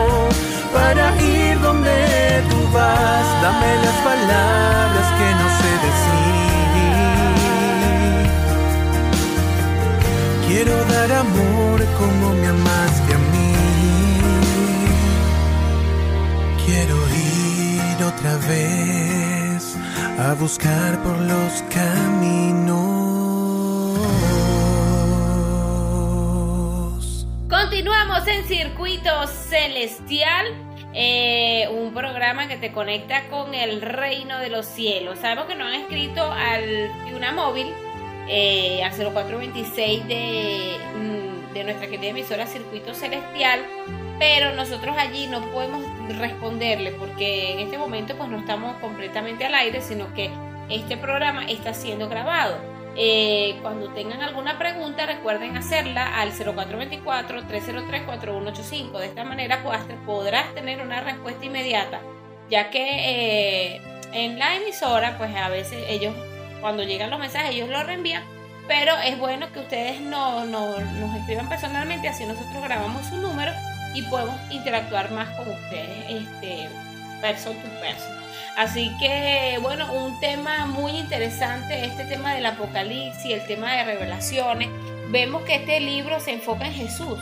para 0.73 1.15
ir 1.21 1.61
donde 1.61 2.43
tú 2.49 2.57
vas. 2.73 3.41
Dame 3.41 3.75
las 3.85 3.95
palabras 4.03 5.07
que 5.17 5.27
no 5.39 5.47
sé 5.59 5.71
decir. 5.87 6.19
Quiero 10.47 10.75
dar 10.85 11.09
amor 11.23 11.77
como 11.97 12.33
me 12.33 12.47
amaste 12.47 13.13
a 13.13 13.17
mí. 13.31 13.53
Quiero 16.65 16.97
ir 17.15 18.03
otra 18.03 18.35
vez 18.49 19.77
a 20.19 20.33
buscar 20.33 21.01
por 21.01 21.17
los 21.17 21.63
caminos. 21.73 22.98
En 28.29 28.43
Circuito 28.45 29.25
Celestial, 29.27 30.45
eh, 30.93 31.67
un 31.71 31.93
programa 31.93 32.47
que 32.47 32.57
te 32.57 32.71
conecta 32.71 33.27
con 33.29 33.55
el 33.55 33.81
reino 33.81 34.39
de 34.39 34.49
los 34.49 34.67
cielos. 34.67 35.19
Sabemos 35.19 35.45
que 35.45 35.55
nos 35.55 35.67
han 35.67 35.81
escrito 35.81 36.31
al 36.31 36.91
una 37.15 37.31
móvil, 37.31 37.67
eh, 38.27 38.83
al 38.83 38.91
0426 38.91 40.07
de, 40.07 40.77
mm, 40.95 41.53
de 41.53 41.63
nuestra 41.63 41.87
querida 41.87 42.09
emisora 42.09 42.45
Circuito 42.45 42.93
Celestial, 42.93 43.61
pero 44.19 44.53
nosotros 44.53 44.95
allí 44.97 45.25
no 45.27 45.41
podemos 45.51 45.83
responderle 46.19 46.91
porque 46.91 47.53
en 47.53 47.59
este 47.59 47.77
momento 47.79 48.15
pues 48.15 48.29
no 48.29 48.37
estamos 48.37 48.77
completamente 48.77 49.45
al 49.45 49.55
aire, 49.55 49.81
sino 49.81 50.13
que 50.13 50.29
este 50.69 50.97
programa 50.97 51.45
está 51.45 51.73
siendo 51.73 52.07
grabado. 52.09 52.78
Eh, 52.95 53.57
cuando 53.61 53.89
tengan 53.93 54.21
alguna 54.21 54.57
pregunta, 54.57 55.05
recuerden 55.05 55.55
hacerla 55.57 56.19
al 56.19 56.31
0424-303-4185. 56.33 58.99
De 58.99 59.05
esta 59.05 59.23
manera 59.23 59.63
podrás, 60.05 60.53
tener 60.53 60.81
una 60.81 61.01
respuesta 61.01 61.45
inmediata, 61.45 62.01
ya 62.49 62.69
que 62.69 63.75
eh, 63.75 63.81
en 64.13 64.39
la 64.39 64.55
emisora, 64.55 65.17
pues 65.17 65.35
a 65.35 65.49
veces 65.49 65.83
ellos, 65.87 66.13
cuando 66.61 66.83
llegan 66.83 67.09
los 67.09 67.19
mensajes, 67.19 67.51
ellos 67.51 67.69
los 67.69 67.85
reenvían, 67.85 68.23
pero 68.67 68.97
es 68.97 69.17
bueno 69.17 69.51
que 69.53 69.59
ustedes 69.59 70.01
no, 70.01 70.45
no- 70.45 70.77
nos 70.79 71.15
escriban 71.15 71.47
personalmente, 71.49 72.07
así 72.09 72.25
nosotros 72.25 72.61
grabamos 72.63 73.05
su 73.07 73.17
número 73.17 73.51
y 73.93 74.01
podemos 74.03 74.35
interactuar 74.51 75.11
más 75.11 75.29
con 75.37 75.49
ustedes, 75.49 76.05
este, 76.09 76.69
person 77.21 77.53
to 77.57 77.67
person. 77.81 78.11
Así 78.57 78.91
que, 78.99 79.57
bueno, 79.61 79.91
un 79.93 80.19
tema 80.19 80.65
muy 80.65 80.91
interesante, 80.91 81.85
este 81.85 82.03
tema 82.05 82.33
del 82.33 82.45
apocalipsis, 82.45 83.31
el 83.31 83.45
tema 83.47 83.73
de 83.73 83.83
revelaciones. 83.85 84.69
Vemos 85.09 85.43
que 85.43 85.55
este 85.55 85.79
libro 85.79 86.19
se 86.19 86.33
enfoca 86.33 86.67
en 86.67 86.73
Jesús, 86.73 87.17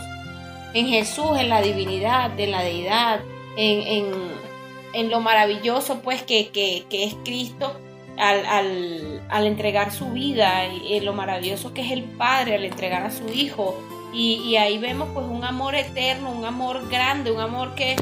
en 0.74 0.88
Jesús, 0.88 1.38
en 1.40 1.50
la 1.50 1.62
divinidad, 1.62 2.32
de 2.32 2.48
la 2.48 2.62
deidad, 2.62 3.20
en, 3.56 3.82
en- 3.88 4.48
en 4.94 5.10
lo 5.12 5.20
maravilloso 5.20 6.00
pues 6.02 6.24
que, 6.24 6.50
que- 6.50 6.86
que 6.90 7.04
es 7.04 7.16
Cristo 7.24 7.80
al, 8.18 8.46
al- 8.46 9.22
al 9.30 9.46
entregar 9.46 9.92
su 9.92 10.10
vida, 10.12 10.66
y 10.66 10.96
en 10.98 11.06
lo 11.06 11.14
maravilloso 11.14 11.74
que 11.74 11.82
es 11.82 11.92
el 11.92 12.04
Padre 12.04 12.56
al 12.56 12.64
entregar 12.66 13.04
a 13.04 13.12
su 13.12 13.28
Hijo. 13.32 13.80
Y, 14.14 14.36
y 14.44 14.58
ahí 14.58 14.80
vemos 14.80 15.10
pues 15.14 15.26
un 15.28 15.44
amor 15.44 15.76
eterno, 15.76 16.32
un 16.32 16.46
amor 16.46 16.90
grande, 16.90 17.30
un 17.32 17.42
amor 17.42 17.76
que, 17.76 17.96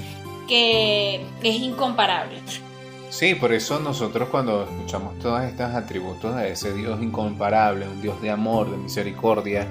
que 0.47 1.25
es 1.43 1.55
incomparable. 1.55 2.37
Sí, 3.09 3.35
por 3.35 3.53
eso 3.53 3.79
nosotros 3.79 4.27
cuando 4.29 4.63
escuchamos 4.63 5.17
todos 5.19 5.41
estos 5.43 5.73
atributos 5.73 6.35
de 6.35 6.51
ese 6.51 6.73
Dios 6.73 7.01
incomparable, 7.01 7.87
un 7.87 8.01
Dios 8.01 8.21
de 8.21 8.29
amor, 8.29 8.69
de 8.69 8.77
misericordia, 8.77 9.67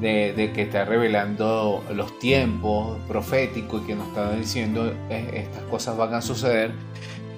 de, 0.00 0.50
que 0.54 0.62
está 0.62 0.84
revelando 0.84 1.84
los 1.94 2.18
tiempos 2.18 2.98
proféticos 3.06 3.82
y 3.82 3.86
que 3.86 3.94
nos 3.94 4.08
está 4.08 4.32
diciendo 4.32 4.92
eh, 5.10 5.44
estas 5.46 5.62
cosas 5.64 5.96
van 5.96 6.14
a 6.14 6.22
suceder, 6.22 6.72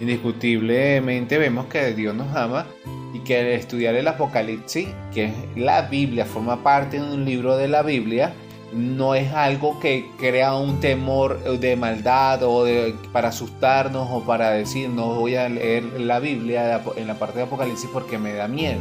indiscutiblemente 0.01 1.39
vemos 1.39 1.67
que 1.67 1.93
Dios 1.95 2.15
nos 2.15 2.35
ama 2.35 2.67
y 3.13 3.21
que 3.21 3.39
al 3.39 3.47
estudiar 3.47 3.95
el 3.97 4.09
Apocalipsis, 4.09 4.89
que 5.13 5.27
es 5.27 5.33
la 5.57 5.83
Biblia, 5.83 6.25
forma 6.25 6.63
parte 6.63 6.99
de 6.99 7.03
un 7.03 7.25
libro 7.25 7.57
de 7.57 7.69
la 7.69 7.83
Biblia, 7.83 8.33
no 8.73 9.15
es 9.15 9.33
algo 9.33 9.81
que 9.81 10.11
crea 10.19 10.55
un 10.55 10.81
temor 10.81 11.43
de 11.59 11.77
maldad 11.77 12.43
o 12.43 12.65
de, 12.65 12.95
para 13.13 13.29
asustarnos 13.29 14.09
o 14.11 14.23
para 14.23 14.51
decir 14.51 14.89
no 14.89 15.15
voy 15.15 15.37
a 15.37 15.49
leer 15.49 15.85
la 16.01 16.21
Biblia 16.21 16.83
en 16.97 17.07
la 17.07 17.15
parte 17.15 17.39
de 17.39 17.45
Apocalipsis 17.45 17.91
porque 17.93 18.19
me 18.19 18.33
da 18.35 18.49
miedo, 18.49 18.81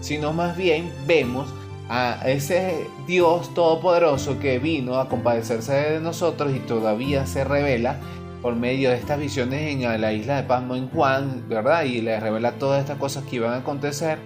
sino 0.00 0.32
más 0.32 0.56
bien 0.56 0.92
vemos 1.06 1.48
a 1.88 2.20
ese 2.26 2.86
Dios 3.06 3.52
todopoderoso 3.54 4.38
que 4.40 4.58
vino 4.58 4.98
a 4.98 5.08
compadecerse 5.08 5.72
de 5.72 6.00
nosotros 6.00 6.54
y 6.54 6.60
todavía 6.60 7.26
se 7.26 7.44
revela 7.44 7.98
por 8.42 8.54
medio 8.54 8.90
de 8.90 8.96
estas 8.96 9.18
visiones 9.18 9.72
en 9.72 10.00
la 10.00 10.12
isla 10.12 10.36
de 10.36 10.42
Pasmo 10.44 10.76
en 10.76 10.88
Juan, 10.88 11.48
¿verdad? 11.48 11.84
Y 11.84 12.00
le 12.00 12.18
revela 12.20 12.52
todas 12.52 12.80
estas 12.80 12.98
cosas 12.98 13.24
que 13.24 13.36
iban 13.36 13.52
a 13.52 13.58
acontecer 13.58 14.18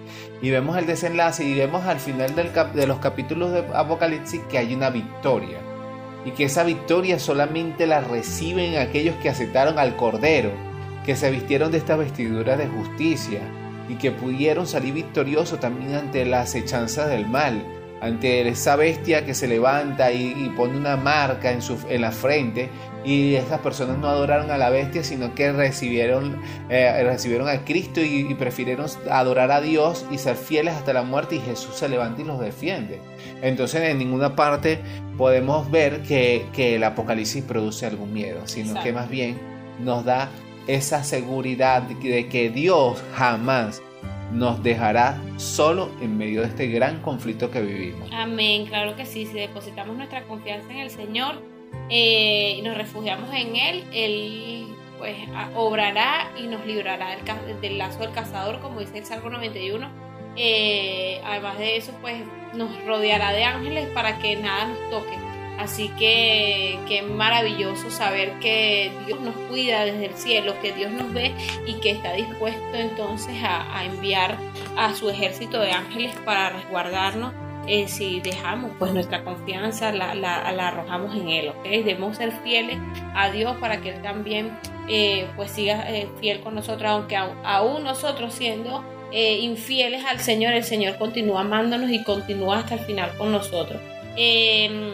y 0.42 0.50
vemos 0.50 0.76
el 0.76 0.86
desenlace 0.86 1.44
y 1.44 1.54
vemos 1.54 1.84
al 1.84 1.98
final 1.98 2.34
de 2.34 2.86
los 2.86 2.98
capítulos 2.98 3.52
de 3.52 3.64
Apocalipsis 3.74 4.40
que 4.50 4.58
hay 4.58 4.74
una 4.74 4.90
victoria 4.90 5.58
y 6.24 6.32
que 6.32 6.44
esa 6.44 6.64
victoria 6.64 7.18
solamente 7.18 7.86
la 7.86 8.00
reciben 8.00 8.76
aquellos 8.78 9.16
que 9.16 9.30
aceptaron 9.30 9.78
al 9.78 9.96
Cordero, 9.96 10.50
que 11.04 11.16
se 11.16 11.30
vistieron 11.30 11.72
de 11.72 11.78
esta 11.78 11.96
vestidura 11.96 12.56
de 12.56 12.66
justicia 12.66 13.40
y 13.88 13.94
que 13.94 14.12
pudieron 14.12 14.66
salir 14.66 14.94
victoriosos 14.94 15.60
también 15.60 15.94
ante 15.94 16.24
la 16.24 16.42
acechanza 16.42 17.06
del 17.06 17.26
mal, 17.26 17.64
ante 18.00 18.46
esa 18.48 18.76
bestia 18.76 19.24
que 19.24 19.34
se 19.34 19.48
levanta 19.48 20.12
y, 20.12 20.32
y 20.36 20.48
pone 20.56 20.76
una 20.76 20.96
marca 20.96 21.50
en, 21.50 21.62
su, 21.62 21.78
en 21.88 22.02
la 22.02 22.12
frente 22.12 22.70
y 23.04 23.34
estas 23.34 23.60
personas 23.60 23.98
no 23.98 24.08
adoraron 24.08 24.50
a 24.50 24.58
la 24.58 24.70
bestia 24.70 25.02
sino 25.02 25.34
que 25.34 25.52
recibieron, 25.52 26.40
eh, 26.68 27.02
recibieron 27.04 27.48
a 27.48 27.64
Cristo 27.64 28.00
y, 28.00 28.26
y 28.30 28.34
prefirieron 28.34 28.86
adorar 29.10 29.50
a 29.50 29.60
Dios 29.60 30.04
y 30.10 30.18
ser 30.18 30.36
fieles 30.36 30.74
hasta 30.74 30.92
la 30.92 31.02
muerte 31.02 31.36
y 31.36 31.40
Jesús 31.40 31.76
se 31.76 31.88
levanta 31.88 32.22
y 32.22 32.24
los 32.24 32.40
defiende. 32.40 33.00
Entonces 33.42 33.82
en 33.82 33.98
ninguna 33.98 34.36
parte 34.36 34.80
podemos 35.16 35.70
ver 35.70 36.02
que, 36.02 36.46
que 36.52 36.76
el 36.76 36.84
Apocalipsis 36.84 37.42
produce 37.44 37.86
algún 37.86 38.12
miedo, 38.12 38.40
sino 38.44 38.68
Exacto. 38.68 38.84
que 38.84 38.92
más 38.92 39.08
bien 39.08 39.38
nos 39.80 40.04
da 40.04 40.28
esa 40.66 41.02
seguridad 41.04 41.82
de 41.82 41.98
que, 41.98 42.08
de 42.10 42.28
que 42.28 42.50
Dios 42.50 43.02
jamás 43.14 43.82
nos 44.32 44.62
dejará 44.62 45.20
solo 45.38 45.90
en 46.00 46.16
medio 46.16 46.42
de 46.42 46.48
este 46.48 46.68
gran 46.68 47.00
conflicto 47.00 47.50
que 47.50 47.60
vivimos. 47.60 48.08
Amén, 48.12 48.66
claro 48.66 48.94
que 48.94 49.04
sí, 49.04 49.26
si 49.26 49.32
depositamos 49.32 49.96
nuestra 49.96 50.22
confianza 50.24 50.70
en 50.70 50.78
el 50.78 50.90
Señor 50.90 51.42
eh, 51.88 52.60
nos 52.62 52.76
refugiamos 52.76 53.32
en 53.34 53.56
Él, 53.56 53.84
Él 53.92 54.76
pues 54.98 55.16
obrará 55.56 56.30
y 56.38 56.46
nos 56.46 56.64
librará 56.66 57.16
del, 57.60 57.78
lazo 57.78 58.00
del 58.00 58.12
cazador, 58.12 58.60
como 58.60 58.80
dice 58.80 58.98
el 58.98 59.06
Salmo 59.06 59.30
91. 59.30 59.88
Eh, 60.36 61.20
además 61.24 61.58
de 61.58 61.76
eso, 61.76 61.92
pues 62.00 62.22
nos 62.54 62.84
rodeará 62.84 63.32
de 63.32 63.44
ángeles 63.44 63.88
para 63.88 64.18
que 64.18 64.36
nada 64.36 64.66
nos 64.66 64.90
toque. 64.90 65.16
Así 65.58 65.88
que 65.98 66.78
qué 66.86 67.02
maravilloso 67.02 67.90
saber 67.90 68.38
que 68.40 68.92
Dios 69.06 69.20
nos 69.20 69.34
cuida 69.48 69.84
desde 69.84 70.06
el 70.06 70.14
cielo, 70.14 70.54
que 70.62 70.72
Dios 70.72 70.90
nos 70.90 71.12
ve 71.12 71.34
y 71.66 71.74
que 71.80 71.90
está 71.90 72.12
dispuesto 72.12 72.74
entonces 72.74 73.36
a 73.42 73.84
enviar 73.84 74.38
a 74.76 74.94
su 74.94 75.10
ejército 75.10 75.60
de 75.60 75.72
ángeles 75.72 76.14
para 76.24 76.50
resguardarnos 76.50 77.32
eh, 77.66 77.86
si 77.88 78.20
dejamos 78.20 78.72
pues 78.78 78.92
nuestra 78.92 79.22
confianza, 79.24 79.92
la, 79.92 80.14
la- 80.14 80.50
la 80.52 80.68
arrojamos 80.68 81.14
en 81.16 81.28
Él, 81.28 81.48
¿ok? 81.48 81.62
Debemos 81.64 82.16
ser 82.16 82.32
fieles 82.42 82.78
a 83.14 83.30
Dios 83.30 83.56
para 83.60 83.80
que 83.80 83.90
Él 83.90 84.02
también 84.02 84.58
eh, 84.88 85.26
pues 85.36 85.50
siga 85.52 85.88
eh, 85.90 86.08
fiel 86.20 86.40
con 86.40 86.54
nosotros, 86.54 86.90
aunque 86.90 87.16
au- 87.16 87.34
aún 87.44 87.84
nosotros 87.84 88.34
siendo 88.34 88.82
eh, 89.12 89.38
infieles 89.38 90.04
al 90.04 90.20
Señor, 90.20 90.52
el 90.54 90.64
Señor 90.64 90.96
continúa 90.98 91.40
amándonos 91.40 91.90
y 91.90 92.02
continúa 92.04 92.58
hasta 92.58 92.74
el 92.74 92.80
final 92.80 93.10
con 93.18 93.32
nosotros. 93.32 93.80
Eh, 94.16 94.92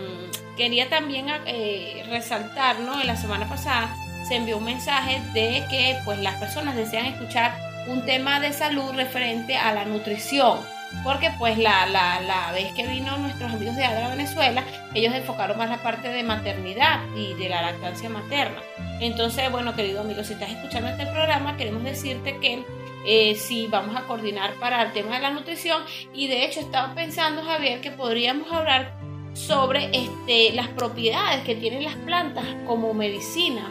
quería 0.56 0.88
también 0.88 1.26
eh, 1.47 2.02
resaltar, 2.10 2.80
¿no? 2.80 3.01
En 3.01 3.06
la 3.06 3.16
semana 3.16 3.48
pasada 3.48 3.94
se 4.26 4.36
envió 4.36 4.56
un 4.59 4.64
mensaje 4.64 5.20
de 5.34 5.62
que 5.70 5.97
pues 6.05 6.18
las 6.18 6.34
personas 6.36 6.74
desean 6.76 7.06
escuchar 7.06 7.55
un 7.88 8.05
tema 8.05 8.40
de 8.40 8.52
salud 8.52 8.93
referente 8.94 9.56
a 9.56 9.72
la 9.72 9.84
nutrición 9.84 10.59
porque 11.05 11.31
pues 11.39 11.59
la, 11.59 11.86
la, 11.86 12.20
la 12.20 12.52
vez 12.52 12.73
que 12.73 12.86
vino 12.86 13.16
nuestros 13.18 13.52
amigos 13.52 13.77
de 13.77 13.85
Adra 13.85 14.09
Venezuela, 14.09 14.64
ellos 14.94 15.14
enfocaron 15.14 15.59
más 15.59 15.70
la 15.70 15.82
parte 15.82 16.09
de 16.09 16.23
maternidad 16.23 17.01
y 17.16 17.35
de 17.35 17.48
la 17.48 17.62
lactancia 17.62 18.09
materna. 18.09 18.60
Entonces, 19.01 19.51
bueno, 19.51 19.74
querido 19.77 20.01
amigo, 20.01 20.24
si 20.24 20.32
estás 20.32 20.51
escuchando 20.51 20.89
este 20.89 21.06
programa, 21.06 21.56
queremos 21.56 21.85
decirte 21.85 22.39
que 22.39 22.64
eh, 23.09 23.36
si 23.36 23.68
vamos 23.68 23.94
a 23.94 24.02
coordinar 24.02 24.55
para 24.55 24.82
el 24.82 24.93
tema 24.93 25.16
de 25.16 25.23
la 25.23 25.31
nutrición. 25.31 25.82
Y 26.12 26.27
de 26.27 26.44
hecho 26.44 26.60
estaba 26.60 26.93
pensando, 26.94 27.44
Javier, 27.44 27.81
que 27.81 27.93
podríamos 27.93 28.51
hablar 28.52 28.93
sobre 29.32 29.90
este, 29.93 30.52
las 30.55 30.68
propiedades 30.68 31.44
que 31.44 31.55
tienen 31.55 31.85
las 31.85 31.94
plantas 31.94 32.44
como 32.66 32.94
medicina 32.94 33.70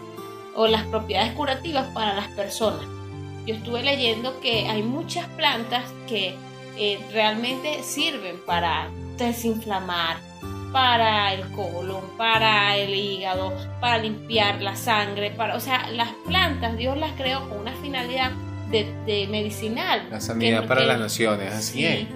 o 0.55 0.67
las 0.67 0.83
propiedades 0.83 1.33
curativas 1.33 1.87
para 1.87 2.13
las 2.13 2.29
personas. 2.29 2.85
Yo 3.45 3.55
estuve 3.55 3.83
leyendo 3.83 4.39
que 4.39 4.67
hay 4.69 4.83
muchas 4.83 5.27
plantas 5.29 5.83
que 6.07 6.35
eh, 6.77 6.99
realmente 7.11 7.83
sirven 7.83 8.37
para 8.45 8.89
desinflamar, 9.17 10.17
para 10.71 11.33
el 11.33 11.49
colon, 11.51 12.03
para 12.17 12.75
el 12.75 12.93
hígado, 12.93 13.53
para 13.79 13.97
limpiar 13.99 14.61
la 14.61 14.75
sangre, 14.75 15.31
para, 15.31 15.55
o 15.55 15.59
sea, 15.59 15.89
las 15.91 16.09
plantas 16.25 16.75
Dios 16.77 16.97
las 16.97 17.13
creó 17.13 17.47
con 17.47 17.59
una 17.59 17.73
finalidad 17.75 18.31
de, 18.69 19.27
medicinal. 19.29 20.07
La 20.11 20.19
sanidad 20.19 20.67
para 20.67 20.83
las 20.83 20.99
naciones, 20.99 21.53
así 21.53 21.85
es. 21.85 22.07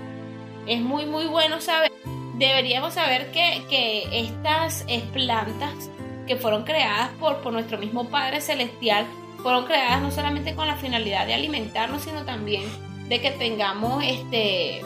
Es 0.67 0.81
muy, 0.81 1.05
muy 1.05 1.25
bueno 1.27 1.61
saber. 1.61 1.91
Deberíamos 2.37 2.95
saber 2.95 3.31
que, 3.31 3.63
que 3.69 4.27
estas 4.27 4.85
plantas 5.13 5.89
que 6.27 6.35
fueron 6.35 6.63
creadas 6.63 7.09
por, 7.19 7.37
por 7.37 7.53
nuestro 7.53 7.77
mismo 7.77 8.09
Padre 8.09 8.41
Celestial 8.41 9.05
fueron 9.41 9.65
creadas 9.65 10.01
no 10.01 10.11
solamente 10.11 10.53
con 10.53 10.67
la 10.67 10.75
finalidad 10.75 11.25
de 11.25 11.33
alimentarnos, 11.33 12.03
sino 12.03 12.23
también 12.23 12.63
de 13.09 13.19
que 13.19 13.31
tengamos 13.31 14.03
este, 14.05 14.81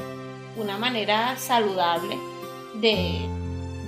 una 0.56 0.78
manera 0.78 1.36
saludable 1.38 2.18
de, 2.76 3.20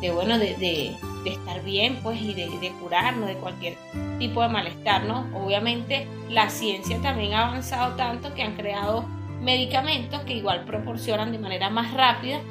de 0.02 0.12
bueno, 0.12 0.38
de, 0.38 0.56
de, 0.56 0.96
estar 1.26 1.64
bien, 1.64 2.00
pues, 2.04 2.22
y 2.22 2.36
de, 2.36 2.72
curarnos 2.80 3.28
de 3.28 3.36
cualquier 3.36 3.78
tipo 4.20 4.44
de 4.44 4.50
malestar, 4.50 5.06
¿no? 5.06 5.28
Obviamente 5.34 6.08
la 6.30 6.52
ciencia 6.52 7.02
también 7.02 7.34
ha 7.34 7.48
avanzado 7.48 7.96
tanto 7.96 8.36
que 8.36 8.44
han 8.44 8.56
creado 8.56 9.06
medicamentos 9.42 10.22
que 10.22 10.34
igual 10.34 10.66
proporcionan 10.66 11.32
de 11.32 11.40
manera 11.40 11.72
más 11.72 11.94
rápida 11.94 12.42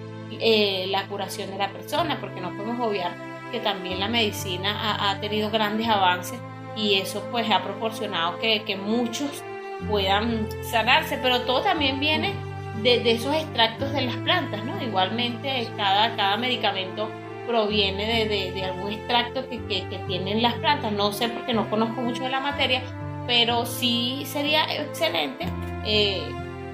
eh, 0.40 0.86
la 0.88 1.06
curación 1.06 1.50
de 1.52 1.58
la 1.58 1.70
persona, 1.70 2.18
porque 2.20 2.40
no 2.40 2.56
podemos 2.56 2.88
obviar 2.88 3.12
que 3.52 3.60
también 3.60 4.00
la 4.00 4.08
medicina 4.08 4.72
ha, 4.72 5.10
ha 5.12 5.20
tenido 5.20 5.50
grandes 5.50 5.86
avances 5.86 6.40
y 6.76 6.94
eso 6.94 7.24
pues 7.30 7.48
ha 7.52 7.62
proporcionado 7.62 8.40
que, 8.40 8.64
que 8.64 8.76
muchos 8.76 9.44
puedan 9.88 10.48
sanarse, 10.62 11.18
pero 11.22 11.42
todo 11.42 11.62
también 11.62 12.00
viene 12.00 12.34
de, 12.82 13.00
de, 13.00 13.12
esos 13.12 13.34
extractos 13.34 13.92
de 13.92 14.02
las 14.02 14.16
plantas, 14.16 14.64
¿no? 14.64 14.80
Igualmente 14.82 15.68
cada, 15.76 16.16
cada 16.16 16.36
medicamento 16.36 17.08
proviene 17.46 18.26
de, 18.26 18.52
de, 18.52 18.64
algún 18.64 18.92
extracto 18.92 19.48
que, 19.48 19.60
que, 19.66 20.00
tienen 20.06 20.42
las 20.42 20.54
plantas, 20.54 20.92
no 20.92 21.12
sé 21.12 21.28
porque 21.28 21.52
no 21.52 21.68
conozco 21.68 22.00
mucho 22.00 22.22
de 22.22 22.30
la 22.30 22.40
materia, 22.40 22.82
pero 23.26 23.66
sí 23.66 24.24
sería 24.26 24.64
excelente, 24.74 25.46
eh, 25.84 26.22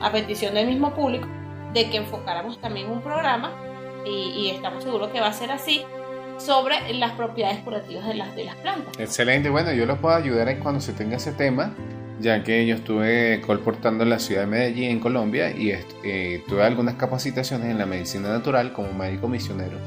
a 0.01 0.11
petición 0.13 0.55
del 0.55 0.69
mismo 0.69 0.95
público, 0.95 1.29
de 1.73 1.91
que 1.91 1.97
enfocáramos 1.97 2.61
también 2.61 2.91
un 2.91 3.03
programa, 3.03 3.53
y, 4.05 4.11
y 4.11 4.51
estamos 4.51 4.85
seguros 4.85 5.11
que 5.11 5.21
va 5.21 5.27
a 5.27 5.33
ser 5.33 5.51
así, 5.51 5.85
sobre 6.39 6.95
las 6.95 7.13
propiedades 7.13 7.59
curativas 7.59 8.07
de 8.07 8.15
las, 8.15 8.35
de 8.35 8.45
las 8.45 8.57
plantas. 8.57 8.99
Excelente, 8.99 9.51
bueno, 9.51 9.73
yo 9.73 9.87
los 9.87 9.99
puedo 9.99 10.15
ayudar 10.15 10.49
en 10.49 10.61
cuando 10.61 10.81
se 10.81 10.93
tenga 10.93 11.17
ese 11.17 11.33
tema, 11.33 11.75
ya 12.21 12.43
que 12.43 12.67
yo 12.67 12.77
estuve 12.77 13.41
colportando 13.41 14.05
en 14.05 14.11
la 14.11 14.19
ciudad 14.19 14.43
de 14.43 14.47
Medellín, 14.47 14.91
en 14.91 15.01
Colombia, 15.01 15.51
y 15.51 15.73
eh, 16.05 16.43
tuve 16.49 16.63
algunas 16.63 16.95
capacitaciones 16.95 17.71
en 17.71 17.79
la 17.79 17.87
medicina 17.87 18.29
natural 18.29 18.73
como 18.73 18.93
médico 18.93 19.29
misionero. 19.29 19.79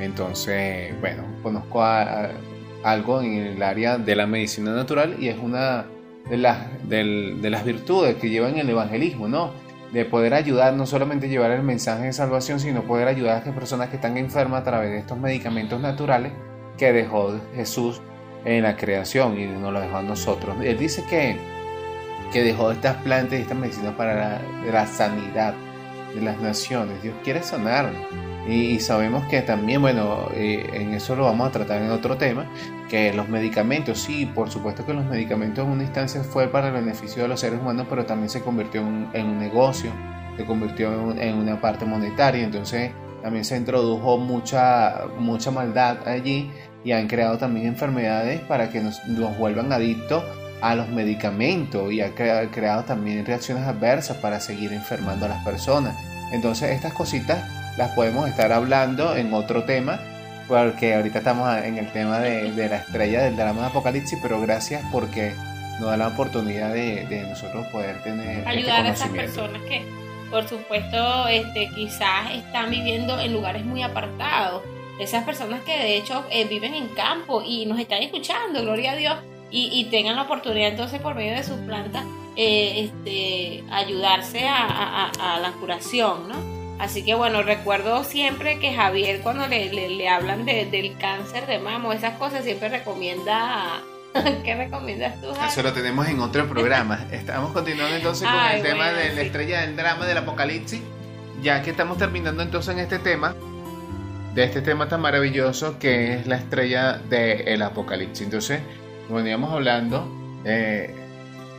Entonces, 0.00 0.98
bueno, 1.00 1.24
conozco 1.42 1.82
a, 1.82 2.02
a, 2.02 2.30
algo 2.82 3.22
en 3.22 3.34
el 3.34 3.62
área 3.62 3.98
de 3.98 4.16
la 4.16 4.26
medicina 4.26 4.72
natural 4.72 5.16
y 5.20 5.28
es 5.28 5.38
una 5.38 5.86
de 6.28 6.36
las, 6.36 6.58
de, 6.88 7.50
las 7.50 7.64
virtudes 7.64 8.16
que 8.16 8.30
llevan 8.30 8.58
el 8.58 8.68
evangelismo, 8.68 9.28
¿no? 9.28 9.50
de 9.92 10.06
poder 10.06 10.32
ayudar, 10.32 10.72
no 10.72 10.86
solamente 10.86 11.28
llevar 11.28 11.50
el 11.50 11.62
mensaje 11.62 12.04
de 12.04 12.12
salvación, 12.14 12.60
sino 12.60 12.82
poder 12.82 13.08
ayudar 13.08 13.34
a 13.34 13.38
estas 13.38 13.54
personas 13.54 13.90
que 13.90 13.96
están 13.96 14.16
enfermas 14.16 14.62
a 14.62 14.64
través 14.64 14.90
de 14.90 14.98
estos 14.98 15.18
medicamentos 15.18 15.80
naturales 15.80 16.32
que 16.78 16.94
dejó 16.94 17.38
Jesús 17.54 18.00
en 18.46 18.62
la 18.62 18.76
creación 18.76 19.38
y 19.38 19.44
nos 19.44 19.70
lo 19.70 19.80
dejó 19.80 19.98
a 19.98 20.02
nosotros. 20.02 20.56
Él 20.62 20.78
dice 20.78 21.04
que, 21.08 21.36
que 22.32 22.42
dejó 22.42 22.72
estas 22.72 22.96
plantas 22.96 23.38
y 23.38 23.42
estas 23.42 23.58
medicinas 23.58 23.94
para 23.94 24.40
la, 24.70 24.86
sanidad 24.86 25.54
de 26.14 26.20
las 26.20 26.40
naciones. 26.40 27.02
Dios 27.02 27.14
quiere 27.22 27.42
sanar. 27.42 27.90
Y, 28.48 28.80
sabemos 28.80 29.24
que 29.26 29.40
también, 29.42 29.80
bueno, 29.80 30.28
eh, 30.34 30.68
en 30.72 30.94
eso 30.94 31.14
lo 31.14 31.24
vamos 31.24 31.48
a 31.48 31.52
tratar 31.52 31.80
en 31.80 31.90
otro 31.90 32.16
tema, 32.16 32.44
que 32.88 33.12
los 33.12 33.28
medicamentos, 33.28 34.00
sí, 34.00 34.26
por 34.26 34.50
supuesto 34.50 34.84
que 34.84 34.94
los 34.94 35.04
medicamentos 35.04 35.64
en 35.64 35.70
una 35.70 35.84
instancia 35.84 36.24
fue 36.24 36.48
para 36.48 36.68
el 36.68 36.72
beneficio 36.72 37.22
de 37.22 37.28
los 37.28 37.38
seres 37.38 37.60
humanos, 37.60 37.86
pero 37.88 38.04
también 38.04 38.28
se 38.28 38.40
convirtió 38.40 38.80
en, 38.80 39.26
un 39.26 39.38
negocio, 39.38 39.92
se 40.36 40.44
convirtió 40.44 41.12
en, 41.12 41.20
en, 41.20 41.34
una 41.36 41.60
parte 41.60 41.84
monetaria, 41.84 42.42
entonces 42.42 42.90
también 43.22 43.44
se 43.44 43.56
introdujo 43.56 44.18
mucha, 44.18 45.02
mucha 45.20 45.52
maldad 45.52 46.08
allí 46.08 46.50
y 46.82 46.90
han 46.90 47.06
creado 47.06 47.38
también 47.38 47.66
enfermedades 47.66 48.40
para 48.40 48.70
que 48.70 48.80
nos, 48.80 49.06
nos 49.06 49.38
vuelvan 49.38 49.72
adictos 49.72 50.24
a 50.62 50.76
los 50.76 50.88
medicamentos 50.88 51.92
y 51.92 52.00
ha 52.00 52.14
creado, 52.14 52.84
también 52.84 53.26
reacciones 53.26 53.64
adversas 53.64 54.16
para 54.18 54.38
seguir 54.38 54.72
enfermando 54.72 55.26
a 55.26 55.28
las 55.28 55.44
personas. 55.44 55.96
Entonces 56.32 56.70
estas 56.70 56.92
cositas 56.92 57.44
las 57.76 57.90
podemos 57.90 58.28
estar 58.28 58.52
hablando 58.52 59.16
en 59.16 59.34
otro 59.34 59.64
tema, 59.64 60.00
porque 60.46 60.94
ahorita 60.94 61.18
estamos 61.18 61.52
en 61.64 61.78
el 61.78 61.90
tema 61.90 62.20
de, 62.20 62.52
de 62.52 62.68
la 62.68 62.76
estrella 62.76 63.24
del 63.24 63.36
drama 63.36 63.62
de 63.62 63.66
Apocalipsis, 63.66 64.18
pero 64.22 64.40
gracias 64.40 64.84
porque 64.92 65.34
nos 65.80 65.90
da 65.90 65.96
la 65.96 66.08
oportunidad 66.08 66.72
de, 66.72 67.06
de 67.06 67.22
nosotros 67.22 67.66
poder 67.72 68.00
tener 68.04 68.46
ayudar 68.46 68.86
este 68.86 69.02
a 69.02 69.06
esas 69.06 69.08
personas 69.08 69.62
que 69.62 69.84
por 70.30 70.48
supuesto 70.48 71.26
este 71.26 71.70
quizás 71.74 72.30
están 72.34 72.70
viviendo 72.70 73.18
en 73.18 73.32
lugares 73.32 73.64
muy 73.64 73.82
apartados. 73.82 74.62
Esas 75.00 75.24
personas 75.24 75.62
que 75.62 75.76
de 75.76 75.96
hecho 75.96 76.24
eh, 76.30 76.46
viven 76.46 76.74
en 76.74 76.86
campo 76.88 77.42
y 77.44 77.66
nos 77.66 77.80
están 77.80 78.02
escuchando 78.02 78.62
gloria 78.62 78.92
a 78.92 78.96
Dios 78.96 79.16
y, 79.52 79.68
y 79.72 79.84
tengan 79.90 80.16
la 80.16 80.22
oportunidad 80.22 80.70
entonces 80.70 81.00
por 81.00 81.14
medio 81.14 81.36
de 81.36 81.44
sus 81.44 81.58
plantas 81.58 82.04
eh, 82.34 82.90
este, 82.90 83.62
ayudarse 83.70 84.48
a, 84.48 84.66
a, 84.66 85.34
a 85.36 85.38
la 85.40 85.52
curación 85.52 86.28
no 86.28 86.62
Así 86.82 87.04
que 87.04 87.14
bueno, 87.14 87.44
recuerdo 87.44 88.02
siempre 88.02 88.58
que 88.58 88.74
Javier 88.74 89.20
cuando 89.20 89.46
le, 89.46 89.72
le, 89.72 89.88
le 89.88 90.08
hablan 90.08 90.44
de, 90.44 90.66
del 90.66 90.98
cáncer 90.98 91.46
de 91.46 91.60
mamo, 91.60 91.92
esas 91.92 92.18
cosas, 92.18 92.42
siempre 92.42 92.68
recomienda... 92.68 93.82
¿Qué 94.44 94.56
recomiendas 94.56 95.20
tú, 95.20 95.28
Javier? 95.28 95.48
Eso 95.48 95.62
lo 95.62 95.72
tenemos 95.72 96.08
en 96.08 96.18
otro 96.18 96.48
programa. 96.48 97.06
Estamos 97.12 97.52
continuando 97.52 97.94
entonces 97.94 98.28
con 98.28 98.36
Ay, 98.36 98.56
el 98.56 98.62
tema 98.64 98.90
de 98.90 99.14
la 99.14 99.22
estrella 99.22 99.60
del 99.60 99.76
drama 99.76 100.06
del 100.06 100.18
apocalipsis. 100.18 100.82
Ya 101.40 101.62
que 101.62 101.70
estamos 101.70 101.98
terminando 101.98 102.42
entonces 102.42 102.74
en 102.74 102.80
este 102.80 102.98
tema, 102.98 103.36
de 104.34 104.42
este 104.42 104.60
tema 104.60 104.88
tan 104.88 105.02
maravilloso 105.02 105.78
que 105.78 106.14
es 106.14 106.26
la 106.26 106.34
estrella 106.34 106.94
del 107.08 107.62
apocalipsis. 107.62 108.24
Entonces, 108.24 108.60
como 109.06 109.18
veníamos 109.18 109.52
hablando, 109.52 110.06
eh, 110.44 110.94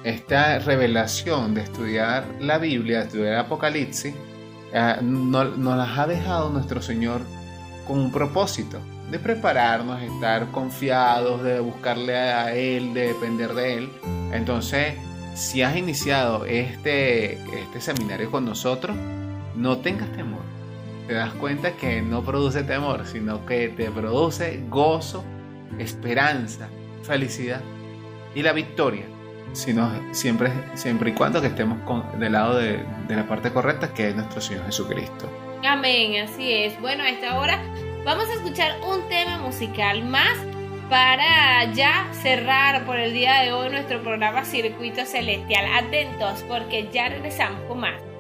esta 0.04 0.60
revelación 0.60 1.54
de 1.54 1.62
estudiar 1.62 2.26
la 2.40 2.58
Biblia, 2.58 3.00
de 3.00 3.06
estudiar 3.06 3.34
el 3.34 3.40
apocalipsis, 3.40 4.14
eh, 4.74 4.96
nos 5.02 5.58
no 5.58 5.76
las 5.76 5.98
ha 5.98 6.08
dejado 6.08 6.50
nuestro 6.50 6.82
Señor 6.82 7.22
con 7.88 8.00
un 8.00 8.12
propósito 8.12 8.80
de 9.12 9.20
prepararnos, 9.20 10.00
de 10.02 10.08
estar 10.08 10.48
confiados, 10.52 11.44
de 11.44 11.60
buscarle 11.60 12.18
a 12.18 12.54
Él, 12.54 12.94
de 12.94 13.08
depender 13.10 13.54
de 13.54 13.74
Él. 13.76 13.90
Entonces, 14.32 14.96
si 15.36 15.62
has 15.62 15.76
iniciado 15.76 16.46
este, 16.46 17.34
este 17.34 17.82
seminario 17.82 18.32
con 18.32 18.46
nosotros, 18.46 18.96
no 19.56 19.78
tengas 19.78 20.12
temor. 20.14 20.42
Te 21.08 21.14
das 21.14 21.34
cuenta 21.34 21.74
que 21.74 22.02
no 22.02 22.24
produce 22.24 22.64
temor, 22.64 23.06
sino 23.06 23.46
que 23.46 23.70
te 23.70 23.92
produce 23.92 24.64
gozo, 24.70 25.24
esperanza, 25.78 26.70
felicidad 27.04 27.62
y 28.36 28.42
la 28.42 28.54
victoria. 28.54 29.06
Sino 29.54 29.92
siempre, 30.14 30.52
siempre 30.74 31.12
y 31.12 31.14
cuando 31.14 31.40
que 31.40 31.48
estemos 31.48 31.78
con, 31.86 32.20
del 32.20 32.32
lado 32.32 32.58
de, 32.58 32.84
de 33.08 33.16
la 33.16 33.28
parte 33.28 33.52
correcta, 33.52 33.94
que 33.94 34.10
es 34.10 34.16
nuestro 34.16 34.42
Señor 34.42 34.66
Jesucristo. 34.66 35.30
Amén, 35.64 36.28
así 36.28 36.52
es. 36.52 36.80
Bueno, 36.82 37.04
a 37.04 37.10
esta 37.10 37.40
hora 37.40 37.62
vamos 38.04 38.28
a 38.30 38.34
escuchar 38.34 38.76
un 38.82 39.08
tema 39.10 39.38
musical 39.38 40.04
más 40.06 40.38
para 40.90 41.72
ya 41.74 42.08
cerrar 42.12 42.86
por 42.86 42.98
el 42.98 43.14
día 43.14 43.42
de 43.42 43.54
hoy 43.54 43.70
nuestro 43.70 44.02
programa 44.02 44.44
Circuito 44.44 45.06
Celestial. 45.06 45.66
Atentos 45.74 46.44
porque 46.48 46.90
ya 46.92 47.10
regresamos 47.10 47.62
con 47.68 47.80
más. 47.80 48.13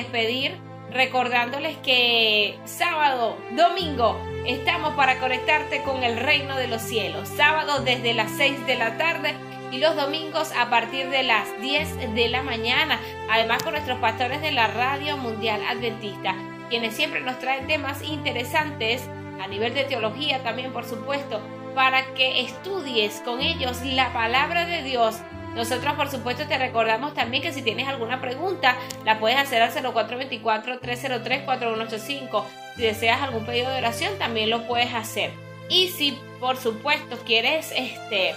Despedir 0.00 0.56
recordándoles 0.92 1.76
que 1.78 2.58
sábado, 2.64 3.36
domingo 3.52 4.18
estamos 4.46 4.94
para 4.94 5.20
conectarte 5.20 5.82
con 5.82 6.02
el 6.02 6.16
reino 6.16 6.56
de 6.56 6.68
los 6.68 6.82
cielos. 6.82 7.28
Sábado 7.28 7.80
desde 7.80 8.14
las 8.14 8.30
6 8.32 8.66
de 8.66 8.76
la 8.76 8.96
tarde 8.96 9.34
y 9.70 9.78
los 9.78 9.94
domingos 9.94 10.52
a 10.58 10.70
partir 10.70 11.10
de 11.10 11.22
las 11.22 11.46
10 11.60 12.14
de 12.14 12.28
la 12.28 12.42
mañana. 12.42 12.98
Además 13.30 13.62
con 13.62 13.72
nuestros 13.72 13.98
pastores 13.98 14.40
de 14.40 14.52
la 14.52 14.68
Radio 14.68 15.16
Mundial 15.16 15.60
Adventista, 15.68 16.34
quienes 16.70 16.96
siempre 16.96 17.20
nos 17.20 17.38
traen 17.38 17.66
temas 17.66 18.02
interesantes 18.02 19.02
a 19.40 19.46
nivel 19.48 19.74
de 19.74 19.84
teología 19.84 20.42
también 20.42 20.72
por 20.72 20.86
supuesto, 20.86 21.40
para 21.74 22.14
que 22.14 22.40
estudies 22.40 23.20
con 23.24 23.40
ellos 23.40 23.82
la 23.84 24.12
palabra 24.12 24.64
de 24.64 24.82
Dios. 24.82 25.16
Nosotros 25.54 25.94
por 25.94 26.10
supuesto 26.10 26.46
te 26.46 26.58
recordamos 26.58 27.14
también 27.14 27.42
que 27.42 27.52
si 27.52 27.62
tienes 27.62 27.88
alguna 27.88 28.20
pregunta 28.20 28.76
la 29.04 29.18
puedes 29.18 29.38
hacer 29.38 29.62
al 29.62 29.72
0424-303-4185. 29.72 32.44
Si 32.76 32.82
deseas 32.82 33.22
algún 33.22 33.44
pedido 33.44 33.70
de 33.70 33.78
oración 33.78 34.16
también 34.18 34.50
lo 34.50 34.66
puedes 34.66 34.92
hacer. 34.94 35.32
Y 35.68 35.88
si 35.88 36.16
por 36.38 36.56
supuesto 36.56 37.18
quieres 37.24 37.72
este, 37.76 38.36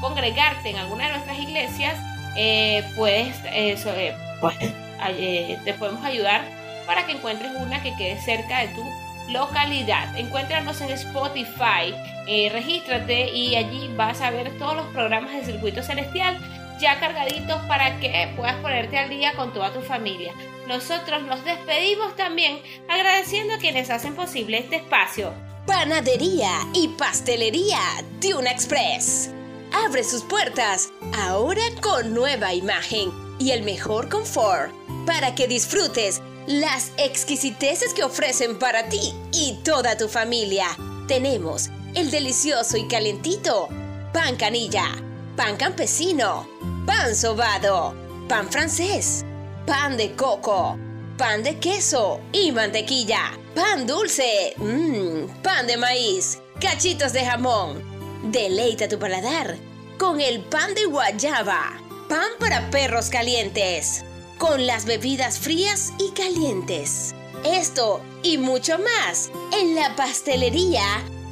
congregarte 0.00 0.68
en 0.70 0.76
alguna 0.76 1.06
de 1.06 1.12
nuestras 1.12 1.38
iglesias, 1.38 1.98
eh, 2.36 2.84
puedes, 2.96 3.36
eh, 3.46 3.76
pues, 4.40 4.56
eh, 4.60 5.58
te 5.64 5.74
podemos 5.74 6.04
ayudar 6.04 6.42
para 6.86 7.06
que 7.06 7.12
encuentres 7.12 7.52
una 7.56 7.82
que 7.82 7.94
quede 7.96 8.20
cerca 8.20 8.60
de 8.60 8.68
tu 8.68 8.82
localidad. 9.28 10.16
Encuéntranos 10.16 10.80
en 10.80 10.90
Spotify, 10.90 11.94
eh, 12.26 12.50
regístrate 12.52 13.30
y 13.30 13.56
allí 13.56 13.90
vas 13.96 14.20
a 14.20 14.30
ver 14.30 14.56
todos 14.58 14.76
los 14.76 14.86
programas 14.88 15.32
de 15.32 15.44
Circuito 15.44 15.82
Celestial 15.82 16.38
ya 16.80 16.98
cargaditos 16.98 17.60
para 17.68 17.98
que 18.00 18.32
puedas 18.36 18.56
ponerte 18.56 18.98
al 18.98 19.08
día 19.08 19.32
con 19.34 19.52
toda 19.52 19.72
tu 19.72 19.80
familia. 19.80 20.32
Nosotros 20.66 21.22
nos 21.22 21.44
despedimos 21.44 22.16
también 22.16 22.60
agradeciendo 22.88 23.54
a 23.54 23.58
quienes 23.58 23.88
hacen 23.88 24.14
posible 24.16 24.58
este 24.58 24.76
espacio. 24.76 25.32
Panadería 25.66 26.50
y 26.74 26.88
pastelería 26.88 27.78
Tuna 28.20 28.50
Express. 28.50 29.30
Abre 29.72 30.02
sus 30.02 30.22
puertas 30.24 30.90
ahora 31.16 31.62
con 31.80 32.12
nueva 32.12 32.52
imagen 32.52 33.10
y 33.38 33.52
el 33.52 33.62
mejor 33.62 34.08
confort 34.08 34.72
para 35.06 35.34
que 35.34 35.46
disfrutes 35.46 36.20
las 36.46 36.92
exquisiteces 36.96 37.94
que 37.94 38.04
ofrecen 38.04 38.58
para 38.58 38.88
ti 38.88 39.14
y 39.32 39.58
toda 39.64 39.96
tu 39.96 40.08
familia. 40.08 40.66
Tenemos 41.08 41.70
el 41.94 42.10
delicioso 42.10 42.76
y 42.76 42.88
calentito 42.88 43.68
pan 44.12 44.36
canilla, 44.36 44.84
pan 45.36 45.56
campesino, 45.56 46.46
pan 46.86 47.14
sobado, 47.16 47.94
pan 48.28 48.48
francés, 48.50 49.24
pan 49.66 49.96
de 49.96 50.14
coco, 50.14 50.76
pan 51.16 51.42
de 51.42 51.58
queso 51.58 52.20
y 52.32 52.52
mantequilla, 52.52 53.32
pan 53.54 53.86
dulce, 53.86 54.54
mmm, 54.58 55.42
pan 55.42 55.66
de 55.66 55.76
maíz, 55.76 56.40
cachitos 56.60 57.12
de 57.12 57.24
jamón. 57.24 57.82
Deleita 58.30 58.86
tu 58.88 58.98
paladar 58.98 59.56
con 59.98 60.20
el 60.20 60.40
pan 60.44 60.74
de 60.74 60.84
guayaba, 60.84 61.72
pan 62.08 62.32
para 62.38 62.70
perros 62.70 63.08
calientes, 63.08 64.04
con 64.42 64.66
las 64.66 64.86
bebidas 64.86 65.38
frías 65.38 65.92
y 66.00 66.10
calientes. 66.10 67.14
Esto 67.44 68.00
y 68.24 68.38
mucho 68.38 68.76
más 68.76 69.30
en 69.52 69.76
la 69.76 69.94
pastelería 69.94 70.82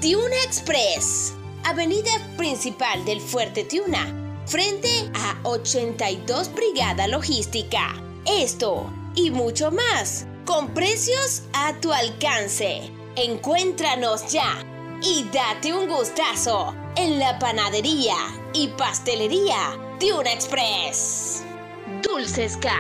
Tiuna 0.01 0.37
Express, 0.45 1.33
avenida 1.65 2.13
principal 2.37 3.05
del 3.05 3.21
Fuerte 3.21 3.65
Tiuna, 3.65 4.15
frente 4.47 5.11
a 5.13 5.37
82 5.43 6.55
Brigada 6.55 7.09
Logística. 7.09 8.01
Esto 8.27 8.89
y 9.17 9.33
mucho 9.33 9.73
más, 9.73 10.27
con 10.45 10.73
precios 10.73 11.43
a 11.53 11.75
tu 11.81 11.93
alcance. 11.93 12.93
Encuéntranos 13.17 14.31
ya 14.31 14.65
y 15.03 15.25
date 15.33 15.75
un 15.75 15.89
gustazo 15.89 16.77
en 16.95 17.19
la 17.19 17.41
panadería 17.41 18.15
y 18.53 18.69
pastelería 18.69 19.77
Tiuna 19.99 20.33
Express. 20.33 21.43
Dulces 22.03 22.57
K, 22.57 22.71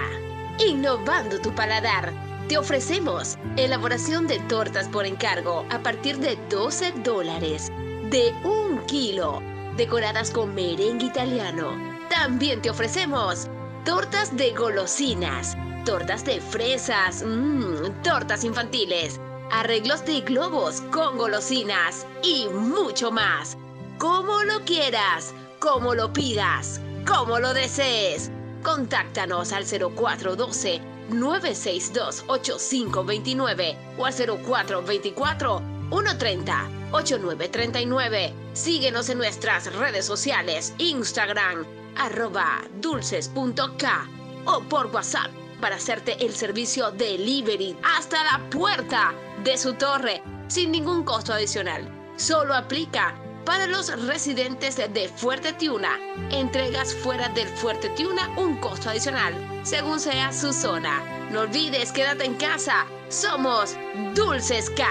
innovando 0.60 1.40
tu 1.40 1.54
paladar. 1.54 2.12
Te 2.48 2.58
ofrecemos 2.58 3.38
elaboración 3.56 4.26
de 4.26 4.38
tortas 4.40 4.88
por 4.88 5.06
encargo 5.06 5.64
a 5.70 5.78
partir 5.82 6.18
de 6.18 6.36
12 6.48 6.92
dólares, 7.04 7.70
de 8.10 8.34
un 8.44 8.84
kilo, 8.86 9.40
decoradas 9.76 10.30
con 10.30 10.54
merengue 10.54 11.06
italiano. 11.06 11.72
También 12.08 12.60
te 12.60 12.70
ofrecemos 12.70 13.48
tortas 13.84 14.36
de 14.36 14.52
golosinas, 14.52 15.56
tortas 15.84 16.24
de 16.24 16.40
fresas, 16.40 17.22
mmm, 17.24 18.02
tortas 18.02 18.44
infantiles, 18.44 19.20
arreglos 19.52 20.04
de 20.04 20.20
globos 20.20 20.80
con 20.92 21.16
golosinas 21.16 22.06
y 22.22 22.48
mucho 22.48 23.10
más. 23.12 23.56
Como 23.98 24.42
lo 24.44 24.64
quieras, 24.64 25.32
como 25.60 25.94
lo 25.94 26.12
pidas, 26.12 26.80
como 27.06 27.38
lo 27.38 27.54
desees. 27.54 28.30
Contáctanos 28.62 29.52
al 29.52 29.64
0412 29.64 30.80
962 31.10 32.24
8529 32.26 33.76
o 33.98 34.06
al 34.06 34.14
0424 34.14 35.62
130 35.90 36.68
8939. 36.92 38.34
Síguenos 38.52 39.08
en 39.08 39.18
nuestras 39.18 39.72
redes 39.74 40.04
sociales, 40.04 40.74
Instagram, 40.78 41.64
arroba 41.96 42.62
dulces.k 42.80 44.08
o 44.46 44.60
por 44.62 44.86
WhatsApp 44.86 45.30
para 45.60 45.76
hacerte 45.76 46.24
el 46.24 46.34
servicio 46.34 46.90
delivery 46.90 47.76
hasta 47.82 48.24
la 48.24 48.50
puerta 48.50 49.12
de 49.44 49.58
su 49.58 49.74
torre 49.74 50.22
sin 50.48 50.72
ningún 50.72 51.04
costo 51.04 51.32
adicional. 51.32 51.88
Solo 52.16 52.54
aplica 52.54 53.14
para 53.44 53.66
los 53.66 54.06
residentes 54.06 54.76
de 54.76 55.08
Fuerte 55.08 55.52
Tiuna. 55.52 55.98
Entregas 56.30 56.94
fuera 56.94 57.28
del 57.30 57.48
Fuerte 57.48 57.88
Tiuna 57.90 58.28
un 58.36 58.56
costo 58.56 58.90
adicional, 58.90 59.34
según 59.62 60.00
sea 60.00 60.32
su 60.32 60.52
zona. 60.52 61.02
No 61.30 61.40
olvides, 61.40 61.92
quédate 61.92 62.24
en 62.24 62.34
casa. 62.34 62.86
Somos 63.08 63.76
Dulces 64.14 64.70
K, 64.70 64.84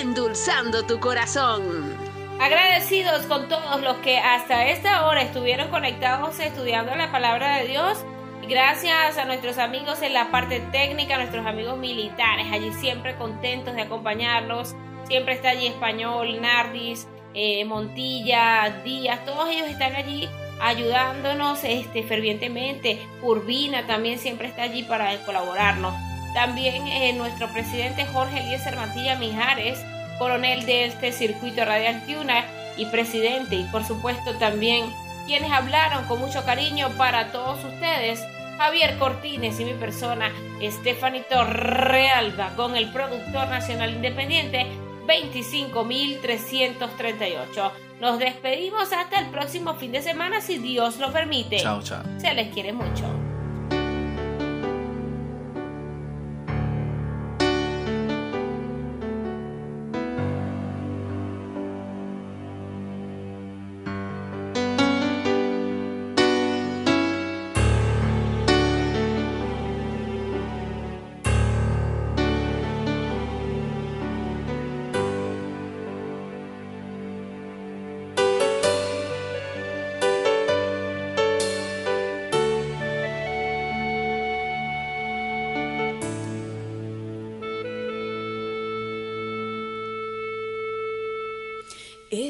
endulzando 0.00 0.84
tu 0.84 0.98
corazón. 1.00 1.96
Agradecidos 2.40 3.22
con 3.26 3.48
todos 3.48 3.80
los 3.82 3.96
que 3.98 4.18
hasta 4.18 4.66
esta 4.66 5.06
hora 5.06 5.22
estuvieron 5.22 5.70
conectados 5.70 6.38
estudiando 6.38 6.94
la 6.94 7.10
palabra 7.10 7.56
de 7.56 7.68
Dios. 7.68 8.04
Gracias 8.48 9.18
a 9.18 9.24
nuestros 9.24 9.58
amigos 9.58 10.02
en 10.02 10.12
la 10.12 10.30
parte 10.30 10.60
técnica, 10.70 11.16
nuestros 11.16 11.46
amigos 11.46 11.78
militares, 11.78 12.46
allí 12.52 12.72
siempre 12.74 13.16
contentos 13.16 13.74
de 13.74 13.82
acompañarlos. 13.82 14.76
Siempre 15.08 15.34
está 15.34 15.50
allí 15.50 15.66
Español, 15.66 16.40
Nardis, 16.40 17.08
eh, 17.36 17.66
Montilla, 17.66 18.80
Díaz, 18.82 19.22
todos 19.26 19.50
ellos 19.50 19.68
están 19.68 19.94
allí 19.94 20.26
ayudándonos 20.58 21.62
este, 21.64 22.02
fervientemente. 22.02 22.98
Urbina 23.22 23.86
también 23.86 24.18
siempre 24.18 24.48
está 24.48 24.62
allí 24.62 24.82
para 24.84 25.14
colaborarnos. 25.24 25.94
También 26.32 26.86
eh, 26.86 27.12
nuestro 27.12 27.52
presidente 27.52 28.06
Jorge 28.06 28.40
Eliezer 28.40 28.74
Mantilla 28.74 29.18
Mijares, 29.18 29.84
coronel 30.18 30.64
de 30.64 30.86
este 30.86 31.12
circuito 31.12 31.62
radial 31.64 32.04
Tiuna 32.06 32.46
y 32.78 32.86
presidente, 32.86 33.56
y 33.56 33.64
por 33.64 33.84
supuesto 33.84 34.34
también 34.38 34.86
quienes 35.26 35.52
hablaron 35.52 36.06
con 36.06 36.20
mucho 36.20 36.42
cariño 36.44 36.88
para 36.96 37.32
todos 37.32 37.62
ustedes. 37.64 38.24
Javier 38.56 38.96
Cortines 38.96 39.60
y 39.60 39.66
mi 39.66 39.74
persona, 39.74 40.32
Estefanito 40.62 41.44
Realba, 41.44 42.54
con 42.56 42.76
el 42.76 42.90
productor 42.90 43.48
nacional 43.48 43.90
independiente 43.90 44.66
25.338. 45.06 47.70
Nos 48.00 48.18
despedimos 48.18 48.92
hasta 48.92 49.20
el 49.20 49.30
próximo 49.30 49.74
fin 49.74 49.92
de 49.92 50.02
semana 50.02 50.40
si 50.40 50.58
Dios 50.58 50.98
lo 50.98 51.12
permite. 51.12 51.58
Chao, 51.58 51.80
chao. 51.82 52.02
Se 52.18 52.34
les 52.34 52.52
quiere 52.52 52.72
mucho. 52.72 53.04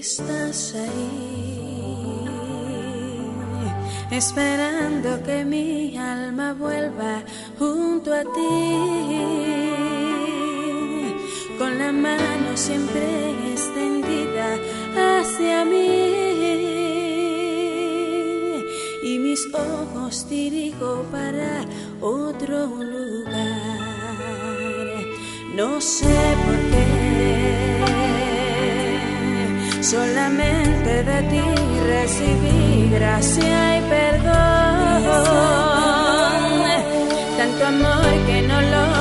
Estás 0.09 0.73
ahí, 0.77 1.59
esperando 4.13 5.21
que 5.25 5.45
mi 5.45 5.99
alma 5.99 6.55
vuelva 6.55 7.25
junto 7.59 8.15
a 8.15 8.23
ti, 8.23 8.69
con 11.59 11.77
la 11.77 11.91
mano 11.91 12.51
siempre 12.55 13.03
extendida 13.53 14.47
hacia 14.95 15.65
mí 15.65 16.13
y 19.03 19.19
mis 19.19 19.45
ojos 19.53 20.29
dirijo 20.31 21.05
para 21.11 21.65
otro 22.01 22.67
lugar. 22.69 23.35
No 25.57 25.81
sé 25.81 26.15
por 26.47 26.55
qué. 26.71 28.06
Solamente 29.91 31.05
de 31.05 31.23
ti 31.31 31.41
recibí 31.87 32.91
gracia 32.91 33.79
y 33.79 33.81
perdón. 33.83 35.05
Tanto 37.39 37.67
amor 37.67 38.27
que 38.27 38.43
no 38.43 38.61
logro 38.63 38.96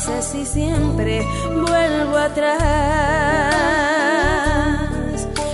veces 0.00 0.34
y 0.34 0.46
siempre 0.46 1.26
vuelvo 1.52 2.16
atrás. 2.16 2.58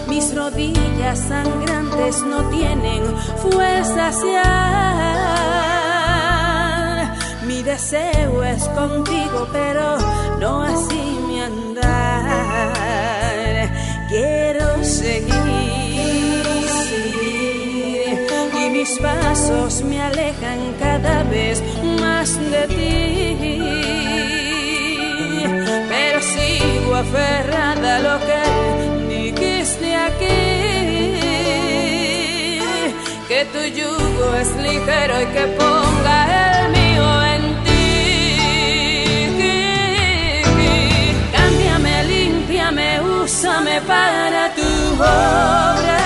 Mis 0.08 0.34
rodillas 0.34 1.18
sangrantes 1.18 2.22
no 2.22 2.48
tienen 2.50 3.02
fuerzas 3.38 4.22
ya. 4.24 4.62
Mi 7.46 7.62
deseo 7.62 8.44
es 8.44 8.64
contigo, 8.68 9.48
pero 9.52 9.98
no 10.38 10.62
así 10.62 11.18
mi 11.26 11.40
andar. 11.40 11.86
Quiero 14.08 14.84
seguir 14.84 16.46
y 18.64 18.70
mis 18.70 18.98
pasos 19.00 19.82
me 19.82 20.00
alejan 20.00 20.74
cada 20.78 21.24
vez 21.24 21.62
más 22.00 22.38
de 22.50 22.66
ti. 22.68 23.15
Aferrada 27.00 27.96
a 27.96 27.98
lo 28.00 28.16
que 28.26 28.42
dijiste 29.14 29.88
aquí. 30.08 30.42
Que 33.28 33.40
tu 33.52 33.62
yugo 33.78 34.26
es 34.40 34.50
ligero 34.56 35.14
y 35.20 35.26
que 35.34 35.44
ponga 35.58 36.16
el 36.50 36.70
mío 36.76 37.06
en 37.34 37.42
ti. 37.64 37.84
Cámbiame, 41.34 41.94
límpiame, 42.04 42.88
úsame 43.00 43.76
para 43.82 44.42
tu 44.54 44.70
obra. 44.94 46.02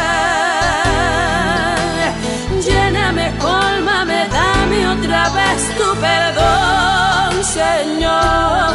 Lléname, 2.67 3.27
colmame, 3.39 4.21
dame 4.29 4.79
otra 4.95 5.23
vez 5.39 5.61
tu 5.79 5.89
perdón, 6.07 7.33
Señor. 7.45 8.71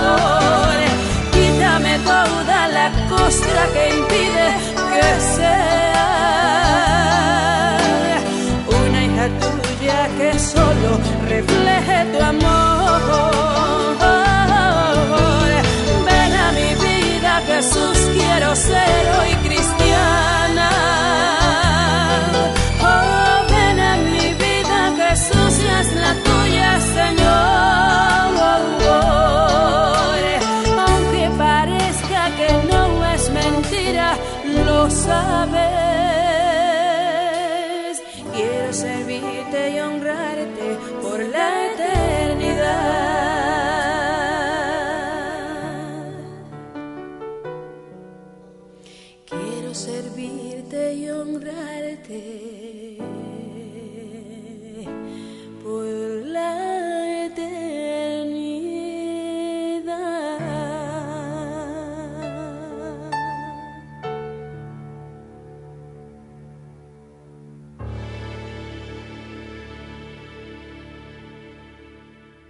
Costra 3.36 3.64
que 3.74 3.84
impide 3.90 4.48
que 4.94 5.08
sea 5.36 6.06
una 8.86 9.00
hija 9.04 9.26
tuya 9.44 10.00
que 10.18 10.40
solo 10.40 10.90
refleje 11.28 11.98
tu 12.14 12.20
amor. 12.24 13.02
Ven 16.06 16.34
a 16.34 16.52
mi 16.54 16.70
vida, 16.86 17.32
Jesús, 17.46 17.98
quiero 18.14 18.56
ser 18.56 19.05